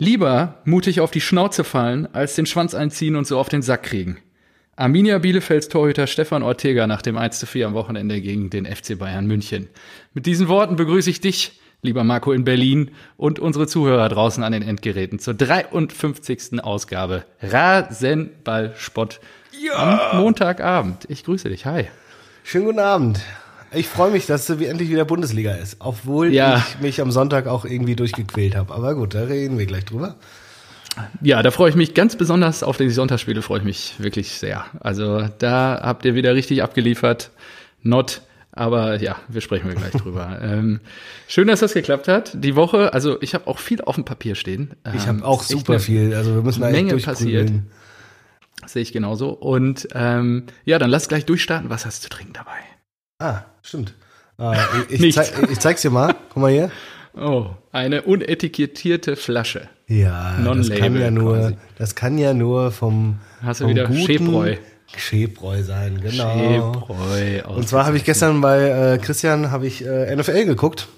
Lieber 0.00 0.54
mutig 0.64 1.02
auf 1.02 1.10
die 1.10 1.20
Schnauze 1.20 1.62
fallen, 1.62 2.08
als 2.14 2.34
den 2.34 2.46
Schwanz 2.46 2.74
einziehen 2.74 3.16
und 3.16 3.26
so 3.26 3.38
auf 3.38 3.50
den 3.50 3.60
Sack 3.60 3.82
kriegen. 3.82 4.16
Arminia 4.74 5.18
Bielefelds 5.18 5.68
Torhüter 5.68 6.06
Stefan 6.06 6.42
Ortega 6.42 6.86
nach 6.86 7.02
dem 7.02 7.18
1 7.18 7.38
zu 7.38 7.44
4 7.44 7.66
am 7.66 7.74
Wochenende 7.74 8.22
gegen 8.22 8.48
den 8.48 8.64
FC 8.64 8.98
Bayern 8.98 9.26
München. 9.26 9.68
Mit 10.14 10.24
diesen 10.24 10.48
Worten 10.48 10.76
begrüße 10.76 11.10
ich 11.10 11.20
dich, 11.20 11.60
lieber 11.82 12.02
Marco 12.02 12.32
in 12.32 12.44
Berlin 12.44 12.92
und 13.18 13.40
unsere 13.40 13.66
Zuhörer 13.66 14.08
draußen 14.08 14.42
an 14.42 14.52
den 14.52 14.62
Endgeräten 14.62 15.18
zur 15.18 15.34
53. 15.34 16.64
Ausgabe 16.64 17.26
Rasenballspott 17.42 19.20
ja. 19.62 20.12
am 20.12 20.22
Montagabend. 20.22 21.04
Ich 21.10 21.24
grüße 21.24 21.50
dich. 21.50 21.66
Hi. 21.66 21.88
Schönen 22.42 22.64
guten 22.64 22.78
Abend. 22.78 23.20
Ich 23.72 23.86
freue 23.86 24.10
mich, 24.10 24.26
dass 24.26 24.48
es 24.48 24.60
endlich 24.60 24.90
wieder 24.90 25.04
Bundesliga 25.04 25.52
ist, 25.52 25.76
obwohl 25.78 26.32
ja. 26.32 26.58
ich 26.58 26.80
mich 26.80 27.00
am 27.00 27.12
Sonntag 27.12 27.46
auch 27.46 27.64
irgendwie 27.64 27.94
durchgequält 27.94 28.56
habe. 28.56 28.74
Aber 28.74 28.94
gut, 28.94 29.14
da 29.14 29.24
reden 29.24 29.58
wir 29.58 29.66
gleich 29.66 29.84
drüber. 29.84 30.16
Ja, 31.20 31.42
da 31.42 31.52
freue 31.52 31.70
ich 31.70 31.76
mich 31.76 31.94
ganz 31.94 32.16
besonders 32.16 32.64
auf 32.64 32.76
die 32.76 32.90
Sonntagsspiele, 32.90 33.42
freue 33.42 33.60
ich 33.60 33.64
mich 33.64 33.94
wirklich 33.98 34.32
sehr. 34.32 34.64
Also 34.80 35.28
da 35.38 35.80
habt 35.82 36.04
ihr 36.04 36.16
wieder 36.16 36.34
richtig 36.34 36.64
abgeliefert. 36.64 37.30
Not, 37.82 38.22
aber 38.52 39.00
ja, 39.00 39.16
wir 39.28 39.40
sprechen 39.40 39.68
wir 39.68 39.76
gleich 39.76 39.92
drüber. 39.92 40.38
ähm, 40.42 40.80
schön, 41.28 41.46
dass 41.46 41.60
das 41.60 41.72
geklappt 41.72 42.08
hat. 42.08 42.32
Die 42.34 42.56
Woche, 42.56 42.92
also 42.92 43.22
ich 43.22 43.34
habe 43.34 43.46
auch 43.46 43.58
viel 43.58 43.80
auf 43.82 43.94
dem 43.94 44.04
Papier 44.04 44.34
stehen. 44.34 44.72
ich 44.94 45.06
habe 45.06 45.18
ähm, 45.18 45.24
auch 45.24 45.42
super 45.44 45.78
viel. 45.78 46.14
Also 46.14 46.34
wir 46.34 46.42
müssen 46.42 46.64
eine 46.64 46.76
Menge 46.76 46.96
passiert. 46.96 47.52
Sehe 48.66 48.82
ich 48.82 48.92
genauso. 48.92 49.30
Und 49.30 49.88
ähm, 49.94 50.44
ja, 50.64 50.78
dann 50.78 50.90
lass 50.90 51.08
gleich 51.08 51.24
durchstarten. 51.24 51.70
Was 51.70 51.86
hast 51.86 52.04
du 52.04 52.08
zu 52.08 52.10
trinken 52.10 52.32
dabei? 52.34 52.58
Ah, 53.20 53.42
stimmt. 53.62 53.94
Äh, 54.38 54.56
ich, 54.88 55.02
ich, 55.02 55.14
zeig, 55.14 55.32
ich 55.50 55.58
zeig's 55.60 55.82
dir 55.82 55.90
mal. 55.90 56.14
Guck 56.30 56.42
mal 56.42 56.50
hier. 56.50 56.70
Oh, 57.16 57.46
eine 57.70 58.02
unetikettierte 58.02 59.16
Flasche. 59.16 59.68
Ja, 59.86 60.36
das 60.42 60.70
kann 60.70 60.98
ja 60.98 61.10
nur, 61.10 61.36
quasi. 61.36 61.56
das 61.76 61.94
kann 61.94 62.18
ja 62.18 62.32
nur 62.32 62.70
vom, 62.70 63.18
Hast 63.42 63.60
du 63.60 63.64
vom 63.64 63.70
wieder 63.70 63.92
Schäbräu. 63.92 64.56
Schäbräu 64.96 65.62
sein, 65.62 66.00
genau. 66.00 66.32
Schäbräu. 66.34 67.42
Und 67.48 67.68
zwar 67.68 67.86
habe 67.86 67.96
ich 67.96 68.04
gestern 68.04 68.40
bei 68.40 68.94
äh, 68.94 68.98
Christian 68.98 69.50
habe 69.50 69.66
ich 69.66 69.84
äh, 69.84 70.14
NFL 70.14 70.46
geguckt. 70.46 70.88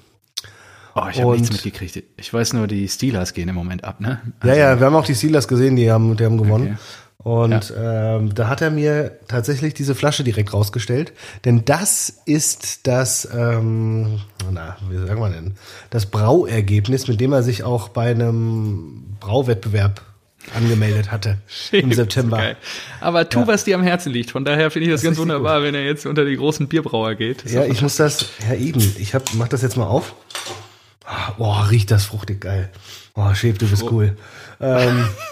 Oh, 0.94 1.04
ich 1.10 1.22
habe 1.22 1.32
nichts 1.32 1.50
mitgekriegt. 1.50 2.02
Ich 2.18 2.32
weiß 2.32 2.52
nur, 2.52 2.66
die 2.66 2.86
Steelers 2.86 3.32
gehen 3.32 3.48
im 3.48 3.54
Moment 3.54 3.82
ab, 3.82 4.00
ne? 4.00 4.20
Also 4.40 4.54
ja, 4.54 4.70
ja, 4.70 4.78
wir 4.78 4.86
haben 4.86 4.94
auch 4.94 5.06
die 5.06 5.14
Steelers 5.14 5.48
gesehen, 5.48 5.76
die 5.76 5.90
haben, 5.90 6.16
die 6.18 6.24
haben 6.24 6.36
gewonnen. 6.36 6.72
Okay. 6.72 6.76
Und 7.24 7.70
ja. 7.70 8.16
ähm, 8.16 8.34
da 8.34 8.48
hat 8.48 8.62
er 8.62 8.70
mir 8.70 9.18
tatsächlich 9.28 9.74
diese 9.74 9.94
Flasche 9.94 10.24
direkt 10.24 10.52
rausgestellt. 10.52 11.12
Denn 11.44 11.64
das 11.64 12.20
ist 12.26 12.86
das, 12.86 13.28
ähm, 13.32 14.20
na, 14.50 14.76
wie 14.88 14.98
sagen 14.98 15.20
wir 15.20 15.30
denn, 15.30 15.54
das 15.90 16.06
Brauergebnis, 16.06 17.06
mit 17.06 17.20
dem 17.20 17.32
er 17.32 17.42
sich 17.42 17.62
auch 17.62 17.88
bei 17.88 18.10
einem 18.10 19.16
Brauwettbewerb 19.20 20.02
angemeldet 20.54 21.12
hatte 21.12 21.38
Schön, 21.46 21.82
im 21.84 21.92
September. 21.92 22.56
Aber 23.00 23.28
tu, 23.28 23.40
ja. 23.40 23.46
was 23.46 23.62
dir 23.62 23.76
am 23.76 23.82
Herzen 23.84 24.12
liegt. 24.12 24.32
Von 24.32 24.44
daher 24.44 24.70
finde 24.72 24.86
ich 24.86 24.92
das, 24.92 25.02
das 25.02 25.08
ganz 25.08 25.18
wunderbar, 25.18 25.58
gut. 25.58 25.68
wenn 25.68 25.74
er 25.76 25.84
jetzt 25.84 26.06
unter 26.06 26.24
die 26.24 26.36
großen 26.36 26.66
Bierbrauer 26.66 27.14
geht. 27.14 27.48
ja, 27.50 27.64
ich 27.64 27.80
muss 27.82 27.96
das, 27.96 28.26
ja 28.48 28.56
eben, 28.56 28.80
ich 28.98 29.14
hab, 29.14 29.22
mach 29.34 29.48
das 29.48 29.62
jetzt 29.62 29.76
mal 29.76 29.86
auf. 29.86 30.14
Boah, 31.38 31.68
riecht 31.70 31.90
das 31.90 32.04
fruchtig 32.04 32.40
geil. 32.40 32.70
Boah, 33.14 33.34
Schäf, 33.34 33.58
du 33.58 33.68
bist 33.68 33.84
oh. 33.84 33.90
cool. 33.92 34.16
Ähm, 34.60 35.06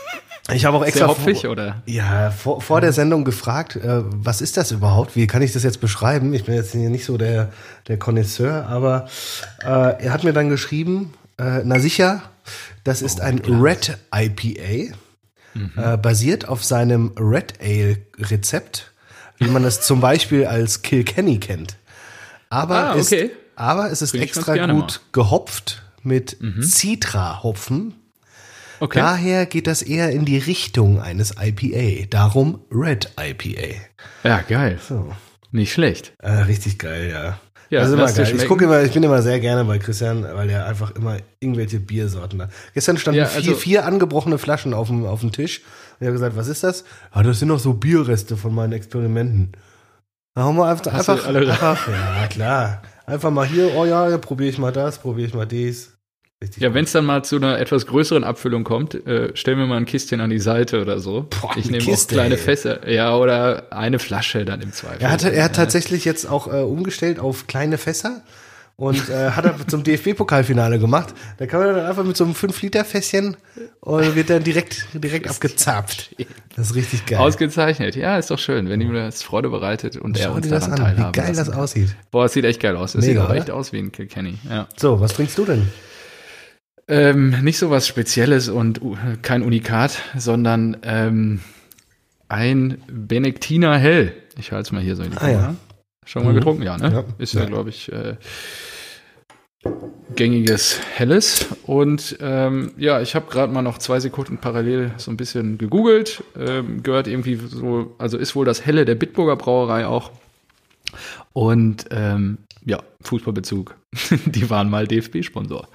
Ich 0.54 0.64
habe 0.64 0.76
auch 0.76 0.84
extra 0.84 1.06
Sehr 1.06 1.08
hopfig, 1.08 1.40
vor, 1.42 1.50
oder? 1.50 1.82
Ja, 1.86 2.30
vor, 2.30 2.60
vor 2.60 2.80
der 2.80 2.92
Sendung 2.92 3.24
gefragt, 3.24 3.76
äh, 3.76 4.02
was 4.04 4.40
ist 4.40 4.56
das 4.56 4.70
überhaupt? 4.70 5.16
Wie 5.16 5.26
kann 5.26 5.42
ich 5.42 5.52
das 5.52 5.62
jetzt 5.62 5.80
beschreiben? 5.80 6.32
Ich 6.34 6.44
bin 6.44 6.54
jetzt 6.54 6.72
hier 6.72 6.90
nicht 6.90 7.04
so 7.04 7.16
der 7.16 7.50
der 7.88 7.98
Connoisseur, 7.98 8.66
aber 8.66 9.08
äh, 9.62 10.04
er 10.04 10.12
hat 10.12 10.24
mir 10.24 10.32
dann 10.32 10.48
geschrieben, 10.48 11.12
äh, 11.38 11.62
na 11.64 11.78
sicher, 11.78 12.22
das 12.84 13.02
ist 13.02 13.20
oh, 13.20 13.24
ein 13.24 13.42
klar. 13.42 13.62
Red 13.62 13.98
IPA, 14.14 14.94
mhm. 15.54 15.72
äh, 15.76 15.96
basiert 15.96 16.48
auf 16.48 16.64
seinem 16.64 17.12
Red 17.18 17.54
Ale 17.60 17.98
Rezept, 18.18 18.92
wie 19.38 19.48
man 19.48 19.62
das 19.62 19.80
zum 19.80 20.00
Beispiel 20.00 20.46
als 20.46 20.82
Kilkenny 20.82 21.38
kennt. 21.38 21.76
Aber 22.48 22.90
ah, 22.90 22.94
okay. 22.96 23.22
ist, 23.24 23.30
aber 23.56 23.90
es 23.90 24.02
ist 24.02 24.12
Bring 24.12 24.22
extra 24.22 24.54
gut 24.66 24.68
mal. 24.68 24.90
gehopft 25.12 25.82
mit 26.02 26.40
mhm. 26.40 26.62
Citra-Hopfen 26.62 27.94
Okay. 28.80 28.98
Daher 28.98 29.46
geht 29.46 29.66
das 29.66 29.82
eher 29.82 30.10
in 30.10 30.24
die 30.24 30.38
Richtung 30.38 31.00
eines 31.00 31.34
IPA. 31.38 32.06
Darum 32.08 32.60
Red 32.72 33.12
IPA. 33.20 33.76
Ja, 34.24 34.40
geil. 34.40 34.78
So. 34.86 35.12
Nicht 35.52 35.72
schlecht. 35.72 36.14
Äh, 36.18 36.30
richtig 36.30 36.78
geil, 36.78 37.10
ja. 37.12 37.38
Ja, 37.70 37.80
das 37.80 37.90
ist 37.90 37.94
immer 37.94 38.12
geil. 38.12 38.36
Ich 38.36 38.48
gucke 38.48 38.64
immer, 38.64 38.82
ich 38.82 38.92
bin 38.92 39.02
immer 39.02 39.22
sehr 39.22 39.38
gerne 39.38 39.64
bei 39.64 39.78
Christian, 39.78 40.24
weil 40.24 40.50
er 40.50 40.66
einfach 40.66 40.90
immer 40.96 41.18
irgendwelche 41.38 41.78
Biersorten 41.78 42.42
hat. 42.42 42.50
Gestern 42.74 42.98
standen 42.98 43.18
ja, 43.18 43.26
also 43.26 43.40
vier, 43.40 43.56
vier 43.56 43.84
angebrochene 43.86 44.38
Flaschen 44.38 44.74
auf 44.74 44.88
dem, 44.88 45.04
auf 45.06 45.20
dem 45.20 45.30
Tisch. 45.30 45.60
Und 45.60 45.66
ich 46.00 46.06
habe 46.06 46.14
gesagt, 46.14 46.36
was 46.36 46.48
ist 46.48 46.64
das? 46.64 46.84
Ja, 47.14 47.22
das 47.22 47.38
sind 47.38 47.48
noch 47.48 47.60
so 47.60 47.74
Bierreste 47.74 48.36
von 48.36 48.54
meinen 48.54 48.72
Experimenten. 48.72 49.52
Da 50.34 50.42
haben 50.42 50.56
wir 50.56 50.66
einfach, 50.66 50.92
einfach, 50.92 51.26
einfach, 51.26 51.88
ja 51.88 52.26
klar. 52.28 52.82
Einfach 53.06 53.30
mal 53.30 53.46
hier, 53.46 53.74
oh 53.76 53.84
ja, 53.84 54.08
ja 54.08 54.18
probiere 54.18 54.50
ich 54.50 54.58
mal 54.58 54.72
das, 54.72 54.98
probiere 54.98 55.28
ich 55.28 55.34
mal 55.34 55.46
dies. 55.46 55.99
Richtig 56.42 56.62
ja, 56.62 56.72
wenn 56.72 56.84
es 56.84 56.92
dann 56.92 57.04
mal 57.04 57.22
zu 57.22 57.36
einer 57.36 57.58
etwas 57.58 57.86
größeren 57.86 58.24
Abfüllung 58.24 58.64
kommt, 58.64 58.94
äh, 59.06 59.36
stellen 59.36 59.58
wir 59.58 59.66
mal 59.66 59.76
ein 59.76 59.84
Kistchen 59.84 60.22
an 60.22 60.30
die 60.30 60.38
Seite 60.38 60.80
oder 60.80 60.98
so. 60.98 61.26
Boah, 61.28 61.54
ich 61.54 61.70
nehme 61.70 61.84
auch 61.92 62.06
kleine. 62.06 62.38
Fässer, 62.38 62.88
ja, 62.88 63.14
oder 63.14 63.70
eine 63.70 63.98
Flasche 63.98 64.46
dann 64.46 64.62
im 64.62 64.72
Zweifel. 64.72 65.02
Er 65.02 65.10
hat, 65.10 65.22
er 65.22 65.44
hat 65.44 65.56
tatsächlich 65.56 66.06
jetzt 66.06 66.24
auch 66.24 66.46
äh, 66.46 66.62
umgestellt 66.62 67.18
auf 67.18 67.46
kleine 67.46 67.76
Fässer 67.76 68.22
und 68.76 69.10
äh, 69.10 69.32
hat 69.32 69.44
er 69.44 69.68
zum 69.68 69.84
DFB-Pokalfinale 69.84 70.78
gemacht. 70.78 71.12
Da 71.36 71.44
kann 71.46 71.60
man 71.60 71.74
dann 71.76 71.84
einfach 71.84 72.04
mit 72.04 72.16
so 72.16 72.24
einem 72.24 72.32
5-Liter-Fässchen 72.32 73.36
und 73.80 74.16
wird 74.16 74.30
dann 74.30 74.42
direkt, 74.42 74.86
direkt 74.94 75.28
abgezapft. 75.28 76.16
Das 76.56 76.70
ist 76.70 76.74
richtig 76.74 77.04
geil. 77.04 77.18
Ausgezeichnet. 77.18 77.96
Ja, 77.96 78.16
ist 78.16 78.30
doch 78.30 78.38
schön, 78.38 78.70
wenn 78.70 78.80
ihm 78.80 78.94
das 78.94 79.22
Freude 79.22 79.50
bereitet 79.50 79.98
und 79.98 80.16
Schau 80.16 80.30
er 80.30 80.34
uns 80.36 80.48
daran 80.48 80.74
teilhaben 80.74 81.14
Wie 81.14 81.20
geil 81.20 81.34
das 81.34 81.50
aussieht. 81.50 81.94
Boah, 82.10 82.24
es 82.24 82.32
sieht 82.32 82.46
echt 82.46 82.60
geil 82.60 82.76
aus. 82.76 82.92
Das 82.92 83.04
Mega, 83.04 83.20
sieht 83.20 83.30
auch 83.30 83.34
echt 83.34 83.50
aus 83.50 83.74
wie 83.74 83.78
ein 83.80 83.92
Kilkenny. 83.92 84.38
Ja. 84.48 84.66
So, 84.78 84.98
was 84.98 85.12
trinkst 85.12 85.36
du 85.36 85.44
denn? 85.44 85.68
Ähm, 86.90 87.36
nicht 87.42 87.58
so 87.58 87.70
was 87.70 87.86
Spezielles 87.86 88.48
und 88.48 88.80
kein 89.22 89.42
Unikat, 89.42 90.02
sondern 90.16 90.76
ähm, 90.82 91.40
ein 92.28 92.82
Benedictiner 92.90 93.78
Hell. 93.78 94.12
Ich 94.36 94.50
halte 94.50 94.62
es 94.62 94.72
mal 94.72 94.82
hier 94.82 94.96
so 94.96 95.04
in 95.04 95.12
die 95.12 95.16
ah. 95.18 95.30
Ja. 95.30 95.54
Schon 96.04 96.24
mal 96.24 96.32
mhm. 96.32 96.36
getrunken, 96.36 96.62
ja, 96.62 96.76
ne? 96.76 96.92
Ja. 96.92 97.04
Ist 97.18 97.34
ja, 97.34 97.42
ja. 97.42 97.46
glaube 97.46 97.70
ich, 97.70 97.92
äh, 97.92 98.16
gängiges 100.16 100.80
Helles. 100.94 101.46
Und 101.64 102.18
ähm, 102.20 102.72
ja, 102.76 103.00
ich 103.00 103.14
habe 103.14 103.30
gerade 103.30 103.52
mal 103.52 103.62
noch 103.62 103.78
zwei 103.78 104.00
Sekunden 104.00 104.38
parallel 104.38 104.90
so 104.96 105.12
ein 105.12 105.16
bisschen 105.16 105.58
gegoogelt. 105.58 106.24
Ähm, 106.36 106.82
gehört 106.82 107.06
irgendwie 107.06 107.36
so, 107.36 107.94
also 107.98 108.18
ist 108.18 108.34
wohl 108.34 108.44
das 108.44 108.66
Helle 108.66 108.84
der 108.84 108.96
Bitburger 108.96 109.36
Brauerei 109.36 109.86
auch. 109.86 110.10
Und 111.32 111.86
ähm, 111.92 112.38
ja, 112.64 112.82
Fußballbezug. 113.02 113.76
Die 114.26 114.50
waren 114.50 114.68
mal 114.70 114.88
DFB-Sponsor 114.88 115.68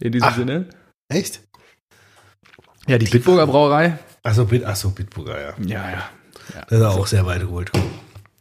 in 0.00 0.12
diesem 0.12 0.28
ach, 0.28 0.36
Sinne. 0.36 0.66
Echt? 1.08 1.40
Ja, 2.86 2.98
die, 2.98 3.06
Bitburger 3.06 3.46
Brauerei. 3.46 3.98
Achso, 4.22 4.44
Bit, 4.44 4.64
ach 4.64 4.76
so, 4.76 4.90
Bitburger, 4.90 5.40
ja. 5.40 5.54
Ja, 5.64 5.90
ja. 5.90 6.10
ja. 6.54 6.66
Das 6.68 6.78
ist 6.78 6.84
auch 6.84 7.06
sehr 7.06 7.26
weit 7.26 7.40
geholt. 7.40 7.70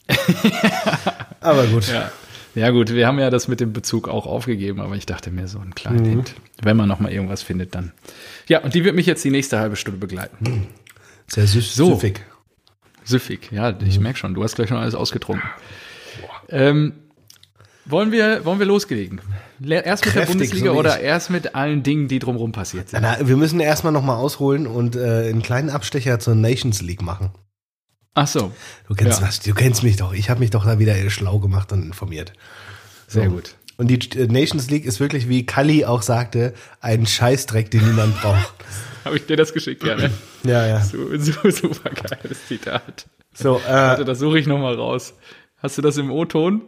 aber 1.42 1.66
gut. 1.68 1.88
Ja. 1.88 2.12
ja. 2.56 2.70
gut, 2.70 2.94
wir 2.94 3.08
haben 3.08 3.20
ja 3.20 3.30
das 3.30 3.48
mit 3.48 3.60
dem 3.60 3.74
Bezug 3.74 4.08
auch 4.08 4.26
aufgegeben, 4.26 4.80
aber 4.80 4.96
ich 4.96 5.06
dachte 5.06 5.32
mir 5.32 5.48
so 5.48 5.60
ein 5.60 5.76
kleiner 5.76 6.02
mhm. 6.02 6.06
Hint. 6.06 6.36
Wenn 6.62 6.78
man 6.78 6.88
noch 6.88 7.00
mal 7.00 7.12
irgendwas 7.12 7.42
findet, 7.42 7.76
dann. 7.76 7.92
Ja, 8.48 8.62
und 8.62 8.74
die 8.74 8.84
wird 8.84 8.96
mich 8.96 9.06
jetzt 9.06 9.24
die 9.24 9.32
nächste 9.32 9.60
halbe 9.60 9.76
Stunde 9.76 10.00
begleiten. 10.00 10.38
Mhm. 10.40 10.68
Sehr 11.28 11.46
süß, 11.46 11.76
so. 11.76 11.96
süffig. 11.96 12.22
Süffig, 13.04 13.52
ja, 13.52 13.78
ich 13.86 13.98
mhm. 13.98 14.04
merke 14.04 14.20
schon, 14.20 14.34
du 14.34 14.44
hast 14.44 14.56
gleich 14.56 14.70
schon 14.70 14.78
alles 14.78 14.96
ausgetrunken. 14.96 15.50
Ähm, 16.50 16.94
wollen 17.90 18.12
wir, 18.12 18.46
wollen 18.46 18.60
wir 18.60 18.66
loslegen? 18.66 19.22
Erst 19.62 20.06
mit 20.06 20.14
Kräftig, 20.14 20.14
der 20.14 20.26
Bundesliga 20.26 20.72
so 20.74 20.80
oder 20.80 21.00
erst 21.00 21.30
mit 21.30 21.56
allen 21.56 21.84
Dingen, 21.84 22.08
die 22.08 22.20
drumherum 22.20 22.52
passiert 22.52 22.90
sind? 22.90 23.02
Na, 23.02 23.18
wir 23.28 23.38
müssen 23.38 23.60
erstmal 23.60 23.94
nochmal 23.94 24.18
ausholen 24.18 24.68
und 24.68 24.96
äh, 24.96 25.30
einen 25.30 25.42
kleinen 25.42 25.70
Abstecher 25.70 26.20
zur 26.20 26.36
Nations 26.36 26.82
League 26.82 27.02
machen. 27.02 27.32
Ach 28.14 28.28
so. 28.28 28.52
Du 28.88 28.96
kennst 28.96 29.22
ja. 29.22 29.28
was, 29.28 29.40
du 29.40 29.54
kennst 29.54 29.84
mich 29.84 29.98
doch. 29.98 30.14
Ich 30.14 30.30
habe 30.30 30.40
mich 30.40 30.50
doch 30.50 30.66
da 30.66 30.80
wieder 30.80 30.96
schlau 31.10 31.40
gemacht 31.40 31.72
und 31.72 31.84
informiert. 31.84 32.34
So. 33.08 33.20
Sehr 33.20 33.30
gut. 33.30 33.56
Und 33.78 33.88
die 33.90 34.20
äh, 34.20 34.28
Nations 34.28 34.70
League 34.70 34.86
ist 34.86 35.00
wirklich, 35.00 35.30
wie 35.30 35.46
Kalli 35.46 35.86
auch 35.86 36.02
sagte, 36.02 36.54
ein 36.82 37.06
Scheißdreck, 37.06 37.70
den 37.72 37.86
niemand 37.86 38.20
braucht. 38.22 38.54
habe 39.06 39.18
ich 39.18 39.26
dir 39.26 39.38
das 39.38 39.54
geschickt, 39.54 39.84
ja, 39.84 39.96
ne? 39.96 40.12
ja, 40.44 40.66
ja. 40.66 40.82
So, 40.82 41.16
so, 41.18 41.50
super 41.50 41.92
geiles 41.92 42.48
Zitat. 42.48 43.08
So, 43.34 43.58
äh, 43.58 43.72
Warte, 43.72 44.06
das 44.06 44.20
suche 44.20 44.40
ich 44.40 44.48
nochmal 44.48 44.74
raus. 44.76 45.14
Hast 45.58 45.78
du 45.78 45.82
das 45.84 45.98
im 45.98 46.12
O-Ton? 46.12 46.64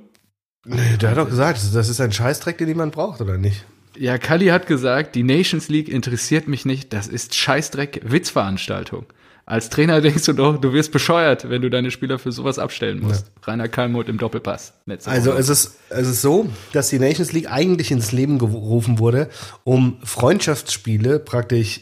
Nee, 0.65 0.97
der 0.97 1.11
hat 1.11 1.17
doch 1.17 1.29
gesagt, 1.29 1.59
das 1.73 1.89
ist 1.89 2.01
ein 2.01 2.11
Scheißdreck, 2.11 2.57
den 2.57 2.67
niemand 2.67 2.93
braucht, 2.93 3.21
oder 3.21 3.37
nicht? 3.37 3.65
Ja, 3.97 4.17
Kali 4.17 4.47
hat 4.47 4.67
gesagt, 4.67 5.15
die 5.15 5.23
Nations 5.23 5.67
League 5.69 5.89
interessiert 5.89 6.47
mich 6.47 6.65
nicht, 6.65 6.93
das 6.93 7.07
ist 7.07 7.35
Scheißdreck, 7.35 8.01
Witzveranstaltung. 8.03 9.05
Als 9.45 9.69
Trainer 9.69 9.99
denkst 9.99 10.25
du 10.25 10.33
doch, 10.33 10.57
du 10.57 10.73
wirst 10.73 10.91
bescheuert, 10.91 11.49
wenn 11.49 11.63
du 11.63 11.71
deine 11.71 11.89
Spieler 11.89 12.19
für 12.19 12.31
sowas 12.31 12.59
abstellen 12.59 12.99
musst. 12.99 13.27
Ja. 13.27 13.51
Rainer 13.51 13.67
Kalmuth 13.67 14.07
im 14.07 14.19
Doppelpass. 14.19 14.73
Also 15.05 15.33
es 15.33 15.49
ist, 15.49 15.79
es 15.89 16.07
ist 16.07 16.21
so, 16.21 16.47
dass 16.71 16.89
die 16.89 16.99
Nations 16.99 17.33
League 17.33 17.51
eigentlich 17.51 17.89
ins 17.89 18.11
Leben 18.11 18.37
gerufen 18.37 18.99
wurde, 18.99 19.27
um 19.63 19.97
Freundschaftsspiele 20.03 21.17
praktisch 21.17 21.81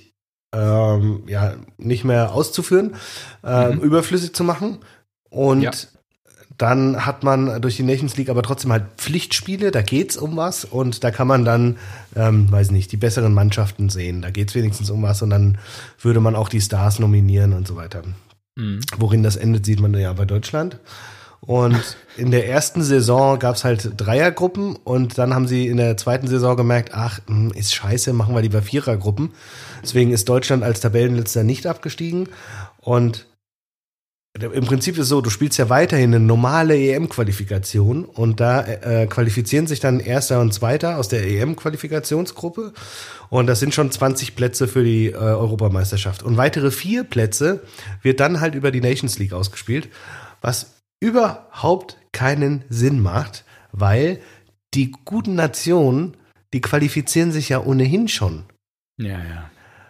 ähm, 0.55 1.23
ja 1.27 1.55
nicht 1.77 2.05
mehr 2.05 2.31
auszuführen, 2.31 2.95
äh, 3.43 3.69
mhm. 3.69 3.81
überflüssig 3.81 4.33
zu 4.33 4.45
machen. 4.45 4.79
Und 5.29 5.61
ja. 5.63 5.71
Dann 6.57 7.05
hat 7.05 7.23
man 7.23 7.61
durch 7.61 7.75
die 7.75 7.83
Nations 7.83 8.17
League 8.17 8.29
aber 8.29 8.41
trotzdem 8.41 8.71
halt 8.71 8.85
Pflichtspiele, 8.97 9.71
da 9.71 9.81
geht's 9.81 10.17
um 10.17 10.37
was 10.37 10.65
und 10.65 11.03
da 11.03 11.11
kann 11.11 11.27
man 11.27 11.45
dann, 11.45 11.77
ähm, 12.15 12.51
weiß 12.51 12.71
nicht, 12.71 12.91
die 12.91 12.97
besseren 12.97 13.33
Mannschaften 13.33 13.89
sehen. 13.89 14.21
Da 14.23 14.31
geht's 14.31 14.55
wenigstens 14.55 14.89
um 14.89 15.03
was 15.03 15.21
und 15.21 15.29
dann 15.29 15.59
würde 16.01 16.19
man 16.19 16.35
auch 16.35 16.49
die 16.49 16.61
Stars 16.61 16.97
nominieren 16.99 17.53
und 17.53 17.67
so 17.67 17.75
weiter. 17.75 18.01
Mhm. 18.55 18.79
Worin 18.97 19.21
das 19.21 19.35
endet, 19.35 19.65
sieht 19.65 19.79
man 19.79 19.93
ja 19.93 20.11
bei 20.13 20.25
Deutschland. 20.25 20.79
Und 21.41 21.95
in 22.17 22.31
der 22.31 22.49
ersten 22.49 22.81
Saison 22.81 23.37
gab's 23.37 23.63
halt 23.63 23.91
Dreiergruppen 23.95 24.75
und 24.75 25.19
dann 25.19 25.35
haben 25.35 25.47
sie 25.47 25.67
in 25.67 25.77
der 25.77 25.95
zweiten 25.95 26.27
Saison 26.27 26.57
gemerkt, 26.57 26.89
ach, 26.93 27.19
hm, 27.27 27.51
ist 27.51 27.75
scheiße, 27.75 28.11
machen 28.13 28.33
wir 28.33 28.41
lieber 28.41 28.63
Vierergruppen. 28.63 29.29
Deswegen 29.83 30.11
ist 30.11 30.27
Deutschland 30.27 30.63
als 30.63 30.79
Tabellenletzter 30.79 31.43
nicht 31.43 31.67
abgestiegen. 31.67 32.29
Und 32.79 33.26
im 34.39 34.65
Prinzip 34.65 34.95
ist 34.95 35.03
es 35.03 35.09
so, 35.09 35.21
du 35.21 35.29
spielst 35.29 35.57
ja 35.57 35.69
weiterhin 35.69 36.13
eine 36.13 36.23
normale 36.23 36.77
EM-Qualifikation 36.77 38.05
und 38.05 38.39
da 38.39 38.61
äh, 38.61 39.07
qualifizieren 39.07 39.67
sich 39.67 39.79
dann 39.79 39.99
Erster 39.99 40.39
und 40.41 40.53
Zweiter 40.53 40.97
aus 40.97 41.07
der 41.07 41.25
EM-Qualifikationsgruppe 41.25 42.73
und 43.29 43.47
das 43.47 43.59
sind 43.59 43.73
schon 43.73 43.91
20 43.91 44.35
Plätze 44.35 44.67
für 44.67 44.83
die 44.83 45.07
äh, 45.07 45.15
Europameisterschaft. 45.15 46.23
Und 46.23 46.37
weitere 46.37 46.71
vier 46.71 47.03
Plätze 47.03 47.61
wird 48.01 48.19
dann 48.19 48.39
halt 48.39 48.55
über 48.55 48.71
die 48.71 48.81
Nations 48.81 49.17
League 49.19 49.33
ausgespielt, 49.33 49.89
was 50.41 50.75
überhaupt 50.99 51.97
keinen 52.11 52.63
Sinn 52.69 52.99
macht, 52.99 53.43
weil 53.71 54.19
die 54.73 54.91
guten 55.05 55.35
Nationen, 55.35 56.17
die 56.53 56.61
qualifizieren 56.61 57.31
sich 57.31 57.49
ja 57.49 57.63
ohnehin 57.63 58.07
schon. 58.07 58.43
Ja, 58.97 59.19
ja. 59.19 59.49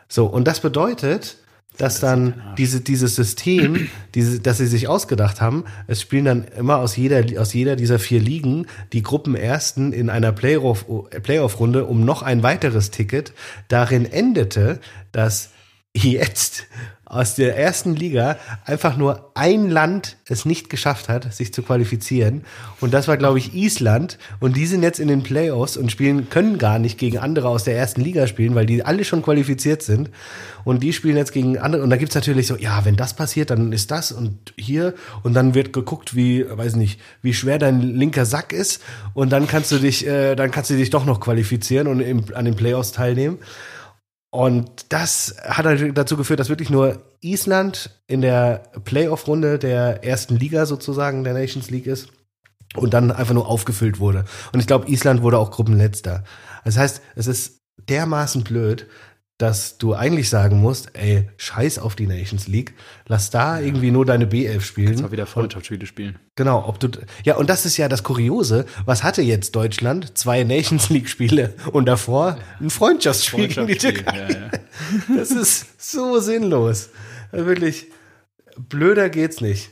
So, 0.09 0.25
und 0.25 0.47
das 0.47 0.61
bedeutet, 0.61 1.37
dass 1.77 1.99
dann 1.99 2.33
diese, 2.57 2.81
dieses 2.81 3.15
System, 3.15 3.89
diese, 4.15 4.39
dass 4.39 4.57
sie 4.57 4.67
sich 4.67 4.87
ausgedacht 4.87 5.41
haben, 5.41 5.65
es 5.87 6.01
spielen 6.01 6.25
dann 6.25 6.45
immer 6.57 6.77
aus 6.77 6.95
jeder, 6.95 7.23
aus 7.39 7.53
jeder 7.53 7.75
dieser 7.75 7.99
vier 7.99 8.19
Ligen 8.19 8.67
die 8.93 9.03
Gruppenersten 9.03 9.93
in 9.93 10.09
einer 10.09 10.31
Playoff, 10.31 10.85
Playoff-Runde 11.23 11.85
um 11.85 12.03
noch 12.05 12.21
ein 12.21 12.43
weiteres 12.43 12.91
Ticket. 12.91 13.33
Darin 13.67 14.05
endete, 14.05 14.79
dass 15.11 15.51
jetzt 15.93 16.67
aus 17.09 17.35
der 17.35 17.57
ersten 17.57 17.95
Liga 17.95 18.37
einfach 18.65 18.97
nur 18.97 19.31
ein 19.33 19.69
Land 19.69 20.17
es 20.27 20.43
nicht 20.43 20.69
geschafft 20.69 21.07
hat, 21.07 21.33
sich 21.33 21.53
zu 21.53 21.63
qualifizieren. 21.63 22.43
Und 22.81 22.93
das 22.93 23.07
war, 23.07 23.15
glaube 23.15 23.37
ich, 23.37 23.53
Island. 23.55 24.17
Und 24.41 24.57
die 24.57 24.65
sind 24.65 24.83
jetzt 24.83 24.99
in 24.99 25.07
den 25.07 25.23
Playoffs 25.23 25.77
und 25.77 25.89
spielen, 25.89 26.29
können 26.29 26.57
gar 26.57 26.79
nicht 26.79 26.97
gegen 26.97 27.17
andere 27.17 27.47
aus 27.47 27.63
der 27.63 27.77
ersten 27.77 28.01
Liga 28.01 28.27
spielen, 28.27 28.55
weil 28.55 28.65
die 28.65 28.83
alle 28.83 29.05
schon 29.05 29.21
qualifiziert 29.21 29.83
sind. 29.83 30.09
Und 30.65 30.83
die 30.83 30.91
spielen 30.91 31.15
jetzt 31.15 31.31
gegen 31.31 31.57
andere. 31.57 31.81
Und 31.81 31.91
da 31.91 31.95
gibt's 31.95 32.15
natürlich 32.15 32.47
so, 32.47 32.57
ja, 32.57 32.83
wenn 32.83 32.97
das 32.97 33.13
passiert, 33.13 33.51
dann 33.51 33.71
ist 33.71 33.89
das 33.89 34.11
und 34.11 34.53
hier. 34.57 34.93
Und 35.23 35.33
dann 35.33 35.55
wird 35.55 35.71
geguckt, 35.71 36.13
wie, 36.13 36.45
weiß 36.49 36.75
nicht, 36.75 36.99
wie 37.21 37.33
schwer 37.33 37.57
dein 37.57 37.81
linker 37.81 38.25
Sack 38.25 38.51
ist. 38.51 38.81
Und 39.13 39.31
dann 39.31 39.47
kannst 39.47 39.71
du 39.71 39.77
dich, 39.77 40.05
äh, 40.05 40.35
dann 40.35 40.51
kannst 40.51 40.71
du 40.71 40.75
dich 40.75 40.89
doch 40.89 41.05
noch 41.05 41.21
qualifizieren 41.21 41.87
und 41.87 42.01
im, 42.01 42.25
an 42.33 42.43
den 42.43 42.57
Playoffs 42.57 42.91
teilnehmen. 42.91 43.39
Und 44.29 44.87
das 44.89 45.35
hat 45.43 45.65
halt 45.65 45.97
dazu 45.97 46.17
geführt, 46.17 46.39
dass 46.39 46.49
wirklich 46.49 46.69
nur 46.69 47.01
Island 47.21 48.01
in 48.07 48.21
der 48.21 48.63
Playoff-Runde 48.83 49.57
der 49.57 50.03
ersten 50.03 50.35
Liga 50.35 50.65
sozusagen 50.65 51.23
der 51.23 51.33
Nations 51.33 51.69
League 51.69 51.87
ist 51.87 52.09
und 52.75 52.93
dann 52.93 53.11
einfach 53.11 53.33
nur 53.33 53.47
aufgefüllt 53.47 53.99
wurde. 53.99 54.25
Und 54.51 54.59
ich 54.59 54.67
glaube, 54.67 54.89
Island 54.89 55.21
wurde 55.21 55.39
auch 55.39 55.51
Gruppenletzter. 55.51 56.23
Das 56.65 56.77
heißt, 56.77 57.01
es 57.15 57.27
ist 57.27 57.61
dermaßen 57.89 58.43
blöd, 58.43 58.87
dass 59.37 59.77
du 59.77 59.93
eigentlich 59.93 60.29
sagen 60.29 60.59
musst, 60.59 60.89
ey, 60.93 61.29
scheiß 61.37 61.77
auf 61.77 61.95
die 61.95 62.07
Nations 62.07 62.47
League, 62.47 62.73
lass 63.05 63.29
da 63.29 63.59
ja. 63.59 63.65
irgendwie 63.65 63.91
nur 63.91 64.03
deine 64.03 64.25
B11 64.25 64.61
spielen. 64.61 64.87
Kannst 64.87 65.05
auch 65.05 65.11
wieder 65.11 65.27
Freundschaftsspiele 65.27 65.85
spielen. 65.85 66.17
Genau, 66.35 66.67
ob 66.67 66.79
du, 66.79 66.89
ja, 67.23 67.35
und 67.35 67.47
das 67.47 67.65
ist 67.65 67.77
ja 67.77 67.87
das 67.87 68.03
Kuriose, 68.03 68.65
was 68.85 69.03
hatte 69.03 69.21
jetzt 69.21 69.55
Deutschland? 69.55 70.17
Zwei 70.17 70.43
Nations 70.43 70.89
League 70.89 71.07
Spiele 71.07 71.53
und 71.71 71.85
davor 71.85 72.37
ein 72.59 72.71
Freundschaftsspiel, 72.71 73.47
gegen 73.47 73.67
die 73.67 73.77
Türkei. 73.77 74.17
Ja, 74.17 74.29
ja. 74.29 74.51
Das 75.17 75.31
ist 75.31 75.65
so 75.77 76.19
sinnlos. 76.19 76.89
Wirklich, 77.31 77.87
blöder 78.57 79.09
geht's 79.09 79.41
nicht. 79.41 79.69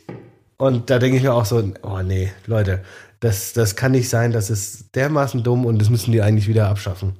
Und 0.58 0.90
da 0.90 1.00
denke 1.00 1.18
ich 1.18 1.24
mir 1.24 1.34
auch 1.34 1.46
so, 1.46 1.74
oh 1.82 2.02
nee, 2.02 2.32
Leute, 2.46 2.84
das, 3.20 3.54
das 3.54 3.76
kann 3.76 3.94
nicht 3.94 4.10
sein, 4.10 4.32
das 4.32 4.50
ist 4.50 4.96
dermaßen 4.96 5.44
dumm 5.44 5.66
und 5.66 5.80
das 5.80 5.90
müssen 5.90 6.12
die 6.12 6.22
eigentlich 6.22 6.48
wieder 6.48 6.70
abschaffen. 6.70 7.16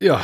Ja, 0.00 0.22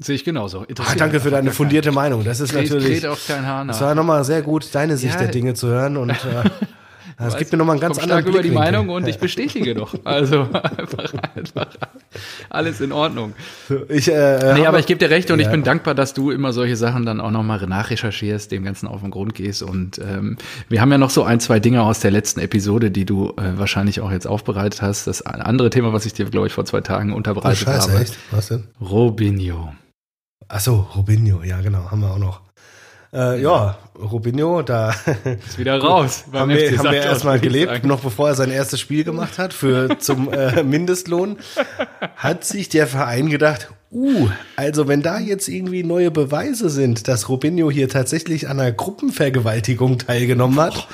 Sehe 0.00 0.16
ich 0.16 0.24
genauso. 0.24 0.66
Ah, 0.78 0.94
danke 0.96 1.20
für 1.20 1.30
deine 1.30 1.52
fundierte 1.52 1.92
Meinung. 1.92 2.24
Das 2.24 2.40
ist 2.40 2.52
natürlich. 2.52 3.06
Auch 3.06 3.18
kein 3.26 3.46
Haar 3.46 3.64
nach. 3.64 3.74
Das 3.74 3.80
war 3.80 3.94
nochmal 3.94 4.24
sehr 4.24 4.42
gut, 4.42 4.74
deine 4.74 4.96
Sicht 4.96 5.14
ja, 5.14 5.20
der 5.20 5.28
Dinge 5.28 5.54
zu 5.54 5.68
hören. 5.68 5.96
Und 5.96 6.12
äh, 7.18 7.24
das 7.24 7.36
gibt 7.36 7.52
mir 7.52 7.58
nochmal 7.58 7.74
einen 7.74 7.80
ganz 7.80 7.98
anderen 7.98 8.24
Blick. 8.24 8.34
über 8.34 8.42
die 8.42 8.50
Meinung 8.50 8.88
und 8.88 9.06
ich 9.08 9.18
bestätige 9.18 9.74
doch. 9.74 9.94
Also 10.04 10.42
einfach, 10.52 11.12
einfach 11.34 11.66
alles 12.50 12.80
in 12.80 12.92
Ordnung. 12.92 13.32
Ich, 13.88 14.08
äh, 14.08 14.54
nee, 14.54 14.66
aber 14.66 14.78
ich 14.78 14.86
gebe 14.86 14.98
dir 14.98 15.10
recht 15.10 15.30
und 15.30 15.40
ja. 15.40 15.46
ich 15.46 15.50
bin 15.50 15.64
dankbar, 15.64 15.94
dass 15.94 16.14
du 16.14 16.30
immer 16.30 16.52
solche 16.52 16.76
Sachen 16.76 17.06
dann 17.06 17.20
auch 17.20 17.30
nochmal 17.30 17.66
nachrecherchierst, 17.66 18.52
dem 18.52 18.64
Ganzen 18.64 18.86
auf 18.86 19.00
den 19.00 19.10
Grund 19.10 19.34
gehst. 19.34 19.62
Und 19.62 19.98
ähm, 19.98 20.36
wir 20.68 20.80
haben 20.80 20.92
ja 20.92 20.98
noch 20.98 21.10
so 21.10 21.24
ein, 21.24 21.40
zwei 21.40 21.58
Dinge 21.58 21.82
aus 21.82 22.00
der 22.00 22.10
letzten 22.10 22.40
Episode, 22.40 22.90
die 22.90 23.04
du 23.04 23.30
äh, 23.30 23.58
wahrscheinlich 23.58 24.00
auch 24.00 24.10
jetzt 24.10 24.26
aufbereitet 24.26 24.82
hast. 24.82 25.06
Das 25.06 25.22
andere 25.22 25.70
Thema, 25.70 25.92
was 25.92 26.06
ich 26.06 26.12
dir, 26.12 26.26
glaube 26.26 26.46
ich, 26.46 26.52
vor 26.52 26.64
zwei 26.64 26.80
Tagen 26.80 27.12
unterbreitet 27.12 27.64
oh, 27.66 27.70
Scheiße, 27.70 27.92
habe. 27.92 28.02
Echt? 28.02 28.16
Was 28.30 28.48
denn? 28.48 28.64
Robinho. 28.80 29.72
Ach 30.48 30.60
so, 30.60 30.86
Robinho, 30.94 31.42
ja 31.42 31.60
genau, 31.60 31.90
haben 31.90 32.00
wir 32.00 32.10
auch 32.10 32.18
noch. 32.18 32.40
Äh, 33.14 33.40
ja, 33.40 33.78
Robinho, 33.96 34.62
da 34.62 34.90
ist 35.46 35.56
wieder 35.56 35.80
raus. 35.80 36.24
haben 36.32 36.50
wir, 36.50 36.76
haben 36.76 36.90
wir 36.90 37.02
erstmal 37.02 37.38
gelebt, 37.38 37.70
sagen. 37.70 37.88
noch 37.88 38.00
bevor 38.00 38.28
er 38.30 38.34
sein 38.34 38.50
erstes 38.50 38.80
Spiel 38.80 39.04
gemacht 39.04 39.38
hat 39.38 39.54
für 39.54 40.00
zum 40.00 40.32
äh, 40.32 40.62
Mindestlohn, 40.64 41.38
hat 42.16 42.44
sich 42.44 42.68
der 42.68 42.88
Verein 42.88 43.30
gedacht, 43.30 43.70
uh, 43.92 44.28
also 44.56 44.88
wenn 44.88 45.02
da 45.02 45.20
jetzt 45.20 45.46
irgendwie 45.46 45.84
neue 45.84 46.10
Beweise 46.10 46.68
sind, 46.70 47.06
dass 47.06 47.28
Robinho 47.28 47.70
hier 47.70 47.88
tatsächlich 47.88 48.48
an 48.48 48.58
einer 48.58 48.72
Gruppenvergewaltigung 48.72 49.98
teilgenommen 49.98 50.58
hat, 50.58 50.88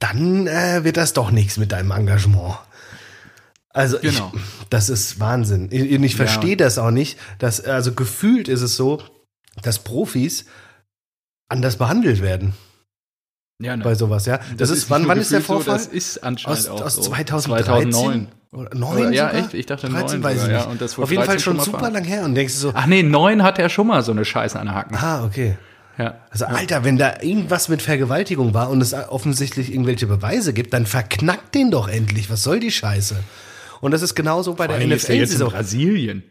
dann 0.00 0.46
äh, 0.46 0.84
wird 0.84 0.98
das 0.98 1.14
doch 1.14 1.30
nichts 1.30 1.56
mit 1.56 1.72
deinem 1.72 1.92
Engagement. 1.92 2.58
Also 3.70 3.98
genau. 4.00 4.32
ich, 4.34 4.40
das 4.68 4.90
ist 4.90 5.18
Wahnsinn. 5.18 5.68
Ich, 5.70 5.90
ich 5.90 6.16
verstehe 6.16 6.50
ja. 6.50 6.56
das 6.56 6.76
auch 6.76 6.90
nicht. 6.90 7.18
Dass, 7.38 7.64
also 7.64 7.92
gefühlt 7.92 8.48
ist 8.48 8.60
es 8.60 8.76
so, 8.76 9.00
dass 9.62 9.78
Profis 9.78 10.44
anders 11.52 11.76
behandelt 11.76 12.20
werden. 12.22 12.54
Ja, 13.60 13.76
ne. 13.76 13.84
Bei 13.84 13.94
sowas, 13.94 14.26
ja. 14.26 14.38
Das, 14.38 14.68
das 14.68 14.70
ist, 14.70 14.90
wann, 14.90 15.06
wann 15.06 15.18
ist 15.18 15.30
der 15.30 15.40
Vorfall? 15.40 15.78
So, 15.78 15.84
das 15.86 15.94
ist 15.94 16.24
anscheinend 16.24 16.68
aus, 16.68 16.98
aus 16.98 17.00
2013? 17.02 17.92
2009. 17.92 18.28
Oder 18.52 18.74
9 18.74 19.12
Ja, 19.12 19.30
echt? 19.30 19.54
Ich 19.54 19.66
dachte 19.66 19.88
13 19.88 20.20
9 20.20 20.22
weiß 20.22 20.42
sogar, 20.42 20.48
ich 20.48 20.52
nicht. 20.52 20.64
Ja, 20.64 20.70
und 20.70 20.80
das 20.80 20.98
Auf 20.98 21.10
jeden 21.10 21.24
Fall 21.24 21.38
schon 21.38 21.58
super 21.60 21.90
lang 21.90 22.04
her 22.04 22.24
und 22.24 22.34
denkst 22.34 22.54
du 22.54 22.58
so. 22.58 22.72
Ach 22.74 22.86
nee, 22.86 23.02
9 23.02 23.42
hat 23.42 23.58
er 23.58 23.68
schon 23.68 23.86
mal 23.86 24.02
so 24.02 24.12
eine 24.12 24.24
Scheiße 24.24 24.58
an 24.58 24.66
der 24.66 24.74
Haken. 24.74 24.96
Ah, 24.96 25.24
okay. 25.24 25.56
Ja. 25.98 26.16
Also 26.30 26.46
Alter, 26.46 26.84
wenn 26.84 26.98
da 26.98 27.20
irgendwas 27.20 27.68
mit 27.68 27.82
Vergewaltigung 27.82 28.54
war 28.54 28.70
und 28.70 28.80
es 28.80 28.94
offensichtlich 28.94 29.72
irgendwelche 29.72 30.06
Beweise 30.06 30.52
gibt, 30.52 30.72
dann 30.72 30.86
verknackt 30.86 31.54
den 31.54 31.70
doch 31.70 31.88
endlich. 31.88 32.30
Was 32.30 32.42
soll 32.42 32.60
die 32.60 32.70
Scheiße? 32.70 33.16
Und 33.80 33.90
das 33.92 34.02
ist 34.02 34.14
genauso 34.14 34.54
bei 34.54 34.66
Vor 34.66 34.78
der 34.78 34.86
NFL. 34.86 34.94
Ist 34.94 35.08
jetzt 35.08 35.40
in 35.40 35.46
Brasilien. 35.46 36.22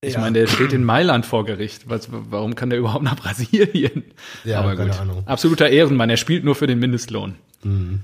Ich 0.00 0.14
ja. 0.14 0.20
meine, 0.20 0.38
der 0.38 0.46
steht 0.46 0.72
in 0.72 0.84
Mailand 0.84 1.26
vor 1.26 1.44
Gericht. 1.44 1.88
Was, 1.88 2.08
warum 2.10 2.54
kann 2.54 2.70
der 2.70 2.78
überhaupt 2.78 3.02
nach 3.02 3.16
Brasilien? 3.16 4.04
Ja, 4.44 4.60
aber 4.60 4.76
gut. 4.76 4.98
Ahnung. 4.98 5.24
Absoluter 5.26 5.68
Ehrenmann. 5.68 6.08
Er 6.08 6.16
spielt 6.16 6.44
nur 6.44 6.54
für 6.54 6.68
den 6.68 6.78
Mindestlohn. 6.78 7.34
Mhm. 7.64 8.00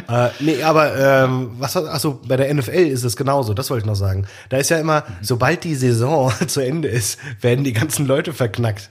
äh, 0.08 0.28
nee, 0.40 0.62
aber 0.62 1.24
ähm, 1.24 1.52
was 1.58 1.76
achso, 1.76 2.20
bei 2.26 2.36
der 2.36 2.52
NFL 2.52 2.70
ist 2.70 3.04
es 3.04 3.16
genauso, 3.16 3.54
das 3.54 3.70
wollte 3.70 3.84
ich 3.84 3.86
noch 3.86 3.94
sagen. 3.94 4.26
Da 4.50 4.58
ist 4.58 4.68
ja 4.70 4.78
immer, 4.78 5.04
sobald 5.22 5.64
die 5.64 5.74
Saison 5.74 6.32
zu 6.46 6.60
Ende 6.60 6.88
ist, 6.88 7.18
werden 7.40 7.64
die 7.64 7.72
ganzen 7.72 8.06
Leute 8.06 8.32
verknackt. 8.32 8.90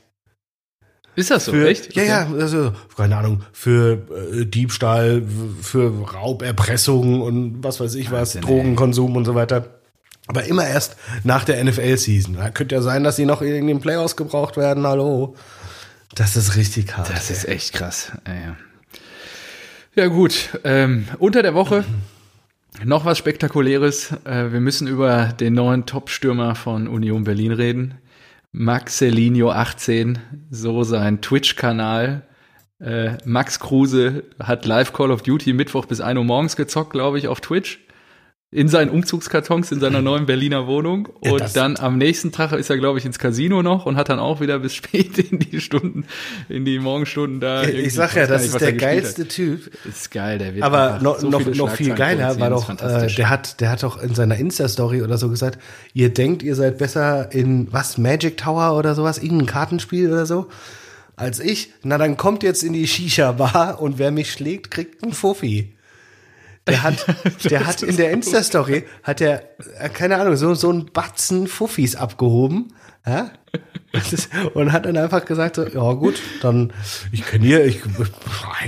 Ist 1.15 1.31
das 1.31 1.45
so, 1.45 1.51
für, 1.51 1.69
echt? 1.69 1.95
Ja, 1.95 2.03
ja, 2.03 2.27
also, 2.39 2.73
keine 2.97 3.17
Ahnung, 3.17 3.43
für 3.53 4.05
äh, 4.33 4.45
Diebstahl, 4.45 5.23
für 5.61 5.93
Rauberpressung 6.13 7.21
und 7.21 7.63
was 7.63 7.79
weiß 7.79 7.95
ich 7.95 8.11
was, 8.11 8.33
Drogenkonsum 8.33 9.15
und 9.15 9.25
so 9.25 9.35
weiter. 9.35 9.74
Aber 10.27 10.43
immer 10.45 10.67
erst 10.67 10.95
nach 11.23 11.43
der 11.43 11.63
NFL-Season. 11.63 12.35
Da 12.35 12.49
könnte 12.49 12.75
ja 12.75 12.81
sein, 12.81 13.03
dass 13.03 13.15
sie 13.15 13.25
noch 13.25 13.41
in 13.41 13.67
den 13.67 13.79
Playoffs 13.79 14.15
gebraucht 14.15 14.57
werden. 14.57 14.85
Hallo. 14.87 15.35
Das 16.15 16.35
ist 16.35 16.55
richtig 16.55 16.95
hart. 16.97 17.09
Das 17.09 17.29
ist 17.29 17.47
echt 17.47 17.73
krass. 17.73 18.11
Ja, 18.25 18.55
ja 19.95 20.07
gut. 20.07 20.49
Ähm, 20.63 21.07
unter 21.19 21.43
der 21.43 21.53
Woche 21.53 21.85
noch 22.83 23.05
was 23.05 23.17
Spektakuläres. 23.17 24.11
Äh, 24.25 24.51
wir 24.51 24.59
müssen 24.59 24.87
über 24.87 25.33
den 25.39 25.53
neuen 25.53 25.85
Top-Stürmer 25.85 26.55
von 26.55 26.87
Union 26.87 27.23
Berlin 27.23 27.51
reden. 27.51 27.95
Maxelinho 28.51 29.51
18, 29.51 30.19
so 30.49 30.83
sein 30.83 31.21
Twitch-Kanal. 31.21 32.23
Äh, 32.79 33.17
Max 33.25 33.59
Kruse 33.59 34.23
hat 34.39 34.65
Live 34.65 34.93
Call 34.93 35.11
of 35.11 35.23
Duty 35.23 35.53
Mittwoch 35.53 35.85
bis 35.85 36.01
1 36.01 36.17
Uhr 36.17 36.23
morgens 36.23 36.55
gezockt, 36.55 36.91
glaube 36.91 37.17
ich, 37.17 37.27
auf 37.27 37.41
Twitch. 37.41 37.84
In 38.51 38.69
seinen 38.69 38.89
Umzugskartons 38.89 39.71
in 39.71 39.81
seiner 39.81 40.01
neuen 40.01 40.25
Berliner 40.25 40.65
Wohnung. 40.65 41.09
Ja, 41.21 41.33
und 41.33 41.55
dann 41.57 41.77
am 41.77 41.97
nächsten 41.97 42.31
Tag 42.31 42.53
ist 42.53 42.69
er, 42.69 42.77
glaube 42.77 42.99
ich, 42.99 43.05
ins 43.05 43.19
Casino 43.19 43.61
noch 43.61 43.85
und 43.85 43.97
hat 43.97 44.07
dann 44.07 44.19
auch 44.19 44.39
wieder 44.39 44.59
bis 44.59 44.73
spät 44.75 45.17
in 45.17 45.39
die 45.39 45.59
Stunden, 45.59 46.05
in 46.47 46.63
die 46.63 46.79
Morgenstunden 46.79 47.39
da. 47.41 47.63
Ich 47.63 47.93
sag 47.93 48.15
ja, 48.15 48.27
das 48.27 48.45
ist 48.45 48.59
der 48.59 48.69
er 48.69 48.73
geilste 48.73 49.27
Typ. 49.27 49.71
Ist 49.85 50.09
geil, 50.11 50.37
der 50.37 50.55
wird 50.55 50.63
Aber 50.63 50.99
noch, 51.01 51.19
so 51.19 51.29
noch, 51.29 51.45
noch 51.45 51.71
viel 51.71 51.93
geiler 51.95 52.39
war 52.39 52.49
doch, 52.49 52.69
äh, 52.69 53.07
der 53.07 53.29
hat, 53.29 53.59
der 53.59 53.71
hat 53.71 53.83
doch 53.83 54.01
in 54.01 54.15
seiner 54.15 54.37
Insta-Story 54.37 55.01
oder 55.01 55.17
so 55.17 55.29
gesagt, 55.29 55.59
ihr 55.93 56.13
denkt, 56.13 56.41
ihr 56.41 56.55
seid 56.55 56.77
besser 56.77 57.31
in 57.33 57.67
was, 57.73 57.97
Magic 57.97 58.37
Tower 58.37 58.77
oder 58.77 58.95
sowas, 58.95 59.17
irgendein 59.17 59.47
Kartenspiel 59.47 60.09
oder 60.09 60.25
so, 60.25 60.47
als 61.17 61.39
ich. 61.39 61.73
Na, 61.83 61.97
dann 61.97 62.15
kommt 62.15 62.43
jetzt 62.43 62.63
in 62.63 62.71
die 62.71 62.87
Shisha-Bar 62.87 63.81
und 63.81 63.97
wer 63.97 64.11
mich 64.11 64.31
schlägt, 64.31 64.71
kriegt 64.71 65.03
einen 65.03 65.13
Fuffi. 65.13 65.74
Der 66.67 66.83
hat, 66.83 67.05
der 67.49 67.65
hat 67.65 67.83
in 67.83 67.97
der 67.97 68.11
Insta-Story, 68.11 68.85
hat 69.03 69.21
er, 69.21 69.43
äh, 69.79 69.89
keine 69.89 70.17
Ahnung, 70.17 70.35
so, 70.35 70.53
so 70.55 70.69
einen 70.69 70.91
Batzen 70.91 71.47
Fuffis 71.47 71.95
abgehoben. 71.95 72.73
Ja? 73.05 73.31
Und 74.53 74.73
hat 74.73 74.85
dann 74.85 74.97
einfach 74.97 75.23
gesagt, 75.25 75.55
so, 75.55 75.65
ja 75.65 75.93
gut, 75.93 76.21
dann, 76.41 76.73
ich 77.11 77.25
kenne 77.25 77.45
hier, 77.45 77.65
ich, 77.65 77.81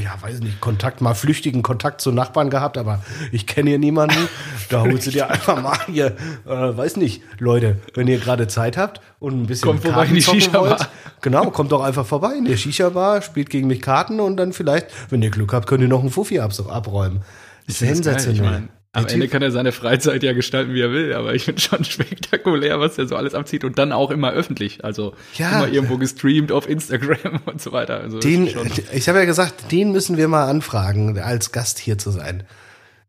ja, 0.01 0.16
weiß 0.22 0.39
nicht, 0.39 0.62
Kontakt, 0.62 1.01
mal 1.01 1.16
flüchtigen 1.16 1.63
Kontakt 1.63 2.01
zu 2.01 2.12
Nachbarn 2.12 2.50
gehabt, 2.50 2.77
aber 2.77 3.04
ich 3.32 3.46
kenne 3.46 3.72
hier 3.72 3.80
niemanden. 3.80 4.30
Da 4.70 4.82
holst 4.82 5.08
du 5.08 5.12
dir 5.12 5.30
einfach 5.30 5.62
mal 5.62 5.77
hier, 5.88 6.16
äh, 6.46 6.50
weiß 6.50 6.98
nicht, 6.98 7.24
Leute, 7.39 7.80
wenn 7.94 8.08
ihr 8.08 8.20
gerade 8.20 8.48
Zeit 8.48 8.77
habt 8.77 9.01
und 9.20 9.42
ein 9.42 9.48
bisschen 9.48 9.68
Kommt 9.68 9.82
vorbei 9.82 10.06
in 10.06 10.16
die 10.16 10.22
Shisha-Bar. 10.22 10.88
Genau, 11.22 11.50
kommt 11.51 11.72
doch 11.72 11.84
einfach 11.84 12.06
vorbei 12.06 12.36
in 12.38 12.46
der 12.46 12.58
Shisha-Bar, 12.58 13.22
spielt 13.22 13.50
gegen 13.50 13.68
mich 13.68 13.82
Karten 13.82 14.20
und 14.20 14.38
dann 14.38 14.54
vielleicht, 14.54 14.88
wenn 15.10 15.22
ihr 15.22 15.32
Glück 15.32 15.51
habt, 15.51 15.68
könnt 15.68 15.82
ihr 15.82 15.89
noch 15.89 16.01
einen 16.01 16.12
Fuffi 16.12 16.39
ab, 16.39 16.54
abräumen. 16.70 17.22
Ich. 17.68 17.78
Sensationell. 17.78 18.36
Ich 18.36 18.42
mein, 18.42 18.70
am 18.94 19.04
Der 19.06 19.14
Ende 19.14 19.26
Typ- 19.28 19.32
kann 19.34 19.42
er 19.44 19.52
seine 19.52 19.72
Freizeit 19.72 20.24
ja 20.24 20.34
gestalten, 20.34 20.74
wie 20.74 20.82
er 20.82 20.92
will, 20.92 21.14
aber 21.14 21.36
ich 21.36 21.44
finde 21.44 21.62
schon 21.62 21.84
spektakulär, 21.86 22.80
was 22.80 22.98
er 22.98 23.08
so 23.08 23.16
alles 23.16 23.36
abzieht 23.36 23.64
und 23.64 23.78
dann 23.78 23.92
auch 23.92 24.10
immer 24.10 24.32
öffentlich. 24.32 24.84
Also 24.84 25.14
Ja. 25.36 25.52
immer 25.64 25.72
irgendwo 25.72 25.98
gestreamt 25.98 26.52
auf 26.52 26.68
Instagram 26.68 27.42
und 27.46 27.62
so 27.62 27.72
weiter. 27.74 28.00
Also 28.00 28.20
Den, 28.20 28.48
ich 28.48 29.08
habe 29.10 29.20
ja 29.20 29.26
gesagt, 29.26 29.72
den 29.72 29.92
müssen 29.92 30.18
wir 30.18 30.28
mal 30.28 30.50
anfragen, 30.50 31.20
als 31.20 31.52
Gast 31.52 31.78
hier 31.78 31.98
zu 31.98 32.10
sein. 32.12 32.44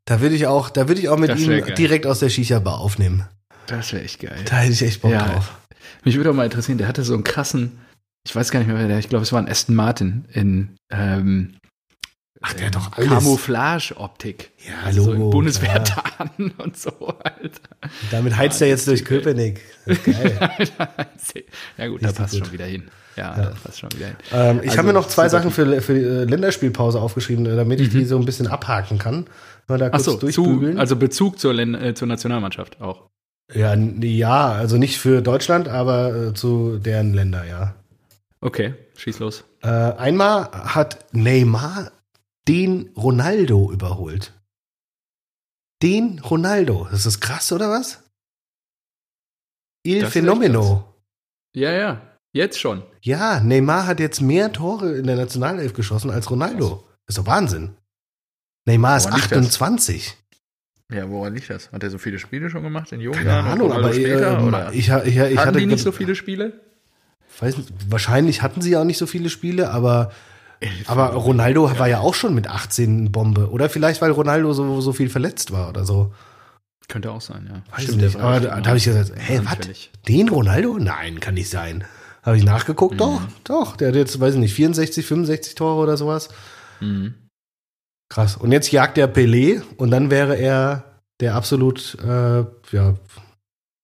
Da 0.05 0.21
würde 0.21 0.35
ich 0.35 0.47
auch, 0.47 0.69
da 0.71 0.89
würde 0.89 1.01
ich 1.01 1.09
auch 1.09 1.19
mit 1.19 1.35
ihm 1.39 1.49
geil. 1.49 1.75
direkt 1.77 2.07
aus 2.07 2.19
der 2.19 2.29
Shisha-Bar 2.29 2.79
aufnehmen. 2.81 3.25
das 3.67 3.93
wäre 3.93 4.03
echt 4.05 4.21
geil. 4.21 4.37
Da 4.47 4.57
hätte 4.57 4.73
ich 4.73 4.83
echt 4.83 5.01
Bock 5.03 5.13
Ja. 5.13 5.27
drauf. 5.27 5.57
Mich 6.05 6.17
würde 6.17 6.31
auch 6.31 6.35
mal 6.35 6.45
interessieren, 6.45 6.79
der 6.79 6.89
hatte 6.89 7.03
so 7.05 7.15
einen 7.15 7.25
krassen, 7.25 7.79
ich 8.27 8.35
weiß 8.35 8.51
gar 8.51 8.61
nicht 8.61 8.69
mehr, 8.69 8.79
wer 8.79 8.89
der, 8.89 8.99
ich 8.99 9.09
glaube, 9.09 9.23
es 9.23 9.33
war 9.33 9.41
ein 9.41 9.49
Aston 9.49 9.75
Martin 9.75 10.25
in 10.33 10.77
ähm, 10.91 11.55
Ach, 12.41 12.53
der 12.55 12.67
hat 12.67 12.75
doch 12.77 12.93
alles. 12.93 13.09
Camouflage-Optik. 13.09 14.51
Ja, 14.67 14.75
also 14.85 15.03
so 15.03 15.13
Logo, 15.13 15.25
in 15.25 15.31
Bundeswehrtarnen 15.31 16.53
und 16.59 16.77
so, 16.77 16.91
Alter. 17.09 17.61
Damit 18.11 18.37
heizt 18.37 18.61
er 18.63 18.69
jetzt 18.69 18.87
durch 18.87 19.05
Köpenick. 19.05 19.61
Geil. 19.87 20.39
ja 21.77 21.89
gut, 21.89 22.03
da 22.03 22.13
passt 22.13 22.35
gut. 22.35 22.45
schon 22.45 22.53
wieder 22.53 22.67
hin. 22.67 22.85
Ja, 23.17 23.35
das 23.35 23.59
passt 23.61 23.81
schon 23.81 23.91
wieder 23.93 24.07
hin. 24.07 24.17
ähm, 24.33 24.59
ich 24.63 24.69
Also, 24.69 24.79
habe 24.79 24.87
mir 24.89 24.93
noch 24.95 25.09
zwei 25.09 25.29
Sachen 25.29 25.51
für, 25.51 25.81
für 25.83 25.95
die 25.95 26.01
äh, 26.05 26.25
Länderspielpause 26.25 27.01
aufgeschrieben, 27.01 27.47
äh, 27.47 27.57
damit 27.57 27.81
ich 27.81 27.89
die 27.89 28.05
so 28.05 28.17
ein 28.17 28.25
bisschen 28.25 28.47
abhaken 28.47 28.99
kann. 28.99 29.27
Mal 29.67 29.79
da 29.79 29.87
Ach 29.87 29.91
kurz 29.93 30.05
so, 30.05 30.13
zu, 30.15 30.19
durchbügeln. 30.19 30.79
also 30.79 30.95
Bezug 30.97 31.39
zur, 31.41 31.59
äh, 31.59 31.95
zur 31.95 32.07
Nationalmannschaft 32.07 32.81
auch. 32.81 33.09
ja, 33.53 33.75
ja, 33.75 34.53
also 34.53 34.77
nicht 34.79 34.99
für 34.99 35.21
Deutschland, 35.23 35.69
aber 35.69 36.29
äh, 36.29 36.35
zu 36.35 36.79
deren 36.79 37.13
Länder, 37.15 37.45
ja. 37.45 37.75
Okay, 38.41 38.75
schieß 38.97 39.19
los. 39.19 39.43
Äh, 39.63 39.67
einmal 39.69 40.49
hat 40.53 41.05
Neymar 41.13 41.91
den 42.49 42.91
Ronaldo 42.97 43.71
überholt. 43.71 44.33
Den 45.83 46.19
Ronaldo. 46.19 46.89
Das 46.91 47.07
ist 47.07 47.21
krass, 47.21 47.53
oder 47.53 47.71
was? 47.71 48.03
Il 49.85 50.01
Das 50.01 50.09
ist 50.09 50.13
Fenomeno. 50.15 50.95
Ja, 51.55 51.73
ja, 51.73 52.19
jetzt 52.33 52.59
schon. 52.59 52.83
Ja, 53.03 53.41
Neymar 53.41 53.87
hat 53.87 54.01
jetzt 54.01 54.21
mehr 54.21 54.53
Tore 54.53 54.97
in 54.97 55.07
der 55.07 55.17
Nationalelf 55.17 55.73
geschossen 55.75 56.11
als 56.11 56.31
Ronaldo. 56.31 56.85
ist 57.07 57.19
doch 57.19 57.27
Wahnsinn. 57.27 57.77
Neymar 58.67 58.97
ist 58.97 59.05
Woran 59.05 59.21
das? 59.21 59.33
28. 59.33 60.17
Ja, 60.93 61.09
woran 61.11 61.35
liegt 61.35 61.51
das? 61.51 61.71
Hat 61.71 61.83
er 61.83 61.91
so 61.91 61.99
viele 61.99 62.19
Spiele 62.19 62.49
schon 62.51 62.63
gemacht 62.63 62.93
in 62.93 63.01
jungen 63.01 63.19
Keine 63.19 63.31
Jahren? 63.31 63.47
Ahnung, 63.47 63.73
aber 63.73 63.93
später, 63.93 64.41
äh, 64.41 64.43
oder? 64.43 64.73
ich, 64.73 64.89
ich, 64.89 64.89
ich 64.89 65.19
Hatten 65.19 65.39
hatte 65.39 65.59
die 65.59 65.67
nicht 65.67 65.83
so 65.83 65.93
viele 65.93 66.15
Spiele? 66.15 66.61
weiß 67.41 67.57
wahrscheinlich 67.89 68.43
hatten 68.43 68.63
sie 68.63 68.77
auch 68.77 68.85
nicht 68.85 68.99
so 68.99 69.07
viele 69.07 69.31
Spiele, 69.31 69.71
aber 69.71 70.13
aber 70.87 71.11
Ronaldo 71.15 71.79
war 71.79 71.89
ja 71.89 72.01
auch 72.01 72.15
schon 72.15 72.35
mit 72.35 72.49
18 72.49 73.13
Bombe. 73.13 73.51
Oder 73.51 73.69
vielleicht, 73.71 74.01
weil 74.03 74.11
Ronaldo 74.11 74.53
so, 74.53 74.81
so 74.81 74.93
viel 74.93 75.09
verletzt 75.11 75.53
war 75.53 75.69
oder 75.69 75.85
so. 75.85 76.13
Könnte 76.89 77.11
auch 77.13 77.21
sein, 77.21 77.49
ja. 77.53 77.63
Weiß 77.77 77.85
Stimmt, 77.85 78.03
nicht, 78.03 78.17
aber 78.17 78.35
ja 78.35 78.41
da, 78.41 78.61
da 78.61 78.67
habe 78.69 78.79
ich 78.79 78.85
gesagt, 78.85 79.13
hä, 79.15 79.41
was? 79.45 79.59
Den 80.09 80.29
Ronaldo? 80.31 80.79
Nein, 80.79 81.21
kann 81.21 81.35
nicht 81.35 81.51
sein. 81.51 81.85
Habe 82.23 82.39
ich 82.39 82.45
nachgeguckt, 82.45 82.95
Mhm. 82.95 82.99
doch, 82.99 83.21
doch. 83.45 83.77
Der 83.77 83.89
hat 83.89 83.95
jetzt, 83.95 84.19
weiß 84.19 84.35
ich 84.35 84.41
nicht, 84.41 84.55
64, 84.55 85.05
65 85.07 85.55
Tore 85.55 85.81
oder 85.83 85.97
sowas. 85.97 86.29
Mhm. 86.81 87.15
Krass. 88.11 88.37
Und 88.37 88.53
jetzt 88.53 88.73
jagt 88.73 88.97
der 88.97 89.13
Pelé 89.13 89.63
und 89.77 89.91
dann 89.91 90.11
wäre 90.11 90.35
er 90.37 90.85
der 91.21 91.35
absolut, 91.35 91.97
äh, 92.03 92.45
ja, 92.73 92.95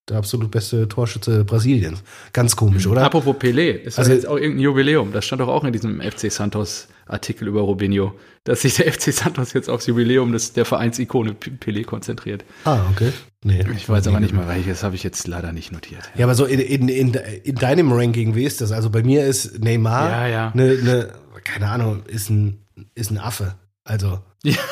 der 0.08 0.18
absolut 0.18 0.50
beste 0.50 0.87
Torschütze 0.88 1.44
Brasiliens. 1.44 2.02
Ganz 2.32 2.56
komisch, 2.56 2.87
oder? 2.87 3.02
Apropos 3.04 3.37
Pelé, 3.37 3.70
ist 3.73 3.99
Also- 3.99 4.12
jetzt 4.12 4.26
auch 4.26 4.37
irgendein 4.37 4.61
Jubiläum. 4.61 5.12
Das 5.12 5.25
stand 5.25 5.40
doch 5.40 5.49
auch 5.49 5.64
in 5.64 5.73
diesem 5.73 6.00
FC 6.00 6.30
Santos 6.30 6.88
Artikel 7.06 7.49
über 7.49 7.61
Robinho, 7.62 8.14
dass 8.44 8.62
sich 8.62 8.75
der 8.76 8.90
FC 8.92 9.12
Santos 9.12 9.52
jetzt 9.52 9.68
aufs 9.70 9.87
Jubiläum 9.87 10.32
des, 10.32 10.52
der 10.52 10.64
Vereinsikone 10.64 11.32
Pelé 11.32 11.84
konzentriert. 11.84 12.44
Ah, 12.64 12.80
okay. 12.90 13.12
Nee. 13.42 13.64
Ich 13.76 13.88
weiß 13.88 14.06
aber 14.08 14.20
nicht 14.20 14.32
mal 14.34 14.49
welches, 14.49 14.82
habe 14.82 14.94
ich 14.94 15.02
jetzt 15.02 15.26
leider 15.26 15.52
nicht 15.52 15.70
notiert. 15.73 16.11
Ja, 16.16 16.25
aber 16.25 16.34
so 16.34 16.46
in, 16.46 16.61
in, 16.61 16.88
in, 16.88 17.12
in 17.14 17.54
deinem 17.56 17.92
Ranking, 17.92 18.34
wie 18.34 18.44
ist 18.44 18.61
das? 18.62 18.73
Also 18.73 18.88
bei 18.90 19.02
mir 19.02 19.26
ist 19.26 19.58
Neymar, 19.62 20.11
Ja, 20.11 20.26
ja. 20.28 20.52
Ne, 20.54 20.75
ne, 20.82 21.12
keine 21.44 21.68
Ahnung, 21.68 22.02
ist 22.06 22.30
ein, 22.30 22.58
ist 22.94 23.11
ein 23.11 23.18
Affe. 23.18 23.54
Also. 23.84 24.18
Ja. 24.42 24.54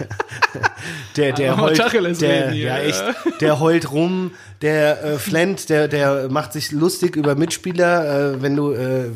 der, 1.16 1.32
der 1.32 1.56
heult, 1.56 1.78
der, 2.20 2.52
ja, 2.54 2.78
echt, 2.78 3.02
der 3.40 3.60
heult 3.60 3.90
rum, 3.92 4.32
der 4.62 5.04
äh, 5.04 5.18
flennt, 5.18 5.68
der, 5.68 5.88
der 5.88 6.28
macht 6.30 6.52
sich 6.52 6.72
lustig 6.72 7.16
über 7.16 7.34
Mitspieler, 7.34 8.34
äh, 8.34 8.42
wenn 8.42 8.56
du, 8.56 8.72
äh, 8.72 9.10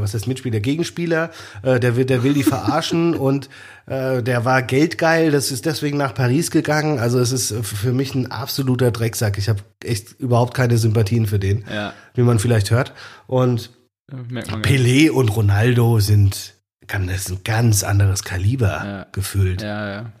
was 0.00 0.14
heißt 0.14 0.26
Mitspieler, 0.28 0.60
Gegenspieler, 0.60 1.30
äh, 1.62 1.80
der 1.80 1.96
will, 1.96 2.04
der 2.04 2.22
will 2.22 2.34
die 2.34 2.42
verarschen 2.42 3.14
und 3.16 3.48
äh, 3.86 4.22
der 4.22 4.44
war 4.44 4.62
geldgeil, 4.62 5.30
das 5.30 5.50
ist 5.50 5.66
deswegen 5.66 5.96
nach 5.98 6.14
Paris 6.14 6.50
gegangen. 6.50 6.98
Also 6.98 7.18
es 7.18 7.32
ist 7.32 7.54
für 7.62 7.92
mich 7.92 8.14
ein 8.14 8.30
absoluter 8.30 8.90
Drecksack. 8.90 9.38
Ich 9.38 9.48
habe 9.48 9.60
echt 9.84 10.20
überhaupt 10.20 10.54
keine 10.54 10.78
Sympathien 10.78 11.26
für 11.26 11.38
den, 11.38 11.64
Ja, 11.72 11.92
wie 12.14 12.22
man 12.22 12.38
vielleicht 12.38 12.70
hört. 12.70 12.92
Und. 13.26 13.70
Pelé 14.62 15.10
und 15.10 15.34
Ronaldo 15.34 15.98
sind, 15.98 16.54
kann 16.86 17.06
das 17.06 17.30
ein 17.30 17.38
ganz 17.44 17.82
anderes 17.82 18.24
Kaliber 18.24 18.82
Ja. 18.84 19.06
gefühlt. 19.10 19.62
Ja, 19.62 19.90
ja. 19.90 20.12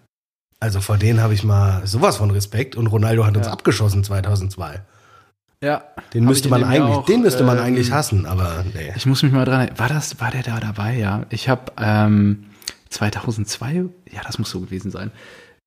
Also 0.62 0.80
vor 0.80 0.96
denen 0.96 1.20
habe 1.20 1.34
ich 1.34 1.42
mal 1.42 1.84
sowas 1.88 2.18
von 2.18 2.30
Respekt 2.30 2.76
und 2.76 2.86
Ronaldo 2.86 3.26
hat 3.26 3.36
uns 3.36 3.46
Ja. 3.48 3.52
abgeschossen 3.52 4.04
2002. 4.04 4.80
Ja. 5.60 5.82
Den 6.14 6.24
müsste 6.24 6.48
man 6.48 6.62
eigentlich, 6.62 6.96
auch, 6.98 7.04
den 7.04 7.22
müsste 7.22 7.42
man 7.42 7.58
ähm, 7.58 7.64
eigentlich 7.64 7.90
hassen, 7.90 8.26
aber 8.26 8.64
nee. 8.72 8.92
Ich 8.94 9.04
muss 9.04 9.24
mich 9.24 9.32
mal 9.32 9.44
dran. 9.44 9.70
War 9.76 9.88
das, 9.88 10.20
war 10.20 10.30
der 10.30 10.44
da 10.44 10.60
dabei? 10.60 10.94
Ja. 10.96 11.26
Ich 11.30 11.48
habe 11.48 11.72
ähm, 11.78 12.44
2002, 12.90 13.86
ja, 14.12 14.20
das 14.24 14.38
muss 14.38 14.50
so 14.50 14.60
gewesen 14.60 14.92
sein. 14.92 15.10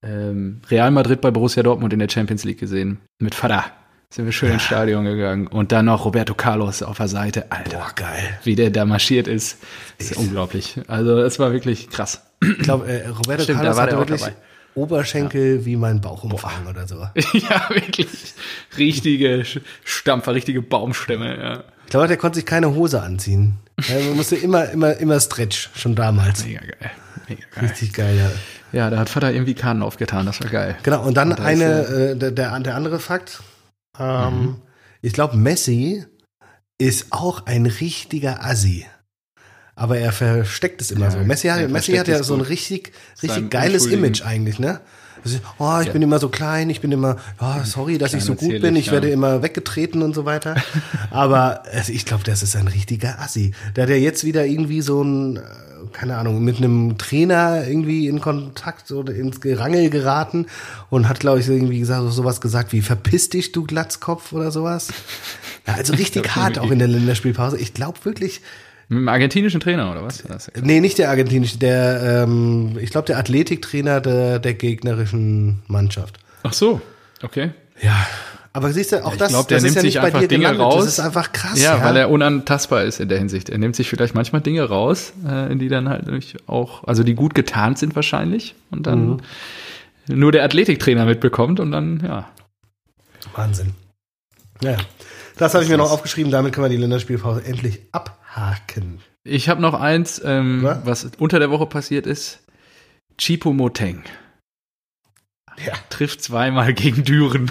Ähm, 0.02 0.62
Real 0.72 0.92
Madrid 0.92 1.20
bei 1.20 1.30
Borussia 1.32 1.62
Dortmund 1.62 1.92
in 1.92 2.00
der 2.00 2.08
Champions 2.10 2.46
League 2.46 2.60
gesehen. 2.62 3.00
Mit 3.20 3.36
Vater. 3.36 3.66
Sind 4.10 4.24
wir 4.24 4.32
schön 4.32 4.54
ins 4.54 4.64
Stadion 4.64 5.04
gegangen. 5.04 5.48
Und 5.48 5.74
dann 5.74 5.86
noch 5.88 6.06
Roberto 6.06 6.36
Carlos 6.36 6.82
auf 6.84 6.96
der 6.98 7.10
Seite. 7.10 7.52
Alter, 7.52 7.80
Boah, 7.80 7.92
geil. 7.96 8.40
wie 8.46 8.56
der 8.56 8.70
da 8.70 8.86
marschiert 8.86 9.28
ist. 9.28 9.58
ist 9.98 10.16
unglaublich. 10.16 10.80
Also, 10.88 11.18
es 11.20 11.38
war 11.38 11.52
wirklich 11.52 11.90
krass. 11.90 12.22
Ich 12.42 12.60
glaube, 12.60 12.88
äh, 12.88 13.08
Roberto 13.10 13.44
Stimmt, 13.44 13.60
da 13.60 13.64
Carlos 13.64 13.76
war 13.76 13.84
hatte 13.84 13.90
der 13.96 13.98
auch 14.00 14.08
wirklich 14.08 14.22
dabei. 14.22 14.36
Oberschenkel 14.76 15.66
wie 15.66 15.76
mein 15.76 16.02
Bauchumfang 16.02 16.68
oder 16.70 16.88
so. 16.88 16.96
ja, 17.34 17.70
wirklich. 17.70 18.08
Richtige 18.78 19.44
Stampfer, 19.84 20.34
richtige 20.34 20.62
Baumstämme. 20.62 21.38
Ja. 21.38 21.64
Ich 21.86 21.92
glaube, 21.92 22.08
der 22.08 22.18
konnte 22.18 22.36
sich 22.38 22.46
keine 22.46 22.74
Hose 22.76 23.02
anziehen. 23.02 23.56
Ja, 23.88 23.96
man 24.00 24.16
musste 24.18 24.36
immer, 24.36 24.70
immer, 24.70 24.96
immer 24.98 25.20
Stretch, 25.20 25.70
schon 25.76 25.96
damals. 25.96 26.46
Mega 26.46 26.60
geil. 26.62 26.92
Mega 27.28 27.42
geil. 27.54 27.70
Richtig 27.70 27.94
geil, 27.94 28.18
ja. 28.18 28.32
Ja, 28.72 28.90
da 28.90 29.00
hat 29.00 29.10
Vater 29.10 29.32
irgendwie 29.32 29.54
Kahn 29.54 29.82
aufgetan. 29.82 30.26
Das 30.26 30.42
war 30.42 30.50
geil. 30.50 30.76
Genau, 30.84 31.04
und 31.04 31.16
dann 31.16 31.32
Und 31.32 31.40
eine, 31.40 31.82
äh, 31.86 32.16
der, 32.18 32.32
der, 32.32 32.60
der 32.60 32.76
andere 32.76 33.00
Fakt. 33.00 33.42
Ähm, 34.00 34.34
Mhm. 34.42 34.56
Ich 35.02 35.14
glaube, 35.14 35.38
Messi 35.38 36.04
ist 36.80 37.08
auch 37.12 37.46
ein 37.46 37.68
richtiger 37.68 38.44
Assi. 38.44 38.86
Aber 39.76 39.98
er 39.98 40.14
versteckt 40.14 40.82
es 40.82 40.92
immer 40.92 41.06
Ja, 41.06 41.12
so. 41.12 41.18
Messi 41.20 41.48
hat, 41.50 41.70
Messi 41.70 41.94
hat 41.94 42.08
ja 42.08 42.24
so 42.24 42.34
ein 42.34 42.42
richtig, 42.42 42.94
richtig 43.22 43.50
geiles 43.50 43.86
Image 43.86 44.24
eigentlich, 44.24 44.58
ne? 44.58 44.80
Also, 45.24 45.40
oh, 45.58 45.80
ich 45.82 45.92
bin 45.92 46.04
immer 46.04 46.20
so 46.20 46.30
klein, 46.30 46.70
ich 46.70 46.82
bin 46.82 46.92
immer, 46.92 47.18
oh, 47.40 47.64
sorry, 47.64 47.98
dass 47.98 48.14
ich 48.14 48.24
so 48.24 48.36
gut 48.36 48.62
bin, 48.62 48.76
ich 48.76 48.88
ja. 48.88 48.92
werde 48.94 49.10
immer 49.10 49.42
weggetreten 49.42 50.04
und 50.04 50.14
so 50.14 50.26
weiter. 50.26 50.56
Aber 51.10 51.64
also 51.74 51.92
ich 51.92 52.06
glaube, 52.06 52.24
das 52.24 52.44
ist 52.44 52.56
ein 52.56 52.68
richtiger 52.68 53.20
Assi. 53.20 53.52
Da 53.74 53.84
hat 53.84 53.90
er 53.90 54.00
jetzt 54.00 54.24
wieder 54.24 54.46
irgendwie 54.46 54.82
so 54.82 55.04
ein, 55.04 55.38
äh, 55.38 55.42
keine 55.94 56.18
Ahnung, 56.18 56.44
mit 56.44 56.58
einem 56.58 57.00
Trainer 57.00 57.68
irgendwie 57.68 58.08
in 58.08 58.22
Kontakt 58.22 58.92
oder 58.92 59.16
ins 59.16 59.42
Gerangel 59.42 59.90
geraten 59.90 60.46
und 60.92 61.10
hat, 61.10 61.22
glaube 61.22 61.40
ich, 61.40 61.48
irgendwie 61.48 61.80
gesagt, 61.80 62.12
sowas 62.12 62.40
gesagt 62.40 62.72
wie, 62.72 62.82
verpiss 62.82 63.30
dich, 63.30 63.52
du 63.52 63.64
Glatzkopf 63.64 64.32
oder 64.32 64.52
sowas. 64.52 64.90
Ja, 65.66 65.74
also 65.74 65.94
richtig 65.98 66.36
hart 66.36 66.60
auch 66.60 66.70
in 66.70 66.78
der 66.78 66.88
Länderspielpause. 66.88 67.58
Ich 67.58 67.74
glaube 67.74 67.98
wirklich, 68.04 68.42
Mit 68.88 69.00
dem 69.00 69.08
argentinischen 69.10 69.60
Trainer, 69.60 69.92
oder 69.92 70.04
was? 70.04 70.24
Das- 70.24 70.52
Nee, 70.62 70.80
nicht 70.80 70.98
der 71.00 71.10
argentinische, 71.10 71.58
der, 71.58 72.24
ähm, 72.24 72.78
ich 72.80 72.92
glaube, 72.92 73.08
der 73.08 73.18
Athletiktrainer 73.18 74.00
der, 74.02 74.40
der 74.40 74.54
gegnerischen 74.54 75.64
Mannschaft. 75.68 76.20
Ach 76.44 76.54
so, 76.54 76.82
okay. 77.24 77.52
Ja. 77.82 78.06
Aber 78.54 78.72
siehst 78.72 78.94
du, 78.94 79.04
auch 79.04 79.12
Ich 79.14 79.18
das, 79.18 79.30
glaube, 79.30 79.50
der 79.50 79.58
das 79.58 79.64
nimmt 79.64 79.72
ist 79.72 79.76
ja 79.76 79.82
sich 79.82 79.94
nicht 79.96 80.02
bei 80.02 80.08
einfach 80.08 80.20
dir 80.22 80.28
Dinge 80.30 80.44
gelandet. 80.44 80.66
raus. 80.66 80.86
Das 80.86 80.94
ist 80.94 81.00
einfach 81.02 81.34
krass. 81.34 81.62
Ja, 81.62 81.84
weil 81.84 81.98
er 81.98 82.10
unantastbar 82.10 82.84
ist 82.84 83.02
in 83.02 83.10
der 83.10 83.18
Hinsicht. 83.18 83.50
Er 83.50 83.58
nimmt 83.58 83.76
sich 83.76 83.90
vielleicht 83.90 84.16
manchmal 84.16 84.42
Dinge 84.42 84.64
raus, 84.64 85.12
äh, 85.28 85.54
die 85.58 85.68
dann 85.68 85.90
halt 85.90 86.06
auch, 86.48 86.86
also 86.86 87.04
die 87.04 87.16
gut 87.16 87.36
getarnt 87.36 87.78
sind 87.80 87.98
wahrscheinlich 87.98 88.56
und 88.72 88.88
dann 88.88 89.08
Mhm. 89.08 89.18
nur 90.08 90.32
der 90.32 90.44
Athletiktrainer 90.46 91.04
mitbekommt 91.06 91.60
und 91.60 91.72
dann, 91.72 92.00
ja. 92.06 92.30
Wahnsinn. 93.36 93.72
Naja. 94.62 94.78
Das 95.38 95.54
habe 95.54 95.66
ich 95.66 95.70
mir 95.70 95.76
noch 95.78 95.92
aufgeschrieben, 95.92 96.32
damit 96.32 96.54
können 96.54 96.64
wir 96.66 96.70
die 96.70 96.78
Länderspielpause 96.78 97.44
endlich 97.44 97.82
abhaken. 98.36 99.00
Ich 99.24 99.50
habe 99.50 99.62
noch 99.62 99.74
eins, 99.74 100.22
ähm, 100.24 100.64
Was? 100.84 101.10
unter 101.18 101.40
der 101.40 101.50
Woche 101.50 101.66
passiert 101.66 102.06
ist. 102.06 102.40
Chipo 103.18 103.54
Moteng 103.54 104.04
Ja, 105.66 105.74
trifft 105.90 106.22
zweimal 106.22 106.74
gegen 106.74 107.04
Düren. 107.04 107.50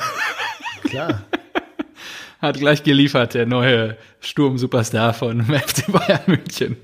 klar. 0.85 1.23
Hat 2.41 2.59
gleich 2.59 2.83
geliefert, 2.83 3.33
der 3.33 3.47
neue 3.47 3.97
Sturm-Superstar 4.21 5.15
von 5.15 5.43
FC 5.45 5.91
Bayern 5.91 6.21
München. 6.27 6.77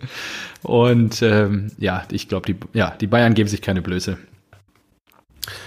Und 0.62 1.20
ähm, 1.20 1.70
ja, 1.78 2.04
ich 2.10 2.28
glaube, 2.28 2.52
die, 2.52 2.58
ja, 2.72 2.96
die 2.98 3.06
Bayern 3.06 3.34
geben 3.34 3.48
sich 3.48 3.60
keine 3.60 3.82
Blöße. 3.82 4.16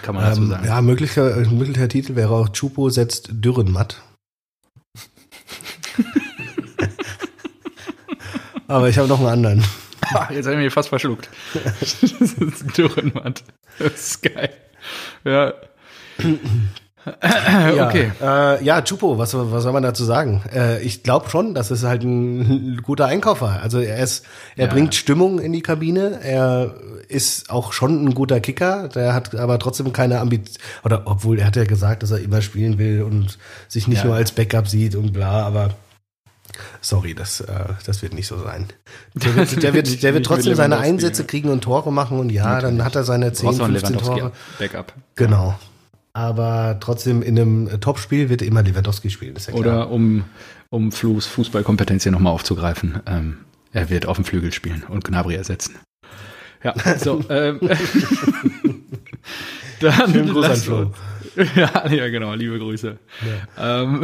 Kann 0.02 0.16
man 0.16 0.24
dazu 0.24 0.42
ähm, 0.42 0.50
sagen. 0.50 0.66
ja, 0.66 0.82
möglicher, 0.82 1.36
möglicher 1.52 1.88
Titel 1.88 2.16
wäre 2.16 2.32
auch 2.34 2.50
Chupo 2.50 2.90
setzt 2.90 3.30
Dürrenmatt. 3.32 4.02
Aber 8.74 8.90
ich 8.90 8.98
habe 8.98 9.08
noch 9.08 9.20
einen 9.20 9.30
anderen. 9.30 9.64
Ah, 10.16 10.28
Jetzt 10.34 10.46
habe 10.48 10.58
ich 10.58 10.64
mich 10.66 10.74
fast 10.74 10.90
verschluckt. 10.90 11.30
das 11.80 12.04
ist 12.04 12.40
ein 12.40 12.54
Dürrenmatt. 12.76 13.42
Das 13.80 13.94
ist 13.94 14.22
geil. 14.22 14.50
Ja. 15.24 15.54
Ja, 17.06 17.88
okay. 17.90 18.12
Äh, 18.22 18.64
ja, 18.64 18.82
Chupo, 18.82 19.18
was, 19.18 19.34
was 19.34 19.64
soll 19.64 19.74
man 19.74 19.84
dazu 19.84 20.06
sagen? 20.06 20.42
Äh, 20.56 20.82
ich 20.84 21.04
glaube 21.04 21.30
schon, 21.30 21.54
dass 21.54 21.70
es 21.70 21.84
halt 21.84 22.04
ein 22.04 22.82
guter 22.84 23.08
Einkauf 23.08 23.42
war. 23.42 23.62
Also 23.62 23.80
er 23.80 23.98
ist, 24.02 24.26
er 24.56 24.68
Ja. 24.68 24.72
bringt 24.74 24.96
Stimmung 24.96 25.40
in 25.40 25.52
die 25.52 25.62
Kabine. 25.62 26.20
Er 26.24 26.76
ist 27.10 27.50
auch 27.50 27.74
schon 27.74 28.06
ein 28.06 28.14
guter 28.14 28.40
Kicker. 28.40 28.88
Der 28.88 29.14
hat 29.14 29.36
aber 29.36 29.60
trotzdem 29.60 29.92
keine 29.92 30.20
Ambition. 30.22 30.56
Oder 30.86 31.02
obwohl 31.06 31.40
er 31.40 31.48
hat 31.48 31.58
ja 31.58 31.66
gesagt, 31.66 32.04
dass 32.04 32.12
er 32.12 32.20
immer 32.20 32.42
spielen 32.42 32.78
will 32.78 33.02
und 33.04 33.38
sich 33.68 33.90
nicht 33.90 34.00
Ja. 34.00 34.06
nur 34.06 34.16
als 34.16 34.32
Backup 34.32 34.70
sieht 34.70 34.96
und 34.96 35.12
bla. 35.12 35.46
Aber 35.46 35.72
sorry, 36.82 37.14
das, 37.14 37.42
äh, 37.42 37.66
das 37.86 38.02
wird 38.02 38.14
nicht 38.14 38.28
so 38.28 38.38
sein. 38.38 38.68
Der 39.16 39.36
wird, 39.36 39.64
der 39.64 39.74
wird, 39.74 40.04
der 40.04 40.14
wird 40.14 40.26
trotzdem 40.26 40.56
seine 40.56 40.78
Einsätze 40.78 41.24
ja. 41.24 41.28
kriegen 41.28 41.50
und 41.50 41.62
Tore 41.62 41.92
machen 41.92 42.20
und 42.20 42.32
ja, 42.32 42.60
dann 42.60 42.84
hat 42.84 42.96
er 42.96 43.04
seine 43.04 43.34
10, 43.34 43.46
Brauchst 43.46 43.60
noch 43.60 43.66
einen 43.66 43.76
15 43.76 43.96
Lewandowski 43.96 44.20
Tore. 44.22 44.32
Backup. 44.60 44.94
Genau. 45.16 45.60
Aber 46.14 46.78
trotzdem 46.80 47.24
in 47.24 47.40
einem 47.40 47.82
Topspiel 47.82 48.30
wird 48.30 48.44
immer 48.44 48.62
Lewandowski 48.62 49.10
spielen, 49.10 49.36
ist 49.36 49.48
ja 49.48 49.54
klar. 49.54 49.62
Oder 49.62 49.90
um, 49.90 50.24
um 50.70 50.92
Flus 50.92 51.26
Fußballkompetenz 51.26 52.04
hier 52.04 52.12
nochmal 52.12 52.34
aufzugreifen. 52.34 53.02
Ähm, 53.08 53.38
er 53.72 53.90
wird 53.90 54.06
auf 54.06 54.18
dem 54.18 54.26
Flügel 54.26 54.54
spielen 54.54 54.84
und 54.88 55.04
Gnabry 55.04 55.36
ersetzen. 55.36 55.76
Ja, 56.64 56.76
so. 56.98 57.24
ähm, 57.30 57.60
dann 59.80 60.14
Schönen 60.14 60.30
Gruß 60.32 60.46
an 60.46 60.58
Flo. 60.58 60.92
Ja, 61.56 61.88
ja, 61.90 62.10
genau, 62.10 62.36
liebe 62.36 62.60
Grüße. 62.60 62.98
Ähm, 63.58 64.04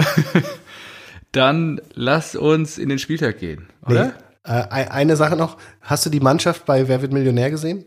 dann 1.31 1.79
lass 1.93 2.35
uns 2.35 2.77
in 2.77 2.89
den 2.89 2.99
Spieltag 2.99 3.39
gehen, 3.39 3.67
oder? 3.85 4.05
Nee. 4.07 4.11
Äh, 4.43 4.63
ein- 4.69 4.87
eine 4.89 5.15
Sache 5.15 5.35
noch. 5.35 5.57
Hast 5.81 6.05
du 6.05 6.09
die 6.09 6.19
Mannschaft 6.21 6.65
bei 6.65 6.87
Wer 6.87 7.01
wird 7.01 7.11
Millionär 7.13 7.49
gesehen? 7.51 7.85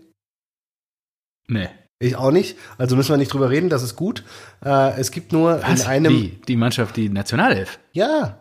Nee. 1.49 1.69
Ich 1.99 2.17
auch 2.17 2.31
nicht. 2.33 2.59
Also 2.79 2.97
müssen 2.97 3.11
wir 3.11 3.17
nicht 3.17 3.33
drüber 3.33 3.51
reden, 3.51 3.69
das 3.69 3.83
ist 3.83 3.95
gut. 3.97 4.25
Äh, 4.65 4.99
es 4.99 5.11
gibt 5.13 5.33
nur 5.33 5.63
Was? 5.63 5.83
in 5.83 5.87
einem. 5.87 6.13
Die, 6.13 6.41
die 6.49 6.57
Mannschaft, 6.57 6.97
die 6.97 7.09
Nationalelf. 7.09 7.79
Ja, 7.93 8.39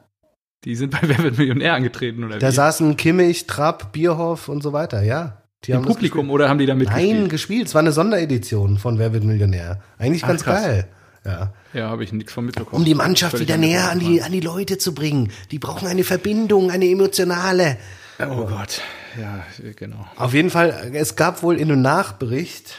Die 0.63 0.75
sind 0.75 0.91
bei 0.91 0.99
Wer 1.03 1.17
wird 1.19 1.37
Millionär 1.37 1.73
angetreten, 1.73 2.23
oder 2.23 2.37
da 2.39 2.49
wie? 2.49 2.51
saßen 2.51 2.95
Kimmich, 2.97 3.47
Trapp, 3.47 3.91
Bierhoff 3.93 4.47
und 4.49 4.61
so 4.61 4.73
weiter, 4.73 5.01
ja. 5.01 5.43
Die 5.63 5.71
Im 5.73 5.83
Publikum 5.83 6.31
oder 6.31 6.49
haben 6.49 6.57
die 6.57 6.65
da 6.65 6.73
gespielt. 6.73 6.91
Nein, 6.95 7.05
mitgespielt? 7.23 7.29
gespielt. 7.31 7.67
Es 7.67 7.73
war 7.75 7.81
eine 7.81 7.91
Sonderedition 7.91 8.77
von 8.79 8.97
Wer 8.97 9.13
wird 9.13 9.23
Millionär. 9.23 9.79
Eigentlich 9.99 10.23
Ach, 10.23 10.29
ganz 10.29 10.43
krass. 10.43 10.63
geil. 10.63 10.87
Ja. 11.25 11.53
Ja, 11.73 11.89
habe 11.89 12.03
ich 12.03 12.11
nichts 12.11 12.33
von 12.33 12.45
mitbekommen. 12.45 12.81
Um 12.81 12.85
die 12.85 12.95
Mannschaft 12.95 13.39
wieder 13.39 13.57
näher 13.57 13.91
an 13.91 13.99
die, 13.99 14.21
an 14.21 14.31
die 14.31 14.39
Leute 14.39 14.77
zu 14.77 14.93
bringen. 14.93 15.31
Die 15.51 15.59
brauchen 15.59 15.87
eine 15.87 16.03
Verbindung, 16.03 16.71
eine 16.71 16.85
emotionale. 16.85 17.77
Oh 18.19 18.45
Gott, 18.45 18.81
ja, 19.19 19.43
genau. 19.75 20.07
Auf 20.15 20.33
jeden 20.33 20.49
Fall, 20.49 20.91
es 20.93 21.15
gab 21.15 21.43
wohl 21.43 21.59
in 21.59 21.71
einem 21.71 21.81
Nachbericht 21.81 22.75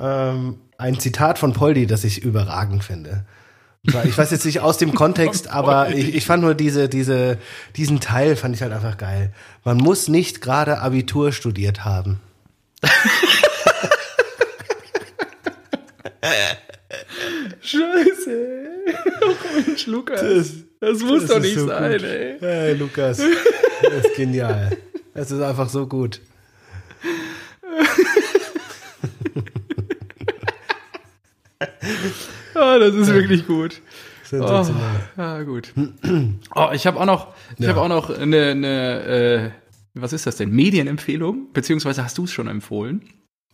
ähm, 0.00 0.60
ein 0.78 1.00
Zitat 1.00 1.38
von 1.38 1.52
Poldi, 1.52 1.86
das 1.86 2.04
ich 2.04 2.22
überragend 2.22 2.84
finde. 2.84 3.24
Ich 3.82 4.18
weiß 4.18 4.30
jetzt 4.30 4.44
nicht 4.44 4.60
aus 4.60 4.78
dem 4.78 4.94
Kontext, 4.96 5.48
aber 5.48 5.90
ich, 5.90 6.14
ich 6.14 6.26
fand 6.26 6.42
nur 6.42 6.54
diese, 6.54 6.88
diese, 6.88 7.38
diesen 7.76 8.00
Teil 8.00 8.36
fand 8.36 8.54
ich 8.54 8.62
halt 8.62 8.72
einfach 8.72 8.98
geil. 8.98 9.32
Man 9.64 9.76
muss 9.76 10.08
nicht 10.08 10.40
gerade 10.40 10.80
Abitur 10.80 11.32
studiert 11.32 11.84
haben. 11.84 12.20
Scheiße. 17.66 18.68
Oh 19.22 19.34
Mensch, 19.66 19.86
Lukas. 19.86 20.22
Das, 20.80 21.00
muss 21.02 21.22
Das 21.22 21.30
doch 21.30 21.40
nicht 21.40 21.54
so 21.58 21.66
sein, 21.66 21.92
gut. 21.92 22.02
ey. 22.02 22.36
Hey, 22.40 22.74
Lukas, 22.74 23.18
das 23.82 24.04
ist 24.06 24.14
genial. 24.16 24.76
Das 25.14 25.30
ist 25.30 25.40
einfach 25.40 25.68
so 25.68 25.86
gut. 25.86 26.20
Ah, 32.54 32.78
das 32.78 32.94
ist 32.94 33.12
wirklich 33.12 33.46
gut. 33.46 33.80
Oh, 33.80 34.28
Sensationell. 34.28 34.84
ja, 35.16 35.42
gut. 35.42 35.72
Oh, 36.54 36.68
ich 36.72 36.86
habe 36.86 36.98
auch 37.00 37.04
noch, 37.06 37.34
ich 37.58 37.64
Ja. 37.64 37.68
habe 37.70 37.80
auch 37.82 37.88
noch 37.88 38.10
eine, 38.10 38.50
eine 38.50 39.02
äh, 39.04 39.50
was 39.94 40.12
ist 40.12 40.26
das 40.26 40.36
denn? 40.36 40.50
Medienempfehlung? 40.50 41.52
Beziehungsweise 41.52 42.02
hast 42.02 42.18
du 42.18 42.24
es 42.24 42.32
schon 42.32 42.48
empfohlen? 42.48 43.02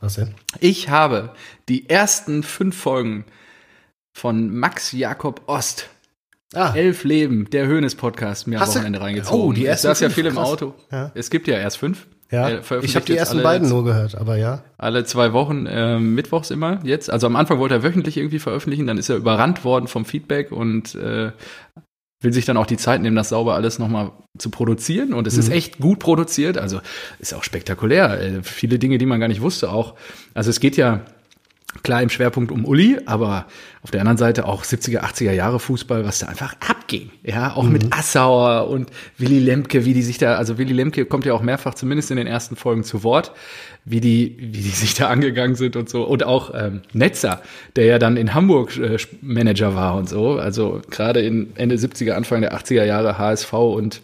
Was 0.00 0.14
denn? 0.14 0.34
Ich 0.60 0.88
habe 0.88 1.34
die 1.68 1.88
ersten 1.90 2.42
fünf 2.42 2.76
Folgen 2.76 3.24
von 4.12 4.54
Max 4.54 4.92
Jakob 4.92 5.42
Ost. 5.46 5.88
Ah, 6.54 6.74
Elf 6.74 7.04
Leben, 7.04 7.48
der 7.50 7.66
Höhnes-Podcast, 7.66 8.46
mir 8.46 8.56
am 8.56 8.62
Hast 8.62 8.74
du- 8.74 8.80
Wochenende 8.80 9.00
reingezogen. 9.00 9.40
Oh, 9.40 9.52
die 9.52 9.62
Ich 9.62 9.68
ersten 9.68 9.86
saß 9.86 10.00
ja 10.00 10.10
viel 10.10 10.26
im 10.26 10.34
krass. 10.34 10.48
Auto. 10.48 10.74
Ja. 10.90 11.10
Es 11.14 11.30
gibt 11.30 11.48
ja 11.48 11.56
erst 11.56 11.78
fünf. 11.78 12.06
ja. 12.30 12.46
Veröffentlicht 12.62 12.84
Ich 12.90 12.96
habe 12.96 13.06
die 13.06 13.16
ersten 13.16 13.36
alle 13.36 13.42
beiden 13.42 13.68
nur 13.70 13.84
gehört, 13.84 14.16
aber 14.16 14.36
ja. 14.36 14.62
alle 14.76 15.04
zwei 15.04 15.32
Wochen 15.32 15.66
ähm, 15.66 16.14
mittwochs 16.14 16.50
immer 16.50 16.78
jetzt. 16.84 17.08
Also 17.10 17.26
am 17.26 17.36
Anfang 17.36 17.58
wollte 17.58 17.76
er 17.76 17.82
wöchentlich 17.82 18.18
irgendwie 18.18 18.38
veröffentlichen, 18.38 18.86
dann 18.86 18.98
ist 18.98 19.08
er 19.08 19.16
überrannt 19.16 19.64
worden 19.64 19.86
vom 19.88 20.04
Feedback 20.04 20.52
und 20.52 20.94
äh, 20.94 21.32
will 22.22 22.32
sich 22.34 22.44
dann 22.44 22.58
auch 22.58 22.66
die 22.66 22.76
Zeit 22.76 23.00
nehmen, 23.00 23.16
das 23.16 23.30
sauber 23.30 23.54
alles 23.54 23.78
nochmal 23.78 24.12
zu 24.38 24.50
produzieren. 24.50 25.14
Und 25.14 25.26
es 25.26 25.38
ist 25.38 25.50
echt 25.50 25.78
gut 25.78 26.00
produziert, 26.00 26.58
also 26.58 26.80
ist 27.18 27.32
auch 27.34 27.44
spektakulär. 27.44 28.20
Äh, 28.20 28.42
viele 28.42 28.78
Dinge, 28.78 28.98
die 28.98 29.06
man 29.06 29.20
gar 29.20 29.28
nicht 29.28 29.40
wusste 29.40 29.70
auch. 29.70 29.94
Also 30.34 30.50
es 30.50 30.60
geht 30.60 30.76
ja 30.76 31.00
klar 31.82 32.02
im 32.02 32.10
Schwerpunkt 32.10 32.52
um 32.52 32.64
Uli, 32.64 32.98
aber 33.06 33.46
auf 33.82 33.90
der 33.90 34.00
anderen 34.00 34.18
Seite 34.18 34.46
auch 34.46 34.64
70er, 34.64 35.00
80er 35.00 35.32
Jahre 35.32 35.58
Fußball, 35.58 36.04
was 36.04 36.18
da 36.18 36.26
einfach 36.26 36.54
abging. 36.60 37.10
Ja, 37.22 37.54
auch 37.54 37.64
mit 37.64 37.92
Assauer 37.92 38.68
und 38.68 38.90
Willy 39.18 39.38
Lemke, 39.38 39.84
wie 39.84 39.94
die 39.94 40.02
sich 40.02 40.18
da, 40.18 40.36
also 40.36 40.58
Willy 40.58 40.72
Lemke 40.72 41.06
kommt 41.06 41.24
ja 41.24 41.32
auch 41.32 41.42
mehrfach 41.42 41.74
zumindest 41.74 42.10
in 42.10 42.18
den 42.18 42.26
ersten 42.26 42.56
Folgen 42.56 42.84
zu 42.84 43.02
Wort, 43.02 43.32
wie 43.84 44.00
die, 44.00 44.36
wie 44.38 44.60
die 44.60 44.68
sich 44.68 44.94
da 44.94 45.08
angegangen 45.08 45.56
sind 45.56 45.74
und 45.76 45.88
so. 45.88 46.04
Und 46.04 46.24
auch 46.24 46.52
ähm, 46.54 46.82
Netzer, 46.92 47.42
der 47.76 47.86
ja 47.86 47.98
dann 47.98 48.16
in 48.16 48.34
Hamburg 48.34 48.76
äh, 48.76 48.98
Manager 49.20 49.74
war 49.74 49.96
und 49.96 50.08
so. 50.08 50.32
Also 50.34 50.82
gerade 50.90 51.20
in 51.20 51.56
Ende 51.56 51.76
70er, 51.76 52.12
Anfang 52.12 52.42
der 52.42 52.54
80er 52.54 52.84
Jahre 52.84 53.18
HSV 53.18 53.52
und 53.52 54.02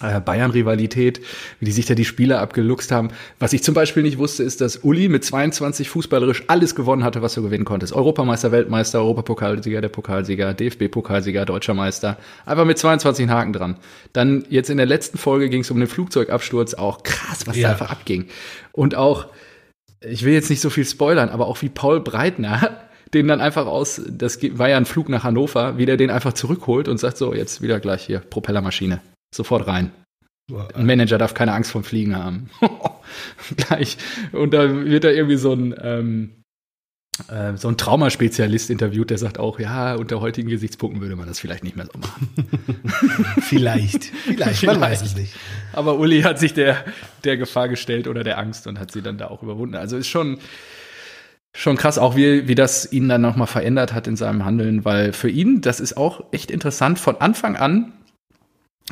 Bayern-Rivalität, 0.00 1.20
wie 1.60 1.64
die 1.64 1.72
sich 1.72 1.86
da 1.86 1.94
die 1.94 2.04
Spiele 2.04 2.38
abgeluchst 2.38 2.92
haben. 2.92 3.08
Was 3.38 3.52
ich 3.52 3.62
zum 3.62 3.74
Beispiel 3.74 4.02
nicht 4.02 4.18
wusste, 4.18 4.42
ist, 4.42 4.60
dass 4.60 4.78
Uli 4.78 5.08
mit 5.08 5.24
22 5.24 5.88
fußballerisch 5.88 6.44
alles 6.46 6.74
gewonnen 6.74 7.04
hatte, 7.04 7.22
was 7.22 7.34
du 7.34 7.42
gewinnen 7.42 7.64
konntest. 7.64 7.92
Europameister, 7.92 8.52
Weltmeister, 8.52 9.00
Europapokalsieger, 9.00 9.80
der 9.80 9.88
Pokalsieger, 9.88 10.54
DFB-Pokalsieger, 10.54 11.44
Deutscher 11.44 11.74
Meister. 11.74 12.16
Einfach 12.46 12.64
mit 12.64 12.78
22 12.78 13.24
einen 13.24 13.32
Haken 13.32 13.52
dran. 13.52 13.76
Dann 14.12 14.44
jetzt 14.48 14.70
in 14.70 14.76
der 14.76 14.86
letzten 14.86 15.18
Folge 15.18 15.48
ging 15.48 15.62
es 15.62 15.70
um 15.70 15.78
den 15.78 15.88
Flugzeugabsturz. 15.88 16.74
Auch 16.74 17.02
krass, 17.02 17.46
was 17.46 17.56
Ja. 17.56 17.68
da 17.68 17.72
einfach 17.72 17.90
abging. 17.90 18.26
Und 18.72 18.94
auch 18.94 19.26
ich 20.00 20.24
will 20.24 20.32
jetzt 20.32 20.48
nicht 20.50 20.60
so 20.60 20.70
viel 20.70 20.84
spoilern, 20.84 21.28
aber 21.28 21.46
auch 21.48 21.60
wie 21.62 21.68
Paul 21.68 22.00
Breitner 22.00 22.82
den 23.14 23.26
dann 23.26 23.40
einfach 23.40 23.66
aus, 23.66 24.00
das 24.06 24.38
war 24.58 24.68
ja 24.68 24.76
ein 24.76 24.84
Flug 24.84 25.08
nach 25.08 25.24
Hannover, 25.24 25.78
wie 25.78 25.86
der 25.86 25.96
den 25.96 26.10
einfach 26.10 26.34
zurückholt 26.34 26.88
und 26.88 26.98
sagt 26.98 27.16
so, 27.16 27.32
jetzt 27.34 27.62
wieder 27.62 27.80
gleich 27.80 28.04
hier, 28.04 28.18
Propellermaschine, 28.20 29.00
sofort 29.34 29.66
rein. 29.66 29.92
Ein 30.74 30.86
Manager 30.86 31.18
darf 31.18 31.34
keine 31.34 31.52
Angst 31.52 31.70
vom 31.70 31.84
Fliegen 31.84 32.16
haben. 32.16 32.48
gleich. 33.56 33.98
Und 34.32 34.54
da 34.54 34.84
wird 34.86 35.04
da 35.04 35.10
irgendwie 35.10 35.36
so 35.36 35.52
ein, 35.52 35.74
ähm, 35.82 36.30
äh, 37.28 37.54
so 37.56 37.68
ein 37.68 37.76
Traumaspezialist 37.76 38.70
interviewt, 38.70 39.10
der 39.10 39.18
sagt 39.18 39.38
auch, 39.38 39.58
ja, 39.58 39.94
unter 39.94 40.22
heutigen 40.22 40.48
Gesichtspunkten 40.48 41.02
würde 41.02 41.16
man 41.16 41.26
das 41.26 41.38
vielleicht 41.38 41.64
nicht 41.64 41.76
mehr 41.76 41.86
so 41.92 41.98
machen. 41.98 42.30
vielleicht, 43.42 44.06
vielleicht, 44.06 44.64
man 44.64 44.80
weiß 44.80 45.02
es 45.02 45.16
nicht. 45.16 45.34
Aber 45.74 45.98
Uli 45.98 46.22
hat 46.22 46.38
sich 46.38 46.54
der, 46.54 46.82
der 47.24 47.36
Gefahr 47.36 47.68
gestellt 47.68 48.08
oder 48.08 48.24
der 48.24 48.38
Angst 48.38 48.66
und 48.66 48.78
hat 48.78 48.90
sie 48.90 49.02
dann 49.02 49.18
da 49.18 49.28
auch 49.28 49.42
überwunden. 49.42 49.74
Also 49.74 49.98
ist 49.98 50.08
schon, 50.08 50.38
schon 51.54 51.76
krass, 51.76 51.98
auch 51.98 52.16
wie, 52.16 52.48
wie 52.48 52.54
das 52.54 52.90
ihn 52.90 53.10
dann 53.10 53.20
nochmal 53.20 53.48
verändert 53.48 53.92
hat 53.92 54.06
in 54.06 54.16
seinem 54.16 54.46
Handeln, 54.46 54.86
weil 54.86 55.12
für 55.12 55.28
ihn, 55.28 55.60
das 55.60 55.78
ist 55.78 55.98
auch 55.98 56.24
echt 56.32 56.50
interessant, 56.50 56.98
von 56.98 57.20
Anfang 57.20 57.56
an 57.56 57.92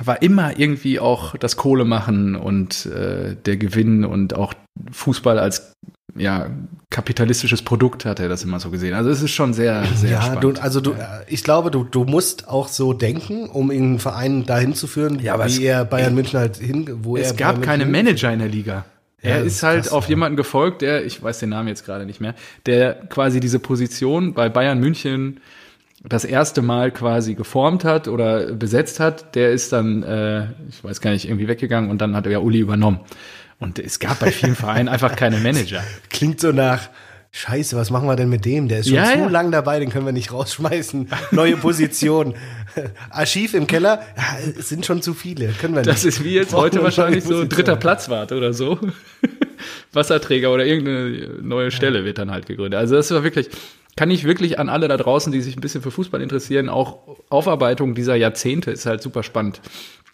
war 0.03 0.23
immer 0.23 0.59
irgendwie 0.59 1.01
auch 1.01 1.37
das 1.37 1.57
Kohle 1.57 1.85
machen 1.85 2.37
und 2.37 2.87
äh, 2.87 3.35
der 3.35 3.57
Gewinn 3.57 4.05
und 4.05 4.35
auch 4.35 4.55
Fußball 4.93 5.39
als 5.39 5.73
ja, 6.15 6.49
kapitalistisches 6.91 7.63
Produkt 7.63 8.05
hat 8.05 8.21
er 8.21 8.29
das 8.29 8.43
immer 8.43 8.59
so 8.61 8.71
gesehen. 8.71 8.95
Also 8.95 9.11
es 9.11 9.23
ist 9.23 9.33
schon 9.33 9.53
sehr, 9.53 9.85
sehr 9.97 10.13
ja, 10.13 10.23
spannend. 10.23 10.45
Du, 10.45 10.63
also 10.63 10.81
du, 10.81 10.95
ich 11.27 11.45
glaube, 11.45 11.71
du, 11.71 11.85
du 11.85 12.05
musst 12.05 12.49
auch 12.49 12.69
so 12.69 12.93
denken, 12.93 13.49
um 13.49 13.71
einen 13.71 13.99
Verein 13.99 14.47
dahin 14.47 14.75
zu 14.75 14.87
führen, 14.87 15.19
ja, 15.21 15.39
wie 15.39 15.47
es, 15.47 15.59
er 15.59 15.85
Bayern 15.85 16.15
München 16.15 16.39
halt 16.39 16.57
hin, 16.57 17.01
wo 17.03 17.17
es 17.17 17.33
er 17.33 17.37
gab 17.37 17.63
keine 17.63 17.87
Manager 17.87 18.33
in 18.33 18.39
der 18.39 18.49
Liga. 18.49 18.85
Er 19.21 19.41
Ja, 19.41 19.45
ist 19.45 19.63
halt 19.63 19.85
krass, 19.85 19.93
auf 19.93 20.05
ja. 20.05 20.11
jemanden 20.11 20.37
gefolgt, 20.37 20.83
der, 20.83 21.05
ich 21.05 21.23
weiß 21.23 21.39
den 21.41 21.51
Namen 21.51 21.69
jetzt 21.69 21.85
gerade 21.85 22.07
nicht 22.07 22.21
mehr, 22.21 22.35
der 22.67 22.95
quasi 22.95 23.41
diese 23.41 23.59
Position 23.59 24.35
bei 24.35 24.49
Bayern 24.49 24.79
München 24.79 25.41
das 26.09 26.25
erste 26.25 26.63
Mal 26.63 26.91
quasi 26.91 27.35
geformt 27.35 27.85
hat 27.85 28.09
oder 28.09 28.53
besetzt 28.53 29.01
hat. 29.01 29.35
Der 29.35 29.51
ist 29.51 29.73
dann, 29.73 30.03
äh, 30.03 30.47
ich 30.69 30.83
weiß 30.83 31.01
gar 31.01 31.11
nicht, 31.11 31.27
irgendwie 31.27 31.49
weggegangen 31.49 31.91
und 31.91 32.01
dann 32.01 32.15
hat 32.15 32.27
er 32.27 32.33
ja 32.33 32.39
Uli 32.39 32.59
übernommen. 32.61 33.01
Und 33.59 33.79
es 33.79 33.99
gab 33.99 34.21
bei 34.21 34.31
vielen 34.31 34.55
Vereinen 34.55 34.89
einfach 34.89 35.17
keine 35.17 35.39
Manager. 35.39 35.83
Klingt 36.11 36.41
so 36.41 36.53
nach, 36.53 36.91
scheiße, 37.33 37.77
was 37.77 37.91
machen 37.91 38.07
wir 38.07 38.17
denn 38.17 38.29
mit 38.29 38.45
dem? 38.45 38.69
Der 38.69 38.81
ist 38.81 38.89
schon 38.89 38.97
Ja, 38.97 39.13
zu 39.13 39.19
ja. 39.19 39.29
lang 39.29 39.51
dabei, 39.51 39.81
den 39.81 39.91
können 39.91 40.07
wir 40.07 40.13
nicht 40.13 40.33
rausschmeißen. 40.33 41.09
Neue 41.33 41.57
Position. 41.57 42.35
Archiv 43.11 43.55
im 43.55 43.67
Keller, 43.67 44.01
ja, 44.17 44.51
es 44.59 44.69
sind 44.69 44.85
schon 44.87 45.03
zu 45.03 45.15
viele, 45.15 45.49
können 45.49 45.75
wir 45.75 45.81
nicht. 45.81 45.89
Das 45.89 46.05
ist 46.05 46.23
wie 46.23 46.35
jetzt 46.35 46.51
Brauchen 46.51 46.65
heute 46.65 46.83
wahrscheinlich 46.83 47.25
so 47.25 47.47
dritter 47.47 47.77
Platzwart 47.77 48.33
oder 48.33 48.53
so. 48.53 48.79
Wasserträger 49.93 50.53
oder 50.53 50.67
irgendeine 50.67 51.43
neue 51.43 51.71
Stelle 51.71 52.05
wird 52.05 52.19
dann 52.19 52.31
halt 52.31 52.47
gegründet. 52.47 52.79
Also 52.79 52.95
das 52.97 53.11
war 53.11 53.25
wirklich, 53.25 53.49
kann 53.97 54.11
ich 54.11 54.25
wirklich 54.25 54.59
an 54.59 54.69
alle 54.69 54.89
da 54.89 54.97
draußen, 54.97 55.33
die 55.33 55.41
sich 55.41 55.57
ein 55.57 55.61
bisschen 55.61 55.83
für 55.83 55.91
Fußball 55.91 56.21
interessieren, 56.21 56.69
auch 56.69 56.99
Aufarbeitung 57.31 57.95
dieser 57.95 58.15
Jahrzehnte 58.15 58.71
ist 58.71 58.87
halt 58.87 59.03
super 59.03 59.23
spannend. 59.23 59.61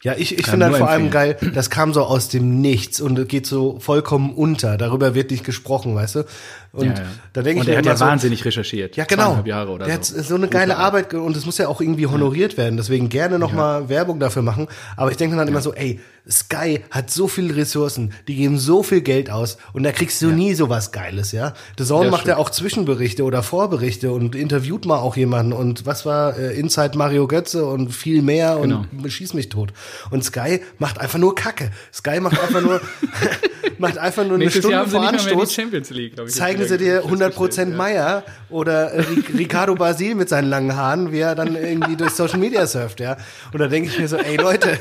Ja, 0.02 0.14
ich, 0.16 0.36
ich 0.36 0.46
finde 0.46 0.66
halt 0.66 0.78
vor 0.78 0.88
allem 0.90 1.10
geil, 1.12 1.36
das 1.54 1.70
kam 1.70 1.92
so 1.92 2.02
aus 2.02 2.28
dem 2.28 2.60
Nichts 2.60 3.00
und 3.00 3.28
geht 3.28 3.46
so 3.46 3.78
vollkommen 3.78 4.34
unter. 4.34 4.76
Darüber 4.76 5.14
wird 5.14 5.30
nicht 5.30 5.44
gesprochen, 5.44 5.94
weißt 5.94 6.16
du? 6.16 6.24
Und 6.72 6.86
Ja, 6.86 6.94
ja. 6.94 7.02
da 7.34 7.42
denke 7.42 7.60
Und 7.60 7.62
ich 7.62 7.66
der 7.66 7.74
mir 7.74 7.78
hat 7.78 7.86
ja 7.86 7.96
so, 7.96 8.04
wahnsinnig 8.06 8.44
recherchiert. 8.46 8.96
Ja, 8.96 9.04
genau. 9.04 9.42
Jahre 9.44 9.70
oder 9.72 9.84
der 9.84 9.94
hat 9.94 10.06
so. 10.06 10.22
so 10.22 10.34
eine 10.36 10.48
geile 10.48 10.78
Arbeit 10.78 11.12
und 11.12 11.36
es 11.36 11.44
muss 11.44 11.58
ja 11.58 11.68
auch 11.68 11.82
irgendwie 11.82 12.06
honoriert 12.06 12.56
werden. 12.56 12.78
Deswegen 12.78 13.10
gerne 13.10 13.38
nochmal 13.38 13.82
mal 13.82 13.88
Werbung 13.90 14.18
dafür 14.20 14.40
machen. 14.42 14.68
Aber 14.96 15.10
ich 15.10 15.18
denke 15.18 15.36
dann 15.36 15.46
immer 15.48 15.60
so, 15.60 15.74
ey, 15.74 16.00
Sky 16.30 16.80
hat 16.90 17.10
so 17.10 17.28
viele 17.28 17.56
Ressourcen, 17.56 18.12
die 18.28 18.36
geben 18.36 18.56
so 18.58 18.82
viel 18.82 19.00
Geld 19.02 19.28
aus 19.28 19.58
und 19.72 19.82
da 19.82 19.92
kriegst 19.92 20.22
du 20.22 20.28
nie 20.28 20.54
sowas 20.54 20.92
Geiles, 20.92 21.32
ja. 21.32 21.52
The 21.78 21.84
Zone 21.84 22.04
Ja, 22.06 22.10
macht 22.10 22.26
ja 22.26 22.34
stimmt. 22.34 22.46
auch 22.46 22.50
Zwischenberichte 22.50 23.24
oder 23.24 23.42
Vorberichte 23.42 24.12
und 24.12 24.34
interviewt 24.36 24.86
mal 24.86 24.98
auch 24.98 25.16
jemanden 25.16 25.52
und 25.52 25.84
was 25.84 26.06
war 26.06 26.38
äh, 26.38 26.58
Inside 26.58 26.96
Mario 26.96 27.26
Götze 27.26 27.66
und 27.66 27.92
viel 27.92 28.22
mehr 28.22 28.58
Genau. 28.62 28.84
und 28.92 29.10
schieß 29.12 29.34
mich 29.34 29.48
tot. 29.48 29.72
Und 30.10 30.24
Sky 30.24 30.60
macht 30.78 31.00
einfach 31.00 31.18
nur 31.18 31.34
Kacke. 31.34 31.70
Sky 31.92 32.20
macht 32.20 32.40
einfach 32.40 32.60
nur 32.62 32.80
macht 33.78 33.98
einfach 33.98 34.24
nur 34.24 34.36
eine 34.36 34.50
Stunde 34.50 34.86
vor 34.86 35.02
Anstoß 35.06 35.52
Champions 35.52 35.90
League, 35.90 36.14
zeigen 36.30 36.61
sie 36.68 36.80
wieder 36.80 37.02
dir 37.02 37.04
100% 37.04 37.18
festgestellt, 37.32 37.68
ja. 37.70 37.76
Meier 37.76 38.22
oder 38.50 38.92
äh, 38.94 39.00
Ri- 39.02 39.24
Ricardo 39.38 39.74
Basil 39.74 40.14
mit 40.14 40.28
seinen 40.28 40.48
langen 40.50 40.76
Haaren, 40.76 41.12
wie 41.12 41.20
er 41.20 41.34
dann 41.34 41.54
irgendwie 41.56 41.96
durch 41.96 42.12
Social 42.12 42.38
Media 42.38 42.66
surft, 42.66 43.00
ja. 43.00 43.16
Und 43.52 43.60
da 43.60 43.68
denke 43.68 43.88
ich 43.88 43.98
mir 43.98 44.08
so, 44.08 44.16
ey 44.16 44.36
Leute, 44.36 44.78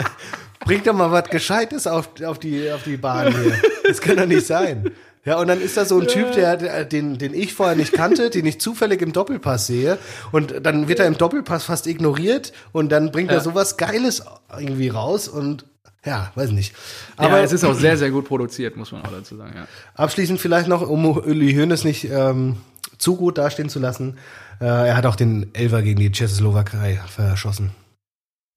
bringt 0.64 0.86
doch 0.86 0.94
mal 0.94 1.10
was 1.10 1.24
Gescheites 1.30 1.86
auf, 1.86 2.10
auf, 2.24 2.38
die, 2.38 2.70
auf 2.70 2.82
die 2.82 2.96
Bahn 2.96 3.32
hier. 3.32 3.54
Das 3.86 4.00
kann 4.00 4.16
doch 4.16 4.26
nicht 4.26 4.46
sein. 4.46 4.90
Ja, 5.24 5.38
und 5.38 5.48
dann 5.48 5.60
ist 5.60 5.76
da 5.76 5.84
so 5.84 6.00
ein 6.00 6.06
Typ, 6.06 6.32
der, 6.32 6.56
der, 6.56 6.84
den, 6.84 7.18
den 7.18 7.34
ich 7.34 7.52
vorher 7.52 7.76
nicht 7.76 7.92
kannte, 7.92 8.30
den 8.30 8.46
ich 8.46 8.60
zufällig 8.60 9.02
im 9.02 9.12
Doppelpass 9.12 9.66
sehe. 9.66 9.98
Und 10.32 10.54
dann 10.64 10.88
wird 10.88 11.00
er 11.00 11.06
im 11.06 11.18
Doppelpass 11.18 11.64
fast 11.64 11.86
ignoriert 11.86 12.52
und 12.72 12.90
dann 12.90 13.10
bringt 13.12 13.30
er 13.30 13.38
Ja. 13.38 13.42
sowas 13.42 13.76
Geiles 13.76 14.22
irgendwie 14.58 14.88
raus 14.88 15.28
und 15.28 15.66
ja, 16.04 16.32
weiß 16.34 16.50
nicht. 16.52 16.74
Aber 17.16 17.38
ja, 17.38 17.44
es 17.44 17.52
ist 17.52 17.64
auch 17.64 17.74
sehr, 17.74 17.96
sehr 17.96 18.10
gut 18.10 18.26
produziert, 18.26 18.76
muss 18.76 18.92
man 18.92 19.02
auch 19.04 19.10
dazu 19.12 19.36
sagen. 19.36 19.52
Ja. 19.54 19.66
Abschließend 19.94 20.40
vielleicht 20.40 20.68
noch, 20.68 20.88
um 20.88 21.04
Uli 21.06 21.54
Hoeneß 21.54 21.84
nicht 21.84 22.10
ähm, 22.10 22.56
zu 22.98 23.16
gut 23.16 23.38
dastehen 23.38 23.68
zu 23.68 23.78
lassen. 23.78 24.16
Äh, 24.60 24.64
er 24.66 24.96
hat 24.96 25.06
auch 25.06 25.16
den 25.16 25.54
Elfer 25.54 25.82
gegen 25.82 26.00
die 26.00 26.10
Tschechoslowakei 26.10 27.00
verschossen. 27.08 27.70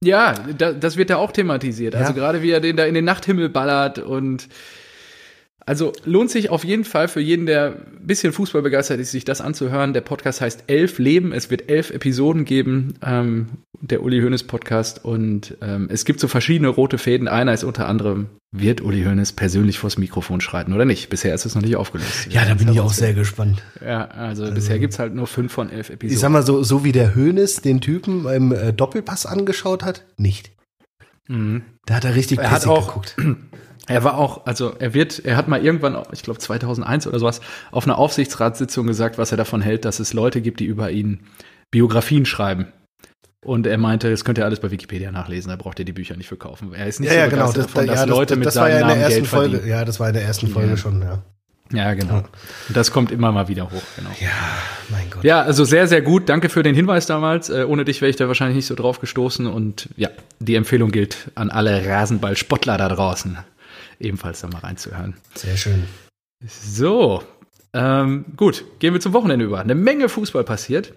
Ja, 0.04 0.34
da, 0.58 0.72
das 0.74 0.98
wird 0.98 1.12
da 1.12 1.18
auch 1.18 1.32
thematisiert. 1.32 1.94
Also 1.96 2.10
Ja. 2.12 2.16
gerade 2.16 2.42
wie 2.42 2.50
er 2.52 2.60
den 2.60 2.76
da 2.76 2.86
in 2.86 2.96
den 2.96 3.06
Nachthimmel 3.06 3.50
ballert 3.50 4.00
und 4.00 4.48
also 5.66 5.94
lohnt 6.06 6.32
sich 6.32 6.50
auf 6.50 6.64
jeden 6.64 6.84
Fall 6.86 7.08
für 7.08 7.20
jeden, 7.22 7.46
der 7.46 7.76
ein 8.02 8.06
bisschen 8.08 8.34
Fußball 8.34 8.62
begeistert 8.62 9.00
ist, 9.00 9.12
sich 9.12 9.26
das 9.26 9.42
anzuhören. 9.42 9.94
Der 9.94 10.02
Podcast 10.02 10.42
heißt 10.42 10.64
Elf 10.68 10.98
Leben. 11.00 11.32
Es 11.34 11.50
wird 11.52 11.70
elf 11.70 11.92
Episoden 11.92 12.46
geben, 12.46 12.96
ähm, 13.06 13.48
der 13.80 14.04
Uli 14.04 14.22
Hoeneß 14.22 14.44
Podcast. 14.44 15.06
Und 15.06 15.58
ähm, 15.62 15.88
es 15.92 16.06
gibt 16.06 16.20
so 16.20 16.28
verschiedene 16.28 16.68
rote 16.70 16.98
Fäden. 16.98 17.28
Einer 17.28 17.54
ist 17.54 17.64
unter 17.64 17.88
anderem, 17.88 18.28
wird 18.52 18.82
Uli 18.82 19.04
Hoeneß 19.04 19.34
persönlich 19.34 19.78
vors 19.80 19.98
Mikrofon 19.98 20.42
schreiten 20.42 20.74
oder 20.74 20.86
nicht? 20.86 21.10
Bisher 21.10 21.34
ist 21.36 21.46
es 21.46 21.54
noch 21.56 21.62
nicht 21.62 21.76
aufgelöst. 21.76 22.28
Ja, 22.32 22.44
da 22.44 22.56
bin 22.56 22.68
ich 22.72 22.80
auch 22.80 22.94
sehr 22.94 23.14
gespannt. 23.14 23.62
Ja, 23.86 24.06
also, 24.08 24.52
bisher 24.52 24.80
gibt's 24.80 25.00
halt 25.00 25.14
nur 25.14 25.28
fünf 25.28 25.52
von 25.54 25.70
elf 25.70 25.90
Episoden. 25.90 26.14
Ich 26.14 26.20
sag 26.20 26.30
mal 26.32 26.44
so, 26.44 26.64
so 26.64 26.84
wie 26.84 26.92
der 26.92 27.16
Hoeneß 27.16 27.62
den 27.62 27.82
Typen 27.82 28.26
im 28.28 28.52
äh, 28.52 28.74
Doppelpass 28.74 29.26
angeschaut 29.26 29.84
hat, 29.84 30.06
nicht. 30.18 30.52
Mhm. 31.28 31.62
Da 31.86 31.96
hat 31.96 32.06
er 32.06 32.16
richtig 32.16 32.40
Er 32.40 32.52
hat 32.52 32.68
auch- 32.68 32.88
geguckt. 32.88 33.16
Er 33.88 34.04
war 34.04 34.18
auch, 34.18 34.46
also 34.46 34.74
er 34.80 34.94
wird, 34.94 35.20
er 35.26 35.36
hat 35.38 35.48
mal 35.48 35.64
irgendwann, 35.64 35.98
ich 36.12 36.22
glaube 36.24 36.40
2001 36.40 37.08
oder 37.08 37.20
sowas, 37.20 37.42
auf 37.72 37.86
einer 37.86 37.98
Aufsichtsratssitzung 37.98 38.86
gesagt, 38.88 39.18
was 39.18 39.32
er 39.32 39.38
davon 39.38 39.62
hält, 39.62 39.86
dass 39.86 40.00
es 40.00 40.14
Leute 40.14 40.42
gibt, 40.42 40.60
die 40.60 40.66
über 40.66 40.92
ihn 40.92 41.22
Biografien 41.72 42.26
schreiben. 42.26 42.68
Und 43.44 43.66
er 43.66 43.80
meinte, 43.80 44.12
das 44.12 44.24
könnt 44.24 44.38
ihr 44.38 44.46
alles 44.46 44.60
bei 44.60 44.70
Wikipedia 44.70 45.12
nachlesen, 45.12 45.50
da 45.50 45.56
braucht 45.56 45.80
ihr 45.80 45.86
die 45.86 45.94
Bücher 45.94 46.16
nicht 46.16 46.28
für 46.28 46.38
kaufen. 46.38 46.74
Er 46.76 46.86
ist 46.86 47.00
nicht 47.00 47.12
Ja, 47.12 47.18
ja, 47.18 47.24
so 47.26 47.30
genau. 47.32 47.42
begeistert 47.48 47.66
Das, 47.66 47.74
davon, 47.74 47.88
dass 47.88 47.96
ja, 47.96 48.06
das, 48.06 48.16
Leute 48.16 48.34
das, 48.34 48.38
mit 48.38 48.46
das 48.48 48.56
war 48.58 48.64
seinem 48.68 48.72
ja 48.72 48.80
in 48.82 48.88
der 48.88 48.88
Namen 48.96 49.02
ersten 49.02 49.16
Geld 49.22 49.28
Folge. 49.28 49.50
verdienen. 49.58 49.70
Ja, 49.72 49.86
das 49.86 50.00
war 50.00 50.08
in 50.10 50.14
der 50.14 50.24
ersten 50.24 50.48
Folge 50.48 50.70
Ja. 50.72 50.78
schon, 50.78 51.02
ja. 51.02 51.24
Ja, 51.74 51.94
genau. 51.94 52.18
Und 52.18 52.76
das 52.78 52.92
kommt 52.92 53.12
immer 53.14 53.32
mal 53.32 53.48
wieder 53.48 53.64
hoch, 53.72 53.82
genau. 53.96 54.10
Ja, 54.20 54.28
mein 54.90 55.10
Gott. 55.10 55.24
Ja, 55.24 55.42
also 55.42 55.64
sehr, 55.64 55.88
sehr 55.88 56.02
gut. 56.02 56.28
Danke 56.28 56.50
für 56.50 56.64
den 56.64 56.76
Hinweis 56.76 57.06
damals. 57.06 57.50
Äh, 57.50 57.64
ohne 57.66 57.86
dich 57.86 58.02
wäre 58.02 58.10
ich 58.10 58.18
da 58.18 58.28
wahrscheinlich 58.28 58.58
nicht 58.58 58.66
so 58.66 58.76
drauf 58.76 59.00
gestoßen. 59.00 59.48
Und 59.48 59.88
ja, 59.96 60.10
die 60.40 60.56
Empfehlung 60.56 60.92
gilt 60.92 61.32
an 61.36 61.50
alle 61.50 61.86
Rasenballspottler 61.88 62.78
da 62.78 62.90
draußen, 62.90 63.38
ebenfalls 64.04 64.42
da 64.42 64.48
mal 64.48 64.60
reinzuhören. 64.60 65.16
Sehr 65.36 65.58
schön. 65.58 65.84
So, 66.46 67.24
ähm, 67.74 68.26
gut, 68.36 68.66
gehen 68.80 68.94
wir 68.94 69.02
zum 69.02 69.14
Wochenende 69.14 69.46
über. 69.46 69.60
Eine 69.60 69.76
Menge 69.76 70.10
Fußball 70.10 70.44
passiert. 70.44 70.94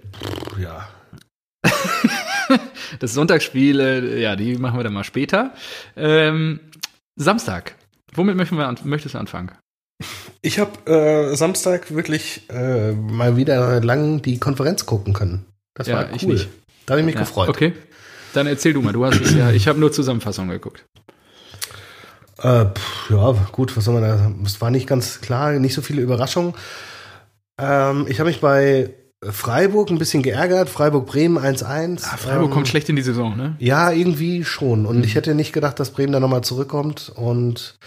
Ja. 0.58 0.88
Das 3.00 3.12
Sonntagsspiel, 3.14 4.18
ja, 4.20 4.36
die 4.36 4.56
machen 4.56 4.78
wir 4.78 4.84
dann 4.84 4.92
mal 4.92 5.02
später. 5.04 5.52
Ähm, 5.96 6.60
Samstag. 7.16 7.74
Womit 8.14 8.36
möchten 8.36 8.56
wir 8.56 8.68
an 8.68 8.78
möchtest 8.84 9.14
du 9.14 9.18
anfangen? 9.18 9.50
Ich 10.42 10.58
habe 10.60 10.90
äh, 10.90 11.34
Samstag 11.34 11.92
wirklich 11.94 12.48
äh, 12.50 12.92
mal 12.92 13.36
wieder 13.36 13.80
lang 13.80 14.22
die 14.22 14.38
Konferenz 14.38 14.86
gucken 14.86 15.12
können. 15.12 15.44
Das 15.74 15.88
Ja, 15.88 15.96
war 15.96 16.04
cool. 16.10 16.16
ich 16.16 16.22
nicht. 16.24 16.48
Da 16.86 16.92
habe 16.92 17.00
ich 17.00 17.06
mich 17.06 17.14
Ja, 17.14 17.22
gefreut. 17.22 17.48
Okay. 17.48 17.72
Dann 18.34 18.46
erzähl 18.46 18.74
du 18.74 18.82
mal. 18.82 18.92
Du 18.92 19.04
hast 19.04 19.20
es 19.20 19.34
ja. 19.34 19.50
Ich 19.50 19.66
habe 19.66 19.80
nur 19.80 19.90
Zusammenfassung 19.90 20.48
geguckt. 20.48 20.84
Äh, 22.38 22.66
pff, 22.66 23.10
ja, 23.10 23.32
gut, 23.52 23.76
was 23.76 23.84
soll 23.84 23.94
man 23.94 24.02
da? 24.02 24.32
Es 24.44 24.60
war 24.60 24.70
nicht 24.70 24.86
ganz 24.86 25.20
klar, 25.20 25.52
nicht 25.52 25.74
so 25.74 25.82
viele 25.82 26.02
Überraschungen. 26.02 26.54
Ähm, 27.58 28.06
ich 28.08 28.18
habe 28.18 28.28
mich 28.28 28.40
bei 28.40 28.90
Freiburg 29.22 29.90
ein 29.90 29.98
bisschen 29.98 30.22
geärgert. 30.22 30.68
Freiburg-Bremen 30.68 31.38
1-1. 31.38 32.02
Ah, 32.04 32.16
Freiburg 32.16 32.46
ähm, 32.46 32.50
kommt 32.50 32.68
schlecht 32.68 32.88
in 32.88 32.96
die 32.96 33.02
Saison, 33.02 33.36
ne? 33.36 33.56
Ja, 33.58 33.90
irgendwie 33.90 34.44
schon. 34.44 34.86
Und 34.86 35.04
ich 35.04 35.14
hätte 35.14 35.34
nicht 35.34 35.52
gedacht, 35.52 35.78
dass 35.80 35.90
Bremen 35.90 36.12
da 36.12 36.20
nochmal 36.20 36.42
zurückkommt. 36.42 37.12
Und 37.14 37.78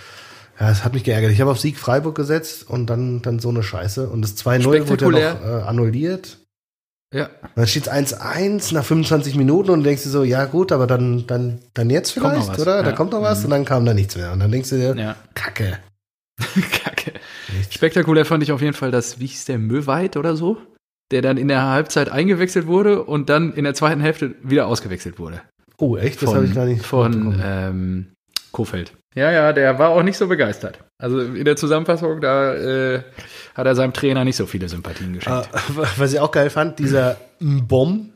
ja, 0.60 0.72
es 0.72 0.84
hat 0.84 0.94
mich 0.94 1.04
geärgert. 1.04 1.32
Ich 1.32 1.42
habe 1.42 1.52
auf 1.52 1.60
Sieg 1.60 1.78
Freiburg 1.78 2.16
gesetzt 2.16 2.68
und 2.68 2.90
dann, 2.90 3.22
dann 3.22 3.40
so 3.40 3.50
eine 3.50 3.64
Scheiße. 3.64 4.10
Und 4.10 4.22
das 4.22 4.38
2-0 4.38 4.90
wurde 4.90 5.20
ja 5.20 5.34
noch 5.34 5.42
äh, 5.42 5.64
annulliert. 5.68 6.40
Ja. 7.18 7.30
Dann 7.56 7.68
steht 7.68 7.88
es 7.88 7.92
1-1 7.92 8.74
nach 8.74 8.86
25 8.86 9.36
Minuten 9.36 9.72
und 9.72 9.84
denkst 9.84 10.04
du 10.04 10.10
so, 10.10 10.24
ja 10.24 10.46
gut, 10.46 10.72
aber 10.72 10.86
dann, 10.88 11.26
dann, 11.28 11.60
dann 11.74 11.90
jetzt 11.90 12.12
vielleicht, 12.12 12.60
oder? 12.60 12.84
Da 12.84 12.90
Ja. 12.92 12.96
kommt 12.96 13.12
noch 13.12 13.22
was 13.22 13.40
Mhm. 13.40 13.46
und 13.46 13.52
dann 13.52 13.66
kam 13.66 13.86
da 13.86 13.94
nichts 13.94 14.16
mehr. 14.16 14.32
Und 14.32 14.40
dann 14.40 14.52
denkst 14.52 14.70
du 14.70 14.76
dir, 14.78 14.96
Ja. 14.96 15.16
Kacke. 15.34 15.80
Kacke. 16.84 17.14
Echt 17.60 17.74
Spektakulär 17.74 18.26
fand 18.26 18.44
ich 18.44 18.52
auf 18.52 18.62
jeden 18.62 18.74
Fall 18.74 18.92
das, 18.92 19.20
wie 19.20 19.26
hieß 19.26 19.46
der, 19.46 19.58
Möweit 19.58 20.18
oder 20.18 20.36
so? 20.36 20.58
Der 21.12 21.22
dann 21.22 21.38
in 21.38 21.48
der 21.48 21.64
Halbzeit 21.64 22.10
eingewechselt 22.10 22.68
wurde 22.68 23.04
und 23.04 23.30
dann 23.30 23.54
in 23.54 23.64
der 23.64 23.74
zweiten 23.74 24.02
Hälfte 24.02 24.36
wieder 24.44 24.68
ausgewechselt 24.68 25.18
wurde. 25.20 25.42
Oh, 25.80 25.96
echt? 25.96 26.22
Das 26.22 26.34
habe 26.34 26.46
ich 26.46 26.54
gar 26.54 26.66
nicht. 26.66 26.86
Von 26.86 27.40
ähm, 27.44 28.08
Kofeld. 28.52 28.92
Ja, 29.18 29.32
ja, 29.32 29.52
der 29.52 29.80
war 29.80 29.90
auch 29.90 30.04
nicht 30.04 30.16
so 30.18 30.28
begeistert. 30.28 30.78
Also 31.00 31.20
in 31.20 31.44
der 31.44 31.56
Zusammenfassung, 31.56 32.22
da 32.22 32.54
äh, 32.54 33.02
hat 33.56 33.66
er 33.66 33.74
seinem 33.76 33.92
Trainer 33.94 34.24
nicht 34.24 34.36
so 34.36 34.46
viele 34.46 34.70
Sympathien 34.70 35.14
geschenkt. 35.14 35.50
Äh, 35.54 35.84
was 35.98 36.14
ich 36.14 36.20
auch 36.20 36.32
geil 36.32 36.52
fand, 36.52 36.78
dieser 36.78 37.18
Mbom. 37.40 38.12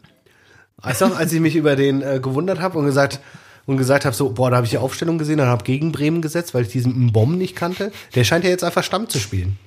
Weißt 0.77 1.01
du, 1.01 1.05
als 1.05 1.33
ich 1.33 1.39
mich 1.39 1.55
über 1.55 1.75
den 1.75 2.03
äh, 2.03 2.19
gewundert 2.21 2.59
habe 2.59 2.77
und 2.77 2.85
gesagt 2.85 3.19
und 3.65 3.77
gesagt 3.77 4.05
habe, 4.05 4.15
so, 4.15 4.29
boah, 4.29 4.51
da 4.51 4.57
habe 4.57 4.65
ich 4.65 4.71
die 4.71 4.77
Aufstellung 4.77 5.17
gesehen, 5.17 5.37
dann 5.39 5.47
habe 5.47 5.63
gegen 5.63 5.91
Bremen 5.91 6.21
gesetzt, 6.21 6.53
weil 6.53 6.63
ich 6.63 6.69
diesen 6.69 7.07
Mbom 7.07 7.35
nicht 7.35 7.55
kannte. 7.55 7.91
Der 8.13 8.23
scheint 8.23 8.43
ja 8.43 8.51
jetzt 8.51 8.63
einfach 8.63 8.83
Stamm 8.83 9.09
zu 9.09 9.17
spielen. 9.17 9.57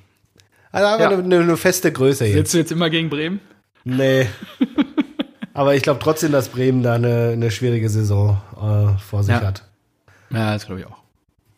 Also 0.71 0.87
einfach 0.87 1.11
Ja. 1.11 1.17
eine, 1.17 1.39
eine 1.39 1.57
feste 1.57 1.91
Größe 1.91 2.25
jetzt. 2.25 2.35
Sitzt 2.35 2.53
du 2.53 2.57
jetzt 2.59 2.71
immer 2.71 2.89
gegen 2.89 3.09
Bremen? 3.09 3.41
Nee. 3.83 4.27
Aber 5.53 5.75
ich 5.75 5.83
glaube 5.83 5.99
trotzdem, 6.01 6.31
dass 6.31 6.47
Bremen 6.49 6.81
da 6.81 6.93
eine, 6.93 7.31
eine 7.33 7.51
schwierige 7.51 7.89
Saison 7.89 8.41
äh, 8.55 8.97
vor 9.01 9.23
sich 9.23 9.35
Ja. 9.35 9.41
hat. 9.41 9.63
Ja, 10.29 10.53
das 10.53 10.65
glaube 10.65 10.81
ich 10.81 10.87
auch. 10.87 11.04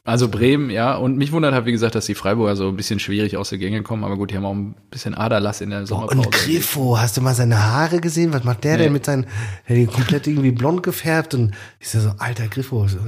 Also 0.08 0.30
Bremen, 0.30 0.70
ja, 0.70 0.96
und 0.96 1.18
mich 1.18 1.34
wundert 1.34 1.54
halt, 1.54 1.66
wie 1.66 1.74
gesagt, 1.74 1.94
dass 1.94 2.06
die 2.06 2.16
Freiburger 2.16 2.56
so 2.56 2.70
ein 2.70 2.78
bisschen 2.78 2.98
schwierig 2.98 3.36
aus 3.36 3.50
der 3.50 3.58
Gänge 3.58 3.84
kommen, 3.84 4.06
aber 4.06 4.16
gut, 4.16 4.32
die 4.32 4.38
haben 4.38 4.46
auch 4.46 4.54
ein 4.54 4.74
bisschen 4.90 5.14
Aderlass 5.14 5.60
in 5.60 5.70
der 5.70 5.86
Sommerpause. 5.86 6.18
Und 6.20 6.32
Griffo, 6.32 6.98
hast 6.98 7.18
du 7.18 7.22
mal 7.22 7.34
seine 7.36 7.62
Haare 7.62 8.00
gesehen? 8.00 8.32
Was 8.32 8.46
macht 8.46 8.64
der 8.64 8.78
Nee. 8.78 8.84
denn 8.84 8.94
mit 8.94 9.06
seinen, 9.06 9.28
der 9.68 9.76
die 9.76 9.86
komplett 9.86 10.26
irgendwie 10.26 10.52
blond 10.52 10.82
gefärbt 10.82 11.34
und 11.34 11.54
ich 11.82 11.90
so, 11.90 12.14
alter 12.20 12.48
Griffo, 12.48 12.88
so, 12.88 13.00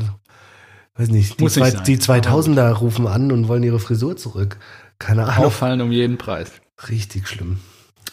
weiß 0.98 1.08
nicht, 1.08 1.40
die, 1.40 1.44
Muss 1.44 1.54
zwei, 1.54 1.72
die 1.72 1.98
2000er 1.98 2.74
rufen 2.74 3.08
an 3.08 3.32
und 3.32 3.48
wollen 3.48 3.64
ihre 3.64 3.80
Frisur 3.80 4.18
zurück. 4.18 4.58
Keine 5.00 5.24
Ahnung. 5.24 5.46
Auffallen 5.46 5.80
um 5.80 5.94
jeden 5.94 6.18
Preis. 6.18 6.52
Richtig 6.90 7.30
schlimm. 7.30 7.60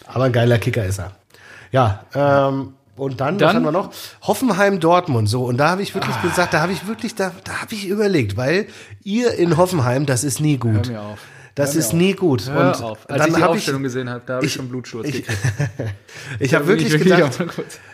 Aber 0.06 0.24
ein 0.26 0.32
geiler 0.32 0.58
Kicker 0.58 0.86
ist 0.86 1.00
er. 1.00 1.10
Ja, 1.72 2.04
ähm, 2.14 2.74
und 2.96 3.20
dann, 3.20 3.34
was 3.34 3.40
Dann- 3.40 3.56
haben 3.56 3.64
wir 3.64 3.72
noch? 3.72 3.90
Hoffenheim 4.22 4.80
Dortmund, 4.80 5.28
so. 5.28 5.44
Und 5.44 5.58
da 5.58 5.68
habe 5.70 5.82
ich 5.82 5.94
wirklich 5.94 6.20
gesagt, 6.22 6.54
da 6.54 6.60
habe 6.60 6.72
ich 6.72 6.86
wirklich, 6.86 7.14
da, 7.14 7.32
da 7.44 7.60
habe 7.62 7.74
ich 7.74 7.86
überlegt, 7.88 8.36
weil 8.36 8.66
ihr 9.04 9.32
in 9.34 9.56
Hoffenheim, 9.56 10.06
das 10.06 10.24
ist 10.24 10.40
nie 10.40 10.56
gut. 10.58 10.88
Hör 10.88 10.92
mir 10.92 11.00
auf. 11.02 11.18
Das 11.54 11.74
ist 11.74 11.86
auf. 11.88 11.92
nie 11.94 12.12
gut. 12.12 12.46
Hör 12.50 12.74
und 12.76 12.82
auf. 12.82 12.98
Als 13.08 13.18
dann 13.22 13.28
ich 13.30 13.34
die 13.36 13.42
habe 13.42 13.52
ich, 13.54 13.58
Aufstellung 13.60 13.82
gesehen 13.82 14.10
habe, 14.10 14.22
da 14.26 14.34
habe 14.34 14.44
ich, 14.44 14.50
ich- 14.52 14.56
schon 14.56 14.68
Blutsturz 14.68 15.08
ich- 15.08 15.24
ich 16.38 16.54
habe 16.54 16.66
wirklich 16.66 16.92
ich 16.92 17.02
gedacht, 17.02 17.38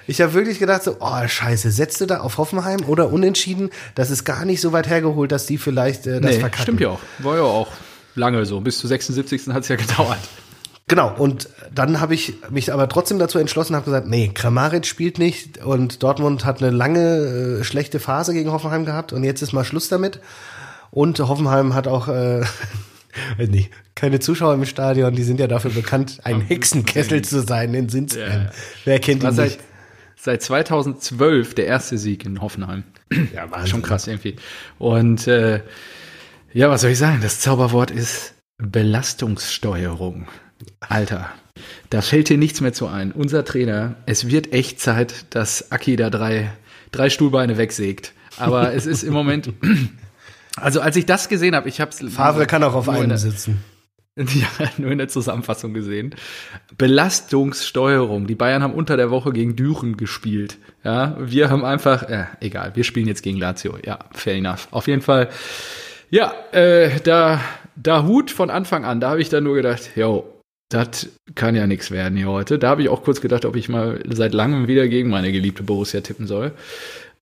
ich 0.08 0.20
habe 0.20 0.34
wirklich 0.34 0.58
gedacht 0.58 0.82
so, 0.82 0.96
oh 0.98 1.26
Scheiße, 1.28 1.70
setzt 1.70 2.00
du 2.00 2.06
da 2.06 2.18
auf 2.20 2.38
Hoffenheim 2.38 2.80
oder 2.86 3.12
Unentschieden? 3.12 3.70
Das 3.94 4.10
ist 4.10 4.24
gar 4.24 4.44
nicht 4.44 4.60
so 4.60 4.72
weit 4.72 4.88
hergeholt, 4.88 5.30
dass 5.30 5.46
die 5.46 5.58
vielleicht 5.58 6.06
äh, 6.08 6.20
das 6.20 6.32
Nee, 6.32 6.40
verkacken. 6.40 6.62
stimmt 6.62 6.80
ja 6.80 6.88
auch. 6.88 6.98
War 7.18 7.36
ja 7.36 7.42
auch 7.42 7.68
lange 8.16 8.44
so. 8.46 8.60
Bis 8.60 8.78
zur 8.78 8.88
76. 8.88 9.46
hat 9.54 9.62
es 9.62 9.68
ja 9.68 9.76
gedauert. 9.76 10.18
Genau, 10.92 11.10
und 11.16 11.48
dann 11.74 12.02
habe 12.02 12.12
ich 12.12 12.34
mich 12.50 12.70
aber 12.70 12.86
trotzdem 12.86 13.18
dazu 13.18 13.38
entschlossen, 13.38 13.74
habe 13.74 13.86
gesagt, 13.86 14.08
nee, 14.08 14.28
Kramaric 14.28 14.84
spielt 14.84 15.18
nicht 15.18 15.56
und 15.64 16.02
Dortmund 16.02 16.44
hat 16.44 16.62
eine 16.62 16.70
lange 16.70 17.60
äh, 17.60 17.64
schlechte 17.64 17.98
Phase 17.98 18.34
gegen 18.34 18.52
Hoffenheim 18.52 18.84
gehabt 18.84 19.14
und 19.14 19.24
jetzt 19.24 19.40
ist 19.40 19.54
mal 19.54 19.64
Schluss 19.64 19.88
damit. 19.88 20.20
Und 20.90 21.18
Hoffenheim 21.18 21.72
hat 21.74 21.88
auch, 21.88 22.08
äh, 22.08 22.44
nicht, 23.38 23.70
keine 23.94 24.20
Zuschauer 24.20 24.52
im 24.52 24.66
Stadion, 24.66 25.14
die 25.14 25.22
sind 25.22 25.40
ja 25.40 25.46
dafür 25.46 25.70
bekannt, 25.70 26.18
ein 26.24 26.42
Hexenkessel 26.42 27.22
zu 27.22 27.40
sein 27.40 27.72
in 27.72 27.88
Sinsheim. 27.88 28.42
Ja. 28.42 28.50
Wer 28.84 28.98
kennt 28.98 29.22
War 29.22 29.30
ihn 29.30 29.36
seit, 29.36 29.50
nicht? 29.52 29.60
seit 30.16 30.42
2012 30.42 31.54
der 31.54 31.68
erste 31.68 31.96
Sieg 31.96 32.26
in 32.26 32.42
Hoffenheim. 32.42 32.84
Ja, 33.34 33.48
Schon 33.66 33.80
krass 33.80 34.06
irgendwie. 34.08 34.36
Und 34.78 35.26
äh, 35.26 35.62
ja, 36.52 36.68
was 36.68 36.82
soll 36.82 36.90
ich 36.90 36.98
sagen? 36.98 37.20
Das 37.22 37.40
Zauberwort 37.40 37.90
ist 37.90 38.34
Belastungssteuerung. 38.58 40.28
Alter, 40.80 41.30
da 41.90 42.00
fällt 42.02 42.28
dir 42.28 42.38
nichts 42.38 42.60
mehr 42.60 42.72
zu 42.72 42.86
ein. 42.86 43.12
Unser 43.12 43.44
Trainer, 43.44 43.94
es 44.06 44.28
wird 44.28 44.52
echt 44.52 44.80
Zeit, 44.80 45.26
dass 45.34 45.70
Aki 45.72 45.96
da 45.96 46.10
drei, 46.10 46.50
drei 46.90 47.10
Stuhlbeine 47.10 47.56
wegsägt. 47.58 48.12
Aber 48.38 48.72
es 48.74 48.86
ist 48.86 49.02
im 49.02 49.12
Moment, 49.12 49.52
also 50.56 50.80
als 50.80 50.96
ich 50.96 51.06
das 51.06 51.28
gesehen 51.28 51.54
habe, 51.54 51.68
ich 51.68 51.80
habe 51.80 51.90
es 51.90 52.00
Favre 52.14 52.46
kann 52.46 52.62
auch 52.64 52.74
auf 52.74 52.88
einem 52.88 53.08
der- 53.08 53.18
sitzen. 53.18 53.62
Ja, 54.14 54.68
nur 54.76 54.90
in 54.90 54.98
der 54.98 55.08
Zusammenfassung 55.08 55.72
gesehen. 55.72 56.14
Belastungssteuerung. 56.76 58.26
Die 58.26 58.34
Bayern 58.34 58.62
haben 58.62 58.74
unter 58.74 58.98
der 58.98 59.10
Woche 59.10 59.32
gegen 59.32 59.56
Düren 59.56 59.96
gespielt. 59.96 60.58
Ja, 60.84 61.16
wir 61.18 61.48
haben 61.48 61.64
einfach, 61.64 62.02
äh, 62.02 62.26
egal, 62.40 62.72
wir 62.74 62.84
spielen 62.84 63.06
jetzt 63.08 63.22
gegen 63.22 63.38
Lazio. 63.38 63.78
Ja, 63.84 64.00
fair 64.12 64.34
enough. 64.34 64.68
Auf 64.70 64.86
jeden 64.86 65.00
Fall, 65.00 65.30
ja, 66.10 66.32
äh, 66.52 67.00
da, 67.00 67.40
da 67.74 68.04
Hut 68.04 68.30
von 68.30 68.50
Anfang 68.50 68.84
an. 68.84 69.00
Da 69.00 69.08
habe 69.10 69.22
ich 69.22 69.30
dann 69.30 69.44
nur 69.44 69.54
gedacht, 69.54 69.90
yo, 69.96 70.28
das 70.72 71.08
kann 71.34 71.54
ja 71.54 71.66
nichts 71.66 71.90
werden 71.90 72.16
hier 72.16 72.28
heute. 72.28 72.58
Da 72.58 72.68
habe 72.70 72.82
ich 72.82 72.88
auch 72.88 73.02
kurz 73.02 73.20
gedacht, 73.20 73.44
ob 73.44 73.56
ich 73.56 73.68
mal 73.68 74.00
seit 74.08 74.32
langem 74.34 74.68
wieder 74.68 74.88
gegen 74.88 75.10
meine 75.10 75.32
geliebte 75.32 75.62
Borussia 75.62 76.00
tippen 76.00 76.26
soll. 76.26 76.52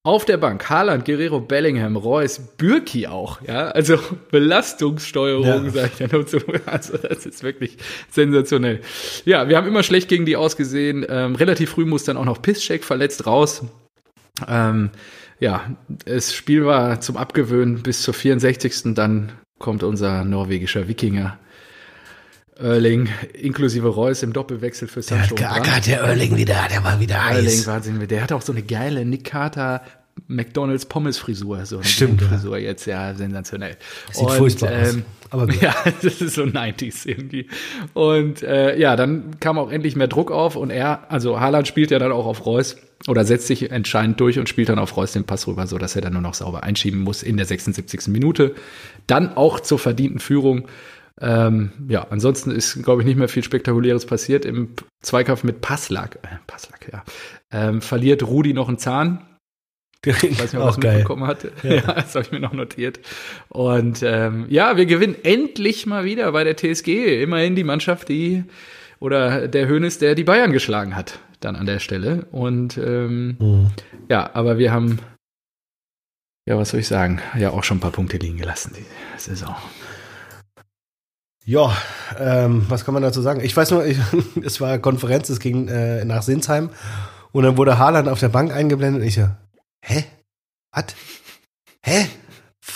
Auf 0.03 0.25
der 0.25 0.39
Bank 0.39 0.71
Haaland, 0.71 1.05
Guerrero, 1.05 1.41
Bellingham, 1.41 1.95
Reus, 1.97 2.39
Bürki 2.57 3.07
auch, 3.07 3.43
ja, 3.43 3.69
also 3.69 3.99
Belastungssteuerung, 4.31 5.67
Ja. 5.67 5.71
sage 5.71 5.91
ich 5.93 5.99
ja 6.01 6.07
nur 6.11 6.27
zu. 6.27 6.39
Also 6.67 6.97
das 6.97 7.27
ist 7.27 7.43
wirklich 7.43 7.77
sensationell. 8.11 8.81
Ja, 9.27 9.49
wir 9.49 9.57
haben 9.59 9.67
immer 9.69 9.83
schlecht 9.83 10.09
gegen 10.09 10.25
die 10.25 10.37
ausgesehen. 10.37 11.05
Ähm, 11.09 11.35
relativ 11.35 11.71
früh 11.71 11.85
muss 11.85 12.05
dann 12.05 12.17
auch 12.17 12.25
noch 12.25 12.41
Pisscheck 12.41 12.85
verletzt 12.85 13.27
raus. 13.27 13.63
Ähm, 14.49 14.91
ja, 15.39 15.77
das 16.07 16.35
Spiel 16.35 16.65
war 16.65 17.01
zum 17.01 17.17
Abgewöhnen 17.19 17.83
bis 17.83 18.03
zur 18.03 18.15
64. 18.15 18.95
Dann 18.95 19.33
kommt 19.59 19.83
unser 19.83 20.25
norwegischer 20.25 20.89
Wikinger. 20.89 21.39
Erling 22.61 23.09
inklusive 23.35 23.89
Reus 23.89 24.23
im 24.23 24.33
Doppelwechsel 24.33 24.89
für 24.89 25.01
Der 25.01 25.03
Sancho. 25.03 25.23
hat 25.23 25.31
und 25.33 25.39
Brandt. 25.39 25.65
geackert, 25.65 25.87
der 25.87 26.01
Erling 26.01 26.37
wieder, 26.37 26.57
der 26.71 26.85
war 26.85 27.01
wieder 27.01 27.17
Erling, 27.17 27.47
heiß. 27.47 27.67
Wahnsinn. 27.67 28.07
Der 28.07 28.23
hat 28.23 28.33
auch 28.33 28.43
so 28.43 28.53
eine 28.53 28.63
geile 28.63 29.05
Nick 29.05 29.25
Carter 29.25 29.83
McDonalds 30.29 30.87
Pommes 30.87 31.19
Frisur, 31.19 31.65
so 31.65 31.77
eine 31.77 31.85
Stimmt, 31.85 32.21
ja. 32.21 32.29
Frisur 32.29 32.59
jetzt, 32.59 32.87
ja, 32.87 33.15
sensationell. 33.15 33.77
Sieht 34.13 34.31
furchtbar 34.31 34.71
aus. 34.83 34.99
Aber 35.31 35.47
gut. 35.47 35.61
ja, 35.63 35.75
das 36.03 36.21
ist 36.21 36.35
so 36.35 36.43
90s 36.43 37.07
irgendwie. 37.07 37.49
Und 37.95 38.43
äh, 38.43 38.79
ja, 38.79 38.97
dann 38.97 39.39
kam 39.41 39.59
auch 39.59 39.71
endlich 39.71 39.97
mehr 39.97 40.09
Druck 40.09 40.31
auf 40.31 40.57
und 40.57 40.71
er, 40.71 41.11
also 41.11 41.41
Haaland 41.41 41.69
spielt 41.69 41.91
ja 41.91 41.99
dann 41.99 42.13
auch 42.13 42.27
auf 42.27 42.45
Reus 42.47 42.77
oder 43.09 43.25
setzt 43.25 43.47
sich 43.47 43.71
entscheidend 43.71 44.21
durch 44.21 44.39
und 44.39 44.49
spielt 44.49 44.69
dann 44.69 44.79
auf 44.79 44.97
Reus 44.97 45.13
den 45.13 45.25
Pass 45.25 45.47
rüber, 45.47 45.67
so 45.67 45.79
dass 45.79 45.97
er 45.97 46.03
dann 46.03 46.13
nur 46.13 46.23
noch 46.23 46.35
sauber 46.35 46.65
einschieben 46.65 47.01
muss 47.01 47.23
in 47.23 47.37
der 47.37 47.47
76. 47.47 48.09
Minute. 48.09 48.55
Dann 49.07 49.37
auch 49.37 49.61
zur 49.61 49.79
verdienten 49.79 50.19
Führung. 50.19 50.67
Ähm, 51.21 51.73
ja, 51.89 52.07
ansonsten 52.11 52.51
ist, 52.51 52.83
glaube 52.83 53.03
ich, 53.03 53.07
nicht 53.07 53.19
mehr 53.19 53.29
viel 53.29 53.45
Spektakuläres 53.45 54.07
passiert. 54.07 54.45
Im 54.45 54.75
Zweikampf 55.03 55.45
mit 55.45 55.61
Passlack, 55.61 56.19
äh, 56.23 56.37
Passlack, 56.47 56.91
ja, 56.93 57.05
ähm, 57.53 57.81
verliert 57.83 58.23
Rudi 58.23 58.53
noch 58.55 58.69
einen 58.69 58.79
Zahn. 58.79 59.27
Ich 60.07 60.15
weiß 60.41 60.55
nicht, 60.55 60.57
ob 60.57 60.75
er 60.77 60.81
geil. 60.81 60.93
mitbekommen 60.95 61.27
hatte. 61.27 61.53
Ja, 61.63 61.83
das 61.93 62.15
habe 62.15 62.25
ich 62.25 62.33
mir 62.33 62.41
noch 62.41 62.55
notiert. 62.55 63.01
Und 63.51 64.03
ähm, 64.03 64.47
ja, 64.49 64.79
wir 64.79 64.87
gewinnen 64.87 65.15
endlich 65.25 65.85
mal 65.85 66.05
wieder 66.07 66.33
bei 66.33 66.43
der 66.43 66.57
TSG. 66.57 67.23
Immerhin 67.23 67.55
die 67.55 67.65
Mannschaft, 67.65 68.09
die 68.09 68.45
oder 68.99 69.47
der 69.47 69.69
Hönes, 69.69 69.99
der 69.99 70.15
die 70.15 70.25
Bayern 70.25 70.53
geschlagen 70.53 70.97
hat, 70.97 71.19
dann 71.41 71.55
an 71.55 71.67
der 71.67 71.81
Stelle. 71.81 72.27
Und 72.33 72.79
ähm, 72.79 73.37
Mhm. 73.39 73.71
ja, 74.09 74.31
aber 74.33 74.57
wir 74.57 74.73
haben, 74.73 75.01
ja, 76.47 76.57
was 76.57 76.71
soll 76.71 76.81
ich 76.81 76.89
sagen, 76.89 77.21
ja 77.39 77.51
auch 77.51 77.65
schon 77.65 77.77
ein 77.77 77.81
paar 77.81 77.93
Punkte 77.93 78.17
liegen 78.17 78.39
gelassen 78.39 78.75
die 78.79 78.87
Saison. 79.19 79.55
Ja, 81.51 81.77
ähm, 82.17 82.65
was 82.69 82.85
kann 82.85 82.95
man 82.95 83.03
dazu 83.03 83.23
sagen? 83.23 83.41
Ich 83.41 83.57
weiß 83.57 83.73
nur, 83.73 83.85
ich, 83.85 83.99
es 84.45 84.61
war 84.61 84.79
Konferenz, 84.79 85.29
es 85.31 85.41
ging 85.41 85.67
äh, 85.67 86.05
nach 86.05 86.23
Sinsheim 86.23 86.71
und 87.33 87.43
dann 87.43 87.57
wurde 87.57 87.77
Haaland 87.77 88.09
auf 88.09 88.21
der 88.21 88.29
Bank 88.29 88.53
eingeblendet 88.53 89.03
und 89.03 89.09
ich 89.09 89.17
so, 89.17 89.29
hä? 89.83 90.05
Was? 90.71 90.85
Hä? 91.83 92.07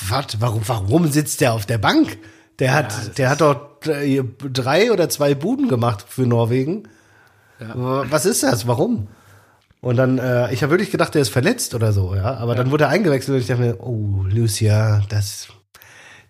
Was? 0.09 0.41
Warum, 0.41 0.63
warum 0.67 1.07
sitzt 1.07 1.41
der 1.41 1.53
auf 1.53 1.67
der 1.67 1.79
Bank? 1.79 2.19
Der 2.59 2.75
hat, 2.75 2.87
das 2.87 3.13
der 3.13 3.31
hat 3.31 3.43
doch 3.43 3.79
drei 3.81 4.91
oder 4.91 5.09
zwei 5.09 5.37
Buden 5.37 5.69
gemacht 5.69 6.05
für 6.09 6.27
Norwegen. 6.27 6.89
Ja. 7.61 8.11
Was 8.11 8.27
ist 8.27 8.43
das? 8.43 8.67
Warum? 8.67 9.07
Und 9.83 9.95
dann, 9.95 10.19
äh, 10.19 10.53
ich 10.53 10.65
habe 10.65 10.71
wirklich 10.73 10.91
gedacht, 10.91 11.15
der 11.15 11.23
ist 11.23 11.29
verletzt 11.29 11.77
oder 11.77 11.93
so, 11.93 12.17
ja. 12.17 12.35
Aber 12.39 12.57
dann 12.57 12.73
wurde 12.73 12.85
er 12.85 12.91
eingewechselt 12.91 13.37
und 13.37 13.41
ich 13.41 13.47
dachte 13.47 13.63
mir, 13.63 13.81
oh, 13.81 14.25
Lucia, 14.29 15.01
das, 15.09 15.47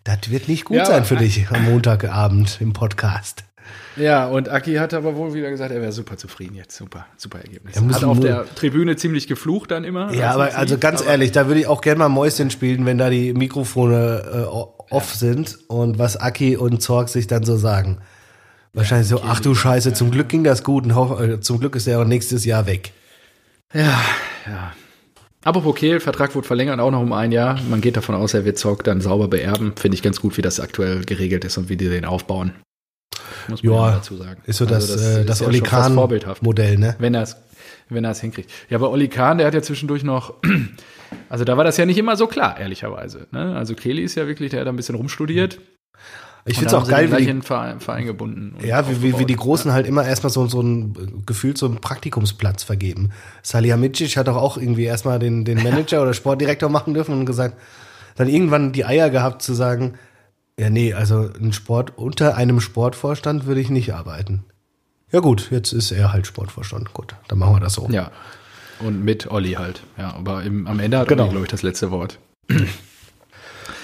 das 0.04 0.30
wird 0.30 0.48
nicht 0.48 0.64
gut 0.64 0.76
Ja, 0.76 0.84
sein 0.84 1.04
für 1.04 1.16
dich 1.16 1.48
am 1.50 1.64
Montagabend 1.64 2.58
im 2.60 2.72
Podcast. 2.72 3.44
Ja, 3.96 4.26
und 4.26 4.48
Aki 4.48 4.74
hat 4.74 4.92
aber 4.92 5.16
wohl 5.16 5.34
wieder 5.34 5.50
gesagt, 5.50 5.70
er 5.72 5.80
wäre 5.80 5.92
super 5.92 6.16
zufrieden 6.16 6.54
jetzt. 6.56 6.76
Super, 6.76 7.06
super 7.16 7.38
Ergebnis. 7.38 7.76
Er 7.76 7.82
muss 7.82 7.96
Hat 7.96 8.04
auf 8.04 8.20
der 8.20 8.44
Tribüne 8.54 8.96
ziemlich 8.96 9.26
geflucht 9.28 9.70
dann 9.70 9.84
immer. 9.84 10.12
Ja, 10.12 10.32
als 10.32 10.34
aber 10.34 10.58
also 10.58 10.78
ganz 10.78 11.00
aber- 11.02 11.10
ehrlich, 11.10 11.32
da 11.32 11.46
würde 11.46 11.60
ich 11.60 11.66
auch 11.66 11.80
gerne 11.80 12.00
mal 12.00 12.08
Mäuschen 12.08 12.50
spielen, 12.50 12.84
wenn 12.86 12.98
da 12.98 13.08
die 13.08 13.32
Mikrofone 13.32 14.22
äh, 14.32 14.92
off 14.92 15.14
sind 15.14 15.58
und 15.68 15.98
was 15.98 16.16
Aki 16.16 16.56
und 16.56 16.82
Zorg 16.82 17.08
sich 17.08 17.26
dann 17.26 17.44
so 17.44 17.56
sagen. 17.56 17.98
Wahrscheinlich 18.74 19.08
so, 19.08 19.22
ach 19.24 19.40
du 19.40 19.54
Scheiße, 19.54 19.92
zum 19.94 20.10
Glück 20.10 20.28
ging 20.28 20.42
das 20.44 20.64
gut 20.64 20.84
und 20.84 21.20
äh, 21.20 21.40
zum 21.40 21.60
Glück 21.60 21.76
ist 21.76 21.86
er 21.86 22.00
auch 22.00 22.04
nächstes 22.04 22.44
Jahr 22.44 22.66
weg. 22.66 22.92
Ja, 23.72 24.02
ja. 24.46 24.72
Apropos 25.44 25.74
Kehl, 25.74 26.00
Vertrag 26.00 26.34
wurde 26.34 26.46
verlängert, 26.46 26.80
auch 26.80 26.90
noch 26.90 27.02
um 27.02 27.12
ein 27.12 27.30
Jahr. 27.30 27.60
Man 27.68 27.80
geht 27.82 27.96
davon 27.96 28.14
aus, 28.14 28.32
er 28.32 28.44
wird 28.46 28.58
Zorg 28.58 28.82
dann 28.84 29.00
sauber 29.02 29.28
beerben. 29.28 29.74
Finde 29.76 29.94
ich 29.94 30.02
ganz 30.02 30.20
gut, 30.20 30.36
wie 30.38 30.42
das 30.42 30.58
aktuell 30.58 31.04
geregelt 31.04 31.44
ist 31.44 31.58
und 31.58 31.68
wie 31.68 31.76
die 31.76 31.88
den 31.90 32.06
aufbauen. 32.06 32.52
muss 33.48 33.62
man 33.62 33.72
Ja, 33.74 33.88
ja 33.90 33.94
dazu 33.96 34.16
sagen. 34.16 34.40
ist 34.46 34.56
so 34.56 34.64
das, 34.64 34.90
Also 34.90 35.04
äh, 35.04 35.20
ist 35.20 35.28
das 35.28 35.40
ja 35.40 35.46
Oli 35.46 35.58
schon 35.58 35.66
fast 35.66 35.82
Kahn 35.82 35.94
vorbildhaft. 35.94 36.42
Modell, 36.42 36.78
ne? 36.78 36.96
Wenn 36.98 37.14
er 37.14 37.22
es 37.22 37.36
wenn 37.90 38.04
er 38.04 38.12
es 38.12 38.20
hinkriegt. 38.20 38.50
Ja, 38.70 38.78
aber 38.78 38.90
Oli 38.90 39.08
Kahn, 39.08 39.36
der 39.38 39.46
hat 39.46 39.54
ja 39.54 39.60
zwischendurch 39.62 40.04
noch, 40.04 40.34
also 41.28 41.44
da 41.44 41.56
war 41.58 41.64
das 41.64 41.76
ja 41.76 41.84
nicht 41.84 41.98
immer 41.98 42.16
so 42.16 42.26
klar, 42.26 42.58
ehrlicherweise. 42.58 43.26
Ne? 43.30 43.54
Also 43.54 43.74
Kelly 43.74 44.02
ist 44.02 44.14
ja 44.14 44.26
wirklich, 44.26 44.50
der 44.50 44.60
hat 44.60 44.66
da 44.66 44.72
ein 44.72 44.76
bisschen 44.76 44.94
rumstudiert. 44.94 45.58
Ich 46.46 46.58
finde 46.58 46.68
es 46.68 46.74
auch 46.74 46.86
geil, 46.86 47.10
wie 47.10 47.24
die, 47.24 47.40
Verein, 47.40 47.80
Verein 47.80 48.04
gebunden. 48.04 48.54
und 48.58 48.64
ja, 48.66 48.86
wie, 48.88 49.02
wie, 49.02 49.18
wie 49.18 49.24
die 49.24 49.36
Großen 49.36 49.72
halt 49.72 49.86
immer 49.86 50.04
erstmal 50.06 50.30
so, 50.30 50.46
so 50.46 50.60
ein 50.60 51.22
gefühlt 51.24 51.56
so 51.56 51.64
einen 51.66 51.80
Praktikumsplatz 51.80 52.62
vergeben. 52.62 53.10
Salihamidzic 53.42 54.16
hat 54.18 54.28
doch 54.28 54.36
auch 54.36 54.58
irgendwie 54.58 54.84
erstmal 54.84 55.18
den, 55.18 55.46
den 55.46 55.62
Manager 55.62 56.02
oder 56.02 56.12
Sportdirektor 56.12 56.68
machen 56.68 56.92
dürfen 56.92 57.18
und 57.18 57.24
gesagt, 57.24 57.56
dann 58.16 58.28
irgendwann 58.28 58.72
die 58.72 58.84
Eier 58.84 59.08
gehabt 59.08 59.40
zu 59.40 59.54
sagen, 59.54 59.94
ja, 60.58 60.68
nee, 60.70 60.92
also 60.92 61.30
ein 61.40 61.52
Sport, 61.54 61.94
unter 61.96 62.36
einem 62.36 62.60
Sportvorstand 62.60 63.46
würde 63.46 63.60
ich 63.62 63.70
nicht 63.70 63.94
arbeiten. 63.94 64.44
Ja 65.12 65.20
gut, 65.20 65.48
jetzt 65.50 65.72
ist 65.72 65.92
er 65.92 66.12
halt 66.12 66.26
Sportvorstand. 66.26 66.92
Gut, 66.92 67.14
dann 67.28 67.38
machen 67.38 67.54
wir 67.56 67.60
das 67.60 67.72
so. 67.74 67.88
Ja. 67.90 68.10
Und 68.80 69.02
mit 69.02 69.30
Olli 69.30 69.52
halt. 69.52 69.82
Ja, 69.96 70.12
aber 70.14 70.42
im, 70.42 70.66
am 70.66 70.78
Ende 70.78 70.98
hat 70.98 71.08
Genau. 71.08 71.22
Olli, 71.24 71.30
glaube 71.32 71.46
ich, 71.46 71.50
das 71.50 71.62
letzte 71.62 71.90
Wort. 71.90 72.18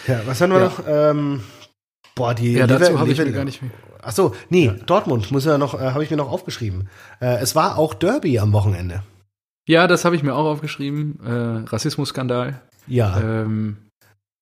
Ja, 0.07 0.21
was 0.27 0.41
haben 0.41 0.53
wir 0.53 0.59
Ja. 0.61 0.65
noch? 0.67 0.83
Ähm, 0.87 1.41
boah, 2.15 2.35
die 2.35 2.53
Ja, 2.53 2.67
dazu 2.67 2.99
habe 2.99 3.11
ich 3.11 3.19
mir 3.19 3.33
gar 3.33 3.45
nicht 3.45 3.63
mehr. 3.63 3.71
Ach 4.03 4.13
so, 4.13 4.35
nee, 4.49 4.73
Dortmund 4.87 5.31
muss 5.31 5.45
ja 5.45 5.59
noch, 5.59 5.75
äh, 5.75 5.91
habe 5.93 6.03
ich 6.05 6.11
mir 6.11 6.17
noch 6.17 6.31
aufgeschrieben. 6.31 6.89
Äh, 7.21 7.39
es 7.41 7.55
war 7.55 7.79
auch 7.79 7.95
Derby 7.95 8.39
am 8.39 8.53
Wochenende. 8.53 9.03
Ja, 9.67 9.87
das 9.87 10.05
habe 10.05 10.17
ich 10.17 10.23
mir 10.23 10.35
auch 10.35 10.47
aufgeschrieben. 10.47 11.21
Äh, 11.25 11.69
Rassismusskandal. 11.69 12.61
Ja. 12.87 13.21
Ähm, 13.21 13.77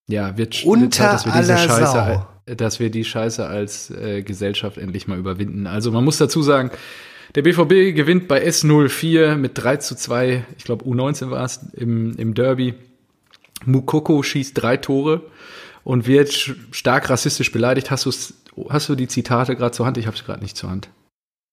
ja, 0.09 0.37
wird, 0.39 0.65
Unter 0.65 0.91
Zeit, 0.91 1.13
dass 1.13 1.27
wir 1.27 1.33
diese 1.33 1.59
Scheiße, 1.59 1.87
Sau. 1.87 2.27
dass 2.47 2.81
wir 2.81 2.91
die 2.91 3.05
Scheiße 3.05 3.47
als 3.47 3.91
äh, 3.91 4.23
Gesellschaft 4.23 4.79
endlich 4.79 5.07
mal 5.07 5.19
überwinden. 5.19 5.67
Also 5.67 5.93
man 5.93 6.05
muss 6.05 6.17
dazu 6.17 6.43
sagen, 6.43 6.71
der 7.35 7.43
BVB 7.43 7.95
gewinnt 7.95 8.27
bei 8.27 8.43
S04 8.43 9.37
mit 9.37 9.53
3 9.55 9.77
zu 9.79 9.95
2, 9.95 10.45
ich 10.57 10.65
glaube 10.65 10.85
U19 10.87 11.31
war 11.31 11.45
es, 11.45 11.61
im, 11.75 12.17
im 12.17 12.33
Derby. 12.33 12.75
Mukoko 13.67 14.23
schießt 14.23 14.61
drei 14.63 14.77
Tore 14.77 15.23
und 15.89 16.07
wird 16.07 16.55
stark 16.71 17.09
rassistisch 17.09 17.51
beleidigt. 17.51 17.91
Hast, 17.91 18.07
hast 18.69 18.89
du 18.91 18.95
die 18.95 19.09
Zitate 19.09 19.57
gerade 19.57 19.73
zur 19.73 19.87
Hand? 19.87 19.97
Ich 19.97 20.07
habe 20.07 20.15
es 20.15 20.23
gerade 20.23 20.43
nicht 20.43 20.55
zur 20.55 20.69
Hand. 20.69 20.91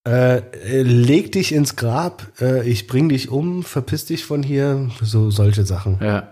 Äh, 0.06 0.42
leg 0.82 1.32
dich 1.32 1.54
ins 1.54 1.78
Grab, 1.78 2.28
äh, 2.42 2.68
ich 2.70 2.86
bring 2.86 3.08
dich 3.08 3.30
um, 3.30 3.64
verpiss 3.64 4.06
dich 4.06 4.26
von 4.26 4.44
hier, 4.44 4.90
so 5.02 5.32
solche 5.32 5.66
Sachen. 5.66 6.00
Ja, 6.02 6.32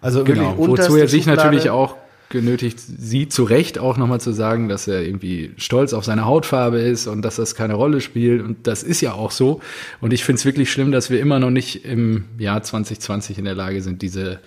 Also 0.00 0.24
genau. 0.24 0.56
Wozu 0.56 0.96
er 0.96 1.06
sich 1.06 1.24
Schublade. 1.24 1.48
natürlich 1.48 1.68
auch 1.68 1.96
genötigt 2.30 2.80
sieht, 2.80 3.34
zu 3.34 3.44
Recht 3.44 3.78
auch 3.78 3.98
nochmal 3.98 4.22
zu 4.22 4.32
sagen, 4.32 4.70
dass 4.70 4.88
er 4.88 5.02
irgendwie 5.02 5.52
stolz 5.58 5.92
auf 5.92 6.06
seine 6.06 6.24
Hautfarbe 6.24 6.78
ist 6.78 7.06
und 7.06 7.20
dass 7.20 7.36
das 7.36 7.54
keine 7.54 7.74
Rolle 7.74 8.00
spielt. 8.00 8.42
Und 8.42 8.66
das 8.66 8.82
ist 8.82 9.02
ja 9.02 9.12
auch 9.12 9.30
so. 9.30 9.60
Und 10.00 10.14
ich 10.14 10.24
finde 10.24 10.38
es 10.38 10.46
wirklich 10.46 10.72
schlimm, 10.72 10.92
dass 10.92 11.10
wir 11.10 11.20
immer 11.20 11.38
noch 11.38 11.50
nicht 11.50 11.84
im 11.84 12.24
Jahr 12.38 12.62
2020 12.62 13.38
in 13.38 13.44
der 13.44 13.54
Lage 13.54 13.82
sind, 13.82 14.00
diese, 14.00 14.40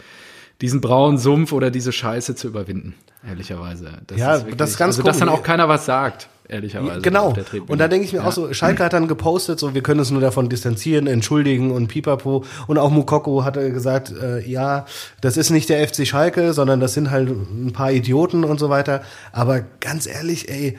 diesen 0.61 0.81
braunen 0.81 1.17
Sumpf 1.17 1.51
oder 1.51 1.71
diese 1.71 1.91
Scheiße 1.91 2.35
zu 2.35 2.47
überwinden, 2.47 2.95
ehrlicherweise. 3.27 3.89
Das 4.07 4.17
Ja, 4.17 4.37
wirklich, 4.39 4.55
das 4.57 4.71
ist 4.71 4.77
ganz 4.77 4.95
Also, 4.95 5.03
dass 5.03 5.19
dann 5.19 5.29
auch 5.29 5.43
keiner 5.43 5.69
was 5.69 5.85
sagt, 5.85 6.29
ehrlicherweise. 6.47 7.01
Genau. 7.01 7.35
Und 7.67 7.77
da 7.79 7.87
denke 7.87 8.05
ich 8.05 8.13
mir 8.13 8.19
Ja. 8.19 8.25
auch 8.27 8.31
so, 8.31 8.51
Schalke 8.53 8.83
hat 8.83 8.93
dann 8.93 9.07
gepostet, 9.07 9.59
so 9.59 9.73
wir 9.73 9.83
können 9.83 9.99
uns 9.99 10.11
nur 10.11 10.21
davon 10.21 10.49
distanzieren, 10.49 11.05
entschuldigen 11.07 11.71
und 11.71 11.87
pipapo. 11.87 12.43
Und 12.67 12.77
auch 12.77 12.89
Mukoko 12.89 13.43
hatte 13.43 13.71
gesagt, 13.71 14.11
äh, 14.11 14.39
ja, 14.49 14.85
das 15.21 15.37
ist 15.37 15.49
nicht 15.49 15.69
der 15.69 15.85
FC 15.87 16.07
Schalke, 16.07 16.53
sondern 16.53 16.79
das 16.79 16.93
sind 16.93 17.11
halt 17.11 17.29
ein 17.29 17.73
paar 17.73 17.91
Idioten 17.91 18.43
und 18.43 18.59
so 18.59 18.69
weiter. 18.69 19.01
Aber 19.31 19.61
ganz 19.81 20.07
ehrlich, 20.07 20.49
ey, 20.49 20.77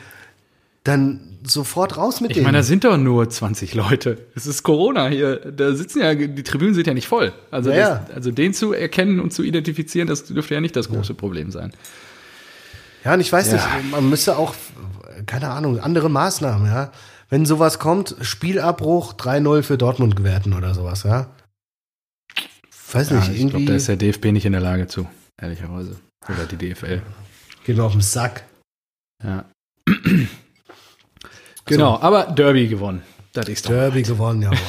dann 0.84 1.38
sofort 1.44 1.96
raus 1.96 2.20
mit 2.20 2.30
Ich 2.30 2.36
denen. 2.36 2.44
meine, 2.46 2.58
da 2.58 2.62
sind 2.62 2.84
doch 2.84 2.96
nur 2.96 3.28
20 3.28 3.74
Leute. 3.74 4.26
Es 4.34 4.46
ist 4.46 4.62
Corona 4.62 5.08
hier. 5.08 5.36
Da 5.36 5.74
sitzen 5.74 6.00
ja, 6.00 6.14
die 6.14 6.42
Tribünen 6.42 6.74
sind 6.74 6.86
ja 6.86 6.94
nicht 6.94 7.08
voll. 7.08 7.32
Also, 7.50 7.70
Ja, 7.70 7.76
ja. 7.76 8.04
das, 8.06 8.16
also 8.16 8.30
den 8.30 8.54
zu 8.54 8.72
erkennen 8.72 9.20
und 9.20 9.32
zu 9.32 9.42
identifizieren, 9.42 10.08
das 10.08 10.24
dürfte 10.24 10.54
ja 10.54 10.60
nicht 10.60 10.76
das 10.76 10.88
große 10.88 11.14
Problem 11.14 11.50
sein. 11.50 11.72
Ja, 13.04 13.14
und 13.14 13.20
ich 13.20 13.32
weiß 13.32 13.48
Ja. 13.48 13.54
nicht, 13.54 13.90
man 13.90 14.08
müsste 14.10 14.36
auch, 14.36 14.54
keine 15.26 15.50
Ahnung, 15.50 15.78
andere 15.80 16.08
Maßnahmen, 16.10 16.66
ja. 16.66 16.90
Wenn 17.30 17.44
sowas 17.44 17.78
kommt, 17.78 18.16
Spielabbruch 18.22 19.12
3-0 19.14 19.62
für 19.62 19.76
Dortmund 19.78 20.16
gewerten 20.16 20.54
oder 20.54 20.74
sowas, 20.74 21.02
ja. 21.02 21.28
Weiß 22.92 23.10
Ja, 23.10 23.16
nicht, 23.16 23.34
ich 23.38 23.50
glaube, 23.50 23.66
da 23.66 23.74
ist 23.74 23.88
der 23.88 23.96
DFB 23.96 24.26
nicht 24.32 24.46
in 24.46 24.52
der 24.52 24.62
Lage 24.62 24.86
zu, 24.86 25.06
ehrlicherweise. 25.40 25.96
Oder 26.26 26.46
die 26.46 26.56
DFL. 26.56 27.02
geht 27.64 27.76
mir 27.76 27.84
auf 27.84 27.92
den 27.92 28.00
Sack. 28.00 28.44
Ja. 29.22 29.44
Genau, 31.68 31.98
aber 32.00 32.24
Derby 32.24 32.68
gewonnen. 32.68 33.02
Das 33.33 33.48
ist. 33.48 33.68
Derby 33.68 34.02
gewonnen, 34.02 34.42
jawohl. 34.42 34.59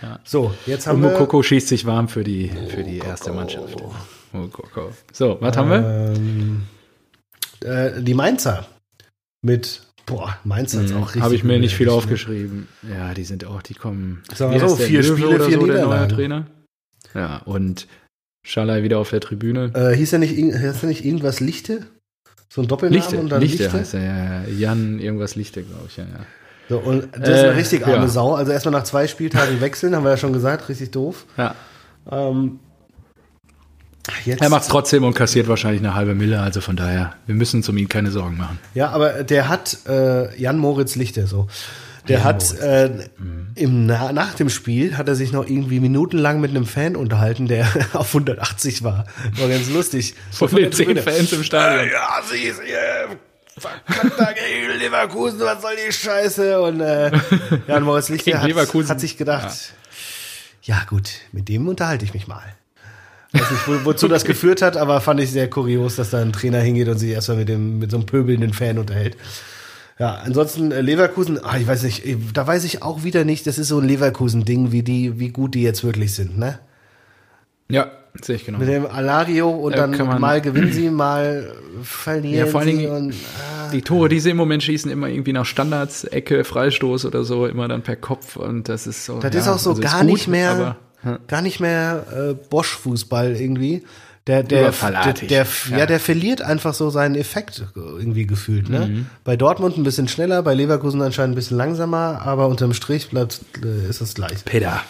Ja. 0.00 0.20
So, 0.22 0.54
jetzt 0.66 0.86
haben 0.86 1.02
wir. 1.02 1.10
Mukoko 1.10 1.42
schießt 1.42 1.66
sich 1.66 1.84
warm 1.84 2.08
für 2.08 2.22
die, 2.22 2.52
für 2.68 2.84
die 2.84 2.98
erste 2.98 3.32
Mannschaft. 3.32 3.82
Mukoko. 4.30 4.92
So, 5.12 5.38
was 5.40 5.56
haben 5.56 5.70
wir? 5.70 6.14
Ähm, 6.16 6.62
äh, 7.64 8.00
die 8.00 8.14
Mainzer. 8.14 8.66
Mit, 9.42 9.82
boah, 10.06 10.38
Mainzer 10.44 10.82
ist 10.82 10.94
auch 10.94 11.08
richtig. 11.08 11.22
Habe 11.22 11.34
ich 11.34 11.42
mir 11.42 11.58
nicht 11.58 11.74
viel 11.74 11.88
aufgeschrieben. 11.88 12.68
Ja, 12.88 13.12
die 13.14 13.24
sind 13.24 13.44
auch, 13.44 13.60
die 13.60 13.74
kommen. 13.74 14.22
Sagen 14.32 14.52
wir 14.52 14.68
so, 14.68 14.76
vier 14.76 15.02
Spiele, 15.02 15.28
oder 15.30 15.44
vier 15.46 15.58
so, 15.58 15.66
Niederlagen. 15.66 16.14
Trainer. 16.14 16.46
Ja, 17.14 17.38
und 17.38 17.88
Schalai 18.46 18.82
wieder 18.82 18.98
auf 18.98 19.10
der 19.10 19.20
Tribüne. 19.20 19.72
Äh, 19.74 19.96
hieß 19.96 20.12
er 20.12 20.18
nicht, 20.20 20.34
hieß 20.34 20.82
er 20.82 20.88
nicht 20.88 21.04
irgendwas 21.04 21.40
Lichte? 21.40 21.86
So 22.48 22.62
ein 22.62 22.68
Doppelnamen 22.68 23.02
Lichte, 23.02 23.18
und 23.18 23.28
dann 23.28 23.40
Lichte, 23.40 23.64
Lichte? 23.64 23.78
heißt 23.78 23.94
er, 23.94 24.02
ja. 24.02 24.42
Jan 24.48 24.98
irgendwas 24.98 25.34
Lichte, 25.34 25.62
glaube 25.62 25.84
ich, 25.88 25.96
ja, 25.98 26.04
ja. 26.04 26.20
So, 26.70 26.78
und 26.78 27.08
das 27.12 27.28
ist 27.28 27.34
eine 27.44 27.46
Äh, 27.48 27.56
richtig 27.56 27.84
arme 27.86 27.96
ja. 27.96 28.08
Sau. 28.08 28.34
Also 28.34 28.52
erstmal 28.52 28.72
nach 28.72 28.84
zwei 28.84 29.06
Spieltagen 29.06 29.60
wechseln, 29.60 29.94
haben 29.94 30.04
wir 30.04 30.10
ja 30.10 30.16
schon 30.16 30.32
gesagt, 30.32 30.68
richtig 30.68 30.90
doof. 30.90 31.26
ja. 31.36 31.54
Ähm, 32.10 32.60
jetzt, 34.24 34.40
Er 34.40 34.48
macht 34.48 34.62
es 34.62 34.68
trotzdem 34.68 35.04
und 35.04 35.14
kassiert 35.14 35.46
wahrscheinlich 35.48 35.82
eine 35.82 35.94
halbe 35.94 36.14
Mille, 36.14 36.40
also 36.40 36.62
von 36.62 36.74
daher, 36.76 37.14
wir 37.26 37.34
müssen 37.34 37.58
uns 37.58 37.68
um 37.68 37.76
ihn 37.76 37.88
keine 37.88 38.10
Sorgen 38.10 38.38
machen. 38.38 38.58
ja, 38.74 38.88
aber 38.90 39.24
der 39.24 39.48
hat 39.48 39.78
äh, 39.86 40.34
Jan 40.40 40.56
Moritz 40.58 40.94
Lichte 40.94 41.26
so. 41.26 41.48
Der 42.08 42.24
hat 42.24 42.58
äh, 42.58 42.90
im 43.54 43.86
Na 43.86 44.12
nach 44.12 44.34
dem 44.34 44.48
Spiel 44.48 44.96
hat 44.96 45.08
er 45.08 45.14
sich 45.14 45.32
noch 45.32 45.46
irgendwie 45.46 45.80
minutenlang 45.80 46.40
mit 46.40 46.50
einem 46.50 46.66
Fan 46.66 46.96
unterhalten, 46.96 47.46
der 47.48 47.66
auf 47.92 48.08
180 48.08 48.82
war. 48.82 49.06
War 49.36 49.48
ganz 49.48 49.68
lustig. 49.70 50.14
Von 50.30 50.48
den 50.54 50.72
zehn. 50.72 50.96
Fans 50.96 51.32
im 51.32 51.44
Stadion. 51.44 51.90
Ja, 51.92 52.20
sie 52.28 52.44
ist 52.44 52.60
hier. 52.62 53.18
Verkackter 53.58 54.34
gegen 54.34 54.78
Leverkusen, 54.78 55.40
was 55.40 55.62
soll 55.62 55.72
die 55.84 55.92
Scheiße? 55.92 56.60
Und 56.60 56.80
äh, 56.80 57.10
Jan 57.66 57.82
Moritz 57.82 58.08
Lichter 58.08 58.40
hat, 58.40 58.88
hat 58.88 59.00
sich 59.00 59.16
gedacht, 59.16 59.72
ja. 60.62 60.84
gut, 60.88 61.10
mit 61.32 61.48
dem 61.48 61.66
unterhalte 61.66 62.04
ich 62.04 62.14
mich 62.14 62.28
mal. 62.28 62.44
Weiß 63.32 63.50
nicht, 63.50 63.66
wo, 63.68 63.84
wozu 63.84 64.06
das 64.06 64.24
geführt 64.24 64.62
hat, 64.62 64.76
aber 64.76 65.00
fand 65.00 65.20
ich 65.20 65.32
sehr 65.32 65.50
kurios, 65.50 65.96
dass 65.96 66.10
da 66.10 66.20
ein 66.20 66.32
Trainer 66.32 66.60
hingeht 66.60 66.88
und 66.88 66.98
sich 66.98 67.10
erstmal 67.10 67.38
mit 67.38 67.48
dem 67.48 67.78
mit 67.78 67.90
so 67.90 67.96
einem 67.96 68.06
pöbelnden 68.06 68.54
Fan 68.54 68.78
unterhält. 68.78 69.16
Ja, 69.98 70.14
ansonsten 70.24 70.70
äh, 70.70 70.80
Leverkusen, 70.80 71.42
ah, 71.42 71.58
ich 71.58 71.66
weiß 71.66 71.82
nicht, 71.82 72.06
eh, 72.06 72.16
da 72.32 72.46
weiß 72.46 72.64
ich 72.64 72.82
auch 72.82 73.02
wieder 73.02 73.24
nicht, 73.24 73.46
das 73.46 73.58
ist 73.58 73.68
so 73.68 73.78
ein 73.80 73.88
Leverkusen-Ding, 73.88 74.70
wie 74.70 74.82
die, 74.82 75.18
wie 75.18 75.30
gut 75.30 75.54
die 75.54 75.62
jetzt 75.62 75.82
wirklich 75.82 76.14
sind, 76.14 76.38
ne? 76.38 76.60
Ja, 77.68 77.90
sehe 78.22 78.36
ich 78.36 78.46
genau. 78.46 78.58
Mit 78.58 78.68
dem 78.68 78.86
Alario 78.86 79.50
und 79.50 79.76
Da 79.76 79.88
dann 79.88 80.20
mal 80.20 80.40
gewinnen 80.40 80.72
sie, 80.72 80.88
mal 80.90 81.52
verlieren 81.82 82.46
Ja, 82.46 82.46
vor 82.46 82.60
allen 82.60 82.70
sie 82.70 82.76
Dingen- 82.76 82.92
und, 82.92 83.14
ah. 83.14 83.70
Die 83.70 83.82
Tore, 83.82 84.08
die 84.08 84.20
sie 84.20 84.30
im 84.30 84.36
Moment 84.36 84.62
schießen, 84.62 84.90
immer 84.90 85.08
irgendwie 85.08 85.32
nach 85.32 85.44
Standards, 85.44 86.04
Ecke, 86.04 86.44
Freistoß 86.44 87.04
oder 87.04 87.24
so, 87.24 87.46
immer 87.46 87.66
dann 87.66 87.82
per 87.82 87.96
Kopf 87.96 88.36
und 88.36 88.68
das 88.68 88.86
ist 88.86 89.04
so. 89.04 89.18
Das 89.18 89.34
ja, 89.34 89.40
ist 89.40 89.48
auch 89.48 89.58
so 89.58 89.70
also 89.70 89.82
gar 89.82 90.02
gut, 90.02 90.12
nicht 90.12 90.28
mehr, 90.28 90.50
aber, 90.50 90.76
hm. 91.02 91.18
gar 91.26 91.42
nicht 91.42 91.58
mehr 91.58 92.06
äh, 92.14 92.34
Bosch-Fußball 92.34 93.34
irgendwie. 93.34 93.82
Der, 94.28 94.42
der, 94.42 94.72
der, 94.72 95.12
der, 95.14 95.46
ja. 95.70 95.78
ja. 95.78 95.86
der 95.86 95.98
verliert 95.98 96.42
einfach 96.42 96.74
so 96.74 96.90
seinen 96.90 97.14
Effekt 97.14 97.64
irgendwie 97.74 98.26
gefühlt. 98.26 98.68
Ne? 98.68 98.86
Mhm. 98.86 99.06
Bei 99.24 99.36
Dortmund 99.36 99.78
ein 99.78 99.84
bisschen 99.84 100.06
schneller, 100.06 100.42
bei 100.42 100.52
Leverkusen 100.52 101.00
anscheinend 101.00 101.32
ein 101.32 101.36
bisschen 101.36 101.56
langsamer, 101.56 102.20
aber 102.26 102.48
unterm 102.48 102.74
Strich 102.74 103.08
bleibt 103.08 103.40
äh, 103.64 103.88
ist 103.88 104.02
es 104.02 104.12
gleich. 104.12 104.44
Peter. 104.44 104.82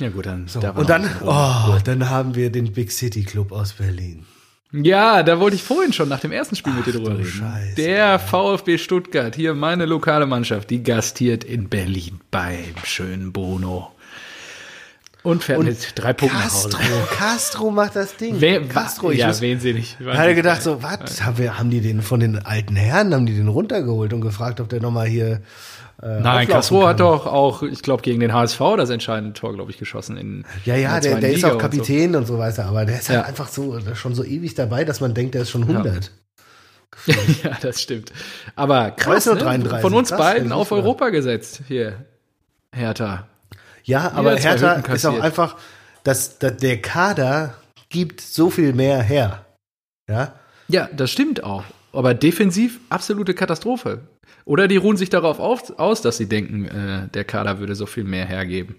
Ja 0.00 0.08
gut, 0.08 0.26
dann. 0.26 0.46
da 0.52 0.74
war 0.74 0.78
Und 0.78 0.90
dann, 0.90 1.08
oh, 1.24 1.78
dann 1.84 2.10
haben 2.10 2.34
wir 2.34 2.50
den 2.50 2.72
Big 2.72 2.90
City 2.90 3.22
Club 3.22 3.52
aus 3.52 3.74
Berlin. 3.74 4.26
Ja, 4.72 5.22
da 5.22 5.38
wollte 5.38 5.54
ich 5.54 5.62
vorhin 5.62 5.92
schon 5.92 6.08
nach 6.08 6.20
dem 6.20 6.32
ersten 6.32 6.56
Spiel 6.56 6.72
mit 6.72 6.86
dir 6.86 6.92
drüber 6.92 7.16
reden. 7.16 7.24
Scheiße, 7.24 7.76
Der 7.76 8.18
VfB 8.18 8.78
Stuttgart, 8.78 9.34
hier 9.36 9.54
meine 9.54 9.86
lokale 9.86 10.26
Mannschaft, 10.26 10.70
die 10.70 10.82
gastiert 10.82 11.44
in 11.44 11.68
Berlin 11.68 12.20
beim 12.32 12.74
schönen 12.84 13.32
Bruno. 13.32 13.92
Und 15.26 15.42
fährt 15.42 15.62
mit 15.62 15.92
drei 15.96 16.12
Punkten 16.12 16.36
nach 16.38 16.52
Hause. 16.52 16.68
Castro, 16.70 17.16
Castro 17.16 17.70
macht 17.70 17.96
das 17.96 18.16
Ding. 18.16 18.36
Wer, 18.38 18.62
Castro, 18.68 19.10
ich 19.10 19.18
ja, 19.18 19.28
wusste- 19.28 19.42
wen 19.42 19.58
sie 19.60 19.72
nicht. 19.72 19.96
Ich 20.00 20.06
hatte 20.06 20.34
gedacht, 20.34 20.62
so, 20.62 20.82
was? 20.82 21.24
Haben, 21.24 21.38
wir, 21.38 21.58
haben 21.58 21.70
die 21.70 21.80
den 21.80 22.00
von 22.02 22.20
den 22.20 22.44
alten 22.46 22.76
Herren, 22.76 23.12
haben 23.12 23.26
die 23.26 23.34
den 23.34 23.48
runtergeholt 23.48 24.12
und 24.12 24.20
gefragt, 24.20 24.60
ob 24.60 24.68
der 24.68 24.80
nochmal 24.80 25.06
hier. 25.08 25.40
Äh, 26.02 26.20
Nein, 26.20 26.46
Castro 26.46 26.80
kann? 26.80 26.88
hat 26.90 27.00
doch 27.00 27.26
auch, 27.26 27.62
ich 27.62 27.82
glaube, 27.82 28.02
gegen 28.02 28.20
den 28.20 28.32
HSV 28.32 28.60
das 28.76 28.90
entscheidende 28.90 29.32
Tor, 29.32 29.54
glaube 29.54 29.70
ich, 29.70 29.78
geschossen. 29.78 30.16
In, 30.16 30.44
Ja, 30.64 30.76
ja, 30.76 30.96
in 30.96 31.02
der, 31.02 31.10
zweiten 31.10 31.20
der 31.22 31.32
ist 31.32 31.44
auch 31.44 31.52
und 31.54 31.58
Kapitän 31.58 32.14
und 32.14 32.26
so 32.26 32.38
weiter, 32.38 32.66
aber 32.66 32.84
der 32.84 32.98
ist 32.98 33.08
halt 33.08 33.20
Ja. 33.20 33.24
einfach 33.24 33.48
so, 33.48 33.78
der 33.78 33.94
schon 33.94 34.14
so 34.14 34.22
ewig 34.22 34.54
dabei, 34.54 34.84
dass 34.84 35.00
man 35.00 35.12
denkt, 35.14 35.34
der 35.34 35.42
ist 35.42 35.50
schon 35.50 35.62
100. 35.62 36.12
ja, 37.42 37.50
das 37.60 37.82
stimmt. 37.82 38.12
Aber 38.54 38.90
krass, 38.92 39.26
ne? 39.26 39.36
33. 39.36 39.80
von 39.82 39.94
uns 39.94 40.10
Das 40.10 40.18
beiden 40.18 40.46
ich 40.48 40.52
auf 40.52 40.70
Europa 40.70 41.08
gesetzt. 41.08 41.62
Hier, 41.66 42.04
Hertha. 42.72 43.26
Ja, 43.86 44.12
aber 44.12 44.36
Hertha 44.36 44.74
ist 44.92 45.06
auch 45.06 45.20
einfach, 45.20 45.56
dass, 46.02 46.38
dass 46.38 46.56
der 46.56 46.82
Kader 46.82 47.54
gibt 47.88 48.20
so 48.20 48.50
viel 48.50 48.72
mehr 48.72 49.02
her. 49.02 49.46
Ja, 50.08 50.34
Ja, 50.68 50.88
das 50.92 51.10
stimmt 51.10 51.44
auch. 51.44 51.64
Aber 51.92 52.12
defensiv 52.12 52.80
absolute 52.90 53.32
Katastrophe. 53.32 54.08
Oder 54.44 54.68
die 54.68 54.76
ruhen 54.76 54.96
sich 54.96 55.08
darauf 55.08 55.38
auf, 55.38 55.78
aus, 55.78 56.02
dass 56.02 56.16
sie 56.16 56.28
denken, 56.28 56.66
äh, 56.66 57.08
der 57.08 57.24
Kader 57.24 57.58
würde 57.58 57.74
so 57.74 57.86
viel 57.86 58.04
mehr 58.04 58.26
hergeben. 58.26 58.76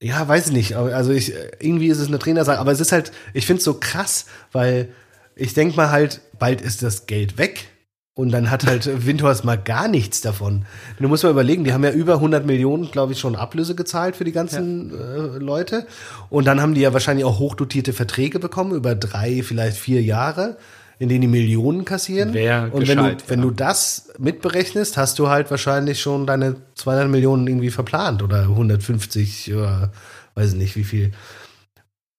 Ja, 0.00 0.26
weiß 0.26 0.48
ich 0.48 0.52
nicht. 0.52 0.76
Also 0.76 1.12
ich, 1.12 1.32
irgendwie 1.60 1.88
ist 1.88 1.98
es 1.98 2.08
eine 2.08 2.18
Trainersache, 2.18 2.58
aber 2.58 2.72
es 2.72 2.80
ist 2.80 2.92
halt, 2.92 3.12
ich 3.34 3.46
finde 3.46 3.58
es 3.58 3.64
so 3.64 3.74
krass, 3.74 4.26
weil 4.50 4.92
ich 5.36 5.54
denke 5.54 5.76
mal 5.76 5.90
halt, 5.90 6.20
bald 6.38 6.60
ist 6.60 6.82
das 6.82 7.06
Geld 7.06 7.38
weg 7.38 7.68
und 8.14 8.30
dann 8.30 8.50
hat 8.50 8.66
halt 8.66 9.06
Windhorst 9.06 9.44
mal 9.44 9.56
gar 9.56 9.88
nichts 9.88 10.20
davon. 10.20 10.66
Du 10.98 11.08
musst 11.08 11.24
mal 11.24 11.30
überlegen, 11.30 11.64
die 11.64 11.72
haben 11.72 11.84
ja 11.84 11.90
über 11.90 12.14
100 12.14 12.44
Millionen, 12.44 12.90
glaube 12.90 13.12
ich, 13.12 13.18
schon 13.18 13.36
Ablöse 13.36 13.74
gezahlt 13.74 14.16
für 14.16 14.24
die 14.24 14.32
ganzen 14.32 14.90
äh, 14.90 15.38
Leute 15.38 15.86
und 16.28 16.46
dann 16.46 16.60
haben 16.60 16.74
die 16.74 16.82
ja 16.82 16.92
wahrscheinlich 16.92 17.24
auch 17.24 17.38
hochdotierte 17.38 17.92
Verträge 17.92 18.38
bekommen 18.38 18.72
über 18.72 18.94
drei, 18.94 19.42
vielleicht 19.42 19.78
vier 19.78 20.02
Jahre, 20.02 20.58
in 20.98 21.08
denen 21.08 21.22
die 21.22 21.28
Millionen 21.28 21.84
kassieren. 21.86 22.34
Wär 22.34 22.68
und 22.70 22.86
wenn 22.86 22.98
du, 22.98 23.16
wenn 23.28 23.40
ja. 23.40 23.46
du 23.46 23.50
das 23.50 24.12
mitberechnest, 24.18 24.98
hast 24.98 25.18
du 25.18 25.28
halt 25.28 25.50
wahrscheinlich 25.50 26.00
schon 26.00 26.26
deine 26.26 26.56
200 26.74 27.08
Millionen 27.08 27.46
irgendwie 27.46 27.70
verplant 27.70 28.22
oder 28.22 28.42
150 28.42 29.54
oder 29.54 29.90
weiß 30.34 30.52
ich 30.52 30.58
nicht 30.58 30.76
wie 30.76 30.84
viel. 30.84 31.12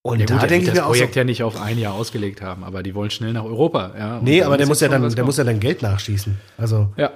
Und 0.06 0.20
Ja, 0.20 0.26
da 0.26 0.38
gut, 0.40 0.50
denke 0.50 0.58
ich 0.58 0.66
das 0.66 0.76
mir 0.76 0.84
auch 0.84 0.90
so, 0.90 1.00
Projekt 1.00 1.16
ja 1.16 1.24
nicht 1.24 1.44
auf 1.44 1.60
ein 1.62 1.78
Jahr 1.78 1.94
ausgelegt 1.94 2.42
haben, 2.42 2.64
aber 2.66 2.84
die 2.84 2.94
wollen 2.94 3.10
schnell 3.10 3.32
nach 3.32 3.46
Europa. 3.46 3.94
Ja, 3.98 4.20
nee, 4.22 4.44
aber 4.44 4.58
der 4.58 4.68
muss 4.68 4.82
ja 4.82 4.90
dann, 4.90 5.10
der 5.10 5.24
muss 5.24 5.38
ja 5.38 5.46
dann 5.46 5.62
Geld 5.62 5.82
nachschießen. 5.82 6.38
Also, 6.58 6.92
Ja, 6.98 7.12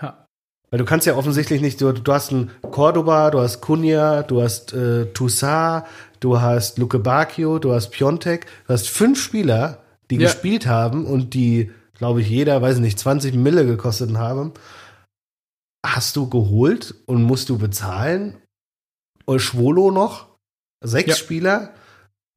ja. 0.00 0.24
weil 0.70 0.78
du 0.78 0.84
kannst 0.84 1.04
ja 1.06 1.16
offensichtlich 1.16 1.60
nicht, 1.60 1.80
du, 1.80 1.92
du 1.92 2.12
hast 2.12 2.30
einen 2.30 2.52
Cordoba, 2.62 3.30
du 3.32 3.40
hast 3.40 3.60
Cunha, 3.60 4.22
du 4.22 4.40
hast 4.40 4.72
äh, 4.72 5.06
Toussaint, 5.06 5.84
du 6.20 6.40
hast 6.40 6.78
Luke 6.78 7.00
Bacchio, 7.00 7.58
du 7.58 7.72
hast 7.72 7.90
Piontek, 7.90 8.46
du 8.68 8.72
hast 8.72 8.88
fünf 8.88 9.20
Spieler, 9.20 9.78
die 10.10 10.14
Ja. 10.16 10.22
gespielt 10.28 10.68
haben 10.68 11.06
und 11.06 11.34
die, 11.34 11.72
glaube 11.94 12.20
ich, 12.20 12.28
jeder, 12.30 12.62
weiß 12.62 12.76
ich 12.76 12.82
nicht, 12.82 13.00
20 13.00 13.34
Mille 13.34 13.66
gekostet 13.66 14.16
haben. 14.16 14.52
Hast 15.84 16.14
du 16.14 16.28
geholt 16.30 16.94
und 17.06 17.22
musst 17.24 17.48
du 17.48 17.58
bezahlen? 17.58 18.36
Und 19.24 19.40
Schwolo 19.40 19.90
noch? 19.90 20.26
Sechs 20.84 21.08
Ja. 21.10 21.14
Spieler 21.16 21.70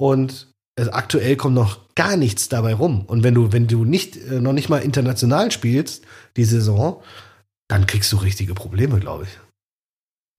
und 0.01 0.47
es, 0.75 0.89
aktuell 0.89 1.35
kommt 1.35 1.53
noch 1.53 1.93
gar 1.93 2.17
nichts 2.17 2.49
dabei 2.49 2.73
rum. 2.73 3.05
Und 3.05 3.21
wenn 3.23 3.35
du, 3.35 3.51
wenn 3.51 3.67
du 3.67 3.85
nicht, 3.85 4.17
äh, 4.17 4.41
noch 4.41 4.51
nicht 4.51 4.67
mal 4.67 4.79
international 4.79 5.51
spielst, 5.51 6.03
die 6.37 6.43
Saison, 6.43 7.03
dann 7.67 7.85
kriegst 7.85 8.11
du 8.11 8.17
richtige 8.17 8.55
Probleme, 8.55 8.99
glaube 8.99 9.25
ich. 9.25 9.39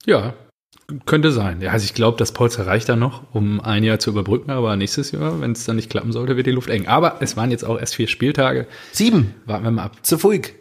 Ja, 0.04 0.34
könnte 1.06 1.30
sein. 1.30 1.60
Ja, 1.60 1.70
also 1.70 1.84
ich 1.84 1.94
glaube, 1.94 2.18
das 2.18 2.32
Polster 2.32 2.66
reicht 2.66 2.88
dann 2.88 2.98
noch, 2.98 3.22
um 3.32 3.60
ein 3.60 3.84
Jahr 3.84 4.00
zu 4.00 4.10
überbrücken, 4.10 4.50
aber 4.50 4.74
nächstes 4.74 5.12
Jahr, 5.12 5.40
wenn 5.40 5.52
es 5.52 5.64
dann 5.64 5.76
nicht 5.76 5.90
klappen 5.90 6.10
sollte, 6.10 6.36
wird 6.36 6.48
die 6.48 6.50
Luft 6.50 6.68
eng. 6.68 6.88
Aber 6.88 7.22
es 7.22 7.36
waren 7.36 7.52
jetzt 7.52 7.64
auch 7.64 7.78
erst 7.78 7.94
vier 7.94 8.08
Spieltage. 8.08 8.66
Sieben, 8.90 9.32
Warten 9.46 9.62
wir 9.62 9.70
mal 9.70 9.84
ab. 9.84 10.04
zu 10.04 10.18
Fuig. 10.18 10.56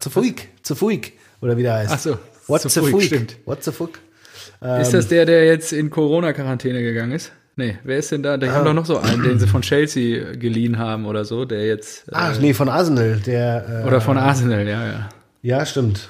Zu 0.00 0.10
Fuig, 0.10 0.48
zu 0.62 0.74
Fuig, 0.74 1.14
oder 1.40 1.56
wie 1.56 1.62
der 1.62 1.76
heißt. 1.76 1.92
Ach 1.94 1.98
so. 1.98 2.18
What 2.46 2.60
zu 2.60 2.68
the 2.68 2.80
Fuig? 2.80 3.04
Stimmt. 3.04 3.38
What 3.46 3.64
the 3.64 3.72
fuck? 3.72 4.00
Ist 4.80 4.92
das 4.94 5.08
der, 5.08 5.26
der 5.26 5.44
jetzt 5.46 5.72
in 5.72 5.90
Corona-Quarantäne 5.90 6.82
gegangen 6.82 7.12
ist? 7.12 7.32
Nee, 7.56 7.76
wer 7.84 7.98
ist 7.98 8.10
denn 8.12 8.22
da? 8.22 8.36
Die 8.38 8.46
Ah. 8.46 8.52
haben 8.54 8.64
doch 8.64 8.72
noch 8.72 8.86
so 8.86 8.98
einen, 8.98 9.22
den 9.22 9.38
sie 9.38 9.46
von 9.46 9.60
Chelsea 9.62 10.32
geliehen 10.36 10.78
haben 10.78 11.04
oder 11.04 11.24
so, 11.24 11.44
der 11.44 11.66
jetzt. 11.66 12.08
äh, 12.08 12.12
Ach 12.14 12.38
nee, 12.40 12.54
von 12.54 12.68
Arsenal, 12.68 13.16
der. 13.26 13.82
Äh, 13.84 13.86
Oder 13.86 14.00
von 14.00 14.16
Arsenal, 14.16 14.66
ja, 14.66 14.86
ja. 14.86 15.08
Ja, 15.42 15.66
stimmt. 15.66 16.08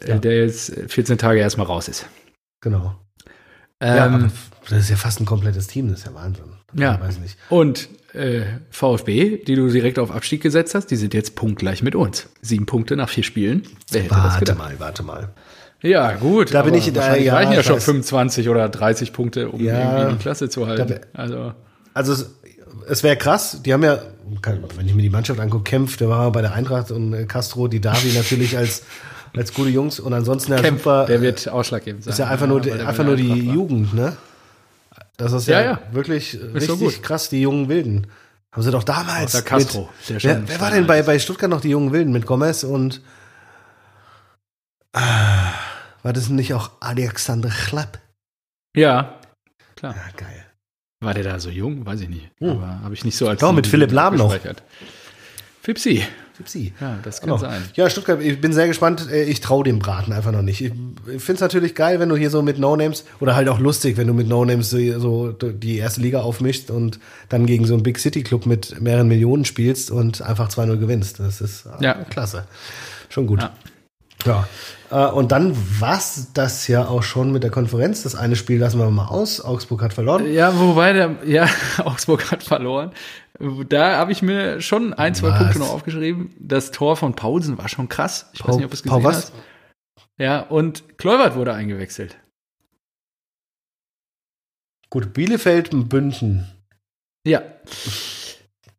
Äh, 0.00 0.18
Der 0.18 0.38
jetzt 0.44 0.72
14 0.88 1.16
Tage 1.18 1.38
erstmal 1.38 1.66
raus 1.66 1.86
ist. 1.88 2.06
Genau. 2.60 2.94
ja, 3.82 4.04
aber 4.06 4.14
Ähm, 4.16 4.30
das 4.68 4.78
ist 4.80 4.90
ja 4.90 4.96
fast 4.96 5.20
ein 5.20 5.26
komplettes 5.26 5.66
Team, 5.68 5.90
das 5.90 6.00
ist 6.00 6.06
ja 6.06 6.14
Wahnsinn. 6.14 6.44
Ja. 6.74 6.94
Ich 6.94 7.00
weiß 7.08 7.18
nicht. 7.20 7.36
und 7.50 7.88
äh, 8.14 8.42
VfB, 8.70 9.38
die 9.44 9.54
du 9.56 9.68
direkt 9.68 9.98
auf 9.98 10.10
Abstieg 10.10 10.40
gesetzt 10.42 10.74
hast, 10.74 10.86
die 10.86 10.96
sind 10.96 11.14
jetzt 11.14 11.34
punktgleich 11.36 11.82
mit 11.82 11.94
uns. 11.94 12.28
Sieben 12.42 12.64
Punkte 12.66 12.96
nach 12.96 13.08
vier 13.08 13.24
Spielen. 13.24 13.62
Warte 14.08 14.54
mal, 14.54 14.74
warte 14.78 15.02
mal. 15.02 15.28
Ja, 15.84 16.12
gut. 16.12 16.54
Da 16.54 16.62
bin 16.62 16.74
ich- 16.74 16.92
da- 16.92 17.14
ja, 17.14 17.34
reichen 17.34 17.52
ja 17.52 17.62
schon 17.62 17.76
weiß. 17.76 17.84
25 17.84 18.48
oder 18.48 18.68
30 18.68 19.12
Punkte, 19.12 19.50
um 19.50 19.60
Ja. 19.62 19.98
irgendwie 19.98 20.12
die 20.14 20.18
Klasse 20.22 20.48
zu 20.48 20.66
halten. 20.66 20.88
Da- 20.88 21.20
also, 21.20 21.52
Also 21.92 22.12
es, 22.14 22.30
es 22.88 23.02
wäre 23.02 23.16
krass, 23.16 23.60
die 23.62 23.72
haben 23.72 23.84
ja, 23.84 23.98
wenn 24.76 24.86
ich 24.86 24.94
mir 24.94 25.02
die 25.02 25.10
Mannschaft 25.10 25.38
angucke, 25.40 25.64
Kempf, 25.64 25.96
der 25.98 26.08
war 26.08 26.32
bei 26.32 26.40
der 26.40 26.54
Eintracht 26.54 26.90
und 26.90 27.12
äh, 27.12 27.24
Castro, 27.26 27.68
die 27.68 27.80
Davi 27.80 28.12
natürlich 28.16 28.56
als, 28.58 28.82
als 29.36 29.52
gute 29.52 29.68
Jungs 29.70 30.00
und 30.00 30.12
ansonsten 30.14 30.52
ja 30.52 30.58
Kempf, 30.60 30.80
super. 30.84 31.04
der 31.06 31.20
wird 31.20 31.48
ausschlaggebend 31.48 32.02
sein. 32.04 32.12
ist 32.12 32.18
ja 32.18 32.28
einfach 32.28 32.46
nur, 32.46 32.60
der 32.62 32.88
einfach 32.88 33.04
nur 33.04 33.16
die 33.16 33.30
Eintracht. 33.30 33.54
Jugend, 33.54 33.94
ne? 33.94 34.16
Das 35.18 35.32
ist 35.32 35.46
ja, 35.46 35.60
Ja, 35.60 35.66
ja. 35.72 35.78
wirklich 35.92 36.38
so 36.40 36.46
richtig 36.54 36.78
gut. 36.78 37.02
krass, 37.02 37.28
die 37.28 37.42
jungen 37.42 37.68
Wilden. 37.68 38.06
Haben 38.52 38.62
sie 38.62 38.70
doch 38.70 38.84
damals. 38.84 39.34
Außer 39.34 39.42
Castro, 39.44 39.88
der 40.08 40.14
mit, 40.14 40.22
schon 40.22 40.30
wer, 40.30 40.42
wer 40.48 40.60
war 40.60 40.70
denn 40.70 40.86
bei, 40.86 41.02
bei 41.02 41.18
Stuttgart 41.18 41.50
noch 41.50 41.60
die 41.60 41.70
jungen 41.70 41.92
Wilden 41.92 42.12
mit 42.12 42.24
Gomez 42.26 42.64
und 42.64 43.02
ah, 44.92 45.52
war 46.04 46.12
das 46.12 46.28
nicht 46.28 46.54
auch 46.54 46.70
Alexander 46.80 47.48
Chlapp? 47.50 47.98
Ja, 48.76 49.18
klar. 49.74 49.94
Ja, 49.96 50.02
geil. 50.16 50.44
War 51.00 51.14
der 51.14 51.24
da 51.24 51.38
so 51.40 51.50
jung? 51.50 51.84
Weiß 51.84 52.00
ich 52.00 52.08
nicht. 52.08 52.30
Hm. 52.38 52.50
Aber 52.50 52.80
habe 52.82 52.94
ich 52.94 53.04
nicht 53.04 53.16
so 53.16 53.28
als. 53.28 53.40
Doch, 53.40 53.52
mit 53.52 53.66
Philipp 53.66 53.90
Lahm 53.92 54.16
noch. 54.16 54.34
Fipsi. 55.62 56.02
Tipsy. 56.36 56.72
Ja, 56.80 56.98
das 57.04 57.20
kann 57.20 57.28
Genau. 57.28 57.38
sein. 57.38 57.62
Ja, 57.74 57.88
Stuttgart, 57.88 58.20
ich 58.20 58.40
bin 58.40 58.52
sehr 58.52 58.66
gespannt. 58.66 59.08
Äh, 59.08 59.22
Ich 59.22 59.40
traue 59.40 59.62
dem 59.62 59.78
Braten 59.78 60.12
einfach 60.12 60.32
noch 60.32 60.42
nicht. 60.42 60.60
Ich 60.62 60.72
finde 60.72 61.34
es 61.34 61.40
natürlich 61.40 61.76
geil, 61.76 62.00
wenn 62.00 62.08
du 62.08 62.16
hier 62.16 62.28
so 62.28 62.42
mit 62.42 62.58
No-Names 62.58 63.04
oder 63.20 63.36
halt 63.36 63.48
auch 63.48 63.60
lustig, 63.60 63.96
wenn 63.96 64.08
du 64.08 64.14
mit 64.14 64.26
No-Names 64.26 64.68
so, 64.68 64.98
so 64.98 65.30
die 65.32 65.76
erste 65.78 66.00
Liga 66.00 66.22
aufmischst 66.22 66.72
und 66.72 66.98
dann 67.28 67.46
gegen 67.46 67.66
so 67.66 67.74
einen 67.74 67.84
Big 67.84 68.00
City 68.00 68.24
Club 68.24 68.46
mit 68.46 68.80
mehreren 68.80 69.06
Millionen 69.06 69.44
spielst 69.44 69.92
und 69.92 70.22
einfach 70.22 70.48
2-0 70.48 70.76
gewinnst. 70.78 71.20
Das 71.20 71.40
ist 71.40 71.66
äh, 71.66 71.84
Ja. 71.84 71.94
klasse. 72.10 72.46
Schon 73.08 73.28
gut. 73.28 73.40
Ja. 73.42 73.52
Ja. 74.24 74.48
Äh, 74.90 75.10
Und 75.12 75.32
dann 75.32 75.54
war's 75.80 76.32
das 76.34 76.66
ja 76.68 76.86
auch 76.86 77.02
schon 77.02 77.32
mit 77.32 77.42
der 77.42 77.50
Konferenz. 77.50 78.02
Das 78.02 78.14
eine 78.14 78.36
Spiel 78.36 78.58
lassen 78.58 78.78
wir 78.78 78.90
mal 78.90 79.08
aus. 79.08 79.40
Augsburg 79.40 79.82
hat 79.82 79.92
verloren. 79.92 80.32
Ja, 80.32 80.58
wobei 80.58 80.92
der, 80.92 81.16
ja, 81.26 81.48
Augsburg 81.78 82.30
hat 82.30 82.42
verloren. 82.42 82.92
Da 83.68 83.96
habe 83.96 84.12
ich 84.12 84.22
mir 84.22 84.60
schon 84.60 84.94
ein, 84.94 85.14
zwei 85.14 85.30
Was? 85.30 85.38
Punkte 85.38 85.58
noch 85.58 85.70
aufgeschrieben. 85.70 86.34
Das 86.38 86.70
Tor 86.70 86.96
von 86.96 87.14
Paulsen 87.16 87.58
war 87.58 87.68
schon 87.68 87.88
krass. 87.88 88.30
Ich 88.32 88.40
weiß 88.40 88.46
Pau- 88.46 88.56
nicht, 88.56 88.66
ob 88.66 88.72
es 88.72 88.82
gesehen 88.82 89.02
was? 89.04 89.16
hast. 89.16 89.32
Ja, 90.18 90.40
und 90.40 90.96
Kleubert 90.98 91.34
wurde 91.34 91.52
eingewechselt. 91.52 92.16
Gut, 94.90 95.12
Bielefeld, 95.12 95.72
München. 95.72 96.46
Ja. 97.26 97.42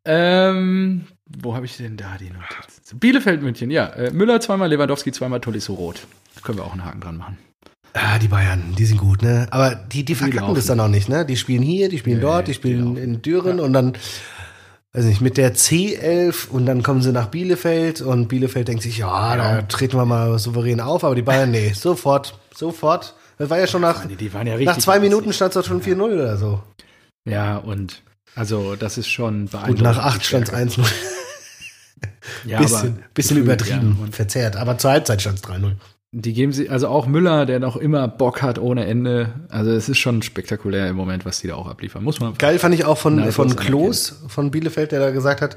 Ähm, 0.06 1.06
wo 1.28 1.54
habe 1.54 1.66
ich 1.66 1.76
denn 1.76 1.96
da 1.96 2.16
die 2.18 2.30
Notiz? 2.30 2.94
Bielefeld, 2.94 3.42
München, 3.42 3.70
ja. 3.70 3.86
Äh, 3.88 4.10
Müller 4.12 4.40
zweimal, 4.40 4.68
Lewandowski 4.68 5.12
zweimal, 5.12 5.40
Tolisso 5.40 5.74
rot. 5.74 6.06
Da 6.34 6.40
können 6.42 6.58
wir 6.58 6.64
auch 6.64 6.72
einen 6.72 6.84
Haken 6.84 7.00
dran 7.00 7.16
machen. 7.16 7.38
Ah, 7.94 8.18
die 8.18 8.28
Bayern, 8.28 8.74
die 8.78 8.84
sind 8.84 8.98
gut, 8.98 9.22
ne? 9.22 9.46
Aber 9.50 9.74
die, 9.74 10.04
die 10.04 10.14
verkacken 10.14 10.40
laufen. 10.40 10.54
das 10.54 10.66
dann 10.66 10.80
auch 10.80 10.88
nicht, 10.88 11.08
ne? 11.08 11.24
Die 11.24 11.36
spielen 11.36 11.62
hier, 11.62 11.88
die 11.88 11.98
spielen 11.98 12.16
Nee, 12.18 12.22
dort, 12.22 12.46
die 12.46 12.50
die 12.52 12.54
spielen 12.54 12.80
laufen. 12.84 12.96
in 12.98 13.22
Düren 13.22 13.58
und 13.58 13.72
dann, 13.72 13.94
weiß 14.92 15.06
nicht, 15.06 15.22
mit 15.22 15.38
der 15.38 15.54
C11 15.54 16.48
und 16.50 16.66
dann 16.66 16.82
kommen 16.82 17.00
sie 17.00 17.10
nach 17.12 17.28
Bielefeld 17.28 18.02
und 18.02 18.28
Bielefeld 18.28 18.68
denkt 18.68 18.82
sich, 18.82 18.98
ja, 18.98 19.36
da 19.36 19.62
treten 19.62 19.96
wir 19.96 20.04
mal 20.04 20.38
souverän 20.38 20.80
auf, 20.80 21.04
aber 21.04 21.14
die 21.14 21.22
Bayern, 21.22 21.50
nee, 21.50 21.72
sofort, 21.72 22.38
sofort. 22.54 23.14
Das 23.38 23.48
war 23.50 23.58
ja 23.58 23.66
schon 23.66 23.80
nach, 23.82 24.04
Die, 24.06 24.16
die 24.16 24.32
waren 24.34 24.46
ja 24.46 24.54
richtig. 24.54 24.66
nach 24.68 24.78
zwei 24.78 25.00
Minuten 25.00 25.32
stand 25.32 25.56
es 25.56 25.66
schon 25.66 25.80
4-0 25.82 26.00
oder 26.02 26.36
so. 26.36 26.62
Ja, 27.26 27.56
und 27.56 28.02
also 28.34 28.76
das 28.76 28.98
ist 28.98 29.08
schon 29.08 29.42
Und 29.42 29.50
beeindruckend. 29.52 29.82
nach 29.82 29.98
acht 29.98 30.24
stand 30.24 30.48
es 30.48 30.54
1-0. 30.54 30.84
Ja, 32.44 32.60
bisschen 32.60 32.98
bisschen 33.14 33.36
gefühlt, 33.38 33.60
übertrieben, 33.62 33.96
Ja. 33.98 34.04
Und 34.04 34.14
verzerrt. 34.14 34.56
Aber 34.56 34.78
zur 34.78 34.90
Halbzeit 34.90 35.20
stand 35.22 35.38
es 35.38 35.44
3-0. 35.44 35.72
die 36.12 36.32
geben 36.32 36.52
sie, 36.52 36.68
also 36.70 36.88
auch 36.88 37.06
Müller, 37.06 37.46
der 37.46 37.58
noch 37.60 37.76
immer 37.76 38.08
Bock 38.08 38.42
hat 38.42 38.58
ohne 38.58 38.86
Ende. 38.86 39.32
Also 39.48 39.70
es 39.70 39.88
ist 39.88 39.98
schon 39.98 40.22
spektakulär 40.22 40.88
im 40.88 40.96
Moment, 40.96 41.24
was 41.24 41.40
die 41.40 41.48
da 41.48 41.54
auch 41.54 41.66
abliefern. 41.68 42.02
Muss 42.04 42.20
man. 42.20 42.34
Geil 42.38 42.58
fand 42.58 42.74
ich 42.74 42.84
auch 42.84 42.98
von, 42.98 43.16
Neidlos 43.16 43.34
von. 43.34 43.56
Klos 43.56 44.22
von 44.28 44.50
Bielefeld, 44.50 44.92
der 44.92 45.00
da 45.00 45.10
gesagt 45.10 45.40
hat, 45.40 45.56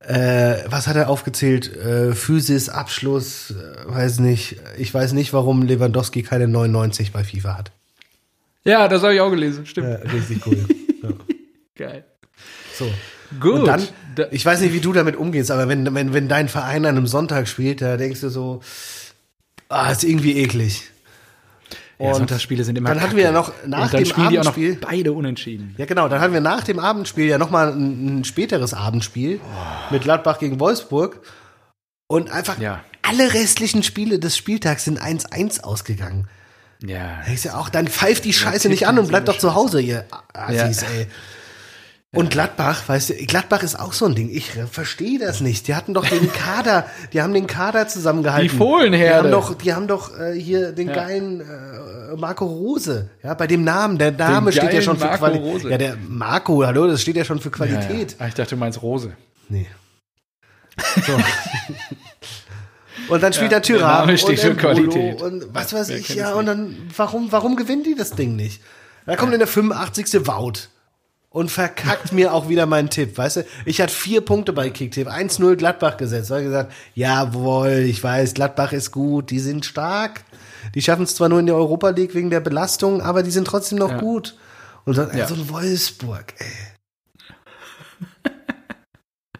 äh, 0.00 0.58
was 0.68 0.86
hat 0.86 0.96
er 0.96 1.08
aufgezählt? 1.08 1.74
Äh, 1.76 2.14
Physis, 2.14 2.68
Abschluss, 2.68 3.50
äh, 3.52 3.54
weiß 3.92 4.20
nicht. 4.20 4.56
Ich 4.78 4.92
weiß 4.94 5.12
nicht, 5.14 5.32
warum 5.32 5.62
Lewandowski 5.62 6.22
keine 6.22 6.46
99 6.48 7.12
bei 7.12 7.24
FIFA 7.24 7.58
hat. 7.58 7.72
Ja, 8.64 8.88
das 8.88 9.02
habe 9.02 9.14
ich 9.14 9.20
auch 9.20 9.30
gelesen. 9.30 9.66
Stimmt. 9.66 9.88
Ja, 9.88 10.10
richtig 10.12 10.46
cool. 10.46 10.58
ja. 11.02 11.08
Geil. 11.76 12.04
So. 12.74 12.86
Gut. 13.40 13.60
Und 13.60 13.66
dann, 13.66 13.80
Da- 13.80 13.86
ich 14.30 14.44
weiß 14.44 14.60
nicht, 14.60 14.72
wie 14.72 14.80
du 14.80 14.92
damit 14.92 15.16
umgehst, 15.16 15.50
aber 15.50 15.68
wenn, 15.68 15.94
wenn, 15.94 16.12
wenn 16.12 16.28
dein 16.28 16.48
Verein 16.48 16.84
an 16.86 16.96
einem 16.96 17.06
Sonntag 17.06 17.48
spielt, 17.48 17.82
da 17.82 17.96
denkst 17.96 18.20
du 18.20 18.28
so, 18.28 18.60
ah, 19.68 19.90
ist 19.90 20.04
irgendwie 20.04 20.36
eklig. 20.38 20.84
Ja, 21.98 22.12
Sonntagsspiele 22.14 22.62
sind 22.62 22.76
immer 22.76 22.90
Dann 22.90 23.00
hatten 23.00 23.16
wir 23.16 23.24
ja 23.24 23.32
noch 23.32 23.52
nach 23.66 23.90
dem 23.90 24.12
Abendspiel. 24.12 24.76
beide 24.80 25.12
unentschieden. 25.14 25.74
Ja, 25.78 25.86
genau. 25.86 26.08
Dann 26.08 26.20
hatten 26.20 26.34
wir 26.34 26.42
nach 26.42 26.62
dem 26.62 26.78
Abendspiel 26.78 27.24
ja 27.24 27.38
nochmal 27.38 27.72
ein, 27.72 28.20
ein 28.20 28.24
späteres 28.24 28.74
Abendspiel 28.74 29.40
mit 29.90 30.02
Gladbach 30.02 30.38
gegen 30.38 30.60
Wolfsburg. 30.60 31.20
Und 32.06 32.30
einfach 32.30 32.58
Ja. 32.58 32.84
alle 33.02 33.32
restlichen 33.32 33.82
Spiele 33.82 34.18
des 34.18 34.36
Spieltags 34.36 34.84
sind 34.84 35.00
1-1 35.00 35.62
ausgegangen. 35.62 36.28
Ja. 36.86 37.22
Da 37.26 37.32
ist 37.32 37.44
ja 37.46 37.56
auch, 37.56 37.70
dann 37.70 37.88
pfeift 37.88 38.26
die 38.26 38.34
Scheiße 38.34 38.68
nicht 38.68 38.86
an 38.86 38.98
und 38.98 39.08
bleibt 39.08 39.28
doch 39.28 39.38
zu 39.38 39.54
Hause, 39.54 39.80
ihr 39.80 40.04
Assis, 40.34 40.82
Ja. 40.82 40.88
ey. 40.88 41.06
Und 42.16 42.30
Gladbach, 42.30 42.88
weißt 42.88 43.10
du, 43.10 43.14
Gladbach 43.26 43.62
ist 43.62 43.78
auch 43.78 43.92
so 43.92 44.06
ein 44.06 44.14
Ding. 44.14 44.30
Ich 44.30 44.50
verstehe 44.70 45.18
das 45.18 45.40
nicht. 45.40 45.68
Die 45.68 45.74
hatten 45.74 45.94
doch 45.94 46.06
den 46.06 46.32
Kader, 46.32 46.86
die 47.12 47.20
haben 47.22 47.32
den 47.34 47.46
Kader 47.46 47.86
zusammengehalten. 47.88 48.48
Die 48.50 48.56
Fohlenherde. 48.56 49.28
Die 49.28 49.34
haben 49.34 49.40
doch, 49.42 49.54
die 49.54 49.74
haben 49.74 49.86
doch 49.86 50.18
äh, 50.18 50.32
hier 50.40 50.72
den 50.72 50.88
geilen 50.88 51.40
äh, 51.42 52.16
Marco 52.16 52.46
Rose. 52.46 53.10
Ja, 53.22 53.34
bei 53.34 53.46
dem 53.46 53.64
Namen, 53.64 53.98
der 53.98 54.12
Name 54.12 54.50
steht 54.52 54.72
ja 54.72 54.82
schon 54.82 54.96
für 54.98 55.08
Qualität. 55.08 55.70
Ja, 55.70 55.78
der 55.78 55.96
Marco, 56.08 56.64
hallo, 56.64 56.86
das 56.86 57.02
steht 57.02 57.16
ja 57.16 57.24
schon 57.24 57.38
für 57.40 57.50
Ja, 57.50 57.54
Qualität. 57.54 58.12
ja. 58.12 58.16
Ah, 58.24 58.28
Ich 58.28 58.34
dachte, 58.34 58.50
du 58.54 58.56
meinst 58.60 58.82
Rose. 58.82 59.12
Nee. 59.48 59.66
So. 61.06 61.12
und 63.14 63.22
dann 63.22 63.32
spielt 63.32 63.52
Ja, 63.52 63.58
er 63.58 63.62
Tyram 63.62 64.06
der 64.08 64.16
Name 64.16 64.50
und 64.50 64.56
Qualität. 64.58 65.22
und 65.22 65.54
was 65.54 65.72
weiß 65.72 65.88
Wer 65.88 65.96
ich, 65.98 66.08
ja, 66.10 66.34
und 66.34 66.46
dann, 66.46 66.76
warum, 66.96 67.30
warum 67.32 67.56
gewinnen 67.56 67.82
die 67.84 67.94
das 67.94 68.10
Ding 68.12 68.36
nicht? 68.36 68.60
Da 69.06 69.16
kommt 69.16 69.32
in 69.32 69.38
der 69.38 69.46
85. 69.48 70.26
Wout 70.26 70.68
und 71.36 71.50
verkackt 71.50 72.12
mir 72.14 72.32
auch 72.32 72.48
wieder 72.48 72.64
meinen 72.64 72.88
Tipp, 72.88 73.18
weißt 73.18 73.36
du? 73.36 73.44
Ich 73.66 73.82
hatte 73.82 73.92
vier 73.92 74.22
Punkte 74.22 74.54
bei 74.54 74.70
Kicktipp, 74.70 75.06
1-0 75.06 75.56
Gladbach 75.56 75.98
gesetzt. 75.98 76.30
Ich 76.30 76.44
gesagt, 76.44 76.72
jawohl, 76.94 77.84
ich 77.86 78.02
weiß, 78.02 78.32
Gladbach 78.32 78.72
ist 78.72 78.90
gut, 78.90 79.28
die 79.30 79.38
sind 79.38 79.66
stark. 79.66 80.22
Die 80.74 80.80
schaffen 80.80 81.02
es 81.02 81.14
zwar 81.14 81.28
nur 81.28 81.38
in 81.40 81.44
der 81.44 81.54
Europa 81.56 81.90
League 81.90 82.14
wegen 82.14 82.30
der 82.30 82.40
Belastung, 82.40 83.02
aber 83.02 83.22
die 83.22 83.30
sind 83.30 83.46
trotzdem 83.46 83.76
noch 83.76 83.90
Ja. 83.90 83.98
gut. 83.98 84.38
Und 84.86 84.96
dann 84.96 85.14
Ja. 85.14 85.28
so 85.28 85.34
ein 85.34 85.46
Wolfsburg, 85.50 86.32
ey. 86.38 86.46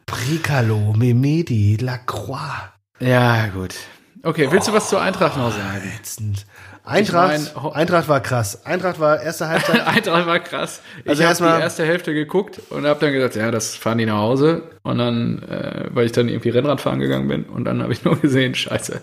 Bricalo, 0.05 0.93
Memedi, 0.93 1.77
Lacroix. 1.81 2.73
Ja, 3.01 3.47
gut. 3.47 3.75
Okay, 4.23 4.49
willst 4.51 4.69
du 4.69 4.75
was 4.75 4.91
zur 4.91 5.01
Eintracht 5.01 5.39
noch 5.39 5.51
sagen? 5.51 5.93
Ätzend. 5.99 6.45
Eintracht, 6.87 7.35
Ich 7.41 7.55
mein, 7.55 7.73
Eintracht 7.73 8.09
war 8.09 8.21
krass. 8.21 8.65
Eintracht 8.65 9.01
war 9.01 9.21
erste 9.21 9.49
Halbzeit. 9.49 9.81
Eintracht 9.87 10.27
war 10.27 10.39
krass. 10.41 10.81
Ich 11.03 11.11
Also 11.11 11.23
habe 11.23 11.31
erstmal- 11.31 11.57
die 11.57 11.63
erste 11.63 11.85
Hälfte 11.85 12.15
geguckt 12.15 12.61
und 12.71 12.87
habe 12.87 13.01
dann 13.01 13.13
gesagt, 13.13 13.35
ja, 13.37 13.51
das 13.51 13.75
fahren 13.75 13.99
die 13.99 14.07
nach 14.07 14.19
Hause. 14.19 14.63
Und 14.85 14.99
dann, 14.99 15.43
äh, 15.43 15.89
weil 15.91 16.07
ich 16.07 16.13
dann 16.13 16.29
irgendwie 16.29 16.51
Rennrad 16.51 16.81
fahren 16.81 17.01
gegangen 17.01 17.27
bin 17.29 17.45
und 17.45 17.65
dann 17.65 17.83
habe 17.83 17.93
ich 17.93 18.05
nur 18.05 18.17
gesehen, 18.21 18.55
scheiße, 18.55 19.01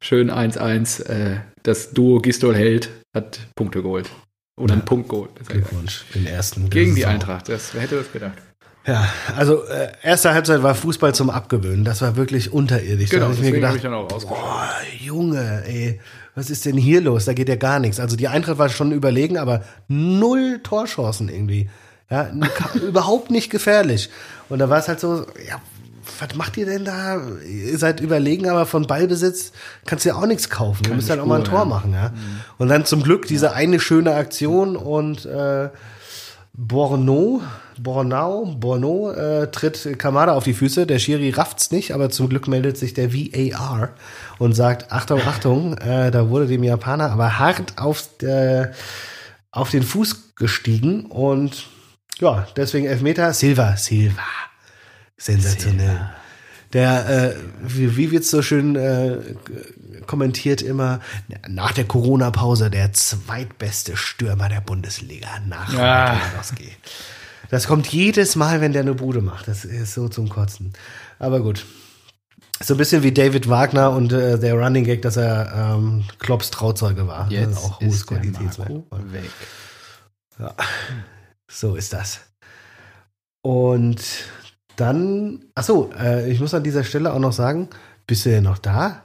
schön 0.00 0.30
1-1. 0.30 1.02
Äh, 1.08 1.40
das 1.64 1.90
Duo 1.92 2.20
Gistol 2.20 2.54
Held 2.54 2.88
hat 3.14 3.40
Punkte 3.56 3.82
geholt. 3.82 4.08
Oder 4.56 4.74
einen 4.74 4.84
Punkt 4.84 5.08
geholt. 5.08 5.30
Glückwunsch, 5.48 6.04
den 6.14 6.26
ersten. 6.28 6.70
Gegen 6.70 6.94
die 6.94 7.00
Saison. 7.00 7.14
Eintracht. 7.14 7.48
Das, 7.48 7.74
wer 7.74 7.80
hätte 7.82 7.96
das 7.96 8.12
gedacht? 8.12 8.34
Ja, 8.86 9.08
also 9.36 9.64
äh, 9.64 9.88
erste 10.02 10.32
Halbzeit 10.34 10.62
war 10.62 10.74
Fußball 10.74 11.14
zum 11.14 11.30
Abgewöhnen. 11.30 11.84
Das 11.84 12.02
war 12.02 12.14
wirklich 12.16 12.52
unterirdisch. 12.52 13.08
da 13.10 13.16
Genau, 13.16 13.26
hab 13.28 13.32
ich 13.34 13.40
mir 13.40 13.46
habe 13.46 13.56
gedacht, 13.56 13.76
ich 13.76 13.82
dann 13.82 13.94
auch 13.94 14.06
boah, 14.06 14.68
Junge, 15.00 15.64
ey, 15.66 16.00
was 16.34 16.50
ist 16.50 16.64
denn 16.64 16.76
hier 16.76 17.00
los? 17.00 17.26
Da 17.26 17.32
geht 17.32 17.48
ja 17.48 17.56
gar 17.56 17.78
nichts. 17.78 18.00
Also 18.00 18.16
die 18.16 18.28
Eintracht 18.28 18.58
war 18.58 18.68
schon 18.68 18.92
überlegen, 18.92 19.38
aber 19.38 19.62
null 19.88 20.60
Torchancen 20.62 21.28
irgendwie. 21.28 21.68
Ja, 22.10 22.30
überhaupt 22.74 23.30
nicht 23.30 23.50
gefährlich. 23.50 24.10
Und 24.48 24.58
da 24.58 24.68
war 24.68 24.78
es 24.78 24.88
halt 24.88 25.00
so, 25.00 25.26
ja, 25.48 25.60
was 26.18 26.34
macht 26.34 26.56
ihr 26.56 26.66
denn 26.66 26.84
da? 26.84 27.20
Ihr 27.46 27.78
seid 27.78 28.00
überlegen, 28.00 28.48
aber 28.48 28.66
von 28.66 28.86
Ballbesitz 28.86 29.52
kannst 29.86 30.04
du 30.04 30.10
ja 30.10 30.16
auch 30.16 30.26
nichts 30.26 30.50
kaufen. 30.50 30.84
Ihr 30.88 30.94
müsst 30.94 31.10
halt 31.10 31.20
auch 31.20 31.26
mal 31.26 31.38
ein 31.38 31.44
Tor 31.44 31.60
ja. 31.60 31.64
machen, 31.64 31.92
ja. 31.92 32.12
Und 32.58 32.68
dann 32.68 32.84
zum 32.84 33.02
Glück 33.02 33.26
diese 33.26 33.52
eine 33.52 33.80
schöne 33.80 34.14
Aktion 34.14 34.76
und 34.76 35.24
äh, 35.24 35.70
Borno, 36.52 37.42
Bornau, 37.78 38.54
Borno 38.56 39.10
äh, 39.10 39.50
tritt 39.50 39.98
Kamada 39.98 40.34
auf 40.34 40.44
die 40.44 40.54
Füße. 40.54 40.86
Der 40.86 41.00
Schiri 41.00 41.30
rafft's 41.30 41.72
nicht, 41.72 41.92
aber 41.92 42.10
zum 42.10 42.28
Glück 42.28 42.46
meldet 42.46 42.76
sich 42.76 42.94
der 42.94 43.12
VAR 43.12 43.90
und 44.38 44.54
sagt: 44.54 44.92
Achtung, 44.92 45.20
Achtung, 45.22 45.78
äh, 45.78 46.10
da 46.10 46.28
wurde 46.28 46.46
dem 46.46 46.64
Japaner 46.64 47.10
aber 47.10 47.38
hart 47.38 47.78
auf, 47.78 48.08
der, 48.20 48.72
auf 49.50 49.70
den 49.70 49.82
Fuß 49.82 50.34
gestiegen 50.36 51.06
und 51.06 51.66
ja, 52.20 52.46
deswegen 52.56 52.86
Elfmeter. 52.86 53.32
Silva, 53.32 53.76
Silva. 53.76 54.22
Sensationell. 55.16 56.10
Der, 56.72 57.08
äh, 57.08 57.34
wie, 57.62 57.96
wie 57.96 58.10
wird's 58.10 58.30
so 58.30 58.42
schön 58.42 58.74
äh, 58.74 59.18
kommentiert 60.06 60.60
immer, 60.60 61.00
nach 61.48 61.70
der 61.72 61.84
Corona-Pause 61.84 62.68
der 62.68 62.92
zweitbeste 62.92 63.96
Stürmer 63.96 64.48
der 64.48 64.60
Bundesliga 64.60 65.28
nach 65.46 65.72
Ja. 65.72 66.14
Lewandowski. 66.14 66.72
Das 67.50 67.68
kommt 67.68 67.86
jedes 67.86 68.34
Mal, 68.34 68.60
wenn 68.60 68.72
der 68.72 68.82
eine 68.82 68.94
Bude 68.94 69.20
macht. 69.22 69.46
Das 69.46 69.64
ist 69.64 69.94
so 69.94 70.08
zum 70.08 70.28
Kotzen. 70.28 70.72
Aber 71.20 71.40
gut. 71.40 71.64
So 72.62 72.74
ein 72.74 72.76
bisschen 72.76 73.02
wie 73.02 73.12
David 73.12 73.48
Wagner 73.48 73.90
und 73.90 74.12
äh, 74.12 74.38
der 74.38 74.54
Running 74.54 74.84
Gag, 74.84 75.02
dass 75.02 75.16
er 75.16 75.74
ähm, 75.76 76.04
Klopps 76.18 76.50
Trauzeuge 76.50 77.06
war. 77.06 77.28
Das 77.28 77.50
ist 77.50 77.58
auch 77.58 77.80
hohes 77.80 77.94
ist 77.94 78.10
der. 78.10 78.18
Marco 78.58 78.86
weg. 79.12 79.30
So 81.50 81.76
ist 81.76 81.92
das. 81.92 82.20
Und 83.42 84.02
dann, 84.76 85.44
ach 85.54 85.64
so, 85.64 85.92
äh, 85.98 86.30
ich 86.30 86.40
muss 86.40 86.54
an 86.54 86.62
dieser 86.62 86.84
Stelle 86.84 87.12
auch 87.12 87.18
noch 87.18 87.32
sagen, 87.32 87.68
bist 88.06 88.24
du 88.24 88.30
denn 88.30 88.44
noch 88.44 88.58
da? 88.58 89.02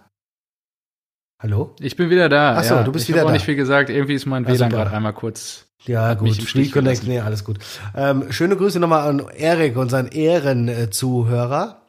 Hallo? 1.42 1.76
Ich 1.80 1.96
bin 1.96 2.10
wieder 2.10 2.30
da. 2.30 2.56
Ach 2.58 2.64
so, 2.64 2.76
ja. 2.76 2.84
du 2.84 2.92
bist 2.92 3.04
ich 3.04 3.10
wieder 3.10 3.22
hab 3.22 3.28
auch 3.28 3.30
da. 3.30 3.34
nicht 3.34 3.46
viel 3.46 3.56
gesagt. 3.56 3.90
Irgendwie 3.90 4.16
ist 4.16 4.26
mein 4.26 4.48
WLAN 4.48 4.70
gerade 4.70 4.92
einmal 4.92 5.14
kurz. 5.14 5.66
Ja, 5.86 6.14
gut. 6.14 6.30
Reconnect, 6.30 6.74
gelassen. 6.74 7.08
nee, 7.08 7.20
alles 7.20 7.44
gut. 7.44 7.60
Ähm, 7.96 8.32
schöne 8.32 8.58
Grüße 8.58 8.80
nochmal 8.80 9.08
an 9.08 9.20
Erik, 9.30 9.78
unseren 9.78 10.08
Ehrenzuhörer. 10.08 11.82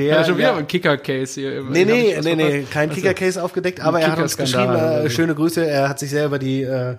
Der 0.00 0.14
Ja, 0.16 0.24
schon 0.24 0.38
wieder 0.38 0.52
ja, 0.52 0.56
ein 0.56 0.66
Kicker-Case 0.66 1.40
hier. 1.40 1.62
Nee, 1.62 1.84
nee, 1.84 2.18
nee, 2.22 2.34
nee, 2.34 2.62
kein 2.70 2.88
Achso. 2.88 3.00
Kicker-Case 3.00 3.42
aufgedeckt, 3.42 3.80
aber 3.80 4.00
er 4.00 4.12
hat 4.12 4.18
uns 4.18 4.36
geschrieben, 4.36 4.74
äh, 4.74 5.10
schöne 5.10 5.34
Grüße, 5.34 5.66
er 5.66 5.90
hat 5.90 5.98
sich 5.98 6.08
sehr 6.08 6.24
über 6.26 6.38
die, 6.38 6.62
äh, 6.62 6.96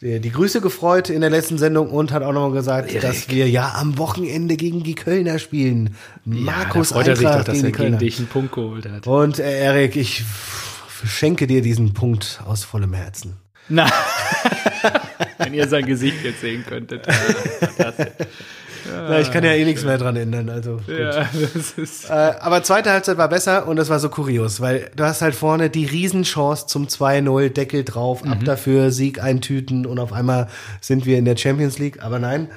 die, 0.00 0.20
die 0.20 0.30
Grüße 0.30 0.60
gefreut 0.60 1.10
in 1.10 1.20
der 1.20 1.30
letzten 1.30 1.58
Sendung 1.58 1.90
und 1.90 2.12
hat 2.12 2.22
auch 2.22 2.32
nochmal 2.32 2.52
gesagt, 2.52 3.02
dass 3.02 3.28
wir 3.28 3.48
ja 3.48 3.74
am 3.76 3.98
Wochenende 3.98 4.56
gegen 4.56 4.84
die 4.84 4.94
Kölner 4.94 5.40
spielen. 5.40 5.96
Markus 6.24 6.90
ja, 6.90 6.96
freut 6.96 7.08
er 7.08 7.16
sich 7.16 7.26
doch, 7.26 7.42
dass 7.42 7.54
gegen 7.54 7.56
er 7.56 7.62
gegen 7.62 7.76
Kölner. 7.76 7.98
dich 7.98 8.18
einen 8.18 8.28
Punkt 8.28 8.52
geholt 8.52 8.88
hat. 8.88 9.06
Und 9.06 9.40
äh, 9.40 9.64
Erik, 9.64 9.96
ich 9.96 10.22
schenke 11.04 11.48
dir 11.48 11.60
diesen 11.60 11.92
Punkt 11.92 12.40
aus 12.46 12.62
vollem 12.62 12.94
Herzen. 12.94 13.36
Na, 13.68 13.90
wenn 15.38 15.54
ihr 15.54 15.66
sein 15.66 15.86
Gesicht 15.86 16.22
jetzt 16.22 16.40
sehen 16.40 16.64
könntet. 16.68 17.06
Fantastisch. 17.06 18.08
Na, 18.86 19.20
ich 19.20 19.30
kann 19.30 19.44
ja 19.44 19.52
eh 19.52 19.64
nichts 19.64 19.84
mehr 19.84 19.98
dran 19.98 20.16
ändern, 20.16 20.48
also. 20.48 20.80
Ja. 20.86 21.28
Äh, 22.08 22.12
aber 22.40 22.62
zweite 22.62 22.90
Halbzeit 22.90 23.16
war 23.18 23.28
besser 23.28 23.66
und 23.66 23.76
das 23.76 23.88
war 23.88 23.98
so 23.98 24.08
kurios, 24.08 24.60
weil 24.60 24.90
du 24.96 25.04
hast 25.04 25.22
halt 25.22 25.34
vorne 25.34 25.70
die 25.70 25.86
Riesenchance 25.86 26.66
zum 26.66 26.86
2-0, 26.86 27.48
Deckel 27.50 27.84
drauf, 27.84 28.22
ab 28.24 28.40
Mhm. 28.40 28.44
dafür, 28.44 28.90
Sieg 28.90 29.22
eintüten 29.22 29.86
und 29.86 29.98
auf 29.98 30.12
einmal 30.12 30.48
sind 30.80 31.06
wir 31.06 31.18
in 31.18 31.24
der 31.24 31.36
Champions 31.36 31.78
League. 31.78 32.02
Aber 32.02 32.18
nein, 32.18 32.50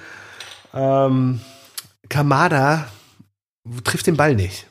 ähm, 0.73 1.39
Kamada 2.09 2.87
trifft 3.83 4.07
den 4.07 4.17
Ball 4.17 4.35
nicht. 4.35 4.67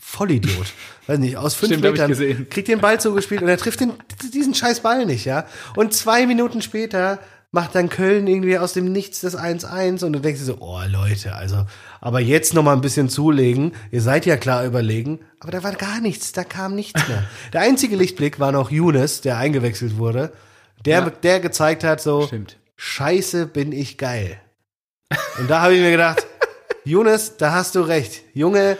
Vollidiot. 0.00 0.66
Weiß 1.06 1.18
nicht, 1.18 1.36
aus 1.36 1.54
fünf 1.54 1.76
Stimmt, 1.76 1.98
Metern 1.98 2.48
kriegt 2.48 2.68
den 2.68 2.80
Ball 2.80 2.98
zugespielt 2.98 3.42
und 3.42 3.48
er 3.48 3.58
trifft 3.58 3.80
den, 3.80 3.92
diesen 4.32 4.54
scheiß 4.54 4.80
Ball 4.80 5.04
nicht, 5.06 5.24
ja. 5.24 5.46
Und 5.76 5.92
zwei 5.94 6.26
Minuten 6.26 6.62
später 6.62 7.18
macht 7.52 7.74
dann 7.74 7.88
Köln 7.88 8.26
irgendwie 8.26 8.58
aus 8.58 8.72
dem 8.74 8.92
Nichts 8.92 9.20
das 9.22 9.36
1-1 9.36 10.04
und 10.04 10.12
du 10.12 10.18
denkst 10.20 10.40
dir 10.40 10.46
so, 10.46 10.58
oh 10.60 10.80
Leute, 10.88 11.34
also, 11.34 11.64
aber 12.00 12.20
jetzt 12.20 12.52
noch 12.54 12.62
mal 12.62 12.72
ein 12.74 12.80
bisschen 12.80 13.08
zulegen. 13.08 13.72
Ihr 13.90 14.02
seid 14.02 14.26
ja 14.26 14.36
klar 14.36 14.64
überlegen, 14.66 15.20
aber 15.40 15.52
da 15.52 15.62
war 15.62 15.72
gar 15.72 16.00
nichts, 16.00 16.32
da 16.32 16.44
kam 16.44 16.74
nichts 16.74 17.06
mehr. 17.08 17.24
Der 17.52 17.62
einzige 17.62 17.96
Lichtblick 17.96 18.38
war 18.40 18.52
noch 18.52 18.70
Younes, 18.70 19.20
der 19.22 19.38
eingewechselt 19.38 19.96
wurde, 19.96 20.32
der, 20.84 21.00
Ja. 21.00 21.10
der 21.10 21.40
gezeigt 21.40 21.82
hat 21.84 22.00
so, 22.02 22.26
Stimmt. 22.26 22.58
Scheiße, 22.76 23.46
bin 23.46 23.72
ich 23.72 23.96
geil. 23.96 24.38
Und 25.38 25.48
da 25.48 25.62
habe 25.62 25.74
ich 25.74 25.80
mir 25.80 25.92
gedacht, 25.92 26.26
Younes, 26.84 27.36
da 27.38 27.52
hast 27.52 27.74
du 27.74 27.80
recht. 27.80 28.22
Junge, 28.34 28.76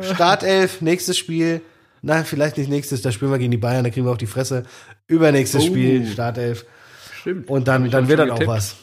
Startelf, 0.00 0.80
nächstes 0.80 1.16
Spiel. 1.18 1.60
Na, 2.02 2.22
vielleicht 2.24 2.56
nicht 2.56 2.68
nächstes, 2.70 3.02
da 3.02 3.10
spielen 3.10 3.30
wir 3.32 3.38
gegen 3.38 3.50
die 3.50 3.56
Bayern, 3.56 3.82
da 3.84 3.90
kriegen 3.90 4.06
wir 4.06 4.12
auf 4.12 4.18
die 4.18 4.26
Fresse. 4.26 4.64
Übernächstes 5.08 5.64
Oh. 5.64 5.66
Spiel, 5.66 6.06
Startelf. 6.06 6.64
Stimmt. 7.26 7.48
Und 7.48 7.68
dann, 7.68 7.90
dann 7.90 8.08
wird 8.08 8.20
dann 8.20 8.30
auch 8.30 8.46
was. 8.46 8.76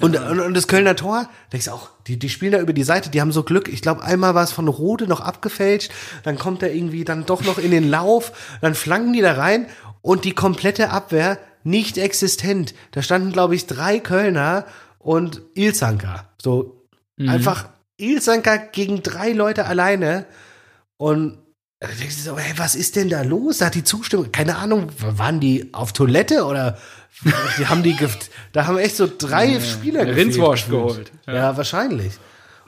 Und, 0.00 0.16
und, 0.18 0.40
und 0.40 0.54
das 0.54 0.66
Kölner 0.66 0.96
Tor, 0.96 1.28
denkst 1.52 1.68
auch, 1.68 1.88
die, 2.06 2.18
die 2.18 2.28
spielen 2.28 2.52
da 2.52 2.58
über 2.58 2.72
die 2.72 2.82
Seite, 2.82 3.10
die 3.10 3.20
haben 3.20 3.30
so 3.32 3.44
Glück. 3.44 3.68
Ich 3.68 3.80
glaube, 3.80 4.02
einmal 4.02 4.34
war 4.34 4.42
es 4.42 4.50
von 4.50 4.66
Rode 4.66 5.06
noch 5.06 5.20
abgefälscht, 5.20 5.92
dann 6.24 6.36
kommt 6.36 6.62
er 6.62 6.74
irgendwie 6.74 7.04
dann 7.04 7.26
doch 7.26 7.42
noch 7.44 7.58
in 7.58 7.70
den 7.70 7.88
Lauf, 7.88 8.32
dann 8.60 8.74
flanken 8.74 9.12
die 9.12 9.20
da 9.20 9.34
rein 9.34 9.66
und 10.02 10.24
die 10.24 10.32
komplette 10.32 10.90
Abwehr 10.90 11.38
nicht 11.62 11.96
existent. 11.96 12.74
Da 12.90 13.02
standen, 13.02 13.32
glaube 13.32 13.54
ich, 13.54 13.66
drei 13.66 14.00
Kölner 14.00 14.66
und 14.98 15.42
Ilzanka. 15.54 16.28
So 16.42 16.84
Mhm. 17.16 17.28
einfach 17.28 17.68
Ilzanka 17.96 18.56
gegen 18.56 19.02
drei 19.02 19.32
Leute 19.32 19.66
alleine 19.66 20.26
und 20.96 21.38
Da 21.88 21.94
denkst 21.98 22.16
du 22.16 22.22
so, 22.22 22.38
hey, 22.38 22.52
was 22.56 22.74
ist 22.74 22.96
denn 22.96 23.08
da 23.08 23.22
los? 23.22 23.58
Da 23.58 23.66
hat 23.66 23.74
die 23.74 23.84
Zustimmung, 23.84 24.30
keine 24.32 24.56
Ahnung, 24.56 24.90
waren 24.98 25.40
die 25.40 25.72
auf 25.72 25.92
Toilette 25.92 26.44
oder 26.44 26.78
die 27.58 27.66
haben 27.66 27.82
die, 27.82 27.94
gef- 27.94 28.28
da 28.52 28.66
haben 28.66 28.78
echt 28.78 28.96
so 28.96 29.08
drei 29.18 29.60
Spieler 29.60 30.04
gefehlt, 30.04 30.26
Rindswurst 30.26 30.64
gefühlt. 30.66 30.88
geholt. 30.88 31.12
Ja. 31.26 31.56
wahrscheinlich. 31.56 32.14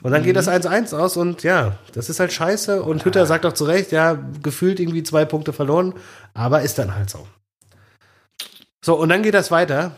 Und 0.03 0.11
dann 0.11 0.23
geht 0.23 0.35
das 0.35 0.47
1-1 0.47 0.95
aus 0.95 1.17
und 1.17 1.41
ja, 1.43 1.77
das 1.93 2.09
ist 2.09 2.19
halt 2.19 2.31
scheiße. 2.31 2.83
Und 2.83 3.03
Hütter 3.03 3.25
sagt 3.25 3.45
auch 3.47 3.53
zu 3.53 3.65
Recht, 3.65 3.91
ja, 3.91 4.17
gefühlt 4.43 4.79
irgendwie 4.79 5.01
zwei 5.03 5.25
Punkte 5.25 5.53
verloren, 5.53 5.95
aber 6.35 6.61
ist 6.61 6.77
dann 6.77 6.93
halt 6.95 7.09
so. 7.09 7.27
So, 8.85 8.95
und 8.95 9.09
dann 9.09 9.23
geht 9.23 9.33
das 9.33 9.51
weiter. 9.51 9.91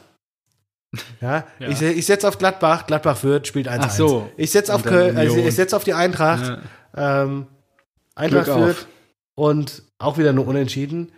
Ja, 1.22 1.44
Ja. 1.60 1.68
ich, 1.68 1.80
ich 1.84 2.06
setze 2.08 2.28
auf 2.28 2.40
Gladbach, 2.40 2.88
Gladbach 2.88 3.18
führt, 3.18 3.46
spielt 3.46 3.68
1-1. 3.70 3.78
Ach 3.82 3.90
so. 3.92 4.32
Ich 4.38 4.50
setze 4.50 4.74
auf 4.74 4.82
Köln, 4.84 5.16
also 5.18 5.38
ich 5.38 5.54
setze 5.54 5.76
auf 5.76 5.84
die 5.84 5.94
Eintracht. 5.94 6.60
Ja. 6.98 7.24
Ähm, 7.24 7.46
Eintracht 8.16 8.46
Glück 8.46 8.58
auf. 8.58 8.88
Und 9.40 9.84
auch 10.00 10.18
wieder 10.18 10.34
nur 10.34 10.48
unentschieden. 10.48 11.12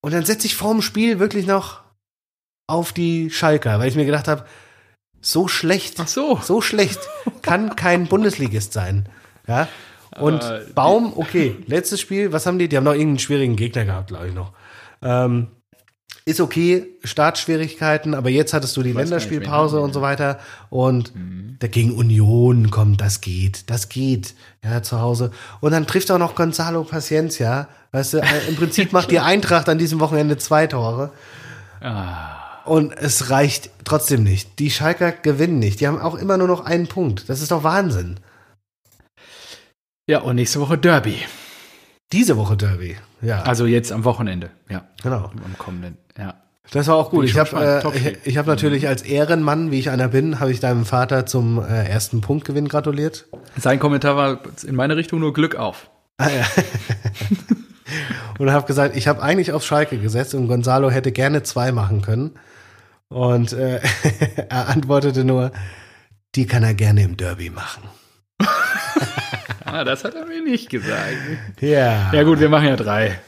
Und 0.00 0.14
dann 0.14 0.24
setze 0.24 0.46
ich 0.46 0.54
vorm 0.56 0.80
Spiel 0.82 1.18
wirklich 1.18 1.46
noch 1.46 1.80
auf 2.68 2.92
die 2.92 3.30
Schalker, 3.30 3.78
weil 3.80 3.88
ich 3.88 3.96
mir 3.96 4.04
gedacht 4.06 4.28
habe, 4.28 4.46
so 5.20 5.48
schlecht, 5.48 5.98
so. 6.08 6.38
so 6.40 6.60
schlecht 6.60 7.00
kann 7.42 7.74
kein 7.74 8.06
Bundesligist 8.08 8.72
sein. 8.72 9.08
Ja. 9.48 9.66
Und 10.18 10.42
die- 10.44 10.72
Baum, 10.72 11.12
okay, 11.16 11.56
letztes 11.66 12.00
Spiel, 12.00 12.32
was 12.32 12.46
haben 12.46 12.58
die? 12.58 12.68
Die 12.68 12.76
haben 12.76 12.84
noch 12.84 12.92
irgendeinen 12.92 13.18
schwierigen 13.18 13.56
Gegner 13.56 13.84
gehabt, 13.84 14.08
glaube 14.08 14.28
ich 14.28 14.34
noch. 14.34 14.52
Ähm, 15.02 15.48
ist 16.28 16.40
okay, 16.40 16.86
Startschwierigkeiten, 17.04 18.14
aber 18.14 18.28
jetzt 18.28 18.52
hattest 18.52 18.76
du 18.76 18.82
die 18.82 18.92
Länderspielpause 18.92 19.80
und 19.80 19.92
so 19.92 20.02
weiter. 20.02 20.38
Und 20.70 21.14
Mhm. 21.14 21.56
dagegen 21.58 21.92
Union 21.94 22.70
kommt, 22.70 23.00
das 23.00 23.20
geht, 23.20 23.70
das 23.70 23.88
geht, 23.88 24.34
ja, 24.62 24.82
zu 24.82 25.00
Hause. 25.00 25.30
Und 25.60 25.72
dann 25.72 25.86
trifft 25.86 26.10
auch 26.10 26.18
noch 26.18 26.34
Gonzalo 26.34 26.84
Paciencia. 26.84 27.68
Weißt 27.92 28.12
du, 28.12 28.18
äh, 28.18 28.48
im 28.48 28.56
Prinzip 28.56 28.92
macht 28.92 29.10
die 29.10 29.18
Eintracht 29.32 29.68
an 29.68 29.78
diesem 29.78 30.00
Wochenende 30.00 30.36
zwei 30.36 30.66
Tore. 30.66 31.12
Ah. 31.80 32.62
Und 32.64 32.92
es 32.92 33.30
reicht 33.30 33.70
trotzdem 33.84 34.22
nicht. 34.22 34.58
Die 34.58 34.70
Schalker 34.70 35.12
gewinnen 35.12 35.58
nicht. 35.58 35.80
Die 35.80 35.86
haben 35.86 35.98
auch 36.00 36.14
immer 36.14 36.36
nur 36.36 36.48
noch 36.48 36.66
einen 36.66 36.86
Punkt. 36.86 37.28
Das 37.28 37.40
ist 37.40 37.50
doch 37.50 37.64
Wahnsinn. 37.64 38.20
Ja, 40.06 40.20
und 40.20 40.36
nächste 40.36 40.60
Woche 40.60 40.76
Derby. 40.76 41.16
Diese 42.12 42.36
Woche 42.36 42.56
Derby. 42.56 42.96
Ja, 43.20 43.42
Also 43.42 43.66
jetzt 43.66 43.92
am 43.92 44.04
Wochenende. 44.04 44.50
Ja, 44.68 44.86
genau. 45.02 45.30
am 45.44 45.58
kommenden. 45.58 45.98
Ja. 46.16 46.34
Das 46.70 46.86
war 46.88 46.96
auch 46.96 47.10
gut. 47.10 47.24
Ich 47.24 47.38
habe 47.38 47.82
äh, 47.84 47.96
ich, 47.96 48.18
ich 48.24 48.36
hab 48.36 48.46
natürlich 48.46 48.88
als 48.88 49.02
Ehrenmann, 49.02 49.70
wie 49.70 49.78
ich 49.78 49.90
einer 49.90 50.08
bin, 50.08 50.38
habe 50.38 50.50
ich 50.50 50.60
deinem 50.60 50.84
Vater 50.84 51.24
zum 51.24 51.62
äh, 51.62 51.88
ersten 51.88 52.20
Punktgewinn 52.20 52.68
gratuliert. 52.68 53.26
Sein 53.58 53.78
Kommentar 53.78 54.16
war 54.16 54.40
in 54.66 54.74
meine 54.74 54.96
Richtung 54.96 55.20
nur 55.20 55.32
Glück 55.32 55.56
auf. 55.56 55.90
Ah, 56.18 56.28
ja. 56.28 56.46
und 58.38 58.50
habe 58.50 58.66
gesagt, 58.66 58.96
ich 58.96 59.08
habe 59.08 59.22
eigentlich 59.22 59.52
auf 59.52 59.64
Schalke 59.64 59.98
gesetzt 59.98 60.34
und 60.34 60.48
Gonzalo 60.48 60.90
hätte 60.90 61.10
gerne 61.10 61.42
zwei 61.42 61.72
machen 61.72 62.02
können. 62.02 62.32
Und 63.08 63.54
äh, 63.54 63.80
er 64.48 64.68
antwortete 64.68 65.24
nur, 65.24 65.52
die 66.34 66.46
kann 66.46 66.62
er 66.62 66.74
gerne 66.74 67.02
im 67.02 67.16
Derby 67.16 67.48
machen. 67.48 67.82
Ah, 69.78 69.84
das 69.84 70.04
hat 70.04 70.14
er 70.14 70.26
mir 70.26 70.42
nicht 70.42 70.70
gesagt. 70.70 71.14
Ja. 71.60 72.10
Ja 72.12 72.22
gut, 72.24 72.40
wir 72.40 72.48
machen 72.48 72.66
ja 72.66 72.76
drei. 72.76 73.18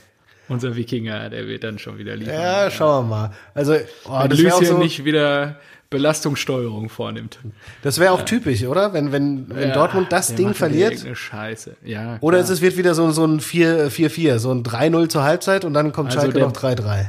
Unser 0.48 0.74
Wikinger, 0.74 1.30
der 1.30 1.46
wird 1.46 1.62
dann 1.62 1.78
schon 1.78 1.96
wieder 1.98 2.16
liefern. 2.16 2.34
Ja, 2.34 2.70
schauen 2.70 3.08
wir 3.08 3.16
mal. 3.16 3.30
Also, 3.54 3.74
oh, 4.06 4.18
Wenn 4.22 4.30
wäre 4.32 4.42
Lucien 4.42 4.64
so, 4.66 4.78
nicht 4.78 5.04
wieder 5.04 5.56
Belastungssteuerung 5.90 6.88
vornimmt. 6.88 7.38
das 7.82 7.98
wär 8.00 8.12
auch 8.12 8.22
typisch, 8.22 8.64
oder? 8.64 8.92
Wenn, 8.92 9.12
wenn, 9.12 9.46
wenn 9.48 9.68
Ja, 9.68 9.74
Dortmund 9.74 10.10
das 10.10 10.34
Ding 10.34 10.54
verliert. 10.54 11.04
Scheiße. 11.12 11.76
Ja, 11.84 12.18
Oder 12.20 12.38
klar. 12.38 12.50
es 12.50 12.60
wird 12.62 12.76
wieder 12.76 12.94
so, 12.94 13.10
so 13.12 13.24
ein 13.24 13.40
4-4, 13.40 14.38
so 14.38 14.50
ein 14.52 14.62
3-0 14.64 15.08
zur 15.08 15.22
Halbzeit 15.22 15.64
und 15.64 15.74
dann 15.74 15.92
kommt 15.92 16.08
Also 16.10 16.20
Schalke 16.20 16.38
der- 16.38 16.46
noch 16.46 16.52
3-3. 16.52 17.06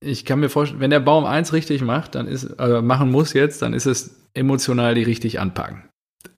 Ich 0.00 0.24
kann 0.24 0.40
mir 0.40 0.48
vorstellen, 0.48 0.80
wenn 0.80 0.90
der 0.90 1.00
Baum 1.00 1.26
eins 1.26 1.52
richtig 1.52 1.82
macht, 1.82 2.14
dann 2.14 2.26
ist, 2.26 2.44
äh, 2.58 2.80
machen 2.80 3.10
muss 3.10 3.34
jetzt, 3.34 3.60
dann 3.60 3.74
ist 3.74 3.84
es 3.86 4.14
emotional 4.34 4.94
die 4.94 5.02
richtig 5.02 5.40
anpacken. 5.40 5.84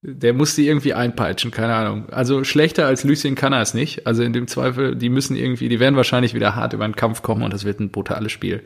Der 0.02 0.32
muss 0.32 0.54
die 0.54 0.66
irgendwie 0.66 0.94
einpeitschen, 0.94 1.50
keine 1.50 1.74
Ahnung. 1.74 2.08
Also 2.08 2.42
schlechter 2.44 2.86
als 2.86 3.04
Lucien 3.04 3.34
kann 3.34 3.52
er 3.52 3.60
es 3.60 3.74
nicht. 3.74 4.06
Also 4.06 4.22
in 4.22 4.32
dem 4.32 4.48
Zweifel, 4.48 4.96
die 4.96 5.10
müssen 5.10 5.36
irgendwie, 5.36 5.68
die 5.68 5.78
werden 5.78 5.96
wahrscheinlich 5.96 6.32
wieder 6.32 6.56
hart 6.56 6.72
über 6.72 6.88
den 6.88 6.96
Kampf 6.96 7.20
kommen 7.20 7.42
und 7.42 7.52
das 7.52 7.64
wird 7.64 7.80
ein 7.80 7.90
brutales 7.90 8.32
Spiel. 8.32 8.62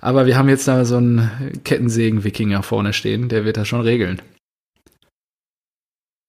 Aber 0.00 0.24
wir 0.26 0.38
haben 0.38 0.48
jetzt 0.48 0.66
da 0.66 0.84
so 0.84 0.96
einen 0.96 1.60
Kettensägen-Wikinger 1.64 2.62
vorne 2.62 2.92
stehen, 2.92 3.28
der 3.28 3.44
wird 3.44 3.56
das 3.58 3.68
schon 3.68 3.82
regeln. 3.82 4.20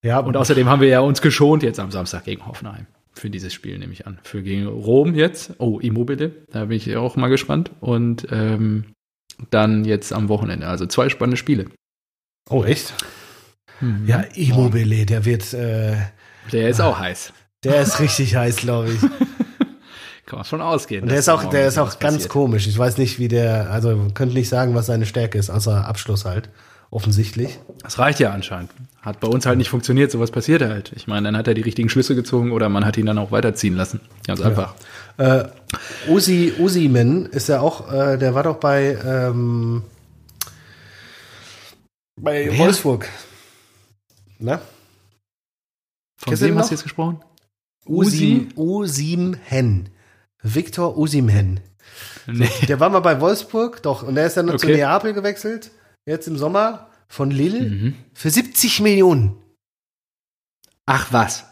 Ja, 0.02 0.20
Und 0.20 0.36
außerdem 0.36 0.68
haben 0.68 0.80
wir 0.80 0.88
ja 0.88 1.00
uns 1.00 1.20
geschont 1.20 1.62
jetzt 1.62 1.80
am 1.80 1.90
Samstag 1.90 2.24
gegen 2.24 2.46
Hoffenheim. 2.46 2.86
Für 3.12 3.30
dieses 3.30 3.52
Spiel 3.52 3.78
nehme 3.78 3.92
ich 3.92 4.06
an. 4.06 4.18
Für 4.22 4.42
gegen 4.42 4.66
Rom 4.66 5.14
jetzt. 5.14 5.54
Oh, 5.58 5.80
Immobile. 5.80 6.30
Da 6.52 6.66
bin 6.66 6.76
ich 6.76 6.96
auch 6.96 7.16
mal 7.16 7.28
gespannt. 7.28 7.72
Und 7.80 8.26
ähm, 8.30 8.92
dann 9.50 9.84
jetzt 9.84 10.12
am 10.12 10.28
Wochenende. 10.28 10.68
Also 10.68 10.86
zwei 10.86 11.08
spannende 11.08 11.36
Spiele. 11.36 11.66
oh, 12.50 12.62
echt? 12.62 12.94
Ja, 14.06 14.20
Immobile, 14.34 15.04
der 15.06 15.24
wird, 15.24 15.52
äh, 15.52 15.96
Der 16.52 16.68
ist 16.70 16.80
auch 16.80 16.98
heiß. 16.98 17.32
der 17.64 17.82
ist 17.82 18.00
richtig 18.00 18.34
heiß, 18.36 18.56
glaube 18.56 18.92
ich. 18.92 19.00
Kann 20.26 20.38
man 20.40 20.44
schon 20.44 20.60
ausgehen. 20.60 21.02
Und 21.02 21.10
der 21.10 21.18
ist 21.18 21.28
auch, 21.28 21.44
der 21.44 21.68
ist 21.68 21.78
auch 21.78 21.98
ganz 22.00 22.16
passiert. 22.16 22.30
komisch. 22.32 22.66
Ich 22.66 22.76
weiß 22.76 22.98
nicht, 22.98 23.18
wie 23.20 23.28
der, 23.28 23.70
also 23.70 24.08
könnt 24.12 24.34
nicht 24.34 24.48
sagen, 24.48 24.74
was 24.74 24.86
seine 24.86 25.06
Stärke 25.06 25.38
ist, 25.38 25.50
außer 25.50 25.86
Abschluss 25.86 26.24
halt. 26.24 26.48
Offensichtlich. 26.90 27.58
Das 27.82 27.98
reicht 27.98 28.20
ja 28.20 28.30
anscheinend. 28.30 28.70
Hat 29.02 29.20
bei 29.20 29.28
uns 29.28 29.44
halt 29.44 29.58
nicht 29.58 29.68
funktioniert. 29.70 30.10
Sowas 30.10 30.30
passiert 30.30 30.62
halt. 30.62 30.92
Ich 30.96 31.06
meine, 31.06 31.28
dann 31.28 31.36
hat 31.36 31.46
er 31.48 31.54
die 31.54 31.62
richtigen 31.62 31.88
Schlüsse 31.88 32.14
gezogen 32.14 32.52
oder 32.52 32.68
man 32.68 32.84
hat 32.84 32.96
ihn 32.96 33.06
dann 33.06 33.18
auch 33.18 33.32
weiterziehen 33.32 33.74
lassen. 33.76 34.00
Ganz 34.26 34.40
einfach. 34.40 34.74
Äh, 35.18 35.44
Uzi, 36.08 36.54
Uziman 36.58 37.26
ist 37.26 37.48
ja 37.48 37.60
auch, 37.60 37.92
äh, 37.92 38.16
der 38.18 38.34
war 38.34 38.44
doch 38.44 38.56
bei, 38.56 38.96
ähm, 39.04 39.82
bei 42.20 42.48
Wer? 42.50 42.58
Wolfsburg. 42.58 43.08
Na? 44.38 44.58
Von 46.18 46.30
Kennst 46.30 46.42
wem 46.42 46.58
hast 46.58 46.70
du 46.70 46.74
jetzt 46.74 46.82
gesprochen? 46.82 47.20
Usim, 47.86 48.48
Usimhen. 48.56 49.90
Viktor 50.42 50.96
Usimhen. 50.98 51.60
Nee. 52.26 52.48
Der 52.68 52.80
war 52.80 52.90
mal 52.90 53.00
bei 53.00 53.20
Wolfsburg, 53.20 53.82
doch, 53.82 54.02
und 54.02 54.16
der 54.16 54.26
ist 54.26 54.36
dann 54.36 54.48
zu 54.48 54.54
Okay. 54.66 54.76
Neapel 54.76 55.12
gewechselt, 55.12 55.70
jetzt 56.06 56.26
im 56.26 56.36
Sommer 56.36 56.90
von 57.08 57.30
Lille 57.30 57.60
Mhm. 57.70 57.94
für 58.14 58.30
70 58.30 58.80
Millionen. 58.80 59.36
Ach 60.86 61.12
was. 61.12 61.44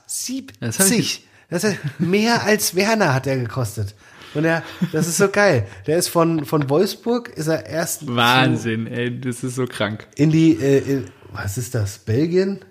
Das 0.61 0.79
hab 0.79 0.87
70. 0.87 1.27
Das 1.51 1.65
ist 1.65 1.77
mehr 1.99 2.43
als 2.45 2.75
Werner 2.75 3.15
hat 3.15 3.27
er 3.27 3.37
gekostet. 3.37 3.95
Und 4.35 4.45
er, 4.45 4.65
das 4.93 5.07
ist 5.07 5.19
so 5.19 5.29
geil. 5.29 5.69
Der 5.87 5.99
ist 5.99 6.09
von, 6.09 6.45
von 6.45 6.69
Wolfsburg, 6.69 7.29
ist 7.29 7.47
er 7.47 7.67
erst 7.67 8.01
zu- 8.01 8.17
Wahnsinn, 8.17 8.89
ey, 8.89 9.21
das 9.21 9.45
ist 9.45 9.55
so 9.55 9.67
krank. 9.67 10.09
in 10.17 10.31
die, 10.33 10.57
äh, 10.61 10.79
in, 10.79 11.11
was 11.33 11.57
ist 11.59 11.75
das? 11.77 11.99
Belgien? 12.01 12.65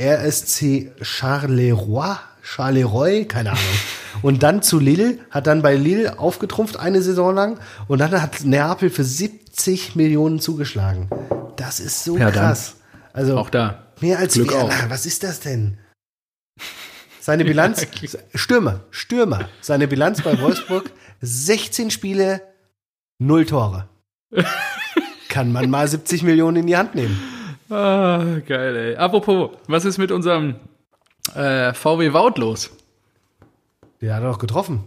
RSC 0.00 0.92
Charleroi? 1.02 2.16
Charleroi? 2.42 3.24
Keine 3.26 3.50
Ahnung. 3.50 3.62
Und 4.22 4.42
dann 4.42 4.62
zu 4.62 4.78
Lille, 4.80 5.18
hat 5.30 5.46
dann 5.46 5.62
bei 5.62 5.76
Lille 5.76 6.18
aufgetrumpft 6.18 6.76
eine 6.78 7.00
Saison 7.00 7.32
lang 7.34 7.60
und 7.86 8.00
dann 8.00 8.10
hat 8.20 8.42
Neapel 8.44 8.90
für 8.90 9.04
70 9.04 9.94
Millionen 9.94 10.40
zugeschlagen. 10.40 11.08
Das 11.56 11.78
ist 11.80 12.02
so 12.04 12.18
Ja, 12.18 12.30
krass. 12.30 12.74
Also 13.12 13.38
Auch 13.38 13.50
da. 13.50 13.86
mehr 14.00 14.18
als 14.18 14.34
Glück 14.34 14.50
Werner. 14.52 14.64
auf. 14.64 14.90
Was 14.90 15.06
ist 15.06 15.22
das 15.22 15.40
denn? 15.40 15.78
Seine 17.20 17.44
Bilanz, 17.44 17.86
Stürmer, 18.34 18.80
Stürmer. 18.90 19.48
Seine 19.60 19.86
Bilanz 19.86 20.22
bei 20.22 20.38
Wolfsburg, 20.40 20.90
16 21.20 21.90
Spiele, 21.90 22.42
0 23.18 23.46
Tore. 23.46 23.88
Kann 25.28 25.52
man 25.52 25.70
mal 25.70 25.86
70 25.86 26.24
Millionen 26.24 26.56
in 26.58 26.66
die 26.66 26.76
Hand 26.76 26.94
nehmen. 26.96 27.18
Ah, 27.70 28.40
geil, 28.46 28.76
ey. 28.76 28.96
Apropos, 28.96 29.50
was 29.68 29.84
ist 29.84 29.98
mit 29.98 30.10
unserem 30.10 30.56
äh, 31.34 31.72
VW 31.72 32.12
Wout 32.12 32.40
los? 32.40 32.70
Der 34.00 34.16
hat 34.16 34.22
er 34.22 34.30
doch 34.30 34.38
getroffen. 34.38 34.84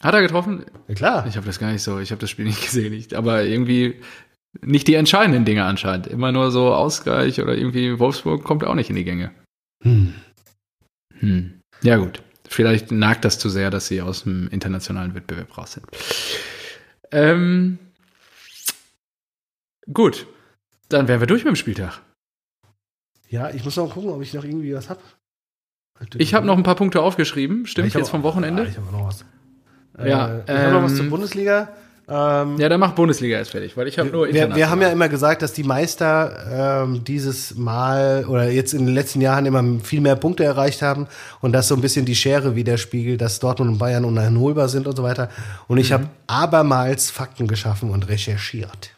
Hat 0.00 0.14
er 0.14 0.20
getroffen? 0.20 0.66
Ja, 0.88 0.94
klar. 0.94 1.26
Ich 1.26 1.36
habe 1.36 1.46
das 1.46 1.58
gar 1.58 1.72
nicht 1.72 1.82
so, 1.82 1.98
ich 1.98 2.10
habe 2.10 2.20
das 2.20 2.28
Spiel 2.28 2.44
nicht 2.44 2.62
gesehen. 2.64 2.92
Ich, 2.92 3.16
aber 3.16 3.44
irgendwie 3.44 4.00
nicht 4.60 4.88
die 4.88 4.94
entscheidenden 4.94 5.44
Dinge 5.44 5.64
anscheinend. 5.64 6.06
Immer 6.06 6.32
nur 6.32 6.50
so 6.50 6.74
Ausgleich 6.74 7.40
oder 7.40 7.56
irgendwie 7.56 7.98
Wolfsburg 7.98 8.44
kommt 8.44 8.64
auch 8.64 8.74
nicht 8.74 8.90
in 8.90 8.96
die 8.96 9.04
Gänge. 9.04 9.30
Hm. 9.82 10.14
Hm. 11.18 11.60
Ja, 11.82 11.96
gut. 11.96 12.22
Vielleicht 12.48 12.92
nagt 12.92 13.24
das 13.24 13.38
zu 13.38 13.48
sehr, 13.48 13.70
dass 13.70 13.88
sie 13.88 14.02
aus 14.02 14.24
dem 14.24 14.48
internationalen 14.48 15.14
Wettbewerb 15.14 15.56
raus 15.56 15.72
sind. 15.72 15.86
Ähm, 17.10 17.78
gut. 19.92 20.26
Dann 20.88 21.08
wären 21.08 21.20
wir 21.20 21.26
durch 21.26 21.44
mit 21.44 21.52
dem 21.52 21.56
Spieltag. 21.56 22.00
Ja, 23.28 23.50
ich 23.50 23.64
muss 23.64 23.76
noch 23.76 23.92
gucken, 23.92 24.10
ob 24.10 24.22
ich 24.22 24.32
noch 24.34 24.44
irgendwie 24.44 24.74
was 24.74 24.88
hab. 24.88 24.98
Ich 26.16 26.34
habe 26.34 26.46
noch 26.46 26.56
ein 26.56 26.62
paar 26.62 26.74
Punkte 26.76 27.00
aufgeschrieben, 27.00 27.66
stimmt, 27.66 27.92
hab 27.94 28.00
jetzt 28.00 28.10
vom 28.10 28.22
Wochenende. 28.22 28.62
Ah, 28.62 28.66
ich 28.66 28.76
habe 28.76 28.92
noch 28.92 29.06
was. 29.08 29.24
Ja, 29.98 30.28
äh, 30.28 30.42
ich 30.44 30.50
habe 30.50 30.72
noch 30.72 30.82
was 30.82 30.92
ähm, 30.92 30.96
zur 30.98 31.06
Bundesliga. 31.06 31.68
Ähm, 32.08 32.56
Ja, 32.58 32.68
dann 32.68 32.78
mach 32.78 32.92
Bundesliga 32.92 33.36
erst 33.38 33.50
fertig, 33.50 33.76
weil 33.76 33.88
ich 33.88 33.98
habe 33.98 34.10
nur 34.10 34.28
wir, 34.32 34.54
wir 34.54 34.70
haben 34.70 34.80
ja 34.80 34.90
immer 34.90 35.08
gesagt, 35.08 35.42
dass 35.42 35.54
die 35.54 35.64
Meister 35.64 36.82
ähm, 36.84 37.02
dieses 37.02 37.56
Mal 37.56 38.26
oder 38.28 38.48
jetzt 38.48 38.74
in 38.74 38.86
den 38.86 38.94
letzten 38.94 39.20
Jahren 39.22 39.44
immer 39.46 39.64
viel 39.82 40.00
mehr 40.00 40.14
Punkte 40.14 40.44
erreicht 40.44 40.82
haben 40.82 41.08
und 41.40 41.52
dass 41.52 41.66
so 41.66 41.74
ein 41.74 41.80
bisschen 41.80 42.04
die 42.04 42.14
Schere 42.14 42.54
widerspiegelt, 42.54 43.20
dass 43.20 43.40
Dortmund 43.40 43.72
und 43.72 43.78
Bayern 43.78 44.04
uneinholbar 44.04 44.68
sind 44.68 44.86
und 44.86 44.94
so 44.94 45.02
weiter. 45.02 45.30
Und 45.66 45.76
Mhm. 45.76 45.80
ich 45.80 45.92
habe 45.92 46.06
abermals 46.28 47.10
Fakten 47.10 47.48
geschaffen 47.48 47.90
und 47.90 48.06
recherchiert. 48.08 48.90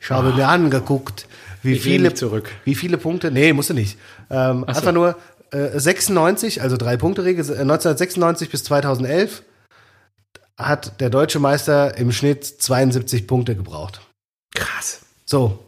Ich 0.00 0.10
habe 0.10 0.32
mir 0.32 0.48
angeguckt, 0.48 1.26
wie 1.62 1.74
Ich 1.74 1.82
viele, 1.82 2.14
zurück. 2.14 2.50
wie 2.64 2.74
viele 2.74 2.98
Punkte, 2.98 3.30
nee, 3.30 3.52
musst 3.52 3.70
du 3.70 3.74
nicht. 3.74 3.98
Ähm, 4.30 4.60
so. 4.60 4.66
Einfach 4.66 4.92
nur 4.92 5.16
äh, 5.50 5.78
96, 5.78 6.62
also 6.62 6.76
drei 6.76 6.96
Punkte 6.96 7.24
Regel, 7.24 7.44
äh, 7.44 7.60
1996 7.60 8.50
bis 8.50 8.64
2011 8.64 9.42
hat 10.58 11.00
der 11.00 11.10
deutsche 11.10 11.38
Meister 11.38 11.96
im 11.98 12.12
Schnitt 12.12 12.44
72 12.44 13.26
Punkte 13.26 13.54
gebraucht. 13.56 14.00
krass. 14.54 15.00
So. 15.24 15.58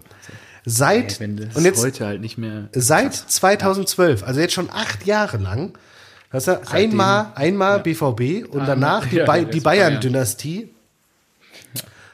Seit, 0.64 1.20
Ey, 1.20 1.28
und 1.54 1.64
jetzt, 1.64 1.82
heute 1.82 2.04
halt 2.06 2.20
nicht 2.20 2.36
mehr. 2.36 2.68
seit 2.72 3.14
2012, 3.14 4.22
also 4.22 4.38
jetzt 4.40 4.52
schon 4.52 4.68
acht 4.70 5.06
Jahre 5.06 5.38
lang, 5.38 5.78
das 6.30 6.46
ist 6.46 6.72
einmal, 6.74 7.32
einmal 7.36 7.80
BVB 7.80 8.46
und 8.52 8.66
danach 8.66 9.06
die, 9.10 9.16
ja, 9.16 9.38
die. 9.44 9.60
Bayern-Dynastie, 9.60 10.74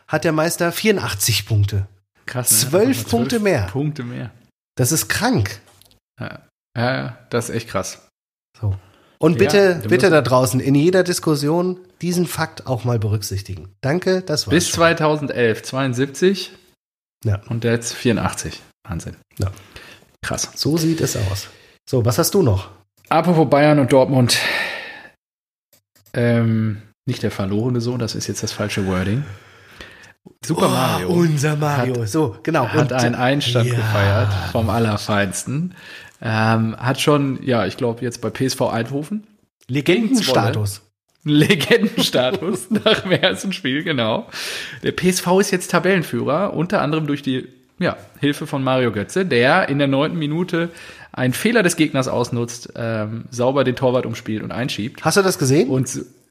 hat 0.07 0.23
der 0.25 0.31
Meister 0.33 0.71
84 0.71 1.47
Punkte. 1.47 1.89
Krass. 2.27 2.51
ne? 2.65 2.71
zwölf 2.71 2.97
Nochmal 3.05 3.11
Punkte 3.11 3.41
mehr. 3.41 3.63
Punkte 3.71 4.03
mehr. 4.05 4.31
Das 4.77 4.93
ist 4.93 5.09
krank. 5.09 5.61
Ja, 6.21 6.41
ja, 6.77 6.95
ja, 6.97 7.19
das 7.31 7.49
ist 7.49 7.55
echt 7.57 7.69
krass. 7.69 8.07
So. 8.61 8.75
Und 9.19 9.33
Ja, 9.33 9.39
bitte, 9.39 9.81
du 9.83 9.89
bitte 9.89 10.11
da 10.11 10.21
draußen 10.21 10.61
in 10.61 10.75
jeder 10.75 11.03
Diskussion 11.05 11.79
diesen 12.03 12.27
Fakt 12.27 12.67
auch 12.67 12.85
mal 12.85 12.99
berücksichtigen. 12.99 13.73
Danke, 13.81 14.23
das 14.23 14.47
war's. 14.47 14.55
Bis 14.55 14.69
schon. 14.69 14.75
2011 14.77 15.63
72 15.63 16.53
Ja. 17.25 17.41
und 17.49 17.65
jetzt 17.65 17.95
84. 17.95 18.63
Wahnsinn. 18.87 19.17
Ja. 19.39 19.51
Krass. 20.23 20.51
So 20.57 20.77
sieht 20.77 21.01
es 21.01 21.17
aus. 21.17 21.49
So, 21.89 22.05
was 22.05 22.19
hast 22.19 22.35
du 22.35 22.43
noch? 22.43 22.71
Apropos 23.09 23.49
Bayern 23.49 23.79
und 23.79 23.93
Dortmund. 23.93 24.39
Ähm, 26.13 26.83
nicht 27.07 27.23
der 27.23 27.31
verlorene 27.31 27.81
Sohn, 27.81 27.99
das 27.99 28.15
ist 28.15 28.27
jetzt 28.27 28.43
das 28.43 28.53
falsche 28.53 28.87
Wording. 28.87 29.25
Super 30.45 30.69
Mario 30.69 31.09
Oh, 31.09 31.15
unser 31.15 31.57
Mario. 31.57 32.07
so, 32.07 32.37
genau. 32.43 32.69
hat 32.69 32.93
einen 32.93 33.15
Einstand 33.15 33.69
ja. 33.69 33.75
gefeiert 33.75 34.33
vom 34.53 34.71
Allerfeinsten. 34.71 35.75
Ähm, 36.23 36.77
hat 36.77 37.01
schon, 37.01 37.43
ja, 37.43 37.67
ich 37.67 37.77
glaube, 37.77 38.03
jetzt 38.03 38.21
bei 38.21 38.31
PSV 38.31 38.63
Eindhoven 38.63 39.27
Legendenstatus. 39.69 40.83
Legendenstatus 41.25 42.71
nach 42.85 43.01
dem 43.01 43.13
ersten 43.13 43.53
Spiel, 43.53 43.83
genau. 43.83 44.29
Der 44.83 44.93
PSV 44.93 45.27
ist 45.41 45.51
jetzt 45.51 45.71
Tabellenführer, 45.71 46.55
unter 46.55 46.83
anderem 46.83 47.07
durch 47.07 47.23
die 47.23 47.49
ja, 47.79 47.97
Hilfe 48.21 48.47
von 48.47 48.63
Mario 48.63 48.93
Götze, 48.93 49.27
der 49.27 49.69
in 49.69 49.79
der 49.79 49.89
neunten 49.89 50.19
Minute 50.19 50.71
einen 51.13 51.33
Fehler 51.33 51.63
des 51.63 51.77
Gegners 51.77 52.09
ausnutzt, 52.09 52.73
ähm, 52.77 53.25
sauber 53.31 53.65
den 53.65 53.77
Torwart 53.77 54.07
umspielt 54.07 54.43
und 54.43 54.53
einschiebt. 54.53 55.05
Hast 55.05 55.17
du 55.17 55.23
das 55.23 55.39
gesehen? 55.39 55.69
Und 55.71 55.89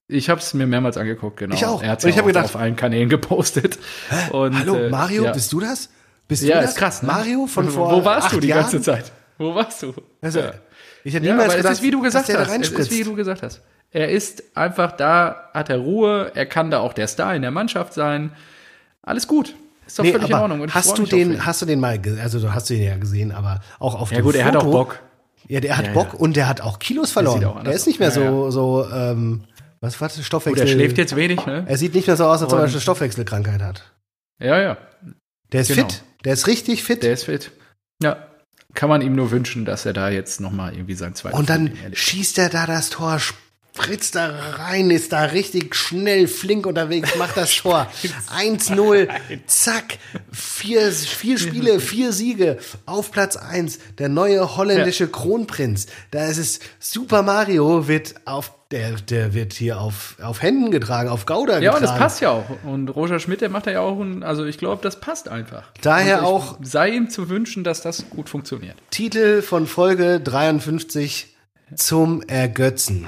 ich 0.07 0.29
habe 0.29 0.39
es 0.41 0.53
mir 0.53 0.67
mehrmals 0.67 0.97
angeguckt, 0.97 1.37
genau. 1.37 1.55
Ich 1.55 1.65
auch. 1.65 1.81
Er 1.81 1.93
Und 1.93 2.05
ich 2.05 2.15
ja 2.15 2.21
gedacht- 2.21 2.45
auf 2.45 2.55
allen 2.55 2.75
Kanälen 2.75 3.09
gepostet. 3.09 3.79
Und, 4.31 4.57
Hallo, 4.59 4.75
äh, 4.75 4.89
Mario, 4.89 5.25
ja. 5.25 5.31
bist 5.31 5.51
du 5.53 5.59
das? 5.59 5.89
Bist 6.27 6.43
ja, 6.43 6.55
du 6.57 6.61
das? 6.61 6.71
ist 6.71 6.77
krass. 6.77 7.01
Ne? 7.03 7.07
Mario 7.07 7.47
von 7.47 7.69
vor 7.69 7.91
Wo 7.91 8.05
warst 8.05 8.31
du 8.33 8.39
die 8.39 8.47
Jahren? 8.47 8.61
ganze 8.63 8.81
Zeit? 8.81 9.11
Wo 9.37 9.53
warst 9.55 9.81
du? 9.83 9.93
Also, 10.21 10.39
ja. 10.39 10.53
Ich 11.03 11.13
hätte 11.13 11.25
Ja, 11.25 11.31
niemals 11.33 11.49
aber 11.49 11.57
gedacht, 11.57 11.73
es 11.73 11.79
ist 11.79 11.83
wie 11.85 11.91
du 11.91 12.01
gesagt 12.01 12.29
dass 12.29 12.35
der 12.35 12.45
da 12.45 12.51
hast. 12.51 12.61
Es 12.71 12.79
ist 12.79 12.91
wie 12.91 13.03
du 13.03 13.15
gesagt 13.15 13.43
hast. 13.43 13.61
Er 13.91 14.09
ist 14.09 14.43
einfach 14.55 14.93
da, 14.93 15.49
hat 15.53 15.69
er 15.69 15.77
Ruhe, 15.77 16.31
er 16.33 16.45
kann 16.45 16.71
da 16.71 16.79
auch 16.79 16.93
der 16.93 17.07
Star 17.07 17.35
in 17.35 17.41
der 17.41 17.51
Mannschaft 17.51 17.93
sein. 17.93 18.31
Alles 19.01 19.27
gut. 19.27 19.53
Ist 19.85 19.99
doch 19.99 20.03
Nee, 20.03 20.13
völlig 20.13 20.29
in 20.29 20.35
Ordnung. 20.35 20.61
Und 20.61 20.73
hast 20.73 20.97
du 20.97 21.03
den, 21.05 21.45
hast 21.45 21.61
du 21.61 21.65
den 21.65 21.79
mal, 21.79 21.99
also 22.21 22.39
du 22.39 22.53
hast 22.53 22.69
ihn 22.69 22.81
ja 22.81 22.95
gesehen, 22.95 23.31
aber 23.33 23.59
auch 23.79 23.95
auf 23.99 24.11
Ja 24.11 24.19
dem 24.19 24.23
gut, 24.25 24.35
er 24.35 24.45
hat 24.45 24.53
Foto, 24.55 24.67
auch 24.67 24.71
Bock. 24.71 24.99
Ja, 25.47 25.59
der 25.59 25.77
hat 25.77 25.87
Ja, 25.87 25.93
Bock 25.93 26.13
ja. 26.13 26.19
und 26.19 26.35
der 26.37 26.47
hat 26.47 26.61
auch 26.61 26.79
Kilos 26.79 27.11
verloren. 27.11 27.41
Der, 27.41 27.55
anders 27.55 27.75
ist 27.75 27.87
nicht 27.87 27.99
mehr. 27.99 28.07
Ja, 28.09 28.13
so, 28.15 28.49
so, 28.49 28.87
ähm, 28.93 29.41
was 29.83 29.99
war 29.99 30.07
das, 30.07 30.25
Stoffwechsel? 30.25 30.65
er 30.65 30.71
schläft 30.71 30.97
jetzt 30.97 31.15
wenig, 31.15 31.45
ne? 31.45 31.65
Er 31.67 31.77
sieht 31.77 31.93
nicht 31.93 32.07
mehr 32.07 32.15
so 32.15 32.25
aus, 32.25 32.41
als 32.41 32.53
ob 32.53 32.59
er 32.59 32.65
eine 32.65 32.79
Stoffwechselkrankheit 32.79 33.61
hat. 33.61 33.91
Ja, 34.39 34.59
ja. 34.61 34.77
Der 35.51 35.61
ist 35.61 35.67
Genau. 35.67 35.87
fit. 35.87 36.03
Der 36.23 36.33
ist 36.33 36.47
richtig 36.47 36.83
fit. 36.83 37.03
Der 37.03 37.13
ist 37.13 37.25
fit. 37.25 37.51
Ja. 38.01 38.27
Kann 38.73 38.89
man 38.89 39.01
ihm 39.01 39.13
nur 39.13 39.29
wünschen, 39.31 39.65
dass 39.65 39.85
er 39.85 39.93
da 39.93 40.09
jetzt 40.09 40.39
nochmal 40.41 40.73
irgendwie 40.73 40.95
sein 40.95 41.13
zweites 41.15 41.37
und 41.37 41.49
dann 41.49 41.71
schießt 41.91 42.39
er 42.39 42.49
da 42.49 42.65
das 42.65 42.89
Tor, 42.89 43.19
spritzt 43.75 44.15
da 44.15 44.27
rein, 44.57 44.91
ist 44.91 45.11
da 45.13 45.23
richtig 45.23 45.73
schnell, 45.75 46.27
flink 46.27 46.65
unterwegs, 46.67 47.15
macht 47.15 47.35
das 47.37 47.53
Tor. 47.55 47.87
1-0, 48.37 49.07
zack, 49.47 49.97
vier, 50.31 50.91
vier 50.91 51.37
Spiele, 51.39 51.79
vier 51.79 52.13
Siege 52.13 52.59
auf 52.85 53.11
Platz 53.11 53.35
1. 53.35 53.79
Der 53.97 54.09
neue 54.09 54.55
holländische 54.57 55.07
Kronprinz. 55.07 55.87
Da 56.11 56.25
ist 56.27 56.37
es, 56.37 56.59
Super 56.79 57.23
Mario 57.23 57.87
wird 57.87 58.13
auf, 58.25 58.51
der, 58.71 58.91
der 58.93 59.33
wird 59.33 59.53
hier 59.53 59.79
auf, 59.81 60.17
auf 60.21 60.41
Händen 60.43 60.69
getragen, 60.71 61.09
auf 61.09 61.25
Gauder 61.25 61.53
Ja, 61.59 61.71
getragen. 61.71 61.75
und 61.77 61.83
das 61.91 61.97
passt 61.97 62.21
ja 62.21 62.29
auch. 62.29 62.45
Und 62.63 62.89
Roger 62.89 63.19
Schmidt, 63.19 63.41
der 63.41 63.49
macht 63.49 63.65
da 63.67 63.71
ja 63.71 63.79
auch, 63.81 63.99
ein, 63.99 64.21
also 64.23 64.45
ich 64.45 64.57
glaube, 64.59 64.81
das 64.83 64.99
passt 64.99 65.29
einfach. 65.29 65.63
Daher 65.81 66.19
ich, 66.19 66.23
auch- 66.23 66.57
Sei 66.61 66.89
ihm 66.91 67.09
zu 67.09 67.27
wünschen, 67.29 67.63
dass 67.63 67.81
das 67.81 68.05
gut 68.11 68.29
funktioniert. 68.29 68.75
Titel 68.91 69.41
von 69.41 69.65
Folge 69.67 70.19
53 70.19 71.35
zum 71.75 72.21
Ergötzen. 72.21 73.07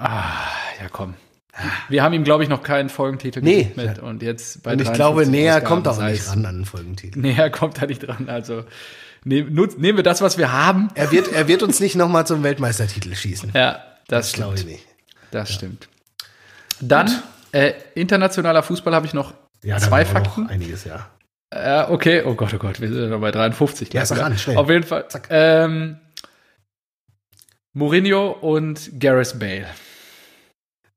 Ah, 0.00 0.48
ja, 0.80 0.88
komm. 0.90 1.14
Wir 1.88 2.02
haben 2.02 2.12
ihm, 2.14 2.24
glaube 2.24 2.42
ich, 2.42 2.48
noch 2.48 2.62
keinen 2.62 2.88
Folgentitel 2.88 3.40
Nee. 3.40 3.62
gewidmet. 3.64 4.00
Und 4.00 4.22
jetzt 4.22 4.62
bei 4.64 4.72
Und 4.72 4.80
ich 4.80 4.88
53 4.88 4.94
glaube, 4.96 5.26
näher 5.26 5.54
Ausgaben 5.54 5.66
kommt 5.68 5.88
auch 5.88 5.94
sei 5.96 6.10
nicht 6.12 6.28
ran 6.28 6.46
an 6.46 6.56
den 6.56 6.64
Folgentitel. 6.64 7.18
Näher 7.20 7.50
kommt 7.50 7.80
er 7.80 7.86
nicht 7.86 8.00
dran. 8.06 8.28
Also 8.28 8.64
nehm, 9.24 9.54
nutz, 9.54 9.76
nehmen 9.76 9.96
wir 9.96 10.02
das, 10.02 10.20
was 10.20 10.36
wir 10.36 10.52
haben. 10.52 10.88
Er 10.96 11.12
wird, 11.12 11.30
er 11.32 11.46
wird 11.46 11.62
uns 11.62 11.78
nicht 11.78 11.94
nochmal 11.94 12.26
zum 12.26 12.42
Weltmeistertitel 12.42 13.14
schießen. 13.14 13.52
Ja, 13.54 13.72
das, 14.08 14.30
Das 14.30 14.32
glaube 14.32 14.56
stimmt. 14.58 14.72
ich 14.72 14.78
nicht. 14.78 14.88
Das 15.30 15.52
stimmt. 15.52 15.88
Dann, 16.80 17.10
äh, 17.52 17.72
internationaler 17.94 18.62
Fußball 18.64 18.92
habe 18.94 19.06
ich 19.06 19.14
noch 19.14 19.32
Ja, 19.62 19.78
zwei 19.78 20.04
war 20.12 20.20
noch 20.20 20.24
Fakten. 20.34 20.48
Einiges, 20.48 20.84
ja. 20.84 21.08
Ja, 21.54 21.88
okay. 21.88 22.22
Oh 22.26 22.34
Gott, 22.34 22.52
oh 22.52 22.58
Gott, 22.58 22.80
wir 22.80 22.88
sind 22.88 23.00
ja 23.00 23.06
noch 23.08 23.20
bei 23.20 23.30
53. 23.30 23.92
Ja, 23.94 24.04
sag 24.04 24.20
an, 24.20 24.36
schnell. 24.36 24.56
Auf 24.56 24.68
jeden 24.68 24.82
Fall. 24.82 25.06
Zack. 25.08 25.28
Ähm, 25.30 25.98
Mourinho 27.74 28.30
und 28.30 28.98
Gareth 29.00 29.38
Bale. 29.38 29.66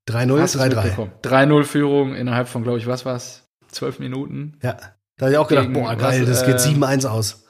3-0, 0.08 0.40
Hast 0.40 0.56
du's 0.56 0.62
3-3. 0.62 0.68
mitbekommen? 0.76 1.12
3-0 1.24 1.64
Führung 1.64 2.16
innerhalb 2.16 2.48
von, 2.48 2.64
glaube 2.64 2.78
ich, 2.78 2.88
was 2.88 3.06
war's? 3.06 3.44
Zwölf 3.70 4.00
Minuten. 4.00 4.58
Ja. 4.64 4.78
Da 5.18 5.26
habe 5.26 5.32
ich 5.34 5.38
auch 5.38 5.48
gedacht, 5.48 5.74
boah, 5.74 5.96
geil, 5.96 6.26
das 6.26 6.46
geht 6.46 6.56
äh, 6.56 6.60
7-1 6.60 7.08
aus. 7.08 7.44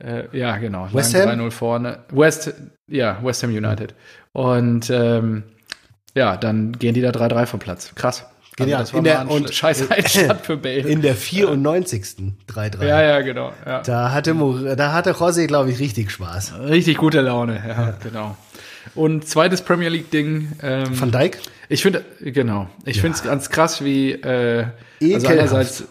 Äh, 0.00 0.24
ja, 0.36 0.56
genau. 0.56 0.88
West 0.92 1.14
Ham? 1.14 1.28
3-0 1.28 1.50
vorne. 1.50 1.98
West, 2.10 2.52
ja, 2.90 3.18
West 3.22 3.42
Ham 3.42 3.50
United. 3.50 3.94
Und 4.32 4.90
ähm, 4.90 5.44
ja, 6.14 6.36
dann 6.36 6.72
gehen 6.72 6.94
die 6.94 7.02
da 7.02 7.10
3-3 7.10 7.46
vom 7.46 7.60
Platz. 7.60 7.94
Krass. 7.94 8.24
Genial. 8.56 8.80
das 8.80 8.92
war 8.94 8.98
In 8.98 9.04
der- 9.04 9.30
und- 9.30 9.52
scheiß 9.54 9.90
Einstand 9.90 10.40
für 10.40 10.56
Bale. 10.56 10.78
In 10.88 11.02
der 11.02 11.14
94. 11.14 12.16
3-3. 12.48 12.86
ja, 12.86 13.02
ja, 13.02 13.20
genau. 13.20 13.52
Ja. 13.66 13.82
Da 13.82 14.12
hatte, 14.12 14.34
da 14.76 14.92
hatte 14.94 15.12
José, 15.12 15.46
glaube 15.46 15.70
ich, 15.70 15.78
richtig 15.78 16.10
Spaß. 16.10 16.54
Richtig 16.60 16.96
gute 16.96 17.20
Laune, 17.20 17.62
ja, 17.66 17.90
genau. 18.02 18.34
Und 18.94 19.26
zweites 19.28 19.62
Premier 19.62 19.88
League-Ding. 19.88 20.52
Ähm, 20.62 21.00
Van 21.00 21.10
Dijk? 21.10 21.38
ich 21.68 21.82
finde, 21.82 22.04
genau. 22.20 22.68
Ich 22.84 23.00
finde 23.00 23.16
es 23.16 23.22
ganz 23.22 23.50
krass, 23.50 23.84
wie 23.84 24.12
äh, 24.12 24.66
also 25.02 25.28
einerseits 25.28 25.84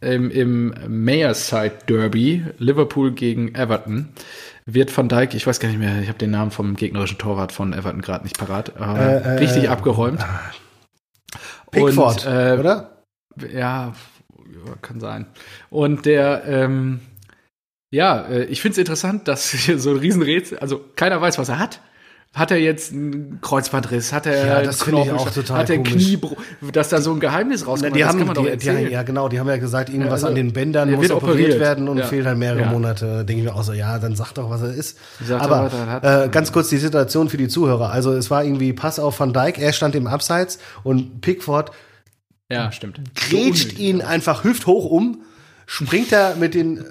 im, 0.00 0.30
im 0.30 0.74
Mayorside 0.88 1.72
Derby 1.88 2.44
Liverpool 2.58 3.12
gegen 3.12 3.54
Everton 3.54 4.08
wird 4.66 4.96
Van 4.96 5.08
Dijk, 5.08 5.34
ich 5.34 5.46
weiß 5.46 5.60
gar 5.60 5.68
nicht 5.68 5.78
mehr, 5.78 6.00
ich 6.00 6.08
habe 6.08 6.18
den 6.18 6.30
Namen 6.30 6.50
vom 6.50 6.76
gegnerischen 6.76 7.18
Torwart 7.18 7.52
von 7.52 7.72
Everton 7.72 8.02
gerade 8.02 8.24
nicht 8.24 8.38
parat, 8.38 8.76
aber 8.76 8.98
Äh, 8.98 9.16
äh, 9.16 9.28
richtig 9.38 9.64
äh, 9.64 9.68
abgeräumt. 9.68 10.24
Pickford, 11.70 12.26
Und, 12.26 12.32
äh, 12.32 12.56
oder? 12.58 13.02
Ja, 13.52 13.92
ja, 13.92 14.74
kann 14.82 15.00
sein. 15.00 15.26
Und 15.70 16.06
der, 16.06 16.44
ähm, 16.46 17.00
ja, 17.90 18.26
äh, 18.26 18.44
ich 18.44 18.60
finde 18.60 18.72
es 18.72 18.78
interessant, 18.78 19.28
dass 19.28 19.50
hier 19.50 19.78
so 19.78 19.90
ein 19.90 19.98
Riesenrätsel, 19.98 20.58
also 20.58 20.84
keiner 20.96 21.20
weiß, 21.20 21.38
was 21.38 21.48
er 21.48 21.58
hat. 21.58 21.80
Hat 22.32 22.52
er 22.52 22.58
jetzt 22.58 22.92
einen 22.92 23.40
Kreuzbandriss? 23.40 24.12
Hat 24.12 24.24
er 24.24 24.46
Ja, 24.46 24.62
das 24.62 24.84
finde 24.84 25.02
ich 25.02 25.10
auch 25.10 25.28
total 25.30 25.58
Hat 25.58 25.70
er. 25.70 25.78
Kniebruch? 25.82 26.36
Dass 26.72 26.88
da 26.88 27.00
so 27.00 27.10
ein 27.12 27.18
Geheimnis 27.18 27.66
rauskommt, 27.66 27.96
die 27.96 28.04
haben, 28.04 28.24
doch 28.32 28.46
die, 28.46 28.56
die, 28.56 28.68
ja 28.68 29.02
genau, 29.02 29.28
die 29.28 29.40
haben 29.40 29.48
ja 29.48 29.56
gesagt, 29.56 29.88
irgendwas 29.88 30.08
Ja, 30.08 30.12
also, 30.14 30.26
an 30.28 30.34
den 30.36 30.52
Bändern 30.52 30.88
er 30.90 30.94
muss 30.94 31.02
wird 31.08 31.12
operiert, 31.12 31.38
operiert. 31.48 31.58
werden 31.60 31.88
und 31.88 31.98
Ja. 31.98 32.06
fehlt 32.06 32.26
halt 32.26 32.38
mehrere 32.38 32.60
Ja. 32.60 32.70
Monate. 32.70 33.24
Denke 33.24 33.42
ich 33.42 33.48
mir 33.48 33.54
auch 33.56 33.64
so, 33.64 33.72
ja, 33.72 33.98
dann 33.98 34.14
sag 34.14 34.32
doch, 34.34 34.48
was 34.48 34.62
er 34.62 34.72
ist. 34.72 34.96
Sag 35.26 35.40
doch, 35.42 35.50
Aber 35.50 35.72
er 35.72 35.86
hat. 35.86 36.04
äh, 36.26 36.28
ganz 36.28 36.52
kurz 36.52 36.68
die 36.68 36.76
Situation 36.78 37.28
für 37.28 37.36
die 37.36 37.48
Zuhörer. 37.48 37.90
Also 37.90 38.12
es 38.12 38.30
war 38.30 38.44
irgendwie 38.44 38.72
Pass 38.74 39.00
auf 39.00 39.18
Van 39.18 39.32
Dijk, 39.32 39.58
er 39.58 39.72
stand 39.72 39.96
im 39.96 40.06
Abseits 40.06 40.60
und 40.84 41.22
Pickford 41.22 41.72
ja, 42.48 42.70
stimmt. 42.70 43.00
grätscht 43.16 43.76
ihn 43.76 44.02
einfach 44.02 44.44
hüfthoch 44.44 44.84
um, 44.84 45.22
springt 45.66 46.12
da 46.12 46.34
mit 46.38 46.54
den 46.54 46.78
äh, 46.78 46.82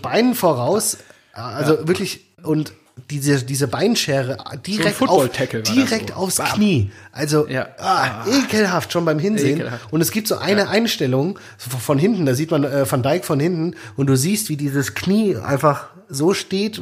Beinen 0.00 0.34
voraus, 0.36 0.98
also 1.32 1.88
wirklich 1.88 2.26
und 2.44 2.72
diese, 3.10 3.42
diese 3.44 3.66
Beinschere 3.68 4.38
direkt, 4.66 5.02
auf, 5.02 5.18
war 5.24 5.28
das 5.28 5.62
direkt 5.72 6.10
so. 6.10 6.14
aufs 6.14 6.36
Bam. 6.36 6.46
Knie. 6.54 6.90
Also 7.12 7.46
Ja. 7.48 7.68
ah, 7.78 8.24
ekelhaft 8.26 8.92
schon 8.92 9.04
beim 9.04 9.18
Hinsehen. 9.18 9.60
Ekelhaft. 9.60 9.92
Und 9.92 10.00
es 10.00 10.10
gibt 10.12 10.28
so 10.28 10.36
eine 10.38 10.68
Einstellung 10.68 11.38
so 11.58 11.76
von 11.76 11.98
hinten, 11.98 12.24
da 12.24 12.34
sieht 12.34 12.50
man 12.50 12.64
äh, 12.64 12.90
Van 12.90 13.02
Dijk 13.02 13.24
von 13.24 13.40
hinten 13.40 13.74
und 13.96 14.06
du 14.06 14.16
siehst, 14.16 14.48
wie 14.48 14.56
dieses 14.56 14.94
Knie 14.94 15.36
einfach 15.36 15.88
so 16.08 16.34
steht, 16.34 16.80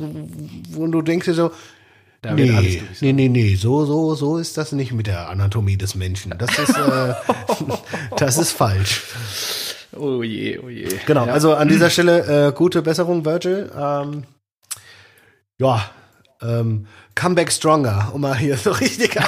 wo 0.71 0.87
du 0.87 1.01
denkst 1.03 1.27
dir 1.27 1.35
so, 1.35 1.51
Da 2.21 2.31
alles 2.31 2.41
nee, 2.43 2.83
nee, 3.01 3.13
nee, 3.13 3.29
nee, 3.29 3.55
so, 3.57 3.85
so, 3.87 4.15
so 4.15 4.37
ist 4.39 4.57
das 4.59 4.73
nicht 4.73 4.93
mit 4.93 5.07
der 5.07 5.29
Anatomie 5.31 5.77
des 5.79 5.95
Menschen. 5.95 6.35
Das 6.39 6.59
ist, 6.59 6.77
äh, 6.77 7.15
das 8.19 8.37
ist 8.39 8.53
falsch. 8.53 9.03
Oh 9.97 10.23
je, 10.23 10.59
oh 10.59 10.69
je. 10.69 10.89
Genau, 11.07 11.27
Ja. 11.27 11.33
also 11.33 11.55
an 11.55 11.69
dieser 11.69 11.89
Stelle 11.91 12.49
äh, 12.49 12.53
gute 12.53 12.83
Besserung, 12.83 13.25
Virgil. 13.25 13.71
Ähm, 13.79 14.25
ja, 15.59 15.91
ähm, 16.43 16.87
Comeback 17.15 17.53
Stronger, 17.53 18.11
um 18.13 18.23
mal 18.23 18.37
hier 18.37 18.57
so 18.57 18.71
richtig 18.73 19.19
aus. 19.21 19.27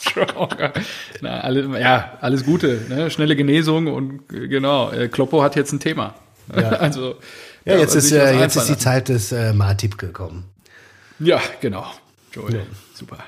Stronger. 0.00 0.72
Na, 1.20 1.40
alle, 1.40 1.80
ja, 1.80 2.12
alles 2.20 2.44
Gute. 2.44 2.82
Ne? 2.88 3.10
Schnelle 3.10 3.36
Genesung 3.36 3.86
und 3.88 4.32
äh, 4.32 4.48
genau, 4.48 4.90
äh, 4.90 5.08
Kloppo 5.08 5.42
hat 5.42 5.56
jetzt 5.56 5.72
ein 5.72 5.80
Thema. 5.80 6.14
Ja. 6.54 6.70
Also, 6.80 7.16
Ja, 7.64 7.76
jetzt 7.76 7.90
kann 7.90 7.98
ist, 7.98 8.08
sich 8.08 8.20
was 8.20 8.30
äh, 8.30 8.38
jetzt 8.38 8.56
ist 8.56 8.68
die 8.68 8.78
Zeit 8.78 9.08
des 9.08 9.32
äh, 9.32 9.52
Martip 9.52 9.98
gekommen. 9.98 10.44
Ja, 11.18 11.40
genau. 11.60 11.86
Joel. 12.32 12.66
Super. 12.94 13.18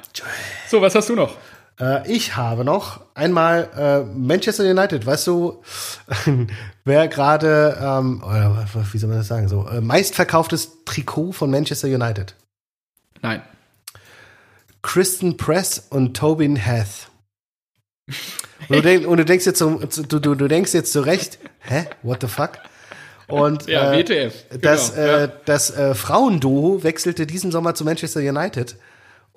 So, 0.68 0.80
was 0.82 0.94
hast 0.94 1.08
du 1.08 1.14
noch? 1.14 1.36
Äh, 1.80 2.10
ich 2.10 2.36
habe 2.36 2.64
noch 2.64 3.00
einmal 3.14 3.68
äh, 3.76 4.00
Manchester 4.16 4.64
United. 4.64 5.06
Weißt 5.06 5.26
du, 5.26 5.62
wer 6.84 7.08
gerade, 7.08 7.78
ähm, 7.80 8.22
wie 8.92 8.98
soll 8.98 9.08
man 9.08 9.18
das 9.18 9.28
sagen, 9.28 9.48
so 9.48 9.66
äh, 9.68 9.80
meistverkauftes 9.80 10.84
Trikot 10.84 11.32
von 11.32 11.50
Manchester 11.50 11.88
United? 11.88 12.34
Nein. 13.26 13.42
Kristen 14.82 15.36
Press 15.36 15.84
und 15.90 16.16
Tobin 16.16 16.64
Hath. 16.64 17.10
Und 18.68 18.76
du, 18.76 18.82
denk, 18.82 19.04
und 19.08 19.16
du 19.16 19.24
denkst 19.24 19.44
jetzt 19.46 19.58
so, 19.58 19.80
du, 19.80 20.20
du, 20.20 20.34
du 20.36 20.46
denkst 20.46 20.72
jetzt 20.74 20.92
zurecht, 20.92 21.40
hä, 21.58 21.86
what 22.04 22.20
the 22.20 22.28
fuck? 22.28 22.52
Und 23.26 23.66
Ja, 23.66 23.92
äh, 23.92 23.98
WTF. 23.98 24.44
das, 24.60 24.94
Genau, 24.94 25.06
äh, 25.06 25.20
ja. 25.22 25.26
das 25.44 25.70
äh, 25.76 25.96
Frauenduo 25.96 26.84
wechselte 26.84 27.26
diesen 27.26 27.50
Sommer 27.50 27.74
zu 27.74 27.84
Manchester 27.84 28.20
United. 28.20 28.76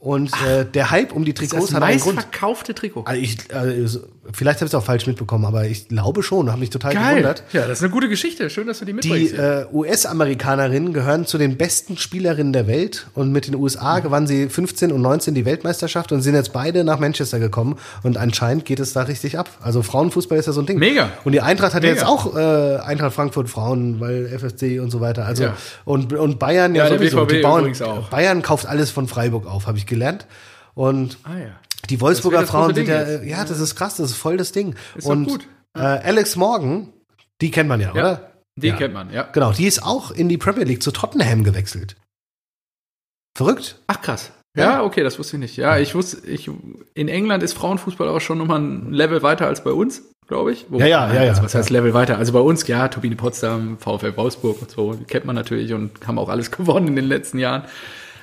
Und 0.02 0.32
äh, 0.48 0.64
der 0.66 0.92
Hype 0.92 1.12
um 1.12 1.26
die 1.26 1.34
Trikots 1.34 1.66
Das 1.68 1.74
hat 1.74 1.84
einen 1.84 2.00
Grund. 2.00 2.16
meistverkaufte 2.16 2.74
Trikot. 2.74 3.04
Also 3.04 3.22
ich, 3.22 3.38
also, 3.54 4.00
vielleicht 4.32 4.60
habe 4.62 4.68
ich 4.68 4.72
es 4.72 4.76
auch 4.76 4.84
falsch 4.86 5.08
mitbekommen, 5.08 5.44
aber 5.44 5.66
ich 5.66 5.90
glaube 5.90 6.24
schon, 6.24 6.50
habe 6.50 6.62
mich 6.62 6.70
total 6.70 6.94
Geil. 6.94 7.10
gewundert. 7.16 7.44
Ja, 7.52 7.68
das 7.68 7.80
ist 7.80 7.84
eine 7.84 7.92
gute 7.92 8.08
Geschichte. 8.08 8.50
Schön, 8.50 8.66
dass 8.68 8.80
du 8.80 8.86
die 8.86 8.94
Die 8.94 9.10
mitbringst. 9.10 9.34
äh, 9.38 9.66
US-Amerikanerinnen 9.74 10.94
gehören 10.94 11.26
zu 11.26 11.38
den 11.38 11.58
besten 11.58 11.98
Spielerinnen 11.98 12.54
der 12.54 12.66
Welt 12.68 13.08
und 13.14 13.32
mit 13.32 13.48
den 13.48 13.56
USA 13.56 14.00
gewannen 14.00 14.26
sie 14.28 14.48
15 14.50 14.92
und 14.92 15.02
19 15.02 15.34
die 15.36 15.46
Weltmeisterschaft 15.46 16.12
und 16.12 16.22
sind 16.22 16.34
jetzt 16.36 16.54
beide 16.54 16.84
nach 16.84 17.00
Manchester 17.00 17.40
gekommen 17.40 17.78
und 18.04 18.18
anscheinend 18.18 18.66
geht 18.66 18.80
es 18.80 18.94
da 18.94 19.02
richtig 19.04 19.38
ab. 19.38 19.50
Also 19.62 19.82
Frauenfußball 19.84 20.38
ist 20.38 20.46
ja 20.46 20.54
so 20.54 20.62
ein 20.62 20.66
Ding. 20.66 20.80
Mega. 20.80 21.10
Und 21.26 21.34
die 21.34 21.42
Eintracht 21.42 21.74
hat 21.74 21.84
ja 21.84 21.90
jetzt 21.90 22.06
auch 22.06 22.36
äh, 22.38 22.78
Eintracht 22.78 23.14
Frankfurt 23.14 23.50
Frauen, 23.50 24.00
weil 24.00 24.28
FSC 24.28 24.80
und 24.80 24.92
so 24.92 25.02
weiter. 25.02 25.26
Also 25.26 25.44
Ja. 25.44 25.58
und, 25.86 26.14
und 26.14 26.40
Bayern 26.40 26.74
ja, 26.74 26.86
Ja, 26.88 26.96
sowieso. 26.98 27.26
Die 27.26 27.44
auch. 27.46 28.10
Bayern 28.10 28.42
kauft 28.42 28.66
alles 28.66 28.92
von 28.92 29.08
Freiburg 29.08 29.46
auf, 29.46 29.68
habe 29.68 29.78
ich 29.78 29.86
gelernt. 29.90 30.26
Und 30.76 31.18
ah 31.24 31.38
ja. 31.38 31.60
die 31.90 32.00
Wolfsburger 32.00 32.46
Frauen 32.48 32.74
sind 32.74 32.88
ja, 32.88 33.02
jetzt. 33.08 33.26
ja, 33.26 33.44
das 33.44 33.60
ist 33.60 33.76
krass, 33.76 33.98
das 33.98 34.12
ist 34.12 34.18
voll 34.18 34.38
das 34.38 34.52
Ding. 34.54 34.76
Ist 34.96 35.06
und 35.08 35.26
gut. 35.26 35.48
Äh, 35.76 35.80
Alex 35.82 36.36
Morgan, 36.38 36.94
die 37.42 37.52
kennt 37.52 37.68
man 37.68 37.82
ja, 37.82 37.88
Ja. 37.88 38.02
oder? 38.02 38.32
Die 38.56 38.68
Ja. 38.68 38.76
kennt 38.76 38.94
man, 38.94 39.12
ja. 39.14 39.24
Genau, 39.24 39.52
die 39.54 39.66
ist 39.68 39.84
auch 39.84 40.12
in 40.12 40.30
die 40.30 40.38
Premier 40.38 40.64
League 40.66 40.84
zu 40.84 40.92
Tottenham 40.92 41.44
gewechselt. 41.44 41.96
Verrückt. 43.38 43.80
Ach 43.88 44.02
krass. 44.02 44.32
Ja. 44.58 44.84
Okay, 44.84 45.04
das 45.04 45.18
wusste 45.20 45.38
ich 45.38 45.40
nicht. 45.42 45.58
Ja, 45.58 45.78
ich 45.78 45.96
wusste, 45.96 46.26
ich, 46.28 46.50
in 46.94 47.08
England 47.08 47.44
ist 47.44 47.54
Frauenfußball 47.54 48.10
auch 48.10 48.20
schon 48.20 48.38
nochmal 48.38 48.60
ein 48.60 48.92
Level 48.92 49.22
weiter 49.22 49.46
als 49.48 49.64
bei 49.64 49.72
uns, 49.72 50.02
glaube 50.28 50.52
ich. 50.52 50.66
Wo- 50.70 50.80
Ja, 50.80 50.88
ja, 50.88 51.14
ja. 51.14 51.30
Also 51.30 51.44
was 51.44 51.56
heißt 51.56 51.70
Level 51.70 51.94
weiter? 51.94 52.18
Also 52.18 52.34
bei 52.34 52.40
uns, 52.40 52.68
ja, 52.68 52.88
Turbine 52.90 53.16
Potsdam, 53.16 53.78
VfL 53.78 54.18
Wolfsburg 54.18 54.62
und 54.62 54.72
so, 54.72 54.98
kennt 55.08 55.26
man 55.26 55.36
natürlich 55.36 55.72
und 55.74 56.06
haben 56.08 56.18
auch 56.20 56.30
alles 56.30 56.52
gewonnen 56.52 56.88
in 56.90 56.96
den 56.96 57.06
letzten 57.06 57.38
Jahren. 57.40 57.64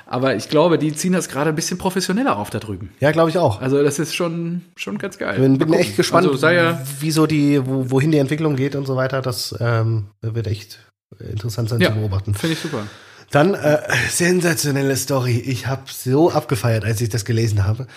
Aber 0.09 0.36
ich 0.36 0.48
glaube, 0.48 0.78
die 0.78 0.94
ziehen 0.94 1.12
das 1.12 1.28
gerade 1.28 1.50
ein 1.50 1.57
bisschen 1.57 1.78
professioneller 1.78 2.38
auf 2.38 2.48
da 2.50 2.61
drüben. 2.61 2.90
Ja, 3.00 3.11
glaube 3.11 3.28
ich 3.30 3.38
auch. 3.38 3.61
Also 3.61 3.82
das 3.82 3.98
ist 3.98 4.14
schon, 4.14 4.62
schon 4.76 4.98
ganz 4.98 5.18
geil. 5.18 5.40
Bin, 5.40 5.59
bin 5.59 5.72
echt 5.72 5.96
gespannt, 5.96 6.28
Also 6.28 6.48
ja, 6.48 6.80
wie 7.00 7.11
so 7.11 7.26
die, 7.26 7.66
wo, 7.66 7.90
wohin 7.90 8.12
die 8.12 8.18
Entwicklung 8.18 8.54
geht 8.54 8.76
und 8.76 8.86
so 8.86 8.94
weiter. 8.94 9.20
Das 9.20 9.54
ähm, 9.59 10.07
wird 10.22 10.46
echt 10.46 10.78
interessant 11.18 11.70
sein 11.70 11.80
ja, 11.80 11.88
zu 11.88 11.98
beobachten. 11.98 12.34
finde 12.34 12.54
ich 12.54 12.61
super. 12.61 12.86
Dann 13.32 13.54
äh, 13.54 13.80
sensationelle 14.09 14.96
Story. 14.96 15.38
Ich 15.40 15.66
habe 15.66 15.82
so 15.86 16.30
abgefeiert, 16.30 16.84
als 16.84 17.00
ich 17.00 17.09
das 17.09 17.24
gelesen 17.24 17.64
habe. 17.64 17.88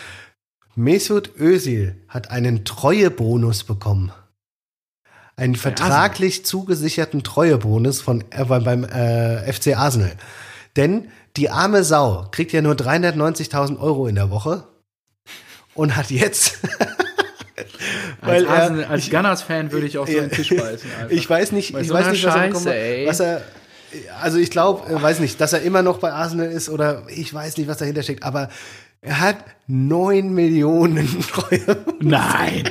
Mesut 0.75 1.39
Özil 1.39 1.95
hat 2.07 2.31
einen 2.31 2.65
Treuebonus 2.65 3.63
bekommen. 3.65 4.11
Einen 5.35 5.55
vertraglich 5.55 6.43
zugesicherten 6.43 7.23
Treuebonus 7.23 8.01
von 8.01 8.23
äh, 8.31 8.45
beim, 8.45 8.63
beim 8.63 8.83
äh, 8.83 9.53
FC 9.53 9.77
Arsenal. 9.77 10.11
Denn 10.79 11.09
die 11.37 11.49
arme 11.49 11.83
Sau 11.83 12.25
kriegt 12.31 12.51
ja 12.53 12.61
nur 12.61 12.73
390.000 12.75 13.79
Euro 13.79 14.07
in 14.07 14.15
der 14.15 14.29
Woche 14.31 14.63
und 15.75 15.95
hat 15.95 16.09
jetzt 16.09 16.57
Als, 18.21 18.43
er- 18.43 18.49
Arsenal, 18.49 18.85
als 18.85 19.09
Gunners-Fan 19.09 19.71
würde 19.71 19.87
ich 19.87 19.97
auch 19.97 20.07
so 20.07 20.17
einen 20.17 20.31
Tisch 20.31 20.49
beißen. 20.55 20.89
einfach. 20.99 21.09
Ich 21.11 21.29
weiß 21.29 21.51
nicht, 21.51 21.75
ich 21.75 21.87
so 21.87 21.93
weiß 21.93 22.11
nicht, 22.11 22.25
was 22.25 22.35
er, 22.35 22.51
Scheiße, 22.53 22.73
ey. 22.75 23.07
was 23.07 23.19
er 23.19 23.41
also 24.21 24.37
ich 24.37 24.51
glaube, 24.51 24.87
äh, 24.91 25.01
weiß 25.01 25.19
nicht, 25.19 25.41
dass 25.41 25.51
er 25.53 25.61
immer 25.61 25.81
noch 25.81 25.97
bei 25.97 26.11
Arsenal 26.13 26.51
ist 26.51 26.69
oder 26.69 27.03
ich 27.07 27.33
weiß 27.33 27.57
nicht, 27.57 27.67
was 27.67 27.77
dahinter 27.77 28.03
steckt, 28.03 28.23
aber 28.23 28.49
er 29.01 29.19
hat 29.19 29.37
neun 29.67 30.33
Millionen 30.33 31.21
Treue. 31.31 31.77
Nein. 31.99 32.69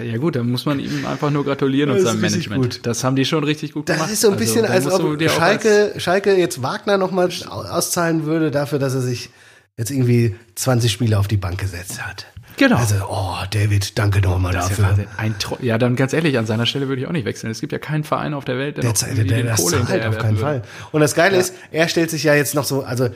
Ja 0.00 0.16
gut, 0.18 0.36
dann 0.36 0.50
muss 0.50 0.64
man 0.64 0.78
ihm 0.80 1.04
einfach 1.06 1.30
nur 1.30 1.44
gratulieren 1.44 1.90
und 1.90 1.96
Das 1.96 2.04
seinem 2.04 2.20
Management. 2.20 2.62
gut. 2.62 2.80
Das 2.84 3.04
haben 3.04 3.16
die 3.16 3.24
schon 3.24 3.44
richtig 3.44 3.72
gut 3.72 3.88
Das 3.88 3.96
gemacht. 3.96 4.12
ist 4.12 4.20
so 4.22 4.30
ein 4.30 4.36
bisschen, 4.36 4.62
da 4.64 4.70
als 4.70 4.86
ob 4.86 5.20
Schalke, 5.28 5.94
Schalke 5.98 6.34
jetzt 6.36 6.62
Wagner 6.62 6.98
nochmal 6.98 7.28
auszahlen 7.48 8.24
würde 8.24 8.50
dafür, 8.50 8.78
dass 8.78 8.94
er 8.94 9.02
sich 9.02 9.30
jetzt 9.76 9.90
irgendwie 9.90 10.34
20 10.54 10.90
Spiele 10.92 11.18
auf 11.18 11.28
die 11.28 11.36
Bank 11.36 11.58
gesetzt 11.58 12.00
hat. 12.06 12.26
Genau. 12.56 12.76
Also, 12.76 12.94
oh, 13.08 13.36
David, 13.50 13.98
danke 13.98 14.20
nochmal 14.20 14.54
ja, 14.54 14.60
dafür. 14.60 15.06
Tro 15.38 15.58
ja, 15.60 15.78
dann 15.78 15.96
ganz 15.96 16.12
ehrlich, 16.12 16.38
an 16.38 16.46
seiner 16.46 16.66
Stelle 16.66 16.88
würde 16.88 17.02
ich 17.02 17.08
auch 17.08 17.12
nicht 17.12 17.24
wechseln. 17.24 17.50
Es 17.50 17.60
gibt 17.60 17.72
ja 17.72 17.78
keinen 17.78 18.04
Verein 18.04 18.34
auf 18.34 18.44
der 18.44 18.58
Welt, 18.58 18.76
der, 18.76 18.82
Der, 18.82 18.90
noch 18.92 18.98
der, 19.16 19.24
der, 19.24 19.42
das 19.44 19.60
Kohle 19.60 19.84
zahlt 19.86 20.06
auf 20.06 20.18
keinen 20.18 20.36
würde. 20.38 20.40
Fall. 20.40 20.62
Und 20.92 21.00
das 21.00 21.14
Geile 21.14 21.36
ist, 21.36 21.54
er 21.70 21.88
stellt 21.88 22.10
sich 22.10 22.24
ja 22.24 22.34
jetzt 22.34 22.54
noch 22.54 22.64
so, 22.64 22.82
also, 22.82 23.08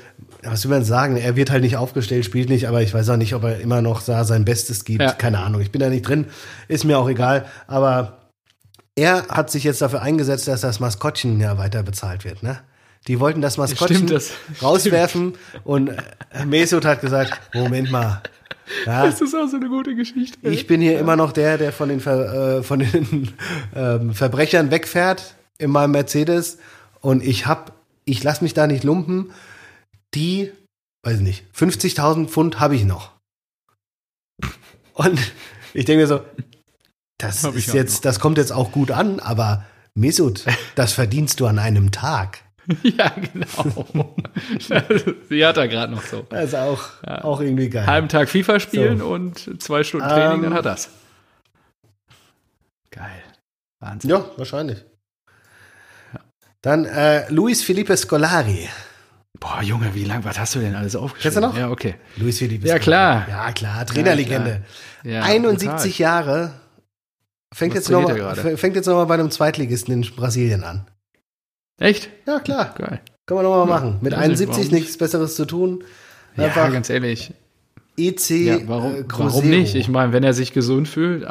was 0.43 0.65
will 0.65 0.71
man 0.71 0.85
sagen, 0.85 1.17
er 1.17 1.37
wird 1.37 1.51
halt 1.51 1.63
nicht 1.63 1.77
aufgestellt, 1.77 2.25
spielt 2.25 2.49
nicht, 2.49 2.69
aber 2.69 2.83
ich 2.83 2.93
weiß 2.95 3.09
auch 3.11 3.17
nicht, 3.17 3.35
ob 3.35 3.45
er 3.45 3.61
immer 3.61 3.83
noch 3.83 4.03
da 4.03 4.25
sein 4.25 4.45
Bestes 4.45 4.85
gibt. 4.85 5.03
Ja. 5.03 5.13
Keine 5.13 5.41
Ahnung, 5.41 5.61
ich 5.61 5.71
bin 5.71 5.81
da 5.81 5.89
nicht 5.89 6.07
drin, 6.09 6.27
ist 6.69 6.85
mir 6.85 6.99
auch 6.99 7.09
egal. 7.09 7.47
Aber 7.67 8.19
er 8.95 9.27
hat 9.29 9.51
sich 9.51 9.65
jetzt 9.65 9.83
dafür 9.83 10.03
eingesetzt, 10.03 10.49
dass 10.49 10.63
das 10.63 10.81
Maskottchen 10.81 11.39
ja 11.41 11.59
weiter 11.59 11.83
bezahlt 11.83 12.25
wird, 12.25 12.43
ne? 12.43 12.61
Die 13.09 13.21
wollten 13.21 13.41
das 13.41 13.57
Maskottchen 13.57 13.97
Stimmt, 13.99 14.11
das- 14.11 14.33
rauswerfen 14.63 15.35
und 15.63 15.93
Mesut 16.45 16.85
hat 16.85 17.01
gesagt, 17.01 17.41
Moment 17.55 17.91
mal, 17.93 18.21
ja, 18.87 19.07
Das 19.07 19.21
ist 19.21 19.35
auch 19.35 19.49
so 19.49 19.57
eine 19.57 19.69
gute 19.69 19.95
Geschichte. 19.95 20.39
ich 20.49 20.67
bin 20.67 20.81
hier 20.81 20.99
immer 20.99 21.17
noch 21.17 21.33
der, 21.33 21.59
der 21.59 21.73
von 21.73 21.89
den, 21.89 22.01
Ver, 22.01 22.59
äh, 22.59 22.63
von 22.63 22.81
den 22.81 23.33
ähm, 23.75 24.15
Verbrechern 24.15 24.71
wegfährt 24.71 25.35
in 25.59 25.71
meinem 25.71 25.93
Mercedes 25.93 26.59
und 27.01 27.23
ich 27.23 27.47
hab, 27.47 27.73
ich 28.05 28.23
lass 28.23 28.41
mich 28.41 28.55
da 28.55 28.67
nicht 28.67 28.85
lumpen. 28.85 29.33
Die, 30.15 30.53
weiß 31.05 31.21
nicht, 31.21 31.45
50.000 31.55 32.29
Pfund 32.29 32.61
habe 32.61 32.75
ich 32.75 32.85
noch. 32.85 33.13
Und 34.95 35.21
ich 35.75 35.85
denke 35.85 36.03
mir 36.03 36.07
so, 36.07 36.21
das 37.19 37.45
ist 37.45 37.75
jetzt, 37.75 38.07
das 38.07 38.19
kommt 38.19 38.39
jetzt 38.39 38.53
auch 38.53 38.73
gut 38.73 38.91
an, 38.91 39.21
aber 39.21 39.67
Mesut, 39.95 40.45
das 40.75 40.95
verdienst 40.95 41.41
du 41.41 41.47
an 41.47 41.59
einem 41.59 41.91
Tag. 41.91 42.46
ja, 42.83 43.13
genau. 43.33 44.15
Sie 45.29 45.45
hat 45.47 45.57
er 45.57 45.69
gerade 45.69 45.93
noch 45.93 46.03
so. 46.03 46.27
Das 46.29 46.47
ist 46.47 46.55
auch, 46.55 47.03
auch 47.05 47.41
irgendwie 47.41 47.69
geil. 47.69 47.87
Halben 47.87 48.09
Tag 48.09 48.29
FIFA 48.29 48.61
spielen 48.61 48.99
So. 48.99 49.07
und 49.09 49.63
zwei 49.63 49.85
Stunden 49.85 50.09
Training, 50.09 50.39
Ähm. 50.39 50.43
dann 50.43 50.55
hat 50.55 50.67
das. 50.67 50.91
Geil. 52.91 53.23
Wahnsinn. 53.81 54.11
Ja, 54.11 54.25
wahrscheinlich. 54.37 54.85
Dann 56.63 56.85
äh, 56.87 57.31
Luis 57.31 57.63
Felipe 57.63 57.97
Scolari. 57.97 58.69
Boah, 59.39 59.63
Junge, 59.63 59.95
wie 59.95 60.05
lang, 60.05 60.25
was 60.25 60.39
hast 60.39 60.55
du 60.55 60.61
denn 60.61 60.75
alles 60.75 60.97
aufgeschrieben? 60.97 61.35
Kennst 61.35 61.37
du 61.37 61.41
noch? 61.41 61.57
Ja, 61.57 61.71
okay. 61.71 61.95
Luis 62.17 62.39
Felipe 62.39 62.67
Ja, 62.67 62.79
klar. 62.79 63.27
Ja, 63.29 63.53
klar, 63.53 63.85
Trainerlegende. 63.87 64.65
Ja, 65.05 65.23
71 65.23 65.99
Jahre. 65.99 66.53
Fängt 67.55 67.75
jetzt, 67.75 67.91
noch 67.91 68.03
mal, 68.03 68.35
fängt 68.57 68.75
jetzt 68.77 68.87
noch 68.87 68.95
mal 68.97 69.05
bei 69.05 69.15
einem 69.15 69.31
Zweitligisten 69.31 69.93
in 69.95 70.01
Brasilien 70.17 70.65
an. 70.65 70.87
Echt? 71.79 72.09
Ja, 72.27 72.41
klar. 72.41 72.75
Geil. 72.77 73.01
Können 73.27 73.41
wir 73.41 73.43
noch 73.43 73.57
mal 73.57 73.67
machen. 73.67 73.99
Mit 74.01 74.13
Ja, 74.13 74.19
71 74.19 74.57
warum 74.67 74.71
nichts 74.79 74.97
Besseres 74.97 75.35
zu 75.37 75.45
tun. 75.45 75.85
Ja, 76.37 76.45
Einfach 76.45 76.73
ganz 76.73 76.91
ehrlich. 76.91 77.33
EC 77.99 78.31
Ja, 78.31 78.59
warum, 78.67 78.95
äh, 78.95 79.05
warum 79.09 79.09
Cruzeiro 79.09 79.47
nicht? 79.47 79.75
Ich 79.75 79.89
meine, 79.89 80.13
wenn 80.13 80.23
er 80.23 80.35
sich 80.35 80.53
gesund 80.53 80.87
fühlt, 80.89 81.27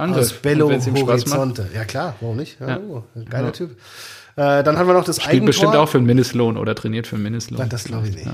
aus 0.78 0.88
ihm 0.88 0.98
Spaß 0.98 1.26
macht. 1.28 1.38
Horizonte. 1.40 1.70
Ja, 1.76 1.86
klar, 1.86 2.16
warum 2.22 2.38
nicht? 2.38 2.60
Ja, 2.60 2.70
Ja. 2.70 2.80
oh, 2.80 3.04
geiler 3.30 3.48
Ja. 3.48 3.52
Typ. 3.52 3.72
Äh, 4.36 4.64
dann 4.64 4.78
haben 4.78 4.88
wir 4.88 4.94
noch 4.94 5.04
das 5.06 5.18
Spielt 5.18 5.30
Eigentor. 5.30 5.46
bestimmt 5.48 5.76
auch 5.76 5.88
für 5.88 5.98
einen 6.00 6.08
Mindestlohn 6.08 6.58
oder 6.58 6.76
trainiert 6.76 7.08
für 7.08 7.16
einen 7.16 7.24
Mindestlohn. 7.24 7.60
Nein, 7.60 7.70
das 7.70 7.84
glaube 7.86 8.08
ich 8.08 8.16
nicht. 8.16 8.26
Ja. 8.26 8.34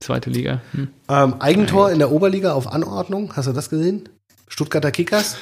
Zweite 0.00 0.30
Liga. 0.30 0.62
Hm. 0.72 0.88
Ähm, 1.08 1.34
Eigentor 1.40 1.90
in 1.90 1.98
der 1.98 2.12
Oberliga 2.12 2.52
auf 2.52 2.72
Anordnung. 2.72 3.32
Hast 3.36 3.48
du 3.48 3.52
das 3.52 3.68
gesehen? 3.68 4.08
Stuttgarter 4.48 4.90
Kickers. 4.92 5.36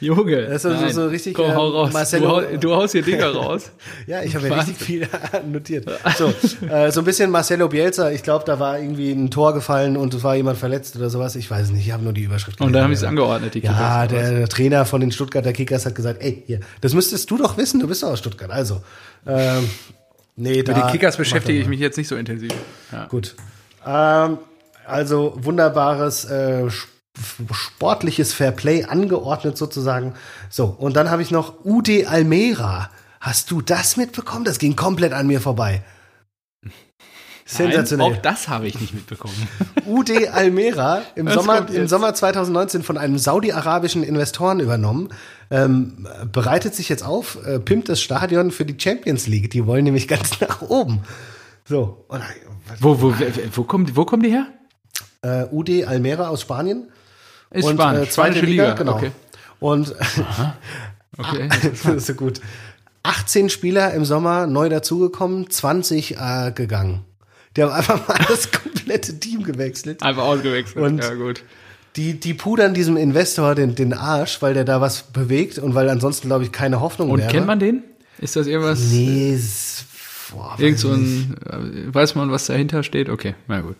Junge. 0.00 0.42
Das 0.42 0.56
ist 0.56 0.62
so- 0.62 0.68
nein. 0.70 0.92
so 0.92 1.06
richtig, 1.06 1.34
Komm, 1.34 1.54
hau 1.54 1.68
ähm, 1.68 1.74
raus. 1.74 1.92
Marcelo- 1.92 2.40
du, 2.40 2.46
hau, 2.52 2.56
du 2.58 2.74
haust 2.74 2.92
hier 2.92 3.02
Dinger 3.02 3.30
raus. 3.34 3.70
Ja, 4.06 4.22
ich 4.22 4.34
habe 4.34 4.48
ja 4.48 4.54
richtig 4.54 4.76
viel 4.76 5.08
notiert. 5.50 5.86
So, 6.18 6.32
äh, 6.66 6.90
so 6.90 7.00
ein 7.00 7.04
bisschen 7.04 7.30
Marcelo 7.30 7.68
Bielsa. 7.68 8.10
Ich 8.10 8.22
glaube, 8.22 8.44
da 8.44 8.58
war 8.60 8.78
irgendwie 8.78 9.12
ein 9.12 9.30
Tor 9.30 9.54
gefallen 9.54 9.96
und 9.96 10.12
es 10.12 10.22
war 10.22 10.36
jemand 10.36 10.58
verletzt 10.58 10.96
oder 10.96 11.08
sowas. 11.10 11.36
Ich 11.36 11.50
weiß 11.50 11.66
es 11.66 11.70
nicht. 11.72 11.86
Ich 11.86 11.92
habe 11.92 12.02
nur 12.02 12.12
die 12.12 12.22
Überschrift. 12.22 12.60
Und 12.60 12.72
dann 12.72 12.82
haben 12.84 12.90
sie 12.94 13.02
es 13.02 13.08
angeordnet, 13.08 13.54
die 13.54 13.60
Ja, 13.60 14.06
Kickers. 14.06 14.22
der, 14.28 14.38
der 14.40 14.48
Trainer 14.48 14.84
von 14.84 15.00
den 15.00 15.12
Stuttgarter 15.12 15.52
Kickers 15.52 15.86
hat 15.86 15.94
gesagt, 15.94 16.22
ey, 16.22 16.42
hier, 16.46 16.60
das 16.80 16.92
müsstest 16.94 17.30
du 17.30 17.38
doch 17.38 17.56
wissen. 17.56 17.80
Du 17.80 17.88
bist 17.88 18.02
doch 18.02 18.08
aus 18.10 18.18
Stuttgart. 18.18 18.50
Also, 18.50 18.82
ähm, 19.26 19.68
nee, 20.36 20.62
da 20.62 20.74
Mit 20.74 20.82
den 20.84 20.90
Kickers 20.90 21.16
beschäftige 21.16 21.58
ich 21.58 21.66
mich 21.68 21.80
jetzt 21.80 21.96
nicht 21.96 22.08
so 22.08 22.16
intensiv. 22.16 22.52
Ja. 22.92 23.06
Gut. 23.06 23.34
Ähm, 23.86 24.38
also 24.86 25.34
wunderbares 25.36 26.24
äh, 26.26 26.66
sp- 26.68 26.92
sportliches 27.52 28.32
Fairplay 28.32 28.84
angeordnet 28.84 29.56
sozusagen. 29.56 30.14
So, 30.50 30.66
und 30.66 30.96
dann 30.96 31.10
habe 31.10 31.22
ich 31.22 31.30
noch 31.30 31.64
UD 31.64 32.06
Almera. 32.06 32.90
Hast 33.20 33.50
du 33.50 33.60
das 33.62 33.96
mitbekommen? 33.96 34.44
Das 34.44 34.58
ging 34.58 34.76
komplett 34.76 35.12
an 35.12 35.26
mir 35.26 35.40
vorbei. 35.40 35.82
Sensationell. 37.46 38.08
Nein, 38.08 38.18
auch 38.18 38.22
das 38.22 38.48
habe 38.48 38.66
ich 38.66 38.80
nicht 38.80 38.94
mitbekommen. 38.94 39.34
UD 39.86 40.28
Almera 40.28 41.02
im 41.14 41.28
Sommer, 41.28 41.68
im? 41.68 41.86
Sommer 41.88 42.14
2019 42.14 42.82
von 42.82 42.96
einem 42.96 43.18
saudi-arabischen 43.18 44.02
Investoren 44.02 44.60
übernommen. 44.60 45.10
Ähm, 45.50 46.08
bereitet 46.32 46.74
sich 46.74 46.88
jetzt 46.88 47.04
auf, 47.04 47.38
äh, 47.46 47.58
pimpt 47.60 47.90
das 47.90 48.00
Stadion 48.00 48.50
für 48.50 48.64
die 48.64 48.80
Champions 48.82 49.26
League. 49.26 49.50
Die 49.50 49.66
wollen 49.66 49.84
nämlich 49.84 50.08
ganz 50.08 50.40
nach 50.40 50.62
oben. 50.62 51.02
So, 51.66 52.06
und, 52.08 52.22
wo, 52.80 53.00
wo, 53.02 53.14
wo, 53.54 53.64
kommen, 53.64 53.84
die- 53.86 53.96
wo 53.96 54.04
kommen 54.06 54.22
die 54.22 54.30
her? 54.30 54.46
äh, 55.22 55.44
UD 55.50 55.84
Almera 55.86 56.28
aus 56.28 56.40
Spanien. 56.42 56.88
Ist 57.50 57.64
und, 57.64 57.74
Spanisch. 57.74 58.08
äh, 58.08 58.10
zweite 58.10 58.40
Liga, 58.40 58.64
Liga. 58.70 58.74
genau. 58.74 58.96
Okay. 58.96 59.10
Und 59.60 59.94
okay. 61.18 61.48
das 61.72 61.84
ist 61.84 62.06
so 62.06 62.14
gut. 62.14 62.40
18 63.02 63.50
Spieler 63.50 63.92
im 63.94 64.04
Sommer 64.04 64.46
neu 64.46 64.68
dazugekommen, 64.68 65.50
20 65.50 66.16
äh, 66.16 66.52
gegangen. 66.54 67.04
Die 67.56 67.62
haben 67.62 67.72
einfach 67.72 68.08
mal 68.08 68.18
das 68.28 68.50
komplette 68.50 69.18
Team 69.20 69.42
gewechselt. 69.44 70.02
Einfach 70.02 70.24
ausgewechselt. 70.24 70.84
Und- 70.84 70.98
ja, 71.02 71.14
gut. 71.14 71.42
Die, 71.96 72.18
die 72.18 72.34
pudern 72.34 72.74
diesem 72.74 72.96
Investor 72.96 73.54
den, 73.54 73.76
den 73.76 73.92
Arsch, 73.92 74.42
weil 74.42 74.52
der 74.52 74.64
da 74.64 74.80
was 74.80 75.04
bewegt 75.12 75.58
und 75.60 75.76
weil 75.76 75.88
ansonsten, 75.88 76.26
glaube 76.26 76.42
ich, 76.42 76.50
keine 76.50 76.80
Hoffnung 76.80 77.08
Und 77.10 77.20
wäre. 77.20 77.30
kennt 77.30 77.46
man 77.46 77.60
den? 77.60 77.84
Ist 78.18 78.34
das 78.34 78.48
irgendwas? 78.48 78.80
Nee, 78.90 79.34
s- 79.34 79.84
boah, 80.32 80.56
Irgend 80.58 80.80
so 80.80 80.90
ein, 80.90 81.36
äh, 81.48 81.94
weiß 81.94 82.16
man, 82.16 82.32
was 82.32 82.46
dahinter 82.46 82.82
steht? 82.82 83.08
Okay, 83.08 83.36
na 83.46 83.60
gut. 83.60 83.76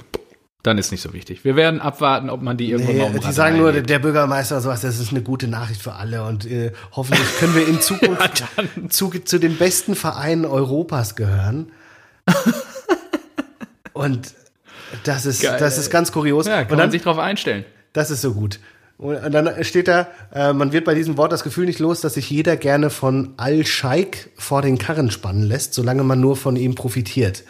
Dann 0.65 0.79
ist 0.79 0.91
nicht 0.91 1.03
so 1.03 1.13
wichtig. 1.13 1.45
Wir 1.45 1.57
werden 1.57 1.79
abwarten, 1.79 2.31
ob 2.31 2.41
man 2.41 2.57
die 2.57 2.71
irgendwann 2.71 2.97
mal 2.97 3.11
Nee, 3.11 3.19
um 3.19 3.21
die 3.21 3.33
sagen 3.33 3.59
nur, 3.59 3.71
der, 3.71 3.99
Bürgermeister 3.99 4.57
und 4.57 4.63
sowas, 4.63 4.81
das 4.81 4.99
ist 4.99 5.11
eine 5.11 5.21
gute 5.21 5.47
Nachricht 5.47 5.83
für 5.83 5.93
alle 5.93 6.25
und 6.25 6.51
äh, 6.51 6.73
hoffentlich 6.93 7.37
können 7.39 7.55
wir 7.55 7.69
in 7.69 7.81
Zukunft 7.83 8.45
zu, 8.89 9.11
zu 9.11 9.39
den 9.39 9.59
besten 9.59 9.95
Vereinen 9.95 10.47
Europas 10.47 11.17
gehören. 11.17 11.71
und 13.93 14.33
das 15.05 15.27
ist, 15.27 15.43
Geil, 15.43 15.59
das 15.61 15.77
ist 15.77 15.91
ganz 15.91 16.13
kurios. 16.13 16.47
Ja, 16.47 16.61
und 16.61 16.61
kann 16.61 16.69
dann, 16.71 16.79
man 16.79 16.91
sich 16.93 17.03
drauf 17.03 17.19
einstellen. 17.19 17.67
das 17.93 18.11
ist 18.11 18.23
so 18.23 18.33
gut. 18.33 18.59
Und 18.97 19.23
und 19.23 19.33
dann 19.33 19.63
steht 19.65 19.87
da, 19.87 20.07
äh, 20.33 20.55
man 20.55 20.73
wird 20.73 20.87
bei 20.87 20.95
diesem 20.95 21.19
Wort 21.19 21.31
das 21.31 21.43
Gefühl 21.43 21.67
nicht 21.67 21.79
los, 21.79 22.01
dass 22.01 22.15
sich 22.15 22.31
jeder 22.31 22.57
gerne 22.57 22.89
von 22.89 23.35
Al-Scheik 23.37 24.31
vor 24.37 24.63
den 24.63 24.79
Karren 24.79 25.11
spannen 25.11 25.43
lässt, 25.43 25.75
solange 25.75 26.05
man 26.05 26.21
nur 26.21 26.37
von 26.39 26.57
ihm 26.57 26.75
profitiert. 26.75 27.45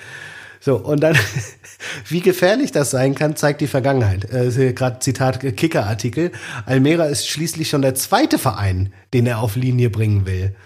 So, 0.65 0.77
und 0.77 1.01
dann, 1.01 1.15
wie 2.09 2.21
gefährlich 2.21 2.73
das 2.73 2.91
sein 2.91 3.15
kann, 3.15 3.37
zeigt 3.37 3.61
die 3.61 3.67
Vergangenheit. 3.67 4.33
Äh, 4.33 4.73
gerade 4.73 4.99
Zitat 5.01 5.45
äh, 5.45 5.53
Kicker-Artikel. 5.53 6.33
Almera 6.65 7.05
ist 7.05 7.29
schließlich 7.29 7.69
schon 7.69 7.83
der 7.83 7.95
zweite 7.95 8.39
Verein, 8.39 8.91
den 9.13 9.27
er 9.27 9.41
auf 9.41 9.57
Linie 9.57 9.91
bringen 9.91 10.25
will. 10.25 10.57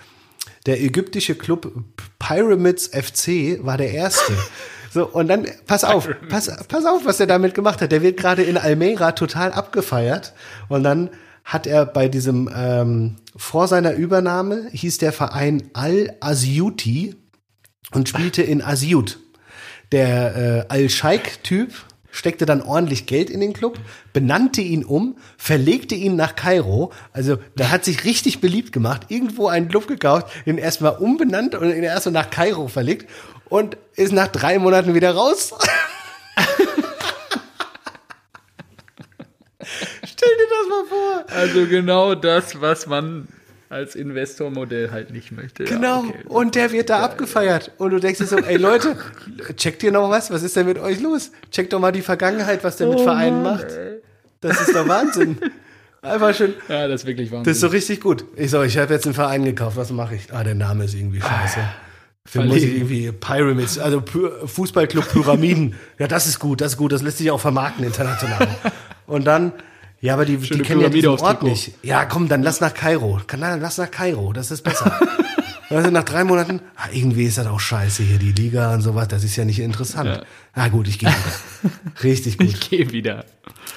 Der 0.67 0.81
ägyptische 0.81 1.35
Club 1.35 1.73
Pyramids 2.21 2.87
FC 2.87 3.59
war 3.65 3.77
der 3.77 3.93
erste. 3.93 4.33
So, 4.91 5.07
und 5.07 5.29
dann, 5.29 5.47
pass 5.67 5.85
auf, 5.85 6.09
pass, 6.31 6.51
pass 6.67 6.87
auf, 6.87 7.05
was 7.05 7.21
er 7.21 7.27
damit 7.27 7.55
gemacht 7.55 7.83
hat. 7.83 7.93
Der 7.93 8.01
wird 8.01 8.17
gerade 8.17 8.43
in 8.43 8.57
Almera 8.57 9.13
total 9.13 9.53
abgefeiert. 9.53 10.33
Und 10.71 10.83
dann 10.83 11.11
hat 11.45 11.67
er 11.67 11.85
bei 11.85 12.09
diesem, 12.09 12.49
ähm, 12.57 13.17
vor 13.37 13.69
seiner 13.69 13.93
Übernahme 13.93 14.67
hieß 14.73 14.97
der 14.97 15.13
Verein 15.13 15.69
Al-Asyuti 15.75 17.17
und 17.93 18.09
spielte 18.09 18.41
in 18.41 18.63
Asyut. 18.63 19.19
Der 19.93 20.67
äh, 20.69 20.73
Al-Sheikh-Typ 20.73 21.73
steckte 22.11 22.47
dann 22.47 22.63
ordentlich 22.63 23.07
Geld 23.07 23.31
in 23.31 23.41
den 23.41 23.53
Club, 23.53 23.79
benannte 24.13 24.61
ihn 24.61 24.85
um, 24.85 25.17
verlegte 25.37 25.95
ihn 25.95 26.17
nach 26.17 26.35
Kairo. 26.37 26.93
Also 27.13 27.39
da 27.57 27.71
hat 27.71 27.85
sich 27.85 28.05
richtig 28.05 28.41
beliebt 28.41 28.73
gemacht. 28.73 29.03
Irgendwo 29.09 29.47
einen 29.49 29.69
Club 29.69 29.87
gekauft, 29.87 30.27
ihn 30.45 30.59
erstmal 30.59 30.97
umbenannt 30.97 31.55
und 31.55 31.71
ihn 31.71 31.83
erstmal 31.85 32.13
nach 32.13 32.31
Kairo 32.31 32.69
verlegt 32.69 33.09
und 33.49 33.77
ist 33.95 34.13
nach 34.13 34.29
drei 34.29 34.59
Monaten 34.59 34.95
wieder 34.95 35.13
raus. 35.15 35.55
Stell 40.05 40.29
dir 40.37 40.49
das 40.51 40.69
mal 40.69 40.85
vor. 40.89 41.25
Also 41.37 41.67
genau 41.67 42.15
das, 42.15 42.61
was 42.61 42.87
man 42.87 43.29
als 43.71 43.95
Investormodell 43.95 44.91
halt 44.91 45.11
nicht 45.13 45.33
möchte. 45.33 45.65
Genau. 45.65 46.03
Ja, 46.03 46.09
okay. 46.09 46.25
Und 46.29 46.55
der 46.55 46.73
wird 46.73 46.91
da 46.91 47.01
abgefeiert. 47.01 47.73
Und 47.79 47.91
du 47.91 47.99
denkst 47.99 48.19
dir 48.19 48.27
so, 48.27 48.39
ey 48.39 48.57
Leute, 48.59 48.97
checkt 49.57 49.83
ihr 49.83 49.93
noch 49.93 50.11
was? 50.11 50.31
Was 50.31 50.43
ist 50.43 50.57
denn 50.57 50.67
mit 50.67 50.79
euch 50.79 51.01
los? 51.01 51.33
Checkt 51.51 51.73
doch 51.73 51.81
mal 51.81 51.93
die 51.93 52.03
Vergangenheit, 52.03 52.65
was 52.65 52.77
der 52.77 52.89
mit 52.89 53.01
Vereinen 53.01 53.43
macht. 53.43 53.67
Das 54.41 54.61
ist 54.61 54.75
doch 54.75 54.89
Wahnsinn. 54.89 55.39
Einfach 56.03 56.35
schön. 56.35 56.55
ja, 56.69 56.89
das 56.89 57.03
ist 57.03 57.07
wirklich 57.07 57.31
Wahnsinn. 57.31 57.45
Das 57.45 57.57
ist 57.57 57.61
so 57.61 57.69
richtig 57.69 58.01
gut. 58.01 58.25
Ich 58.37 58.51
so, 58.51 58.63
ich 58.63 58.79
habe 58.79 58.95
jetzt 58.95 59.07
einen 59.07 59.15
Verein 59.15 59.45
gekauft. 59.45 59.77
Was 59.77 59.91
mache 59.91 60.15
ich? 60.15 60.33
Ah, 60.33 60.45
der 60.45 60.55
Name 60.55 60.85
ist 60.85 60.95
irgendwie 60.95 61.21
scheiße. 61.21 61.61
Für 62.25 62.45
muss 62.45 62.59
ich 62.59 62.77
irgendwie 62.77 63.11
Pyramids, 63.11 63.79
also 63.79 64.03
Fußballclub 64.03 65.09
Pyramiden. 65.09 65.77
ja, 65.99 66.07
das 66.07 66.27
ist 66.27 66.39
gut, 66.39 66.61
das 66.61 66.73
ist 66.73 66.77
gut. 66.77 66.93
Das 66.93 67.01
lässt 67.01 67.19
sich 67.19 67.31
auch 67.31 67.41
vermarkten 67.41 67.85
international. 67.85 68.49
Und 69.07 69.27
dann, 69.27 69.53
ja, 70.01 70.15
aber 70.15 70.25
die, 70.25 70.37
die 70.37 70.61
kennen 70.61 70.81
ja 70.81 70.89
diesen 70.89 71.09
Ort 71.09 71.43
nicht. 71.43 71.73
Ja, 71.83 72.05
komm, 72.05 72.29
dann 72.29 72.43
lass 72.43 72.61
nach 72.61 72.73
Kairo. 72.73 73.21
Dann 73.27 73.61
lass 73.61 73.79
nach 73.79 73.91
Kairo, 73.91 74.33
das 74.33 74.51
ist 74.51 74.63
besser. 74.63 74.99
Also 75.71 75.91
nach 75.91 76.05
drei 76.05 76.25
Monaten, 76.25 76.61
ah, 76.77 76.89
irgendwie 76.93 77.25
ist 77.25 77.37
das 77.37 77.47
auch 77.47 77.61
scheiße 77.61 78.03
hier, 78.03 78.19
die 78.19 78.33
Liga 78.33 78.73
und 78.73 78.81
sowas, 78.81 79.09
das 79.09 79.23
ist 79.23 79.37
ja 79.37 79.45
nicht 79.45 79.59
interessant. 79.59 80.09
Ja. 80.09 80.23
Ah, 80.55 80.69
gut, 80.69 80.89
ich 80.89 80.99
gehe 80.99 81.11
wieder. 81.11 81.73
Richtig 82.03 82.39
gut, 82.39 82.49
ich 82.49 82.71
gehe 82.71 82.91
wieder. 82.91 83.27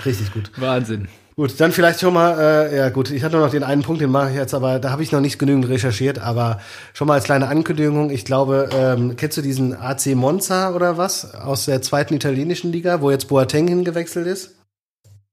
richtig 0.05 0.31
gut. 0.31 0.51
Wahnsinn. 0.55 1.09
Gut, 1.35 1.59
dann 1.59 1.71
vielleicht 1.73 1.99
schon 1.99 2.13
mal, 2.13 2.39
äh, 2.39 2.77
ja 2.77 2.89
gut, 2.89 3.09
ich 3.09 3.23
hatte 3.23 3.37
noch 3.37 3.49
den 3.49 3.63
einen 3.63 3.81
Punkt, 3.81 4.01
den 4.01 4.09
mache 4.09 4.29
ich 4.29 4.35
jetzt, 4.35 4.53
aber 4.53 4.79
da 4.79 4.91
habe 4.91 5.03
ich 5.03 5.11
noch 5.11 5.19
nicht 5.19 5.37
genügend 5.37 5.67
recherchiert, 5.67 6.19
aber 6.19 6.61
schon 6.93 7.07
mal 7.07 7.15
als 7.15 7.25
kleine 7.25 7.47
Ankündigung, 7.47 8.09
ich 8.09 8.23
glaube, 8.23 8.69
ähm, 8.73 9.15
kennst 9.17 9.37
du 9.37 9.41
diesen 9.41 9.75
AC 9.75 10.07
Monza 10.15 10.73
oder 10.73 10.97
was 10.97 11.33
aus 11.33 11.65
der 11.65 11.81
zweiten 11.81 12.13
italienischen 12.13 12.71
Liga, 12.71 13.01
wo 13.01 13.11
jetzt 13.11 13.27
Boateng 13.27 13.67
hingewechselt 13.67 14.27
ist? 14.27 14.55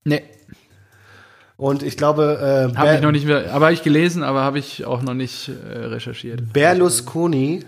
Nee, 0.05 0.22
Und 1.59 1.82
ich 1.82 1.96
glaube, 1.96 2.70
äh, 2.72 2.76
habe 2.78 2.94
ich 2.94 3.00
noch 3.00 3.11
nicht 3.11 3.26
mehr, 3.26 3.52
aber 3.52 3.66
habe 3.66 3.74
ich 3.74 3.82
gelesen, 3.82 4.22
aber 4.22 4.42
habe 4.42 4.61
ich 4.61 4.84
auch 4.84 5.02
noch 5.02 5.14
nicht 5.14 5.48
äh, 5.48 5.76
recherchiert. 5.86 6.52
Berlusconi 6.52 7.64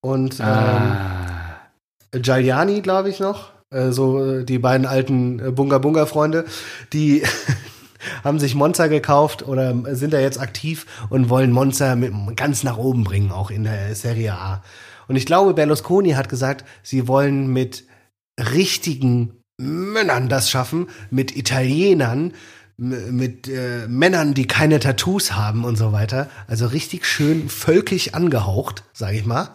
und 0.00 0.38
ähm, 0.38 0.46
Ah. 0.46 1.60
Giuliani, 2.12 2.82
glaube 2.82 3.10
ich 3.10 3.18
noch, 3.18 3.50
äh, 3.70 3.90
so 3.90 4.24
äh, 4.24 4.44
die 4.44 4.60
beiden 4.60 4.86
alten 4.86 5.40
äh, 5.40 5.50
Bunga 5.50 5.78
Bunga 5.78 6.06
Freunde, 6.06 6.44
die 6.92 7.24
haben 8.24 8.38
sich 8.38 8.54
Monza 8.54 8.86
gekauft 8.86 9.42
oder 9.46 9.74
sind 9.96 10.12
da 10.12 10.20
jetzt 10.20 10.38
aktiv 10.38 10.86
und 11.10 11.28
wollen 11.28 11.50
Monza 11.50 11.96
mit, 11.96 12.12
ganz 12.36 12.62
nach 12.62 12.76
oben 12.76 13.02
bringen, 13.02 13.32
auch 13.32 13.50
in 13.50 13.64
der 13.64 13.96
Serie 13.96 14.34
A. 14.34 14.62
Und 15.08 15.16
ich 15.16 15.26
glaube, 15.26 15.52
Berlusconi 15.52 16.12
hat 16.12 16.28
gesagt, 16.28 16.64
sie 16.84 17.08
wollen 17.08 17.48
mit 17.48 17.84
richtigen 18.38 19.32
Männern 19.58 20.28
das 20.28 20.48
schaffen, 20.48 20.88
mit 21.10 21.36
Italienern, 21.36 22.34
mit 22.78 23.48
äh, 23.48 23.86
Männern, 23.88 24.34
die 24.34 24.46
keine 24.46 24.80
Tattoos 24.80 25.32
haben 25.32 25.64
und 25.64 25.76
so 25.76 25.92
weiter. 25.92 26.28
Also 26.46 26.66
richtig 26.66 27.06
schön 27.06 27.48
völkisch 27.48 28.14
angehaucht, 28.14 28.82
sage 28.92 29.16
ich 29.16 29.24
mal. 29.24 29.48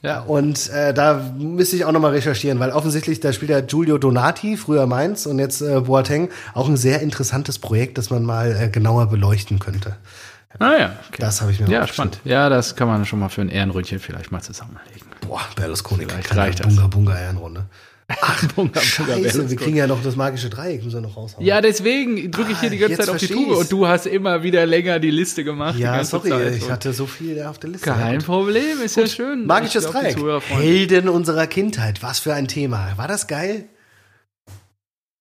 Ja. 0.00 0.20
Und 0.20 0.70
äh, 0.70 0.94
da 0.94 1.32
müsste 1.38 1.76
ich 1.76 1.84
auch 1.84 1.92
nochmal 1.92 2.12
recherchieren, 2.12 2.60
weil 2.60 2.70
offensichtlich, 2.70 3.20
da 3.20 3.32
spielt 3.32 3.50
ja 3.50 3.60
Giulio 3.60 3.98
Donati, 3.98 4.56
früher 4.56 4.86
Mainz 4.86 5.26
und 5.26 5.38
jetzt 5.40 5.60
äh, 5.60 5.80
Boateng, 5.80 6.30
auch 6.54 6.68
ein 6.68 6.76
sehr 6.76 7.00
interessantes 7.02 7.58
Projekt, 7.58 7.98
das 7.98 8.08
man 8.10 8.22
mal 8.22 8.56
äh, 8.56 8.68
genauer 8.68 9.06
beleuchten 9.06 9.58
könnte. 9.58 9.96
Ah 10.60 10.76
ja, 10.78 10.86
okay. 11.08 11.18
Das 11.18 11.40
habe 11.40 11.52
ich 11.52 11.60
mir 11.60 11.68
Ja, 11.68 11.86
spannend. 11.86 12.20
Ja, 12.24 12.48
das 12.48 12.74
kann 12.74 12.88
man 12.88 13.04
schon 13.04 13.18
mal 13.18 13.28
für 13.28 13.42
ein 13.42 13.48
Ehrenründchen 13.48 13.98
vielleicht 13.98 14.32
mal 14.32 14.40
zusammenlegen. 14.40 15.06
Boah, 15.20 15.42
Berlusconi, 15.56 16.06
Vielleicht 16.06 16.34
reicht 16.36 16.60
das. 16.60 16.68
Bunga 16.68 16.86
Bunga 16.86 17.18
Ehrenrunde. 17.18 17.66
Ach, 18.08 18.42
Scheiße, 18.80 19.50
wir 19.50 19.56
kriegen 19.58 19.76
ja 19.76 19.86
noch 19.86 20.02
das 20.02 20.16
magische 20.16 20.48
Dreieck, 20.48 20.82
müssen 20.82 20.96
wir 20.96 21.00
noch 21.02 21.16
raushauen. 21.16 21.44
Ja, 21.44 21.60
deswegen 21.60 22.30
drücke 22.30 22.52
ich 22.52 22.60
hier 22.60 22.70
die 22.70 22.78
ganze 22.78 22.94
ah, 22.94 23.04
Zeit 23.04 23.08
auf 23.10 23.18
die 23.18 23.26
Tube 23.26 23.54
und 23.54 23.70
du 23.70 23.86
hast 23.86 24.06
immer 24.06 24.42
wieder 24.42 24.64
länger 24.64 24.98
die 24.98 25.10
Liste 25.10 25.44
gemacht. 25.44 25.78
Ja, 25.78 26.02
sorry, 26.04 26.30
Zeit. 26.30 26.56
ich 26.56 26.70
hatte 26.70 26.94
so 26.94 27.06
viel 27.06 27.42
auf 27.42 27.58
der 27.58 27.70
Liste. 27.70 27.90
Kein 27.90 28.20
Problem, 28.20 28.80
ist 28.82 28.94
Gut. 28.94 29.04
ja 29.04 29.10
schön. 29.10 29.46
Magisches 29.46 29.84
Dreieck. 29.84 30.16
Helden 30.48 31.10
unserer 31.10 31.46
Kindheit, 31.46 32.02
was 32.02 32.18
für 32.18 32.32
ein 32.32 32.48
Thema. 32.48 32.94
War 32.96 33.08
das 33.08 33.26
geil? 33.26 33.66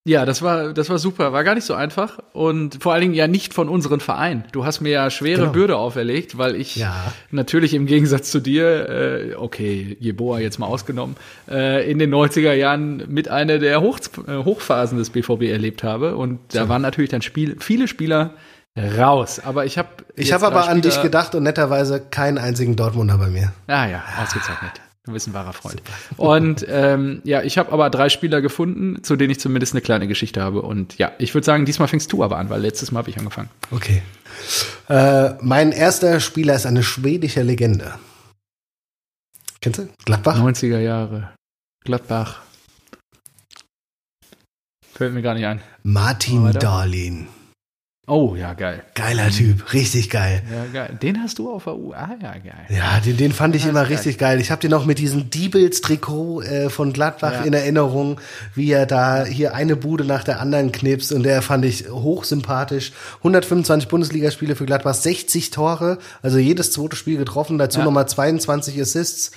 Ja, 0.08 0.26
das 0.26 0.42
war, 0.42 0.74
das 0.74 0.90
war 0.90 1.00
super. 1.00 1.34
War 1.34 1.44
gar 1.44 1.54
nicht 1.54 1.66
so 1.66 1.74
einfach. 1.74 2.20
Und 2.32 2.82
vor 2.82 2.94
allen 2.94 3.02
Dingen 3.02 3.14
ja 3.14 3.28
nicht 3.28 3.54
von 3.54 3.68
unseren 3.68 4.00
Verein. 4.00 4.46
Du 4.54 4.64
hast 4.64 4.80
mir 4.80 4.92
ja 4.92 5.10
schwere 5.10 5.42
genau. 5.42 5.52
Bürde 5.52 5.76
auferlegt, 5.76 6.38
weil 6.38 6.56
ich 6.56 6.78
ja. 6.78 6.96
natürlich 7.30 7.74
im 7.74 7.88
Gegensatz 7.88 8.32
zu 8.32 8.40
dir, 8.40 8.90
äh, 8.90 9.36
okay, 9.36 9.98
Jeboa 10.00 10.40
jetzt 10.40 10.60
mal 10.60 10.68
ausgenommen, 10.68 11.18
äh, 11.52 11.92
in 11.92 12.00
den 12.00 12.10
90er 12.14 12.54
Jahren 12.54 13.04
mit 13.10 13.28
einer 13.28 13.60
der 13.60 13.82
Hoch, 13.82 14.00
äh, 14.28 14.38
Hochphasen 14.38 14.98
des 14.98 15.10
BVB 15.10 15.44
erlebt 15.52 15.84
habe. 15.84 16.16
Und 16.16 16.40
da 16.54 16.64
so. 16.64 16.70
waren 16.70 16.82
natürlich 16.82 17.12
dann 17.12 17.22
Spiel, 17.22 17.58
viele 17.60 17.90
Spieler 17.90 18.36
raus. 18.78 19.42
Aber 19.44 19.66
ich 19.66 19.78
habe 19.78 19.90
Ich 20.16 20.32
habe 20.32 20.48
aber 20.48 20.70
an 20.70 20.82
dich 20.82 21.02
gedacht 21.02 21.36
und 21.36 21.44
netterweise 21.44 22.00
keinen 22.00 22.38
einzigen 22.38 22.78
Dortmunder 22.78 23.18
bei 23.18 23.28
mir. 23.28 23.52
Ah 23.68 23.88
ja, 23.88 24.04
ausgezeichnet. 24.22 24.72
Du 25.08 25.14
bist 25.14 25.26
ein 25.26 25.34
wahrer 25.34 25.54
Freund. 25.54 25.82
Und 26.18 26.66
ähm, 26.68 27.22
ja, 27.24 27.42
ich 27.42 27.58
habe 27.58 27.72
aber 27.72 27.90
drei 27.90 28.10
Spieler 28.10 28.42
gefunden, 28.42 29.04
zu 29.04 29.16
denen 29.16 29.32
ich 29.32 29.40
zumindest 29.40 29.74
eine 29.74 29.82
kleine 29.82 30.06
Geschichte 30.06 30.42
habe. 30.42 30.62
Und 30.62 30.98
ja, 30.98 31.14
ich 31.18 31.34
würde 31.34 31.46
sagen, 31.46 31.64
diesmal 31.64 31.88
fängst 31.88 32.12
du 32.12 32.24
aber 32.26 32.38
an, 32.38 32.50
weil 32.50 32.60
letztes 32.60 32.92
Mal 32.92 33.00
habe 33.00 33.10
ich 33.10 33.18
angefangen. 33.18 33.50
Okay. 33.72 34.02
Äh, 34.90 35.36
mein 35.42 35.72
erster 35.72 36.20
Spieler 36.20 36.56
ist 36.56 36.66
eine 36.66 36.84
schwedische 36.84 37.42
Legende. 37.42 37.94
Kennst 39.62 39.80
du? 39.80 39.88
Gladbach? 40.04 40.38
90er 40.42 40.80
Jahre. 40.80 41.34
Gladbach. 41.86 42.42
Fällt 44.94 45.14
mir 45.14 45.22
gar 45.22 45.36
nicht 45.36 45.46
ein. 45.46 45.62
Martin 45.84 46.52
Darlin. 46.52 47.28
Oh, 48.10 48.38
ja, 48.38 48.54
geil. 48.54 48.84
Geiler 48.94 49.30
Typ, 49.32 49.74
richtig 49.74 50.10
geil. 50.10 50.42
Ja, 50.50 50.66
geil. 50.72 50.98
Den 51.02 51.22
hast 51.22 51.40
du 51.40 51.52
auf 51.52 51.66
der 51.66 51.76
U. 51.76 51.92
Ah, 51.92 52.16
ja, 52.22 52.32
geil. 52.32 52.66
Ja, 52.70 53.02
den, 53.02 53.18
den 53.18 53.34
fand 53.34 53.54
ich 53.54 53.66
immer 53.66 53.82
geil. 53.82 53.92
richtig 53.98 54.18
geil. 54.18 54.40
Ich 54.40 54.50
habe 54.50 54.62
den 54.62 54.74
auch 54.74 54.86
mit 54.86 54.98
diesem 54.98 55.30
Diebels-Trikot 55.30 56.42
äh, 56.42 56.70
von 56.70 56.94
Gladbach 56.94 57.34
ja. 57.34 57.42
in 57.42 57.52
Erinnerung, 57.52 58.22
wie 58.56 58.72
er 58.72 58.86
da 58.86 59.26
hier 59.26 59.56
eine 59.56 59.76
Bude 59.76 60.06
nach 60.06 60.24
der 60.24 60.40
anderen 60.40 60.72
knipst 60.72 61.12
und 61.12 61.24
der 61.24 61.42
fand 61.42 61.66
ich 61.66 61.90
hochsympathisch. 61.90 62.94
125 63.18 63.90
Bundesligaspiele 63.90 64.56
für 64.56 64.66
Gladbach, 64.66 64.94
60 64.94 65.52
Tore, 65.52 65.98
also 66.22 66.38
jedes 66.38 66.72
zweite 66.72 66.96
Spiel 66.96 67.18
getroffen, 67.18 67.58
dazu 67.58 67.80
ja. 67.80 67.86
nochmal 67.86 68.08
22 68.08 68.80
Assists 68.80 69.32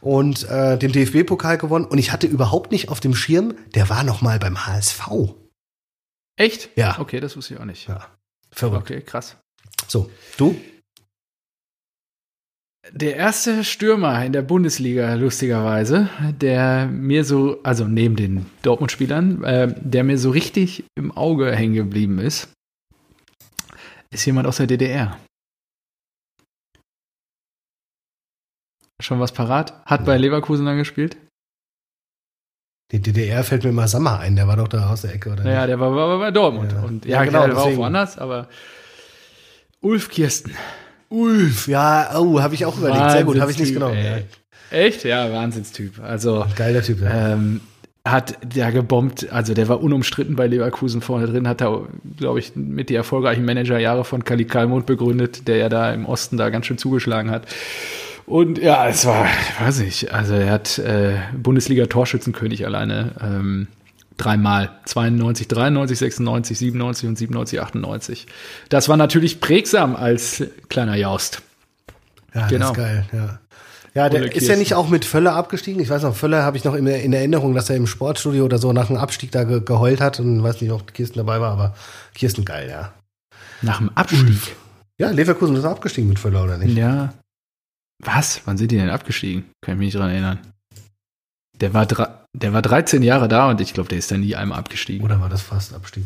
und 0.00 0.50
äh, 0.50 0.76
den 0.76 0.90
DFB-Pokal 0.90 1.58
gewonnen. 1.58 1.84
Und 1.84 1.98
ich 1.98 2.10
hatte 2.10 2.26
überhaupt 2.26 2.72
nicht 2.72 2.88
auf 2.88 2.98
dem 2.98 3.14
Schirm, 3.14 3.54
der 3.76 3.88
war 3.88 4.02
noch 4.02 4.20
mal 4.20 4.40
beim 4.40 4.66
HSV. 4.66 5.06
Echt? 6.34 6.70
Ja. 6.74 6.98
Okay, 6.98 7.20
das 7.20 7.36
wusste 7.36 7.54
ich 7.54 7.60
auch 7.60 7.64
nicht. 7.64 7.88
Ja. 7.88 8.15
Verrückt. 8.56 8.90
Okay, 8.90 9.02
krass. 9.02 9.36
So, 9.86 10.10
du? 10.38 10.56
Der 12.92 13.16
erste 13.16 13.64
Stürmer 13.64 14.24
in 14.24 14.32
der 14.32 14.42
Bundesliga, 14.42 15.14
lustigerweise, 15.14 16.08
der 16.40 16.86
mir 16.86 17.24
so, 17.24 17.60
also 17.64 17.86
neben 17.86 18.14
den 18.16 18.46
Dortmund-Spielern, 18.62 19.42
äh, 19.44 19.74
der 19.78 20.04
mir 20.04 20.18
so 20.18 20.30
richtig 20.30 20.84
im 20.96 21.10
Auge 21.12 21.54
hängen 21.54 21.74
geblieben 21.74 22.18
ist, 22.18 22.48
ist 24.10 24.24
jemand 24.24 24.46
aus 24.46 24.58
der 24.58 24.68
DDR. 24.68 25.18
Schon 29.02 29.20
was 29.20 29.32
parat? 29.32 29.84
Hat 29.84 30.06
bei 30.06 30.16
Leverkusen 30.16 30.64
dann 30.64 30.78
gespielt? 30.78 31.16
Die 32.92 33.00
DDR 33.00 33.42
fällt 33.42 33.64
mir 33.64 33.70
immer 33.70 33.88
Sammer 33.88 34.20
ein, 34.20 34.36
der 34.36 34.46
war 34.46 34.56
doch 34.56 34.68
da 34.68 34.90
aus 34.90 35.02
der 35.02 35.14
Ecke, 35.14 35.30
oder? 35.32 35.44
Ja, 35.44 35.60
nicht? 35.60 35.70
der 35.70 35.80
war, 35.80 35.94
war, 35.94 36.18
bei 36.18 36.30
Dortmund. 36.30 36.72
Ja, 36.72 36.82
und, 36.82 37.04
ja, 37.04 37.10
ja 37.10 37.24
genau, 37.24 37.46
der 37.46 37.56
war 37.56 37.64
auch 37.64 37.76
woanders, 37.76 38.16
aber 38.16 38.48
Ulf 39.80 40.08
Kirsten. 40.08 40.52
Ulf, 41.08 41.68
ja, 41.68 42.16
oh, 42.18 42.40
habe 42.40 42.54
ich 42.54 42.64
auch 42.64 42.76
überlegt. 42.76 43.10
Sehr 43.10 43.24
gut, 43.24 43.40
habe 43.40 43.50
ich 43.50 43.58
nicht 43.58 43.74
genommen. 43.74 43.96
Ja. 43.96 44.18
Echt? 44.76 45.04
Ja, 45.04 45.32
Wahnsinnstyp. 45.32 46.00
Also 46.02 46.44
geiler 46.56 46.82
Typ. 46.82 47.02
Ja. 47.02 47.32
Ähm, 47.32 47.60
hat 48.04 48.38
der 48.42 48.70
gebombt, 48.70 49.32
also 49.32 49.52
der 49.52 49.68
war 49.68 49.82
unumstritten 49.82 50.36
bei 50.36 50.46
Leverkusen 50.46 51.00
vorne 51.00 51.26
drin, 51.26 51.48
hat 51.48 51.60
da, 51.60 51.86
glaube 52.16 52.38
ich, 52.38 52.54
mit 52.54 52.88
die 52.88 52.94
erfolgreichen 52.94 53.44
Managerjahre 53.44 54.04
von 54.04 54.22
Kali 54.22 54.44
Kalmund 54.44 54.86
begründet, 54.86 55.48
der 55.48 55.56
ja 55.56 55.68
da 55.68 55.92
im 55.92 56.06
Osten 56.06 56.36
da 56.36 56.50
ganz 56.50 56.66
schön 56.66 56.78
zugeschlagen 56.78 57.32
hat. 57.32 57.46
Und 58.26 58.58
ja, 58.58 58.88
es 58.88 59.06
war, 59.06 59.26
weiß 59.60 59.80
ich, 59.80 60.12
also 60.12 60.34
er 60.34 60.50
hat 60.50 60.78
äh, 60.78 61.14
Bundesliga-Torschützenkönig 61.32 62.66
alleine 62.66 63.12
ähm, 63.20 63.68
dreimal. 64.16 64.70
92, 64.84 65.46
93, 65.48 65.98
96, 65.98 66.58
97 66.58 67.08
und 67.08 67.16
97, 67.16 67.60
98. 67.60 68.26
Das 68.68 68.88
war 68.88 68.96
natürlich 68.96 69.40
prägsam 69.40 69.94
als 69.94 70.42
kleiner 70.68 70.96
Jaust. 70.96 71.42
Ja, 72.34 72.48
genau. 72.48 72.72
das 72.72 72.78
ist 72.78 72.84
geil, 72.84 73.06
ja. 73.12 73.38
Ja, 73.94 74.10
der 74.10 74.36
ist 74.36 74.46
ja 74.46 74.56
nicht 74.56 74.74
auch 74.74 74.90
mit 74.90 75.06
Völler 75.06 75.34
abgestiegen. 75.34 75.80
Ich 75.80 75.88
weiß 75.88 76.02
noch, 76.02 76.14
Völler 76.14 76.42
habe 76.42 76.58
ich 76.58 76.64
noch 76.64 76.74
in, 76.74 76.86
in, 76.86 77.14
Erinnerung, 77.14 77.54
dass 77.54 77.70
er 77.70 77.76
im 77.76 77.86
Sportstudio 77.86 78.44
oder 78.44 78.58
so 78.58 78.74
nach 78.74 78.88
dem 78.88 78.98
Abstieg 78.98 79.32
da 79.32 79.44
ge 79.44 79.62
geheult 79.64 80.02
hat 80.02 80.20
und 80.20 80.42
weiß 80.42 80.60
nicht, 80.60 80.70
ob 80.70 80.92
Kirsten 80.92 81.16
dabei 81.16 81.40
war, 81.40 81.52
aber 81.52 81.74
Kirsten 82.14 82.44
geil, 82.44 82.68
ja. 82.68 82.92
Nach 83.62 83.78
dem 83.78 83.90
Abstieg? 83.94 84.54
Ja, 84.98 85.10
Leverkusen 85.10 85.56
ist 85.56 85.64
abgestiegen 85.64 86.10
mit 86.10 86.18
Völler, 86.18 86.44
oder 86.44 86.58
nicht? 86.58 86.76
Ja, 86.76 87.14
was? 87.98 88.42
Wann 88.44 88.58
sind 88.58 88.70
die 88.70 88.76
denn 88.76 88.90
abgestiegen? 88.90 89.44
Kann 89.62 89.74
ich 89.74 89.78
mich 89.78 89.86
nicht 89.86 89.96
dran 89.96 90.10
erinnern. 90.10 90.38
Der 91.60 91.72
war, 91.72 91.86
der 92.34 92.52
war 92.52 92.62
13 92.62 93.02
Jahre 93.02 93.28
da 93.28 93.48
und 93.48 93.60
ich 93.60 93.72
glaube, 93.72 93.88
der 93.88 93.98
ist 93.98 94.10
dann 94.10 94.20
nie 94.20 94.36
einmal 94.36 94.58
abgestiegen. 94.58 95.04
Oder 95.04 95.20
war 95.20 95.28
das 95.28 95.42
fast 95.42 95.74
Abstieg? 95.74 96.04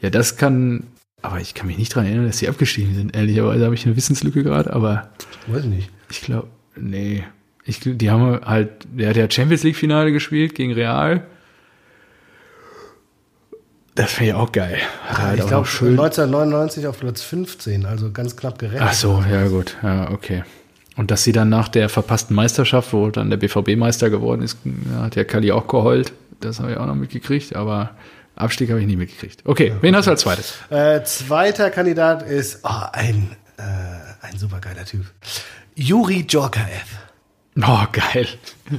Ja, 0.00 0.10
das 0.10 0.36
kann. 0.36 0.84
Aber 1.22 1.40
ich 1.40 1.54
kann 1.54 1.68
mich 1.68 1.78
nicht 1.78 1.94
dran 1.94 2.04
erinnern, 2.04 2.26
dass 2.26 2.38
die 2.38 2.48
abgestiegen 2.48 2.94
sind. 2.94 3.16
Ehrlicherweise 3.16 3.64
habe 3.64 3.74
ich 3.74 3.86
eine 3.86 3.96
Wissenslücke 3.96 4.42
gerade, 4.42 4.72
aber. 4.72 5.10
Weiß 5.46 5.64
nicht. 5.64 5.90
Ich 6.10 6.20
glaube, 6.20 6.48
nee. 6.76 7.24
Ich, 7.64 7.80
die 7.82 8.10
haben 8.10 8.44
halt, 8.44 8.86
der 8.92 9.10
hat 9.10 9.16
ja 9.16 9.30
Champions 9.30 9.62
League 9.62 9.76
Finale 9.76 10.12
gespielt 10.12 10.54
gegen 10.54 10.72
Real. 10.72 11.26
Das 13.94 14.18
wäre 14.18 14.30
ja 14.30 14.36
auch 14.36 14.50
geil. 14.50 14.78
Ja, 15.08 15.18
halt 15.18 15.38
ich 15.38 15.46
glaube, 15.46 15.68
1999 15.68 16.86
auf 16.86 16.98
Platz 16.98 17.22
15, 17.22 17.86
also 17.86 18.10
ganz 18.10 18.36
knapp 18.36 18.58
gerechnet. 18.58 18.82
Ach 18.84 18.92
so, 18.92 19.24
ja 19.30 19.46
gut, 19.46 19.76
ja, 19.82 20.10
okay. 20.10 20.42
Und 20.96 21.10
dass 21.10 21.24
sie 21.24 21.32
dann 21.32 21.48
nach 21.48 21.68
der 21.68 21.88
verpassten 21.88 22.34
Meisterschaft, 22.34 22.92
wo 22.92 23.10
dann 23.10 23.30
der 23.30 23.36
BVB 23.36 23.76
Meister 23.76 24.10
geworden 24.10 24.42
ist, 24.42 24.58
hat 24.96 25.16
ja 25.16 25.24
Kali 25.24 25.52
auch 25.52 25.66
geheult. 25.66 26.12
Das 26.40 26.60
habe 26.60 26.72
ich 26.72 26.76
auch 26.76 26.86
noch 26.86 26.94
mitgekriegt, 26.94 27.54
aber 27.56 27.90
Abstieg 28.36 28.70
habe 28.70 28.80
ich 28.80 28.86
nie 28.86 28.96
mitgekriegt. 28.96 29.42
Okay, 29.44 29.68
ja, 29.68 29.74
wen 29.80 29.94
hast 29.94 30.06
du 30.06 30.10
als 30.10 30.22
zweites? 30.22 30.54
Äh, 30.70 31.02
zweiter 31.04 31.70
Kandidat 31.70 32.22
ist 32.22 32.60
oh, 32.64 32.82
ein, 32.92 33.30
äh, 33.56 33.62
ein 34.22 34.38
supergeiler 34.38 34.84
Typ. 34.84 35.04
Juri 35.74 36.24
Djorkaev. 36.24 36.86
Oh, 37.56 37.84
geil. 37.92 38.26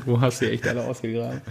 Wo 0.05 0.19
hast 0.19 0.41
du 0.41 0.51
echt 0.51 0.67
alle 0.67 0.83
ausgegraben? 0.83 1.41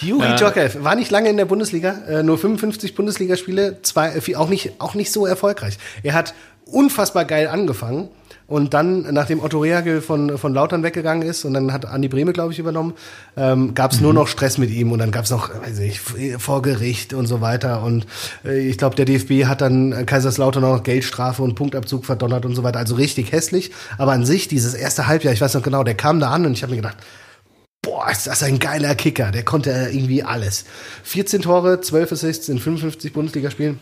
Juri 0.00 0.26
äh, 0.26 0.36
Djorkaev 0.36 0.84
war 0.84 0.94
nicht 0.94 1.10
lange 1.10 1.30
in 1.30 1.38
der 1.38 1.46
Bundesliga, 1.46 2.02
äh, 2.06 2.22
nur 2.22 2.36
55 2.36 2.94
Bundesligaspiele, 2.94 3.80
zwei, 3.82 4.10
äh, 4.14 4.36
auch, 4.36 4.50
nicht, 4.50 4.72
auch 4.78 4.94
nicht 4.94 5.10
so 5.10 5.24
erfolgreich. 5.24 5.78
Er 6.02 6.12
hat 6.12 6.34
unfassbar 6.66 7.24
geil 7.24 7.48
angefangen 7.48 8.10
und 8.48 8.74
dann, 8.74 9.12
nachdem 9.12 9.42
Otto 9.42 9.58
Rehagel 9.58 10.00
von, 10.00 10.38
von 10.38 10.54
Lautern 10.54 10.84
weggegangen 10.84 11.26
ist 11.26 11.44
und 11.44 11.54
dann 11.54 11.72
hat 11.72 11.84
Andi 11.84 12.06
Breme, 12.08 12.32
glaube 12.32 12.52
ich, 12.52 12.60
übernommen, 12.60 12.94
ähm, 13.36 13.74
gab 13.74 13.90
es 13.90 13.98
mhm. 13.98 14.04
nur 14.04 14.14
noch 14.14 14.28
Stress 14.28 14.56
mit 14.56 14.70
ihm 14.70 14.92
und 14.92 15.00
dann 15.00 15.10
gab 15.10 15.24
es 15.24 15.30
noch, 15.30 15.50
weiß 15.50 15.80
ich, 15.80 16.00
vor 16.00 16.62
Gericht 16.62 17.12
und 17.12 17.26
so 17.26 17.40
weiter. 17.40 17.82
Und 17.82 18.06
äh, 18.44 18.68
ich 18.68 18.78
glaube, 18.78 18.94
der 18.94 19.04
DFB 19.04 19.46
hat 19.46 19.62
dann 19.62 20.06
Kaiserslautern 20.06 20.62
noch 20.62 20.84
Geldstrafe 20.84 21.42
und 21.42 21.56
Punktabzug 21.56 22.04
verdonnert 22.04 22.44
und 22.46 22.54
so 22.54 22.62
weiter. 22.62 22.78
Also 22.78 22.94
richtig 22.94 23.32
hässlich. 23.32 23.72
Aber 23.98 24.12
an 24.12 24.24
sich, 24.24 24.46
dieses 24.46 24.74
erste 24.74 25.08
Halbjahr, 25.08 25.34
ich 25.34 25.40
weiß 25.40 25.54
noch 25.54 25.62
genau, 25.62 25.82
der 25.82 25.94
kam 25.94 26.20
da 26.20 26.30
an 26.30 26.46
und 26.46 26.52
ich 26.52 26.62
habe 26.62 26.70
mir 26.70 26.76
gedacht, 26.76 26.98
boah, 27.82 28.08
ist 28.10 28.28
das 28.28 28.44
ein 28.44 28.60
geiler 28.60 28.94
Kicker. 28.94 29.32
Der 29.32 29.44
konnte 29.44 29.70
irgendwie 29.90 30.22
alles. 30.22 30.66
14 31.02 31.42
Tore, 31.42 31.80
12 31.80 32.12
Assists 32.12 32.48
in 32.48 32.60
55 32.60 33.12
Bundesligaspielen. 33.12 33.80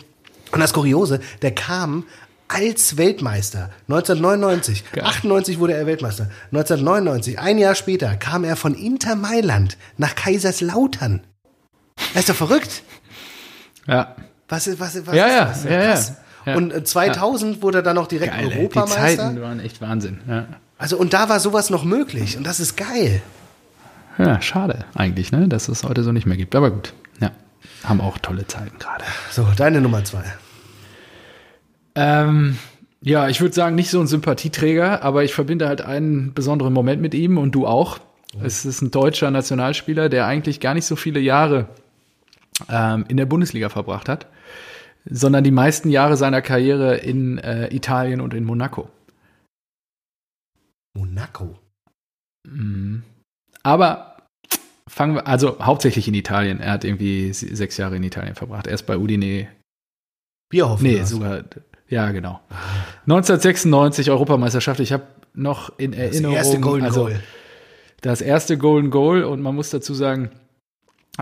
Und 0.53 0.61
das 0.61 0.73
Kuriose, 0.73 1.21
der 1.43 1.53
kam 1.53 2.05
als 2.49 2.97
Weltmeister 2.97 3.71
1999. 3.89 4.85
Geil. 4.93 5.05
98 5.05 5.59
wurde 5.59 5.75
er 5.75 5.87
Weltmeister. 5.87 6.29
1999, 6.53 7.39
ein 7.39 7.59
Jahr 7.59 7.75
später, 7.75 8.17
kam 8.17 8.45
er 8.45 8.57
von 8.57 8.75
Inter 8.75 9.17
Mailand 9.17 9.77
nach 9.97 10.15
Kaiserslautern. 10.15 11.23
Das 12.13 12.21
ist 12.21 12.29
doch 12.29 12.37
verrückt. 12.37 12.83
Ja. 13.87 14.17
Was 14.49 14.67
ist, 14.67 14.81
was, 14.81 15.07
was 15.07 15.15
ja, 15.15 15.27
ist 15.27 15.35
ja, 15.35 15.45
das? 15.45 15.65
Ja, 15.65 15.83
ja, 15.83 16.53
ja. 16.53 16.57
Und 16.57 16.87
2000 16.87 17.57
ja. 17.57 17.63
wurde 17.63 17.79
er 17.79 17.83
dann 17.83 17.97
noch 17.97 18.07
direkt 18.07 18.35
geil, 18.35 18.53
Europameister. 18.57 19.09
Die 19.09 19.17
Zeiten 19.17 19.43
waren 19.43 19.61
echt 19.61 19.81
Wahnsinn. 19.81 20.21
Ja. 20.29 20.47
Also 20.79 20.97
und 20.97 21.15
da 21.15 21.29
war 21.29 21.41
sowas 21.41 21.71
noch 21.71 21.85
möglich 21.85 22.37
und 22.37 22.45
das 22.45 22.61
ist 22.61 22.77
geil. 22.77 23.23
Ja, 24.19 24.41
schade 24.41 24.85
eigentlich, 24.95 25.33
ne, 25.33 25.49
dass 25.49 25.69
es 25.69 25.83
heute 25.83 26.05
so 26.05 26.13
nicht 26.13 26.27
mehr 26.27 26.37
gibt. 26.37 26.55
Aber 26.55 26.71
gut, 26.71 26.93
ja, 27.21 27.31
haben 27.85 28.01
auch 28.01 28.19
tolle 28.19 28.47
Zeiten 28.47 28.79
gerade. 28.79 29.05
So, 29.31 29.47
deine 29.57 29.81
Nummer 29.81 30.05
zwei. 30.05 30.25
Ähm, 31.95 32.59
ja, 33.01 33.29
ich 33.29 33.41
würde 33.41 33.55
sagen, 33.55 33.75
nicht 33.77 33.91
so 33.91 34.01
ein 34.01 34.07
Sympathieträger, 34.07 35.03
aber 35.03 35.25
ich 35.25 35.35
verbinde 35.35 35.69
halt 35.69 35.83
einen 35.83 36.33
besonderen 36.35 36.73
Moment 36.73 37.03
mit 37.03 37.15
ihm 37.15 37.39
und 37.39 37.53
du 37.53 37.67
auch. 37.67 37.99
Es 38.43 38.65
ist 38.65 38.83
ein 38.83 38.91
deutscher 38.91 39.31
Nationalspieler, 39.31 40.09
der 40.09 40.27
eigentlich 40.27 40.59
gar 40.59 40.75
nicht 40.75 40.87
so 40.87 40.97
viele 40.97 41.21
Jahre 41.21 41.69
ähm, 42.69 43.05
in 43.09 43.17
der 43.17 43.27
Bundesliga 43.27 43.69
verbracht 43.69 44.09
hat, 44.09 44.27
sondern 45.05 45.45
die 45.45 45.51
meisten 45.51 45.91
Jahre 45.91 46.17
seiner 46.17 46.43
Karriere 46.43 46.97
in 46.97 47.39
äh, 47.39 47.73
Italien 47.75 48.21
und 48.21 48.35
in 48.35 48.45
Monaco. 48.45 48.91
Monaco. 50.97 51.59
Mhm. 52.49 53.03
Aber 53.63 54.17
fangen 54.89 55.17
wir, 55.17 55.27
also 55.27 55.59
hauptsächlich 55.61 56.09
in 56.09 56.15
Italien. 56.15 56.61
Er 56.61 56.73
hat 56.73 56.85
irgendwie 56.85 57.33
sechs 57.33 57.77
Jahre 57.77 57.97
in 57.97 58.03
Italien 58.03 58.35
verbracht. 58.35 58.67
Erst 58.67 58.87
bei 58.87 58.97
Udine. 58.97 59.49
Bierhoff. 60.51 60.81
Nee, 60.83 61.03
sogar, 61.05 61.45
ja, 61.89 62.11
genau. 62.11 62.41
1996 63.07 64.11
Europameisterschaft. 64.11 64.81
Ich 64.81 64.93
habe 64.93 65.05
noch 65.35 65.79
in 65.79 65.93
Erinnerung. 65.93 66.35
Das 66.35 66.47
erste 66.47 66.61
Golden 66.61 66.87
also, 66.87 67.01
Goal. 67.03 67.21
Das 68.01 68.21
erste 68.21 68.59
Golden 68.59 68.91
Goal 68.91 69.25
und 69.25 69.41
man 69.41 69.55
muss 69.55 69.71
dazu 69.71 69.95
sagen, 69.95 70.31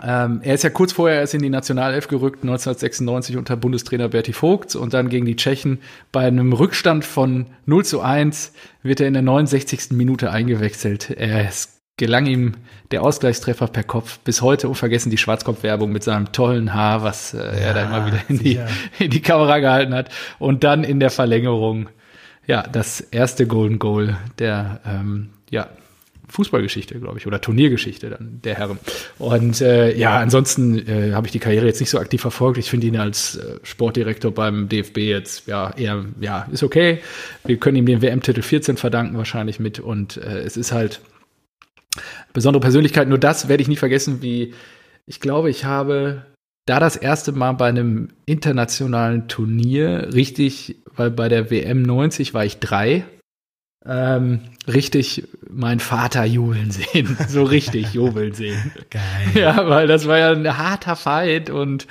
ähm, 0.03 0.41
er 0.43 0.55
ist 0.55 0.65
ja 0.65 0.71
kurz 0.71 0.93
vorher 0.93 1.21
erst 1.21 1.35
in 1.35 1.43
die 1.43 1.51
Nationalelf 1.51 2.09
gerückt, 2.09 2.43
1996 2.43 3.37
unter 3.37 3.57
Bundestrainer 3.57 4.09
Berti 4.09 4.33
Vogt 4.33 4.75
und 4.75 4.95
dann 4.95 5.11
gegen 5.11 5.27
die 5.27 5.37
Tschechen. 5.37 5.81
Bei 6.13 6.27
einem 6.27 6.55
Rückstand 6.55 7.05
von 7.05 7.47
0 7.67 7.85
zu 7.85 8.01
1 8.01 8.53
wird 8.83 9.01
er 9.01 9.09
in 9.09 9.13
der 9.13 9.23
69. 9.23 9.91
Minute 9.91 10.31
eingewechselt. 10.31 11.11
Er, 11.11 11.47
es 11.47 11.72
gelang 11.97 12.27
ihm 12.27 12.53
der 12.91 13.03
Ausgleichstreffer 13.03 13.69
per 13.69 13.85
Kopf. 13.85 14.19
Bis 14.21 14.43
heute 14.43 14.69
unvergessen 14.69 15.11
die 15.11 15.19
Schwarzkopf-Werbung 15.19 15.93
mit 15.93 16.03
seinem 16.03 16.33
tollen 16.33 16.75
Haar, 16.75 17.03
was 17.03 17.35
äh, 17.35 17.39
ja, 17.39 17.53
er 17.53 17.75
da 17.75 17.85
immer 17.85 18.07
wieder 18.07 18.21
in 18.29 18.39
die, 18.39 18.59
in 18.99 19.11
die 19.11 19.23
Kamera 19.23 19.59
gehalten 19.59 19.95
hat. 19.95 20.11
Und 20.39 20.65
dann 20.65 20.85
in 20.85 21.01
der 21.01 21.11
Verlängerung, 21.11 21.89
ja, 22.47 22.63
das 22.63 23.01
erste 23.01 23.47
Golden 23.47 23.79
Goal 23.79 24.17
der, 24.39 24.81
ähm, 24.87 25.31
ja, 25.51 25.69
Fußballgeschichte, 26.33 26.99
glaube 26.99 27.19
ich, 27.19 27.27
oder 27.27 27.41
Turniergeschichte 27.41 28.09
dann 28.09 28.41
der 28.43 28.57
Herren. 28.57 28.79
Und 29.19 29.61
äh, 29.61 29.95
ja, 29.95 30.19
ansonsten 30.19 30.79
äh, 30.89 31.13
habe 31.13 31.27
ich 31.27 31.33
die 31.33 31.39
Karriere 31.39 31.67
jetzt 31.67 31.81
nicht 31.81 31.91
so 31.91 31.99
aktiv 31.99 32.23
verfolgt. 32.23 32.59
Ich 32.59 32.71
finde 32.71 32.87
ihn 32.87 32.97
als 32.97 33.37
äh, 33.37 33.59
Sportdirektor 33.63 34.33
beim 34.33 34.69
DFB 34.69 34.99
jetzt 34.99 35.47
ja 35.47 35.71
eher, 35.77 36.07
ja, 36.21 36.47
ist 36.51 36.63
okay. 36.63 37.01
Wir 37.45 37.59
können 37.59 37.77
ihm 37.77 37.87
den 37.87 38.01
WM-Titel 38.01 38.41
14 38.41 38.79
verdanken 38.79 39.19
wahrscheinlich 39.19 39.61
mit 39.61 39.79
und 39.79 40.17
äh, 40.17 40.39
es 40.39 40.57
ist 40.57 40.73
halt 40.73 41.01
besondere 42.33 42.61
Persönlichkeit. 42.61 43.09
Nur 43.09 43.19
das 43.19 43.49
werde 43.49 43.63
ich 43.63 43.69
nie 43.69 43.77
vergessen, 43.77 44.23
wie 44.23 44.55
ich 45.07 45.21
glaube, 45.21 45.51
ich 45.51 45.65
habe 45.65 46.27
da 46.67 46.79
das 46.79 46.97
erste 46.97 47.33
Mal 47.33 47.53
bei 47.53 47.69
einem 47.69 48.09
internationalen 48.25 49.29
Turnier 49.29 50.11
richtig, 50.15 50.77
weil 50.95 51.11
bei 51.11 51.29
der 51.29 51.51
WM 51.51 51.83
90 51.83 52.35
war 52.35 52.45
ich 52.45 52.59
drei 52.59 53.05
ähm, 53.85 54.41
richtig 54.69 55.25
mein 55.51 55.81
Vater 55.81 56.25
jubeln 56.25 56.71
sehen. 56.71 57.17
So 57.29 57.43
richtig 57.43 57.95
jubeln 57.95 58.33
sehen. 58.33 58.73
Geil. 58.91 59.03
Ja, 59.35 59.69
weil 59.69 59.87
das 59.87 60.07
war 60.07 60.19
ja 60.19 60.31
ein 60.31 60.57
harter 60.57 60.97
Fight 60.97 61.51
und 61.51 61.87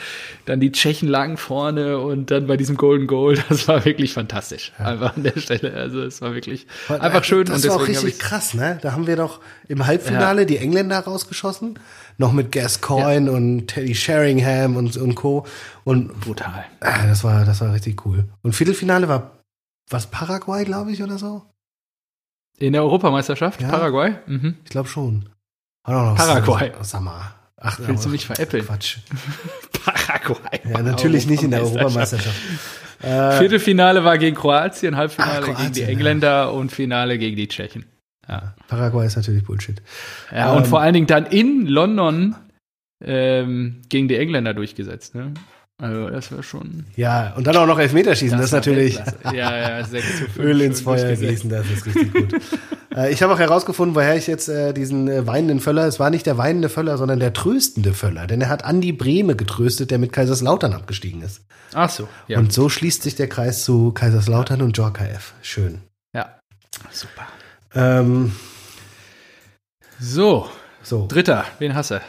dann 0.46 0.60
die 0.60 0.72
Tschechen 0.72 1.10
lagen 1.10 1.38
vorne 1.38 2.00
und 2.00 2.32
dann 2.32 2.48
bei 2.48 2.58
diesem 2.58 2.78
Golden 2.78 3.08
Goal, 3.08 3.38
das 3.50 3.68
war 3.68 3.84
wirklich 3.86 4.14
fantastisch. 4.14 4.72
Ja. 4.80 4.86
Einfach 4.86 5.16
an 5.16 5.24
der 5.24 5.40
Stelle. 5.40 5.74
Also 5.74 6.02
es 6.02 6.22
war 6.22 6.34
wirklich 6.34 6.68
Weil, 6.88 7.02
einfach 7.02 7.24
schön. 7.24 7.46
Das 7.46 7.64
und 7.64 7.70
war 7.70 7.78
auch 7.78 7.88
richtig 7.88 8.20
krass, 8.20 8.54
ne? 8.54 8.80
Da 8.82 8.94
haben 8.94 9.08
wir 9.08 9.16
doch 9.16 9.42
im 9.68 9.86
Halbfinale 9.86 10.42
ja. 10.42 10.46
die 10.46 10.58
Engländer 10.58 11.00
rausgeschossen. 11.00 11.80
Noch 12.18 12.34
mit 12.34 12.52
Gascoigne 12.52 13.30
ja. 13.30 13.36
und 13.36 13.68
Teddy 13.68 13.96
Sheringham 13.96 14.76
und, 14.76 14.96
und 14.98 15.16
Co. 15.16 15.46
Und 15.84 16.20
brutal. 16.22 16.66
Äh, 16.80 17.08
das 17.08 17.24
war, 17.24 17.46
das 17.46 17.62
war 17.62 17.74
richtig 17.74 18.06
cool. 18.06 18.26
Und 18.44 18.54
Viertelfinale 18.54 19.08
war 19.08 19.32
was 19.90 20.08
Paraguay, 20.08 20.64
glaube 20.64 20.92
ich, 20.92 21.04
oder 21.04 21.18
so? 21.18 21.51
In 22.62 22.74
der 22.74 22.84
Europameisterschaft? 22.84 23.62
Ja? 23.62 23.70
Paraguay? 23.70 24.14
Mhm. 24.28 24.56
Ich 24.64 24.70
glaube 24.70 24.88
schon. 24.88 25.30
Paraguay. 25.84 26.72
Sag 26.82 27.02
mal. 27.02 27.34
Ach, 27.58 27.80
Willst 27.86 28.06
du 28.06 28.10
mich 28.10 28.26
veräppeln? 28.26 28.66
Quatsch. 28.66 28.98
Paraguay. 29.86 30.60
Ja, 30.68 30.82
natürlich 30.82 31.28
nicht 31.28 31.44
in 31.44 31.52
der 31.52 31.62
Europameisterschaft. 31.62 32.36
Äh, 33.02 33.38
Viertelfinale 33.40 34.04
war 34.04 34.18
gegen 34.18 34.36
Kroatien, 34.36 34.96
Halbfinale 34.96 35.40
Ach, 35.40 35.46
Kroatien, 35.46 35.74
gegen 35.74 35.74
die 35.74 35.92
Engländer 35.92 36.30
ja. 36.30 36.46
und 36.46 36.72
Finale 36.72 37.18
gegen 37.18 37.36
die 37.36 37.48
Tschechen. 37.48 37.86
Ja. 38.28 38.54
Paraguay 38.68 39.08
ist 39.08 39.16
natürlich 39.16 39.44
Bullshit. 39.44 39.82
Ja, 40.32 40.52
ähm, 40.52 40.58
und 40.58 40.68
vor 40.68 40.82
allen 40.82 40.94
Dingen 40.94 41.08
dann 41.08 41.26
in 41.26 41.66
London 41.66 42.36
ähm, 43.04 43.82
gegen 43.90 44.08
die 44.08 44.18
Engländer 44.18 44.54
durchgesetzt. 44.54 45.16
Ne? 45.16 45.34
Also 45.82 46.12
das 46.12 46.32
wäre 46.32 46.44
schon. 46.44 46.86
Ja, 46.96 47.34
und 47.36 47.48
dann 47.48 47.58
auch 47.58 47.66
noch 47.66 47.80
Elfmeterschießen, 47.80 48.38
das, 48.38 48.52
das 48.52 48.68
ist 48.68 48.68
natürlich. 48.68 49.00
ja, 49.34 49.80
ja, 49.80 49.84
6 49.84 50.08
zu 50.20 50.26
5 50.26 50.38
Öl 50.38 50.62
ins 50.62 50.82
Feuer 50.82 51.16
gießen, 51.16 51.50
das 51.50 51.66
ist 51.72 51.88
richtig 51.88 52.14
gut. 52.14 52.36
äh, 52.96 53.12
ich 53.12 53.24
habe 53.24 53.34
auch 53.34 53.40
herausgefunden, 53.40 53.96
woher 53.96 54.16
ich 54.16 54.28
jetzt 54.28 54.48
äh, 54.48 54.74
diesen 54.74 55.08
äh, 55.08 55.26
weinenden 55.26 55.60
Völler, 55.60 55.88
es 55.88 56.00
war 56.00 56.12
nicht 56.12 56.28
der 56.28 56.38
weinende 56.38 56.70
Völler, 56.70 57.00
sondern 57.00 57.20
der 57.20 57.34
tröstende 57.34 57.96
Völler, 57.96 58.28
denn 58.28 58.42
er 58.42 58.50
hat 58.50 58.64
Andi 58.64 58.92
Brehme 58.92 59.36
getröstet, 59.36 59.90
der 59.90 59.98
mit 59.98 60.14
Kaiserslautern 60.14 60.74
abgestiegen 60.74 61.24
ist. 61.24 61.42
Ach 61.74 61.90
so, 61.90 62.08
ja. 62.28 62.38
Und 62.38 62.54
so 62.54 62.70
schließt 62.70 63.02
sich 63.02 63.16
der 63.16 63.28
Kreis 63.28 63.64
zu 63.64 63.92
Kaiserslautern 63.92 64.62
und 64.62 64.78
Jorka 64.78 65.06
F. 65.06 65.34
Schön. 65.42 65.82
Ja, 66.14 66.38
super. 66.92 67.26
Ähm, 67.74 68.34
so, 70.00 70.48
so, 70.84 71.08
dritter, 71.08 71.46
wen 71.58 71.74
hast 71.74 71.90
du? 71.90 72.02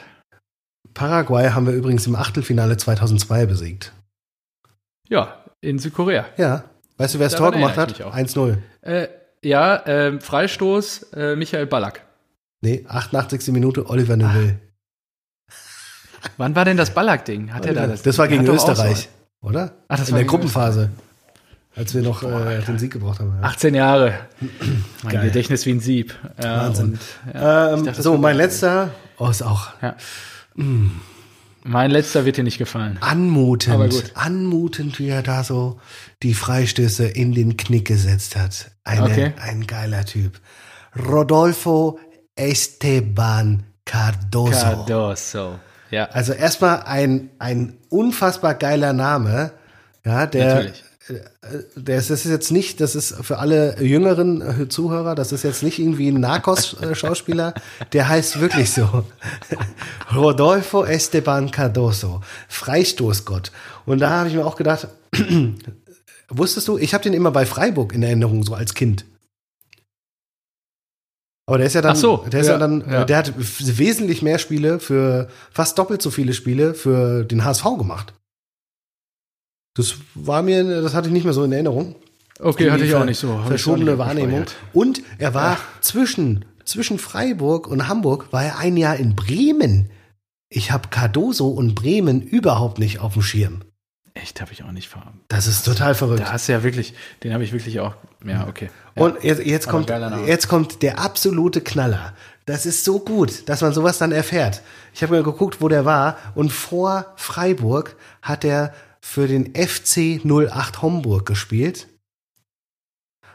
Paraguay 1.03 1.51
haben 1.51 1.67
wir 1.67 1.75
übrigens 1.75 2.07
im 2.07 2.15
Achtelfinale 2.15 2.77
2002 2.77 3.47
besiegt. 3.47 3.93
Ja, 5.09 5.35
in 5.61 5.81
Südkorea. 5.81 6.27
Ja. 6.37 6.63
Weißt 6.97 7.15
du, 7.15 7.19
wer 7.19 7.27
das 7.27 7.37
Tor 7.37 7.51
gemacht 7.51 7.77
hat? 7.77 8.01
1-0. 8.01 8.59
Äh, 8.83 9.09
ja, 9.43 9.79
äh, 9.79 10.21
Freistoß 10.21 11.13
äh, 11.15 11.35
Michael 11.35 11.67
Ballack. 11.67 12.07
Nee, 12.61 12.85
88. 12.87 13.49
Minute 13.49 13.91
Oliver 13.91 14.17
Neville. 14.17 14.61
Wann 16.37 16.55
war 16.55 16.65
denn 16.65 16.77
das 16.77 16.95
Ballack-Ding? 16.95 17.53
Hat 17.53 17.67
er 17.67 17.75
da 17.75 17.89
das? 17.89 18.03
Das 18.03 18.17
war 18.19 18.29
gegen 18.29 18.47
Österreich, 18.47 19.09
so. 19.41 19.49
oder? 19.49 19.73
Ach, 19.89 19.99
das 19.99 20.09
In 20.09 20.13
war 20.13 20.21
der 20.21 20.29
Gruppenphase. 20.29 20.91
Als 21.75 21.97
wir 21.97 22.03
noch 22.03 22.21
Boah, 22.21 22.47
äh, 22.47 22.63
den 22.63 22.79
Sieg 22.79 22.93
gebraucht 22.93 23.19
haben. 23.19 23.35
Ja. 23.43 23.49
18 23.49 23.75
Jahre. 23.75 24.15
mein 25.03 25.15
Geil. 25.15 25.25
Gedächtnis 25.25 25.67
wie 25.67 25.73
ein 25.73 25.81
Sieb. 25.81 26.15
Wahnsinn. 26.37 26.93
Und, 26.93 27.35
ja, 27.35 27.73
ähm, 27.73 27.87
dachte, 27.87 28.03
so, 28.03 28.17
mein 28.19 28.37
letzter. 28.37 28.91
Oh, 29.19 29.29
ist 29.29 29.43
auch. 29.43 29.71
Ja. 29.83 29.97
Mm. 30.55 30.89
Mein 31.65 31.93
letzter 31.93 32.25
wird 32.25 32.39
dir 32.39 32.45
nicht 32.45 32.59
gefallen. 32.59 32.99
Anmutend. 33.01 34.13
Anmutend, 34.15 34.99
wie 34.99 35.09
er 35.09 35.23
da 35.23 35.45
so 35.45 35.81
die 36.23 36.35
Freistöße 36.35 37.07
in 37.07 37.33
den 37.33 37.57
Knick 37.57 37.87
gesetzt 37.87 38.35
hat. 38.35 38.73
Eine, 38.83 39.05
okay. 39.05 39.33
Ein 39.41 39.67
geiler 39.67 40.05
Typ. 40.05 40.41
Rodolfo 40.97 42.01
Esteban 42.35 43.63
Cardoso. 43.85 44.51
Cardoso. 44.51 45.61
Ja. 45.91 46.07
Also 46.07 46.33
erstmal 46.33 46.83
ein, 46.83 47.31
ein 47.39 47.79
unfassbar 47.91 48.55
geiler 48.55 48.93
Name. 48.93 49.53
Ja, 50.05 50.27
der, 50.27 50.55
Natürlich. 50.55 50.85
Das 51.75 52.11
ist 52.11 52.25
jetzt 52.25 52.53
nicht, 52.53 52.81
das 52.81 52.95
ist 52.95 53.15
für 53.23 53.39
alle 53.39 53.83
jüngeren 53.83 54.41
äh, 54.41 54.69
Zuhörer, 54.69 55.17
das 55.17 55.33
ist 55.33 55.43
jetzt 55.43 55.65
nicht 55.65 55.81
irgendwie 55.81 56.09
ein 56.09 56.21
Narcos-Schauspieler, 56.21 57.55
der 57.93 58.09
heißt 58.09 58.41
wirklich 58.41 58.71
so. 58.71 59.05
Rodolfo 60.15 60.85
Esteban 60.85 61.51
Cardoso, 61.51 62.21
Freistoßgott. 62.49 63.51
Und 63.85 64.01
da 64.01 64.11
habe 64.11 64.29
ich 64.29 64.35
mir 64.35 64.47
auch 64.47 64.55
gedacht, 64.55 64.87
wusstest 66.29 66.69
du, 66.69 66.79
ich 66.79 66.95
habe 66.95 67.03
den 67.03 67.15
immer 67.15 67.33
bei 67.33 67.47
Freiburg 67.47 67.93
in 67.95 68.05
Erinnerung, 68.05 68.45
so 68.45 68.55
als 68.55 68.75
Kind. 68.75 69.05
Aber 71.47 71.59
der 71.59 71.67
ist 71.67 71.75
ja 71.75 71.83
dann, 71.83 71.97
so, 71.97 72.25
der 72.31 72.41
ist 72.41 72.47
ja, 72.47 72.53
ja 72.53 72.59
dann, 72.59 72.85
ja. 72.89 73.05
der 73.05 73.17
hat 73.17 73.35
wesentlich 73.37 74.23
mehr 74.23 74.39
Spiele 74.39 74.79
für, 74.79 75.29
fast 75.51 75.77
doppelt 75.77 76.01
so 76.01 76.11
viele 76.11 76.33
Spiele 76.33 76.75
für 76.75 77.25
den 77.25 77.45
HSV 77.45 77.65
gemacht. 77.77 78.15
Das 79.75 79.95
war 80.15 80.43
mir, 80.43 80.83
das 80.83 80.95
hatte 80.95 81.09
ich 81.09 81.13
nicht 81.13 81.25
mehr 81.25 81.33
so 81.33 81.45
in 81.45 81.53
Erinnerung. 81.53 81.95
Okay, 82.39 82.71
hatte 82.71 82.85
ich 82.85 82.95
auch 82.95 83.05
nicht 83.05 83.19
so. 83.19 83.41
Verschobene 83.47 83.99
Wahrnehmung. 83.99 84.45
Und 84.73 85.03
er 85.19 85.35
war 85.35 85.53
ja. 85.53 85.59
zwischen, 85.81 86.45
zwischen 86.65 86.99
Freiburg 86.99 87.67
und 87.69 87.89
Hamburg, 87.89 88.33
war 88.33 88.45
er 88.45 88.59
ein 88.59 88.77
Jahr 88.77 88.97
in 88.97 89.15
Bremen. 89.15 89.91
Ich 90.49 90.71
habe 90.71 90.89
Cardoso 90.89 91.49
und 91.49 91.75
Bremen 91.75 92.21
überhaupt 92.21 92.79
nicht 92.79 92.99
auf 92.99 93.15
dem 93.15 93.23
Schirm. 93.23 93.63
Echt, 94.15 94.43
habe 94.43 94.53
ich 94.53 94.63
auch 94.63 94.73
nicht 94.73 94.89
verarmt. 94.89 95.21
Das 95.29 95.47
ist 95.47 95.65
total 95.65 95.95
verrückt. 95.95 96.21
Da 96.21 96.33
hast 96.33 96.49
du 96.49 96.53
ja 96.53 96.63
wirklich, 96.63 96.93
den 97.23 97.33
habe 97.33 97.45
ich 97.45 97.53
wirklich 97.53 97.81
auch. 97.81 97.95
Ja, 98.27 98.47
okay. 98.47 98.69
Ja. 98.95 99.05
Und 99.05 99.25
jetzt, 99.25 99.45
jetzt 99.47 99.69
kommt, 99.69 99.91
jetzt 100.27 100.49
kommt 100.49 100.83
der 100.83 100.99
absolute 100.99 101.63
Knaller. 101.63 102.13
Das 102.45 102.67
ist 102.67 102.85
so 102.85 102.99
gut, 102.99 103.49
dass 103.49 103.63
man 103.63 103.73
sowas 103.73 103.99
dann 103.99 104.13
erfährt. 104.13 104.63
Ich 104.93 105.03
habe 105.03 105.17
mir 105.17 105.23
geguckt, 105.23 105.61
wo 105.61 105.69
der 105.69 105.85
war. 105.85 106.19
Und 106.35 106.53
vor 106.53 107.07
Freiburg 107.17 107.97
hat 108.21 108.45
er 108.45 108.75
für 109.03 109.27
den 109.27 109.55
FC 109.55 110.25
08 110.25 110.81
Homburg 110.81 111.27
gespielt. 111.27 111.89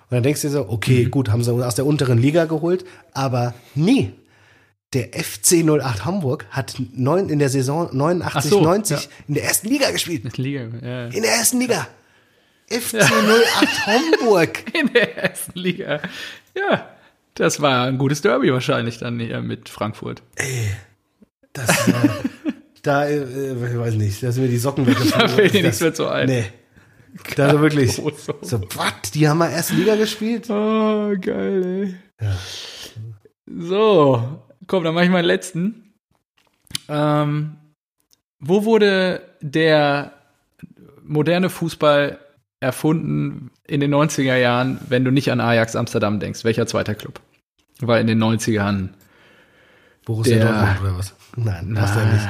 Und 0.10 0.16
dann 0.16 0.24
denkst 0.24 0.42
du 0.42 0.48
dir 0.48 0.54
so, 0.54 0.70
okay, 0.70 1.06
mhm. 1.06 1.12
gut, 1.12 1.30
haben 1.30 1.44
sie 1.44 1.52
aus 1.52 1.76
der 1.76 1.86
unteren 1.86 2.18
Liga 2.18 2.46
geholt, 2.46 2.86
aber 3.14 3.54
nie. 3.76 4.14
Der 4.94 5.10
FC 5.12 5.66
08 5.68 6.06
Hamburg 6.06 6.46
hat 6.50 6.76
neun, 6.94 7.28
in 7.28 7.40
der 7.40 7.50
Saison 7.50 7.90
89, 7.92 8.50
so, 8.50 8.62
90 8.62 8.98
ja. 8.98 9.10
in 9.28 9.34
der 9.34 9.44
ersten 9.44 9.68
Liga 9.68 9.92
gespielt. 9.92 10.38
Liga, 10.38 10.62
ja. 10.82 11.08
In 11.08 11.22
der 11.24 11.32
ersten 11.34 11.60
Liga. 11.60 11.90
FC 12.70 12.96
08 12.96 13.88
Hamburg. 13.88 14.74
In 14.74 14.94
der 14.94 15.18
ersten 15.18 15.60
Liga. 15.60 16.02
Ja. 16.56 16.90
Das 17.34 17.62
war 17.62 17.86
ein 17.86 17.98
gutes 17.98 18.22
Derby 18.22 18.52
wahrscheinlich 18.52 18.98
dann 18.98 19.20
hier 19.20 19.42
mit 19.42 19.68
Frankfurt. 19.68 20.24
Ey, 20.36 20.72
das, 21.52 21.88
äh, 21.88 21.94
da, 22.84 23.06
äh, 23.06 23.54
ich 23.54 23.78
weiß 23.78 23.96
nicht, 23.96 24.22
da 24.24 24.32
sind 24.32 24.44
mir 24.44 24.50
die 24.50 24.58
Socken 24.58 24.86
weggefallen. 24.88 25.12
Da 25.22 25.28
fällt 25.28 25.54
dir 25.54 25.64
nichts 25.64 25.82
mehr 25.82 25.94
zu 25.94 26.08
ein. 26.08 26.28
Nee. 26.28 26.46
Da 27.36 27.52
so 27.52 27.62
wirklich. 27.62 27.96
So. 28.42 28.62
Was? 28.76 29.12
Die 29.14 29.28
haben 29.28 29.38
mal 29.40 29.50
erste 29.52 29.74
Liga 29.76 29.96
gespielt? 29.96 30.50
Oh, 30.50 31.14
geil, 31.20 31.96
ey. 32.20 32.26
Ja. 32.26 32.36
So, 33.46 34.44
komm, 34.68 34.84
dann 34.84 34.94
mache 34.94 35.06
ich 35.06 35.12
meinen 35.12 35.26
letzten. 35.26 35.94
Ähm, 36.90 37.56
wo 38.40 38.66
wurde 38.66 39.22
der 39.42 40.14
moderne 41.04 41.50
Fußball 41.50 42.20
erfunden 42.60 43.52
in 43.68 43.80
den 43.80 43.94
90er 43.94 44.36
Jahren, 44.36 44.80
wenn 44.90 45.06
du 45.06 45.12
nicht 45.12 45.32
an 45.32 45.40
Ajax 45.40 45.76
Amsterdam 45.76 46.20
denkst? 46.20 46.44
Welcher 46.44 46.68
zweiter 46.68 46.96
Club? 46.96 47.22
Weil 47.80 48.02
in 48.02 48.08
den 48.08 48.22
90ern 48.22 48.90
Borussia 50.06 50.38
Der- 50.38 50.46
Dortmund 50.52 50.82
oder 50.82 50.98
was? 50.98 51.16
Nein, 51.36 51.74
passt 51.76 51.96
ja 51.96 52.06
nicht. 52.06 52.28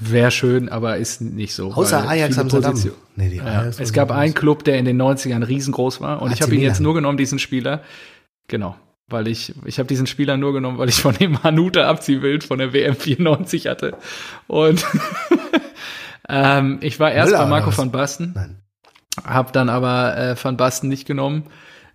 Wäre 0.00 0.30
schön, 0.30 0.68
aber 0.68 0.96
ist 0.96 1.20
nicht 1.20 1.54
so. 1.54 1.72
Außer 1.72 2.08
Ajax 2.08 2.38
Amsterdam. 2.38 2.72
Position- 2.72 2.94
Nee, 3.16 3.30
die 3.30 3.36
Ja, 3.36 3.44
Ajax 3.44 3.80
es 3.80 3.92
gab 3.92 4.10
einen 4.10 4.34
Club, 4.34 4.64
der 4.64 4.78
in 4.78 4.84
den 4.84 5.00
90ern 5.00 5.42
riesengroß 5.46 6.00
war 6.00 6.20
und 6.22 6.32
ich 6.32 6.42
habe 6.42 6.54
ihn 6.54 6.60
jetzt 6.60 6.80
nur 6.80 6.94
genommen, 6.94 7.16
diesen 7.18 7.38
Spieler. 7.38 7.82
Genau, 8.48 8.76
weil 9.08 9.26
ich, 9.28 9.54
ich 9.64 9.78
habe 9.78 9.86
diesen 9.88 10.06
Spieler 10.06 10.36
nur 10.36 10.52
genommen, 10.52 10.78
weil 10.78 10.88
ich 10.88 11.00
von 11.00 11.14
dem 11.14 11.42
Hanuta 11.42 11.88
Abziehbild 11.88 12.44
von 12.44 12.58
der 12.58 12.72
WM 12.72 12.94
94 12.94 13.66
hatte. 13.66 13.96
Und 14.46 14.84
ähm, 16.28 16.78
ich 16.80 16.98
war 17.00 17.12
erst 17.12 17.32
Müller, 17.32 17.44
bei 17.44 17.50
Marco 17.50 17.76
van 17.76 17.90
Basten, 17.90 18.32
Nein. 18.34 18.56
habe 19.24 19.52
dann 19.52 19.68
aber 19.68 20.16
äh, 20.16 20.36
van 20.42 20.56
Basten 20.56 20.88
nicht 20.88 21.06
genommen, 21.06 21.44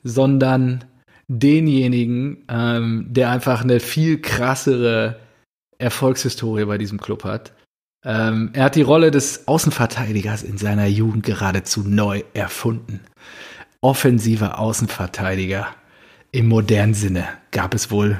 sondern 0.03 0.83
denjenigen, 1.27 2.43
ähm, 2.49 3.05
der 3.09 3.29
einfach 3.29 3.61
eine 3.63 3.79
viel 3.79 4.19
krassere 4.21 5.17
Erfolgshistorie 5.77 6.65
bei 6.65 6.77
diesem 6.77 6.99
Club 6.99 7.23
hat. 7.23 7.53
Ähm, 8.03 8.49
er 8.53 8.65
hat 8.65 8.75
die 8.75 8.81
Rolle 8.81 9.11
des 9.11 9.47
Außenverteidigers 9.47 10.43
in 10.43 10.57
seiner 10.57 10.87
Jugend 10.87 11.23
geradezu 11.23 11.81
neu 11.81 12.23
erfunden. 12.33 13.01
Offensiver 13.81 14.59
Außenverteidiger 14.59 15.67
im 16.31 16.47
modernen 16.47 16.93
Sinne 16.93 17.27
gab 17.51 17.73
es 17.73 17.91
wohl 17.91 18.19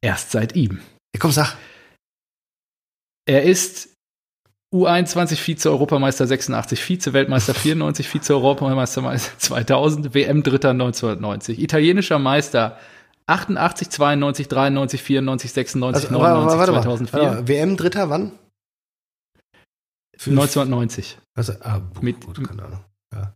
erst 0.00 0.30
seit 0.32 0.56
ihm. 0.56 0.80
Ja, 1.14 1.20
komm, 1.20 1.30
sag. 1.30 1.56
Er 3.26 3.44
ist 3.44 3.88
U21 4.74 5.36
Vize-Europameister 5.36 6.26
86, 6.26 6.82
Vize-Weltmeister 6.82 7.54
94, 7.54 8.08
Vize-Europameister 8.08 9.16
2000, 9.38 10.14
WM-Dritter 10.14 10.70
1990, 10.70 11.60
italienischer 11.60 12.18
Meister 12.18 12.76
88, 13.26 13.88
92, 13.90 14.48
93, 14.48 15.02
94, 15.02 15.52
96, 15.52 16.10
Also, 16.10 16.20
warte, 16.20 16.34
99, 16.34 16.58
warte, 16.58 16.72
warte, 16.72 16.84
2004, 16.84 17.20
warte 17.20 17.34
mal. 17.36 17.48
WM 17.48 17.76
Dritter 17.76 18.10
wann? 18.10 18.32
Für- 20.16 20.30
1990. 20.30 21.18
Also, 21.34 21.52
ah, 21.60 21.78
gut, 21.78 22.02
Mit- 22.02 22.24
gut, 22.24 22.46
keine 22.46 22.62
Ahnung. 22.64 22.80
Ja. 23.12 23.34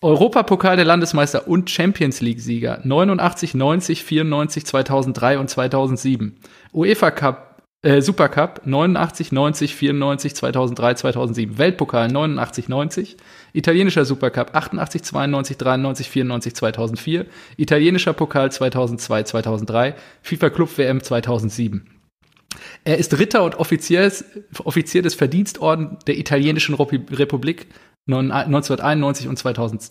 Europapokal 0.00 0.76
der 0.76 0.84
Landesmeister 0.84 1.46
und 1.48 1.70
Champions 1.70 2.20
League-Sieger 2.20 2.80
89, 2.84 3.54
90, 3.54 4.02
94, 4.04 4.64
2003 4.64 5.38
und 5.38 5.48
2007. 5.50 6.36
UEFA 6.72 7.10
Cup, 7.10 7.62
äh, 7.82 8.00
Supercup 8.00 8.62
89, 8.64 9.32
90, 9.32 9.74
94, 9.74 10.34
2003, 10.34 10.94
2007. 10.94 11.58
Weltpokal 11.58 12.08
89, 12.08 12.68
90. 12.68 13.16
Italienischer 13.52 14.04
Supercup 14.06 14.54
88, 14.54 15.02
92, 15.02 15.58
93, 15.58 16.08
94, 16.10 16.54
2004. 16.54 17.26
Italienischer 17.58 18.14
Pokal 18.14 18.50
2002, 18.50 19.22
2003. 19.24 19.94
FIFA 20.22 20.50
Club 20.50 20.70
WM 20.78 21.02
2007. 21.02 21.86
Er 22.84 22.98
ist 22.98 23.18
Ritter 23.18 23.44
und 23.44 23.56
Offizier, 23.56 24.10
des 25.02 25.14
Verdienstorden 25.14 25.98
der 26.06 26.18
Italienischen 26.18 26.74
Repu- 26.74 27.16
Republik 27.16 27.66
1991 28.06 29.28
und 29.28 29.38
2000. 29.38 29.90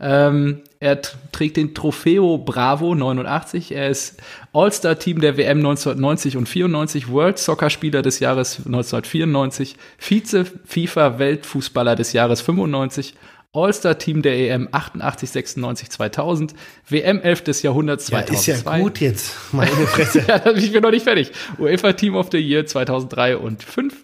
Ähm, 0.00 0.62
er 0.80 1.00
trägt 1.00 1.56
den 1.56 1.72
Trofeo 1.74 2.38
Bravo 2.38 2.94
89. 2.96 3.72
Er 3.72 3.88
ist 3.90 4.20
All-Star-Team 4.52 5.20
der 5.20 5.36
WM 5.36 5.58
1990 5.58 6.36
und 6.36 6.48
94, 6.48 7.08
World 7.10 7.38
Soccer 7.38 7.70
Spieler 7.70 8.02
des 8.02 8.18
Jahres 8.18 8.56
1994, 8.66 9.76
Vize-FIFA-Weltfußballer 9.98 11.94
des 11.94 12.12
Jahres 12.12 12.40
95, 12.40 13.14
All-Star-Team 13.54 14.22
der 14.22 14.36
EM 14.36 14.68
88, 14.72 15.30
96, 15.30 15.90
2000, 15.90 16.54
WM 16.88 17.20
11 17.20 17.42
des 17.44 17.62
Jahrhunderts 17.62 18.08
ja, 18.08 18.26
2002. 18.26 18.50
ist 18.50 18.64
ja 18.64 18.78
gut 18.78 19.00
jetzt. 19.00 19.36
Meine 19.52 19.70
Fresse. 19.86 20.24
Ja, 20.26 20.52
ich 20.52 20.72
bin 20.72 20.82
noch 20.82 20.90
nicht 20.90 21.04
fertig. 21.04 21.30
UEFA 21.58 21.92
Team 21.92 22.16
of 22.16 22.28
the 22.32 22.38
Year 22.38 22.66
2003 22.66 23.36
und 23.36 23.62
5. 23.62 23.94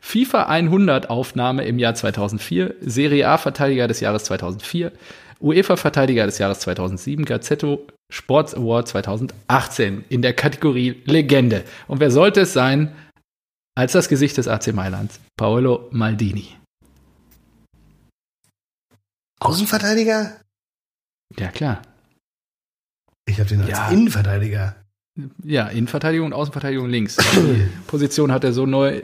FIFA 0.00 0.44
100 0.44 1.10
Aufnahme 1.10 1.64
im 1.64 1.78
Jahr 1.78 1.94
2004. 1.94 2.74
Serie 2.80 3.28
A 3.28 3.38
Verteidiger 3.38 3.88
des 3.88 4.00
Jahres 4.00 4.24
2004. 4.24 4.92
UEFA 5.40 5.76
Verteidiger 5.76 6.26
des 6.26 6.38
Jahres 6.38 6.60
2007. 6.60 7.24
Gazzetto 7.24 7.86
Sports 8.12 8.54
Award 8.54 8.88
2018 8.88 10.04
in 10.08 10.22
der 10.22 10.32
Kategorie 10.32 11.02
Legende. 11.04 11.64
Und 11.86 12.00
wer 12.00 12.10
sollte 12.10 12.40
es 12.42 12.52
sein 12.52 12.92
als 13.76 13.92
das 13.92 14.08
Gesicht 14.08 14.36
des 14.38 14.48
AC 14.48 14.72
Mailand? 14.72 15.12
Paolo 15.36 15.88
Maldini. 15.90 16.48
Außenverteidiger? 19.40 20.32
Ja, 21.38 21.48
klar. 21.48 21.82
Ich 23.26 23.38
habe 23.38 23.48
den 23.48 23.60
als 23.60 23.70
Ja. 23.70 23.88
Innenverteidiger. 23.90 24.76
Ja, 25.42 25.66
Innenverteidigung 25.68 26.26
und 26.28 26.32
Außenverteidigung 26.32 26.88
links. 26.88 27.16
Die 27.16 27.68
Position 27.86 28.32
hat 28.32 28.44
er 28.44 28.52
so 28.52 28.66
neu, 28.66 29.02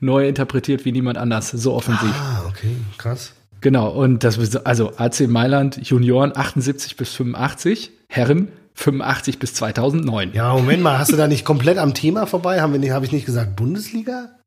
neu 0.00 0.28
interpretiert 0.28 0.84
wie 0.84 0.92
niemand 0.92 1.18
anders. 1.18 1.50
So 1.50 1.74
offensiv. 1.74 2.14
Ah, 2.14 2.44
okay, 2.48 2.76
krass. 2.98 3.32
Genau, 3.60 3.88
und 3.90 4.24
das 4.24 4.56
also 4.66 4.96
AC 4.98 5.20
Mailand 5.26 5.88
Junioren 5.88 6.36
78 6.36 6.96
bis 6.96 7.14
85, 7.14 7.90
Herren 8.08 8.48
85 8.74 9.38
bis 9.38 9.54
2009. 9.54 10.32
Ja, 10.34 10.52
Moment 10.52 10.82
mal, 10.82 10.98
hast 10.98 11.10
du 11.12 11.16
da 11.16 11.26
nicht 11.28 11.44
komplett 11.46 11.78
am 11.78 11.94
Thema 11.94 12.26
vorbei? 12.26 12.60
Haben 12.60 12.72
wir 12.74 12.80
nicht, 12.80 12.90
habe 12.90 13.06
ich 13.06 13.12
nicht 13.12 13.24
gesagt 13.24 13.56
Bundesliga? 13.56 14.38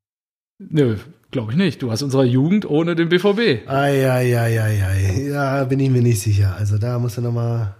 Nö, 0.59 0.97
glaube 1.31 1.51
ich 1.51 1.57
nicht. 1.57 1.81
Du 1.81 1.91
hast 1.91 2.01
unsere 2.01 2.23
Jugend 2.25 2.69
ohne 2.69 2.95
den 2.95 3.09
BVB. 3.09 3.67
Eieieiei. 3.67 5.27
Ja, 5.29 5.63
bin 5.65 5.79
ich 5.79 5.89
mir 5.89 6.01
nicht 6.01 6.21
sicher. 6.21 6.55
Also 6.57 6.77
da 6.77 6.99
musst 6.99 7.17
du 7.17 7.21
nochmal. 7.21 7.75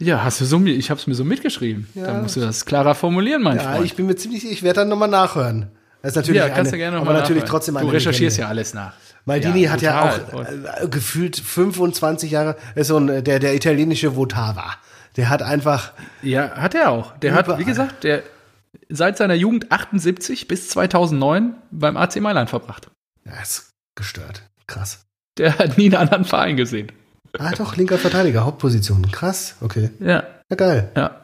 Ja, 0.00 0.24
hast 0.24 0.40
du 0.40 0.44
so 0.44 0.60
ich 0.64 0.90
habe 0.90 0.98
es 1.00 1.06
mir 1.06 1.14
so 1.14 1.24
mitgeschrieben. 1.24 1.86
Ja. 1.94 2.06
Da 2.06 2.22
musst 2.22 2.36
du 2.36 2.40
das 2.40 2.64
klarer 2.64 2.94
formulieren, 2.94 3.42
mein 3.42 3.56
Ja, 3.58 3.72
Freund. 3.74 3.84
ich 3.84 3.94
bin 3.94 4.06
mir 4.06 4.16
ziemlich 4.16 4.40
sicher, 4.42 4.52
ich 4.52 4.62
werde 4.62 4.80
dann 4.80 4.88
nochmal 4.88 5.08
nachhören. 5.08 5.70
Das 6.02 6.12
ist 6.12 6.16
natürlich 6.16 6.40
ja, 6.40 6.48
kannst 6.48 6.60
eine, 6.60 6.70
du 6.72 6.76
gerne 6.78 6.96
aber 6.96 7.04
nochmal 7.06 7.20
natürlich 7.20 7.42
nachhören. 7.42 7.50
trotzdem 7.50 7.76
eine 7.76 7.86
Du 7.86 7.92
recherchierst 7.92 8.36
Legende. 8.38 8.40
ja 8.42 8.48
alles 8.48 8.74
nach. 8.74 8.92
Maldini 9.24 9.62
Ja, 9.62 9.70
hat 9.70 9.82
ja 9.82 10.02
auch 10.02 10.40
äh, 10.82 10.88
gefühlt 10.88 11.36
25 11.36 12.32
Jahre, 12.32 12.56
ist 12.74 12.88
so 12.88 12.96
ein, 12.96 13.08
äh, 13.08 13.22
der, 13.22 13.38
der 13.38 13.54
italienische 13.54 14.16
Votava. 14.16 14.64
Der 15.16 15.28
hat 15.28 15.42
einfach, 15.42 15.92
Ja, 16.22 16.50
hat 16.56 16.74
er 16.74 16.90
auch. 16.90 17.16
Der 17.18 17.34
hat, 17.34 17.58
wie 17.58 17.64
gesagt, 17.64 18.02
der 18.02 18.22
seit 18.88 19.16
seiner 19.16 19.34
Jugend 19.34 19.70
78 19.72 20.48
bis 20.48 20.68
2009 20.70 21.54
beim 21.70 21.96
AC 21.96 22.16
Mailand 22.20 22.50
verbracht. 22.50 22.90
ja, 23.24 23.40
ist 23.40 23.70
gestört. 23.94 24.42
Krass. 24.66 25.04
Der 25.38 25.58
hat 25.58 25.78
nie 25.78 25.86
einen 25.86 25.94
anderen 25.96 26.24
Verein 26.24 26.56
gesehen. 26.56 26.92
Ah, 27.38 27.52
doch, 27.52 27.76
linker 27.76 27.96
Verteidiger, 27.98 28.44
Hauptposition. 28.44 29.10
Krass, 29.10 29.56
okay. 29.60 29.90
Ja, 30.00 30.24
Ja, 30.50 30.56
geil. 30.56 30.92
ja. 30.96 31.18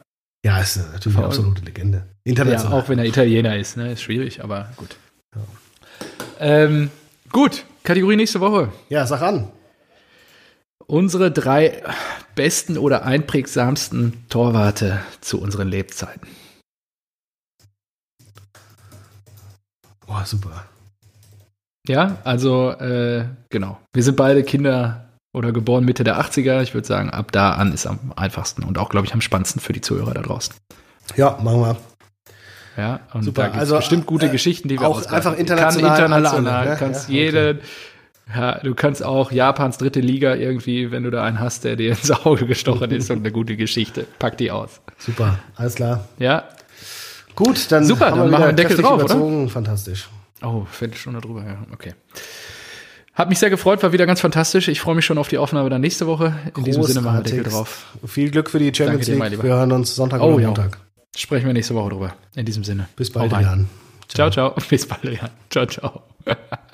Ja, 0.45 0.61
ist 0.61 0.77
natürlich 0.93 1.19
eine 1.19 1.27
absolute 1.27 1.63
Legende. 1.65 1.99
Ja, 2.25 2.31
International. 2.31 2.81
auch 2.81 2.89
wenn 2.89 2.99
er 2.99 3.05
Italiener 3.07 3.57
ist, 3.57 3.77
ne? 3.77 3.93
Ist 3.93 4.03
schwierig, 4.03 4.43
aber 4.45 4.71
gut. 4.77 4.97
Ähm, 6.41 6.91
gut, 7.33 7.65
Kategorie 7.83 8.17
nächste 8.17 8.41
Woche. 8.41 8.73
Ja, 8.89 9.07
sag 9.07 9.21
an. 9.23 9.51
Unsere 10.87 11.31
drei 11.31 11.83
besten 12.35 12.79
oder 12.79 13.05
einprägsamsten 13.05 14.25
Torwarte 14.29 15.01
zu 15.21 15.41
unseren 15.41 15.69
Lebzeiten. 15.69 16.29
Boah, 20.09 20.25
super. 20.25 20.65
Ja, 21.87 22.17
also 22.25 22.71
äh, 22.71 23.27
genau. 23.51 23.79
Wir 23.95 24.03
sind 24.03 24.17
beide 24.17 24.43
Kinder 24.43 25.05
oder 25.35 25.53
geboren 25.53 25.85
Mitte 25.85 26.03
der 26.03 26.19
80er. 26.19 26.63
Ich 26.63 26.75
würde 26.75 26.87
sagen, 26.87 27.11
ab 27.11 27.31
da 27.31 27.53
an 27.53 27.73
ist 27.73 27.87
am 27.87 27.99
einfachsten 28.17 28.65
und 28.65 28.79
auch, 28.79 28.89
glaube 28.89 29.07
ich, 29.07 29.13
am 29.13 29.21
spannendsten 29.21 29.61
für 29.61 29.75
die 29.75 29.83
Zuhörer 29.83 30.15
da 30.15 30.23
draußen. 30.23 30.55
Ja, 31.17 31.39
machen 31.43 31.61
wir. 31.61 31.77
Ja, 32.77 33.01
und 33.13 33.25
Super, 33.25 33.43
da 33.43 33.49
gibt 33.49 33.61
also, 33.61 33.77
bestimmt 33.77 34.07
gute 34.07 34.27
äh, 34.27 34.31
Geschichten, 34.31 34.69
die 34.69 34.81
wir 34.81 34.89
auch 34.89 35.05
einfach 35.07 35.33
Kann 35.33 35.41
international 35.41 35.99
international. 36.05 36.55
alle, 36.55 36.69
ne? 36.69 36.73
Du 36.73 36.79
kannst 36.79 37.09
Ja, 37.09 37.15
okay. 37.15 37.25
jede, 37.25 37.61
ja, 38.35 38.59
du 38.61 38.75
kannst 38.75 39.05
auch 39.05 39.31
Japans 39.31 39.79
dritte 39.79 40.01
Liga 40.01 40.35
irgendwie, 40.35 40.91
wenn 40.91 41.03
du 41.03 41.11
da 41.11 41.23
einen 41.25 41.41
hast, 41.41 41.65
der 41.65 41.77
dir 41.77 41.91
ins 41.91 42.11
Auge 42.11 42.47
gestochen 42.47 42.91
ist 42.93 43.11
und 43.11 43.19
eine 43.19 43.33
gute 43.33 43.57
Geschichte. 43.57 44.07
Pack 44.19 44.39
die 44.39 44.51
aus. 44.51 44.81
Super, 44.97 45.39
alles 45.57 45.75
klar. 45.75 46.09
Ja. 46.19 46.45
Gut, 47.39 47.71
dann 47.71 47.85
Super, 47.85 48.07
haben 48.11 48.19
dann 48.19 48.27
wir 48.27 48.39
machen 48.39 48.47
wir 48.47 48.53
Deckel 48.53 48.77
drauf, 48.79 48.95
oder? 48.95 49.05
überzogen. 49.05 49.49
Fantastisch. 49.49 50.09
Oh, 50.43 50.65
Viertelstunde 50.71 51.21
drüber, 51.21 51.45
ja, 51.45 51.59
okay. 51.73 51.95
Hat 53.15 53.29
mich 53.29 53.39
sehr 53.39 53.49
gefreut, 53.51 53.81
war 53.83 53.93
wieder 53.93 54.07
ganz 54.07 54.21
fantastisch. 54.21 54.67
Ich 54.69 54.81
freue 54.81 54.95
mich 54.97 55.05
schon 55.05 55.19
auf 55.19 55.29
die 55.29 55.39
Aufnahme 55.39 55.71
dann 55.71 55.81
nächste 55.81 56.07
Woche. 56.09 56.35
In 56.57 56.65
diesem 56.65 56.83
Sinne 56.83 57.01
machen 57.01 57.19
wir 57.19 57.23
Deckel 57.23 57.45
drauf. 57.45 57.87
Viel 58.07 58.31
Glück 58.31 58.51
für 58.51 58.59
die 58.59 58.75
Champions 58.75 59.07
dir, 59.07 59.15
League. 59.17 59.31
Lieber. 59.31 59.43
Wir 59.45 59.55
hören 59.55 59.71
uns 59.73 59.95
Sonntag 59.95 60.21
Oh, 60.21 60.35
oder 60.35 60.43
ja. 60.43 60.47
Montag. 60.49 60.79
Sprechen 61.17 61.47
wir 61.47 61.53
nächste 61.53 61.75
Woche 61.75 61.91
drüber. 61.91 62.15
In 62.35 62.45
diesem 62.45 62.65
Sinne. 62.65 62.89
Bis 62.97 63.11
bald. 63.13 63.31
Jan. 63.33 63.69
Ciao, 64.09 64.31
ciao. 64.31 64.55
Bis 64.69 64.87
bald, 64.87 65.05
Jan. 65.05 65.31
Ciao, 65.51 65.67
ciao. 65.67 66.03